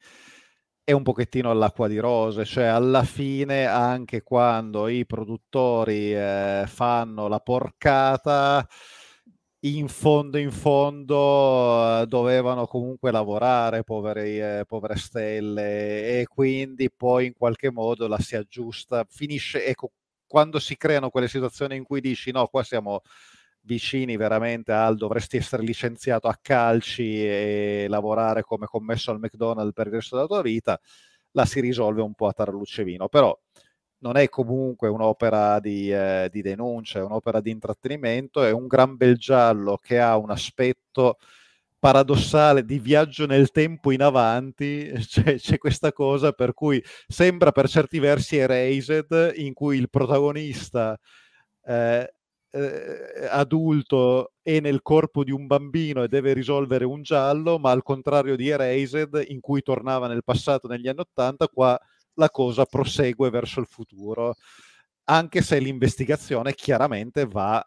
è 0.84 0.92
un 0.92 1.04
pochettino 1.04 1.52
all'acqua 1.52 1.88
di 1.88 2.00
rose, 2.00 2.46
cioè 2.46 2.66
alla 2.66 3.04
fine 3.04 3.66
anche 3.68 4.24
quando 4.24 4.88
i 4.88 5.06
produttori 5.06 6.16
eh, 6.16 6.64
fanno 6.66 7.28
la 7.28 7.40
porcata, 7.40 8.68
in 9.66 9.88
fondo 9.88 10.38
in 10.38 10.52
fondo 10.52 12.02
eh, 12.02 12.08
dovevano 12.08 12.66
comunque 12.66 13.12
lavorare, 13.12 13.84
poveri, 13.84 14.40
eh, 14.40 14.64
povere 14.66 14.96
stelle, 14.96 16.22
e 16.22 16.26
quindi 16.28 16.90
poi 16.92 17.28
in 17.28 17.34
qualche 17.34 17.72
modo 17.72 18.08
la 18.08 18.18
si 18.20 18.36
aggiusta, 18.36 19.06
finisce, 19.08 19.66
ecco, 19.66 19.92
quando 20.30 20.60
si 20.60 20.78
creano 20.78 21.10
quelle 21.10 21.28
situazioni 21.28 21.76
in 21.76 21.84
cui 21.84 22.02
dici 22.02 22.32
no, 22.32 22.48
qua 22.48 22.64
siamo 22.64 23.02
vicini 23.62 24.16
veramente 24.16 24.72
al 24.72 24.96
dovresti 24.96 25.38
essere 25.38 25.64
licenziato 25.64 26.28
a 26.28 26.38
calci 26.42 27.26
e 27.26 27.88
lavorare 27.90 28.44
come 28.44 28.68
commesso 28.68 29.12
al 29.12 29.20
McDonald's 29.20 29.74
per 29.74 29.88
il 29.88 29.94
resto 29.94 30.16
della 30.16 30.28
tua 30.28 30.42
vita, 30.42 30.80
la 31.32 31.46
si 31.46 31.60
risolve 31.60 32.02
un 32.02 32.14
po' 32.14 32.28
a 32.28 32.34
tarlucce 32.34 32.84
vino. 32.84 33.08
Però 33.10 33.38
non 34.00 34.18
è 34.18 34.30
comunque 34.30 34.88
un'opera 34.88 35.60
di, 35.60 35.92
eh, 35.92 36.30
di 36.32 36.42
denuncia, 36.42 37.00
è 37.00 37.04
un'opera 37.04 37.42
di 37.42 37.52
intrattenimento, 37.52 38.44
è 38.44 38.52
un 38.52 38.68
gran 38.68 38.96
bel 38.96 39.18
giallo 39.18 39.78
che 39.78 40.00
ha 40.00 40.16
un 40.18 40.30
aspetto 40.30 41.18
paradossale 41.80 42.66
di 42.66 42.78
viaggio 42.78 43.26
nel 43.26 43.52
tempo 43.52 43.92
in 43.92 44.02
avanti, 44.02 44.92
c'è, 45.08 45.36
c'è, 45.36 45.58
questa 45.58 45.92
cosa 45.94 46.32
per 46.34 46.54
cui 46.54 46.84
sembra 47.08 47.52
per 47.52 47.70
certi 47.70 48.00
versi 48.00 48.38
Erased, 48.38 49.34
in 49.38 49.54
cui 49.54 49.78
il 49.78 49.90
protagonista 49.90 51.00
eh, 51.64 52.14
eh, 52.52 53.28
adulto 53.30 54.34
è 54.42 54.60
nel 54.60 54.82
corpo 54.82 55.24
di 55.24 55.32
un 55.32 55.48
bambino 55.48 56.04
e 56.04 56.08
deve 56.08 56.34
risolvere 56.34 56.86
un 56.86 57.02
giallo, 57.02 57.60
ma 57.60 57.72
al 57.72 57.84
contrario 57.84 58.36
di 58.36 58.50
Erased, 58.50 59.26
in 59.28 59.40
cui 59.40 59.62
tornava 59.62 60.08
nel 60.08 60.24
passato 60.24 60.68
negli 60.68 60.88
anni 60.88 61.00
Ottanta, 61.00 61.48
qua 61.48 61.80
la 62.16 62.30
cosa 62.30 62.66
prosegue 62.66 63.30
verso 63.30 63.60
il 63.62 63.68
futuro, 63.68 64.36
anche 65.06 65.42
se 65.42 65.60
l'investigazione 65.60 66.54
chiaramente 66.54 67.26
va 67.26 67.64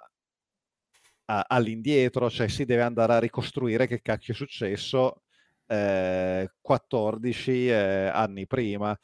a, 1.33 1.47
all'indietro, 1.49 2.29
cioè 2.31 2.49
si 2.49 2.65
deve 2.65 2.83
andare 2.83 3.15
a 3.15 3.19
ricostruire 3.19 3.87
che 3.87 4.03
cacchio 4.03 4.35
è 4.35 4.37
successo 4.37 5.23
eh, 5.67 6.51
14 6.61 7.69
eh, 7.69 7.75
anni 8.13 8.47
prima. 8.47 8.97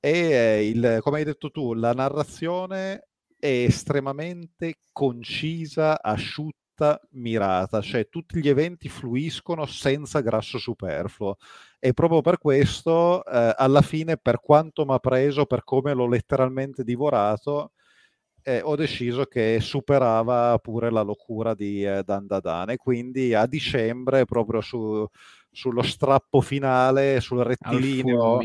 E 0.00 0.10
eh, 0.10 0.68
il, 0.68 0.98
come 1.00 1.18
hai 1.18 1.24
detto 1.24 1.50
tu, 1.50 1.74
la 1.74 1.92
narrazione 1.92 3.08
è 3.38 3.46
estremamente 3.46 4.78
concisa, 4.92 6.00
asciutta, 6.00 7.00
mirata, 7.12 7.80
cioè 7.80 8.08
tutti 8.08 8.40
gli 8.40 8.48
eventi 8.48 8.88
fluiscono 8.88 9.66
senza 9.66 10.20
grasso 10.20 10.58
superfluo 10.58 11.36
e 11.80 11.92
proprio 11.92 12.20
per 12.20 12.38
questo 12.38 13.24
eh, 13.24 13.52
alla 13.56 13.82
fine 13.82 14.16
per 14.16 14.40
quanto 14.40 14.84
mi 14.84 14.94
ha 14.94 14.98
preso, 15.00 15.46
per 15.46 15.64
come 15.64 15.92
l'ho 15.92 16.06
letteralmente 16.06 16.84
divorato, 16.84 17.72
eh, 18.42 18.60
ho 18.62 18.76
deciso 18.76 19.24
che 19.24 19.58
superava 19.60 20.58
pure 20.58 20.90
la 20.90 21.02
locura 21.02 21.54
di 21.54 21.84
eh, 21.84 22.02
Dandadan 22.04 22.70
e 22.70 22.76
quindi 22.76 23.34
a 23.34 23.46
dicembre 23.46 24.24
proprio 24.24 24.60
su, 24.60 25.06
sullo 25.50 25.82
strappo 25.82 26.40
finale, 26.40 27.20
sul 27.20 27.42
rettilineo... 27.42 28.38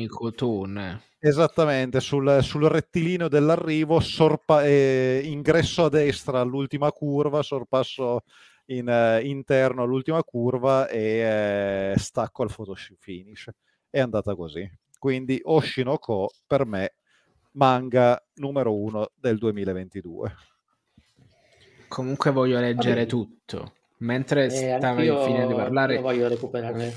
Esattamente, 1.19 2.01
sul, 2.01 2.39
sul, 2.41 2.63
rettilineo 2.63 3.29
dell'arrivo, 3.29 4.01
sorpa- 4.01 4.65
eh, 4.65 5.21
ingresso 5.23 5.85
a 5.85 5.89
destra 5.89 6.41
all'ultima 6.41 6.91
curva, 6.91 7.41
sorpasso 7.41 8.23
in, 8.65 8.89
eh, 8.89 9.21
interno 9.23 9.83
all'ultima 9.83 10.21
curva 10.23 10.87
e 10.89 11.93
eh, 11.93 11.97
stacco 11.97 12.43
al 12.43 12.51
photo 12.53 12.75
finish. 12.99 13.49
È 13.89 13.99
andata 13.99 14.35
così. 14.35 14.69
Quindi 14.99 15.39
Oshinoko 15.43 16.31
per 16.45 16.65
me 16.65 16.95
manga 17.53 18.23
numero 18.35 18.75
uno 18.75 19.09
del 19.15 19.37
2022. 19.37 20.35
Comunque 21.87 22.31
voglio 22.31 22.59
leggere 22.59 23.05
tutto. 23.05 23.73
Mentre 23.99 24.45
eh, 24.45 24.77
stavi 24.77 25.05
finendo 25.05 25.47
di 25.47 25.53
parlare... 25.53 25.95
Io 25.95 26.01
voglio 26.01 26.27
recuperare 26.27 26.93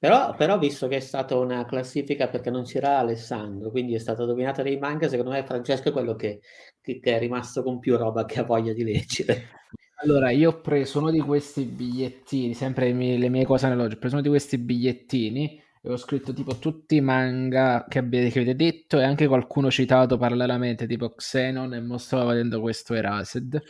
però, 0.00 0.32
però, 0.36 0.58
visto 0.58 0.86
che 0.86 0.96
è 0.96 1.00
stata 1.00 1.36
una 1.36 1.64
classifica 1.64 2.28
perché 2.28 2.50
non 2.50 2.62
c'era 2.62 2.98
Alessandro, 2.98 3.70
quindi 3.70 3.94
è 3.94 3.98
stata 3.98 4.24
dominata 4.24 4.62
dai 4.62 4.78
manga, 4.78 5.08
secondo 5.08 5.32
me 5.32 5.44
Francesco 5.44 5.88
è 5.88 5.92
quello 5.92 6.14
che, 6.14 6.40
che, 6.80 7.00
è 7.02 7.18
rimasto 7.18 7.64
con 7.64 7.80
più 7.80 7.96
roba 7.96 8.24
che 8.24 8.38
ha 8.38 8.44
voglia 8.44 8.72
di 8.72 8.84
leggere. 8.84 9.48
Allora, 10.00 10.30
io 10.30 10.50
ho 10.50 10.60
preso 10.60 11.00
uno 11.00 11.10
di 11.10 11.18
questi 11.18 11.64
bigliettini, 11.64 12.54
sempre 12.54 12.86
le 12.86 12.92
mie, 12.92 13.18
le 13.18 13.28
mie 13.28 13.44
cose 13.44 13.66
analogiche, 13.66 13.96
ho 13.96 13.98
preso 13.98 14.14
uno 14.14 14.22
di 14.22 14.28
questi 14.28 14.56
bigliettini 14.58 15.60
ho 15.92 15.96
scritto 15.96 16.32
tipo 16.32 16.56
tutti 16.58 16.96
i 16.96 17.00
manga 17.00 17.86
che, 17.88 17.98
abbiate, 17.98 18.28
che 18.28 18.40
avete 18.40 18.54
detto 18.54 18.98
e 18.98 19.04
anche 19.04 19.26
qualcuno 19.26 19.70
citato 19.70 20.18
parallelamente, 20.18 20.86
tipo 20.86 21.14
Xenon 21.14 21.74
e 21.74 21.80
mo 21.80 21.98
stavo 21.98 22.26
vedendo 22.28 22.60
questo 22.60 22.94
Erased 22.94 23.62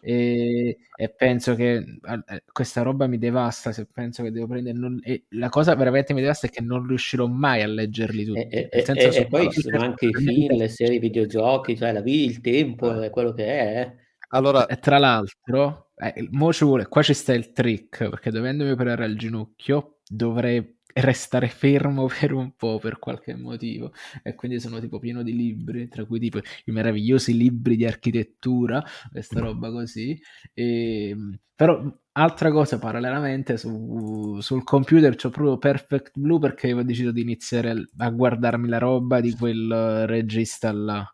e, 0.00 0.76
e 0.94 1.08
penso 1.08 1.56
che 1.56 1.76
eh, 1.76 2.42
questa 2.52 2.82
roba 2.82 3.08
mi 3.08 3.18
devasta 3.18 3.72
se 3.72 3.86
penso 3.92 4.22
che 4.22 4.30
devo 4.30 4.46
prendere 4.46 4.78
non, 4.78 5.00
e 5.02 5.24
la 5.30 5.48
cosa 5.48 5.74
veramente 5.74 6.14
mi 6.14 6.20
devasta 6.20 6.46
è 6.46 6.50
che 6.50 6.62
non 6.62 6.86
riuscirò 6.86 7.26
mai 7.26 7.62
a 7.62 7.66
leggerli 7.66 8.24
tutti. 8.24 8.46
E, 8.48 8.68
e, 8.70 8.84
e 8.86 9.26
poi 9.26 9.50
ci 9.50 9.62
sono 9.62 9.80
anche 9.80 10.06
i 10.06 10.14
film, 10.14 10.56
le 10.56 10.68
serie, 10.68 10.96
i 10.96 11.00
videogiochi, 11.00 11.76
cioè 11.76 11.92
la 11.92 12.00
vita, 12.02 12.30
il 12.30 12.40
tempo, 12.40 13.00
è 13.00 13.10
quello 13.10 13.32
che 13.32 13.46
è 13.46 13.80
eh. 13.80 14.04
Allora, 14.28 14.66
tra 14.66 14.98
l'altro, 14.98 15.90
eh, 15.96 16.28
mo 16.30 16.52
ci 16.52 16.64
vuole, 16.64 16.86
qua 16.86 17.02
ci 17.02 17.14
sta 17.14 17.32
il 17.32 17.52
trick, 17.52 18.08
perché 18.08 18.30
dovendomi 18.30 18.70
operare 18.70 19.04
al 19.04 19.16
ginocchio 19.16 19.98
dovrei 20.08 20.75
restare 20.96 21.48
fermo 21.48 22.06
per 22.20 22.32
un 22.32 22.52
po' 22.56 22.78
per 22.78 22.98
qualche 22.98 23.34
motivo 23.34 23.92
e 24.22 24.34
quindi 24.34 24.60
sono 24.60 24.80
tipo 24.80 24.98
pieno 24.98 25.22
di 25.22 25.34
libri 25.34 25.88
tra 25.88 26.04
cui 26.04 26.18
tipo 26.18 26.38
i 26.38 26.72
meravigliosi 26.72 27.36
libri 27.36 27.76
di 27.76 27.84
architettura 27.84 28.82
questa 29.10 29.40
roba 29.40 29.70
così 29.70 30.18
e, 30.54 31.08
ehm, 31.08 31.38
però 31.54 31.82
altra 32.12 32.50
cosa 32.50 32.78
parallelamente 32.78 33.56
su, 33.56 34.38
sul 34.40 34.64
computer 34.64 35.14
c'ho 35.16 35.30
proprio 35.30 35.58
Perfect 35.58 36.12
Blue 36.14 36.38
perché 36.38 36.66
avevo 36.66 36.82
deciso 36.82 37.12
di 37.12 37.20
iniziare 37.20 37.88
a 37.98 38.10
guardarmi 38.10 38.68
la 38.68 38.78
roba 38.78 39.20
di 39.20 39.32
quel 39.32 40.06
regista 40.06 40.72
là 40.72 41.10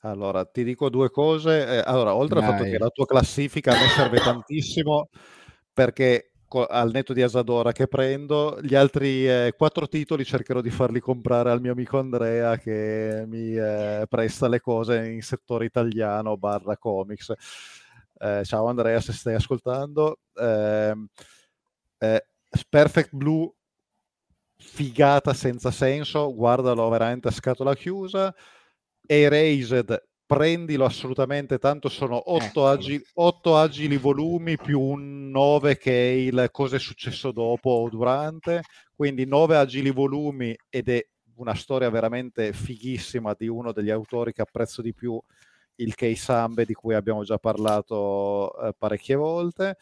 allora, 0.00 0.44
ti 0.44 0.62
dico 0.62 0.88
due 0.88 1.10
cose. 1.10 1.66
Eh, 1.66 1.82
allora, 1.84 2.14
oltre 2.14 2.38
Dai. 2.38 2.48
al 2.48 2.54
fatto 2.54 2.70
che 2.70 2.78
la 2.78 2.90
tua 2.90 3.06
classifica 3.06 3.72
a 3.72 3.80
me 3.80 3.88
serve 3.88 4.18
tantissimo 4.18 5.08
perché 5.72 6.30
al 6.48 6.90
netto 6.92 7.12
di 7.12 7.22
Asadora 7.22 7.72
che 7.72 7.88
prendo, 7.88 8.58
gli 8.62 8.74
altri 8.74 9.28
eh, 9.28 9.54
quattro 9.56 9.88
titoli 9.88 10.24
cercherò 10.24 10.60
di 10.60 10.70
farli 10.70 11.00
comprare 11.00 11.50
al 11.50 11.60
mio 11.60 11.72
amico 11.72 11.98
Andrea 11.98 12.56
che 12.56 13.24
mi 13.26 13.54
eh, 13.54 14.06
presta 14.08 14.48
le 14.48 14.60
cose 14.60 15.08
in 15.08 15.22
settore 15.22 15.64
italiano 15.64 16.36
barra 16.36 16.76
comics. 16.76 17.32
Eh, 18.18 18.42
ciao 18.44 18.66
Andrea 18.66 19.00
se 19.00 19.12
stai 19.12 19.34
ascoltando. 19.34 20.20
Ehm, 20.34 21.08
eh, 21.98 22.26
Perfect 22.68 23.10
Blue, 23.12 23.52
figata 24.56 25.34
senza 25.34 25.70
senso, 25.70 26.34
guardalo 26.34 26.88
veramente 26.88 27.28
a 27.28 27.32
scatola 27.32 27.74
chiusa. 27.74 28.34
Erased 29.04 30.05
prendilo 30.26 30.84
assolutamente, 30.84 31.58
tanto 31.58 31.88
sono 31.88 32.32
otto, 32.32 32.66
agi, 32.66 33.00
otto 33.14 33.56
agili 33.56 33.96
volumi 33.96 34.56
più 34.56 34.80
un 34.80 35.30
9 35.30 35.78
che 35.78 35.92
è 35.92 36.12
il 36.14 36.48
cosa 36.50 36.76
è 36.76 36.78
successo 36.80 37.30
dopo 37.30 37.70
o 37.70 37.88
durante, 37.88 38.62
quindi 38.94 39.24
nove 39.24 39.56
agili 39.56 39.90
volumi 39.90 40.56
ed 40.68 40.88
è 40.88 41.06
una 41.36 41.54
storia 41.54 41.90
veramente 41.90 42.52
fighissima 42.52 43.34
di 43.38 43.46
uno 43.46 43.72
degli 43.72 43.90
autori 43.90 44.32
che 44.32 44.42
apprezzo 44.42 44.82
di 44.82 44.92
più, 44.92 45.20
il 45.76 45.94
Kei 45.94 46.16
Sambe 46.16 46.64
di 46.64 46.74
cui 46.74 46.94
abbiamo 46.94 47.22
già 47.22 47.38
parlato 47.38 48.58
eh, 48.58 48.74
parecchie 48.76 49.14
volte. 49.14 49.76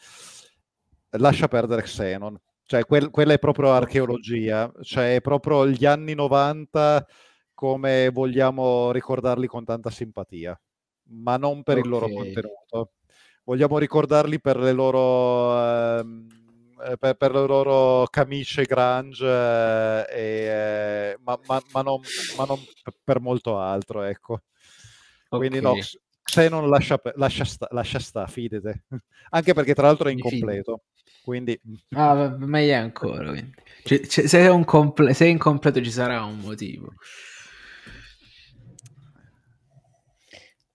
Lascia 1.17 1.47
perdere 1.47 1.83
Xenon, 1.83 2.37
cioè 2.65 2.83
quel, 2.85 3.09
quella 3.09 3.33
è 3.33 3.39
proprio 3.39 3.71
archeologia, 3.71 4.71
cioè 4.81 5.15
è 5.15 5.21
proprio 5.21 5.65
gli 5.67 5.85
anni 5.85 6.13
90 6.13 7.07
come 7.55 8.09
vogliamo 8.09 8.91
ricordarli 8.91 9.47
con 9.47 9.63
tanta 9.63 9.89
simpatia, 9.89 10.59
ma 11.11 11.37
non 11.37 11.63
per 11.63 11.77
okay. 11.77 11.83
il 11.83 11.89
loro 11.89 12.09
contenuto. 12.09 12.91
Vogliamo 13.45 13.77
ricordarli 13.77 14.39
per 14.41 14.57
le 14.57 14.71
loro, 14.71 15.57
ehm, 15.59 16.27
eh, 16.89 16.97
per, 16.97 17.15
per, 17.15 17.31
le 17.31 17.45
loro 17.47 18.05
camicie 18.09 18.63
grunge, 18.65 19.25
eh, 19.25 20.05
eh, 20.09 21.17
ma, 21.23 21.39
ma, 21.47 21.61
ma, 21.71 21.81
non, 21.81 21.99
ma, 22.37 22.45
non, 22.45 22.59
per 23.03 23.19
molto 23.19 23.57
altro, 23.57 24.01
ecco. 24.01 24.41
Okay. 25.29 25.39
Quindi 25.39 25.61
no, 25.61 25.75
se 26.23 26.49
non 26.49 26.69
lascia, 26.69 26.99
lascia, 27.15 27.45
sta, 27.45 27.67
lascia 27.71 27.99
sta, 27.99 28.27
fidete. 28.27 28.83
Anche 29.29 29.53
perché 29.53 29.73
tra 29.73 29.87
l'altro 29.87 30.09
è 30.09 30.11
incompleto. 30.11 30.81
Quindi... 31.23 31.59
Ah, 31.95 32.35
meglio 32.37 32.75
ancora. 32.75 33.33
Cioè, 33.83 34.05
cioè, 34.05 34.27
se, 34.27 34.39
è 34.39 34.49
un 34.49 34.63
comple- 34.63 35.13
se 35.13 35.25
è 35.25 35.29
incompleto 35.29 35.81
ci 35.81 35.91
sarà 35.91 36.23
un 36.23 36.39
motivo. 36.39 36.93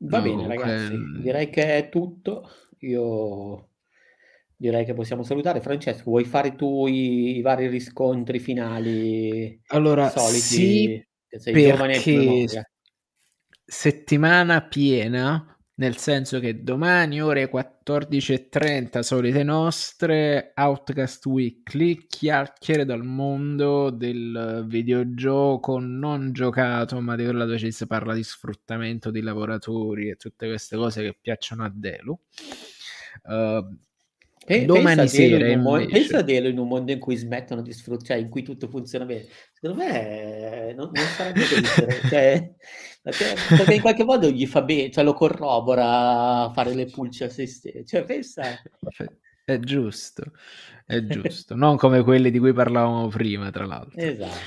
Va 0.02 0.20
bene, 0.20 0.46
ragazzi, 0.46 0.94
eh... 0.94 1.20
direi 1.20 1.50
che 1.50 1.76
è 1.76 1.88
tutto. 1.88 2.48
Io 2.80 3.68
direi 4.56 4.84
che 4.84 4.94
possiamo 4.94 5.22
salutare. 5.22 5.60
Francesco, 5.60 6.04
vuoi 6.10 6.24
fare 6.24 6.54
tu 6.56 6.86
i, 6.86 7.36
i 7.36 7.42
vari 7.42 7.66
riscontri 7.66 8.38
finali 8.38 9.60
allora, 9.68 10.08
soliti? 10.08 10.40
Sì, 10.40 11.06
perché 11.28 12.46
settimana 13.64 14.62
piena 14.62 15.49
nel 15.80 15.96
senso 15.96 16.40
che 16.40 16.62
domani 16.62 17.22
ore 17.22 17.50
14.30 17.50 19.00
solite 19.00 19.42
nostre 19.42 20.52
Outcast 20.54 21.24
Weekly 21.24 22.06
chiacchiere 22.06 22.84
dal 22.84 23.02
mondo 23.02 23.88
del 23.88 24.64
videogioco 24.68 25.78
non 25.78 26.32
giocato 26.32 27.00
ma 27.00 27.16
di 27.16 27.24
quella 27.24 27.46
dove 27.46 27.58
ci 27.58 27.72
si 27.72 27.86
parla 27.86 28.12
di 28.12 28.22
sfruttamento 28.22 29.10
di 29.10 29.22
lavoratori 29.22 30.10
e 30.10 30.16
tutte 30.16 30.48
queste 30.48 30.76
cose 30.76 31.02
che 31.02 31.16
piacciono 31.18 31.64
a 31.64 31.72
Delu 31.74 32.20
uh, 33.24 33.78
Pe- 34.50 34.64
domani 34.64 35.06
sera 35.06 35.48
in 35.48 35.60
mondo, 35.60 35.86
pensa 35.86 36.18
a 36.18 36.22
Delo 36.22 36.48
in 36.48 36.58
un 36.58 36.66
mondo 36.66 36.90
in 36.90 36.98
cui 36.98 37.14
smettono 37.14 37.62
di 37.62 37.72
sfruttare, 37.72 38.04
cioè 38.04 38.16
in 38.16 38.28
cui 38.30 38.42
tutto 38.42 38.68
funziona 38.68 39.04
bene. 39.04 39.26
Secondo 39.52 39.84
me 39.84 40.72
non, 40.74 40.90
non 40.92 41.04
sarebbe 41.04 41.40
così. 41.46 42.08
cioè, 42.08 42.54
perché 43.02 43.74
in 43.74 43.80
qualche 43.80 44.04
modo 44.04 44.28
gli 44.28 44.46
fa 44.46 44.62
bene, 44.62 44.90
cioè 44.90 45.04
lo 45.04 45.14
corrobora 45.14 46.50
fare 46.54 46.74
le 46.74 46.86
pulce 46.86 47.24
a 47.24 47.28
se 47.28 47.46
stesso. 47.46 47.84
Cioè, 47.84 48.04
pensa. 48.04 48.42
È 49.42 49.58
giusto, 49.58 50.22
è 50.86 51.04
giusto. 51.04 51.56
non 51.56 51.76
come 51.76 52.04
quelli 52.04 52.30
di 52.30 52.38
cui 52.38 52.52
parlavamo 52.52 53.08
prima, 53.08 53.50
tra 53.50 53.66
l'altro. 53.66 54.00
Esatto. 54.00 54.38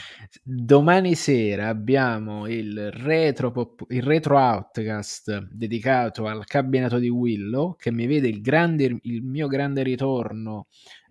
Domani 0.44 1.16
sera 1.16 1.68
abbiamo 1.68 2.48
il 2.48 2.90
retro, 2.92 3.52
pop, 3.52 3.86
il 3.90 4.02
retro 4.02 4.38
Outcast 4.38 5.50
dedicato 5.52 6.26
al 6.26 6.46
cabinato 6.46 7.00
di 7.00 7.10
Willow, 7.10 7.76
che 7.76 7.92
mi 7.92 8.08
vede 8.08 8.30
il, 8.30 8.40
grande, 8.40 8.98
il 9.02 9.24
mio 9.24 9.48
grande 9.48 9.84
ritorno 9.84 10.68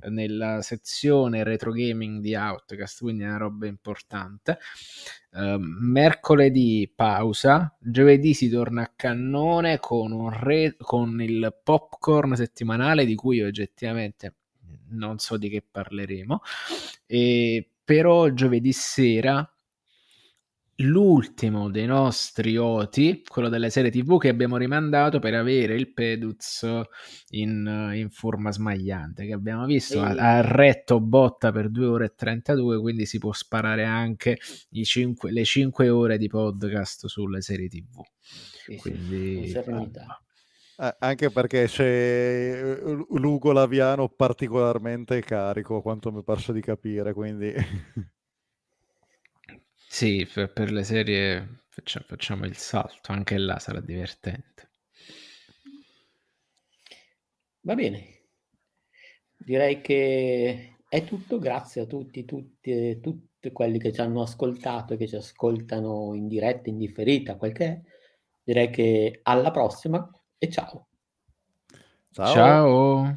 nella 0.08 0.62
sezione 0.62 1.44
retro 1.44 1.72
gaming 1.72 2.20
di 2.20 2.34
Outcast, 2.34 3.00
quindi 3.00 3.22
è 3.22 3.26
una 3.26 3.36
roba 3.36 3.66
importante. 3.66 4.58
Uh, 5.32 5.56
mercoledì 5.58 6.90
pausa, 6.94 7.74
giovedì 7.78 8.34
si 8.34 8.48
torna 8.48 8.82
a 8.82 8.92
cannone 8.94 9.78
con, 9.78 10.30
re- 10.30 10.76
con 10.78 11.20
il 11.22 11.54
popcorn 11.62 12.36
settimanale 12.36 13.04
di 13.04 13.14
cui 13.14 13.40
oggettivamente 13.40 14.34
non 14.88 15.18
so 15.18 15.36
di 15.36 15.48
che 15.48 15.64
parleremo, 15.68 16.40
e 17.06 17.66
però 17.84 18.28
giovedì 18.28 18.72
sera 18.72 19.51
l'ultimo 20.82 21.70
dei 21.70 21.86
nostri 21.86 22.56
oti, 22.56 23.22
quello 23.26 23.48
delle 23.48 23.70
serie 23.70 23.90
TV 23.90 24.18
che 24.18 24.28
abbiamo 24.28 24.56
rimandato 24.56 25.18
per 25.18 25.34
avere 25.34 25.74
il 25.74 25.92
Peduz 25.92 26.66
in, 27.30 27.90
in 27.94 28.10
forma 28.10 28.52
smagliante, 28.52 29.26
che 29.26 29.32
abbiamo 29.32 29.64
visto, 29.64 30.00
ha, 30.00 30.10
ha, 30.10 30.40
retto 30.40 31.00
botta 31.00 31.50
per 31.52 31.70
2 31.70 31.86
ore 31.86 32.04
e 32.06 32.12
32, 32.14 32.80
quindi 32.80 33.06
si 33.06 33.18
può 33.18 33.32
sparare 33.32 33.84
anche 33.84 34.38
5, 34.70 35.30
le 35.30 35.44
5 35.44 35.88
ore 35.88 36.18
di 36.18 36.28
podcast 36.28 37.06
sulle 37.06 37.40
serie 37.40 37.68
TV. 37.68 38.02
Sì, 38.20 38.76
quindi... 38.76 39.48
Sì, 39.48 39.60
eh, 40.78 40.96
anche 40.98 41.30
perché 41.30 41.66
c'è 41.66 42.80
Lugo 43.10 43.52
Laviano 43.52 44.08
particolarmente 44.08 45.20
carico, 45.20 45.82
quanto 45.82 46.10
mi 46.10 46.22
pare 46.22 46.52
di 46.52 46.60
capire, 46.60 47.12
quindi... 47.12 47.52
Sì, 49.92 50.26
per, 50.26 50.50
per 50.50 50.72
le 50.72 50.84
serie 50.84 51.64
facciamo, 51.68 52.06
facciamo 52.08 52.46
il 52.46 52.56
salto, 52.56 53.12
anche 53.12 53.36
là 53.36 53.58
sarà 53.58 53.78
divertente. 53.78 54.70
Va 57.60 57.74
bene, 57.74 58.22
direi 59.36 59.82
che 59.82 60.78
è 60.88 61.04
tutto, 61.04 61.38
grazie 61.38 61.82
a 61.82 61.84
tutti, 61.84 62.24
tutti, 62.24 63.00
tutti 63.00 63.52
quelli 63.52 63.78
che 63.78 63.92
ci 63.92 64.00
hanno 64.00 64.22
ascoltato 64.22 64.94
e 64.94 64.96
che 64.96 65.06
ci 65.06 65.16
ascoltano 65.16 66.14
in 66.14 66.26
diretta, 66.26 66.70
in 66.70 66.78
differita, 66.78 67.36
quel 67.36 67.52
che 67.52 67.66
è. 67.66 67.80
Direi 68.42 68.70
che 68.70 69.20
alla 69.24 69.50
prossima 69.50 70.10
e 70.38 70.48
ciao. 70.48 70.88
Ciao. 72.12 72.32
ciao. 72.32 73.16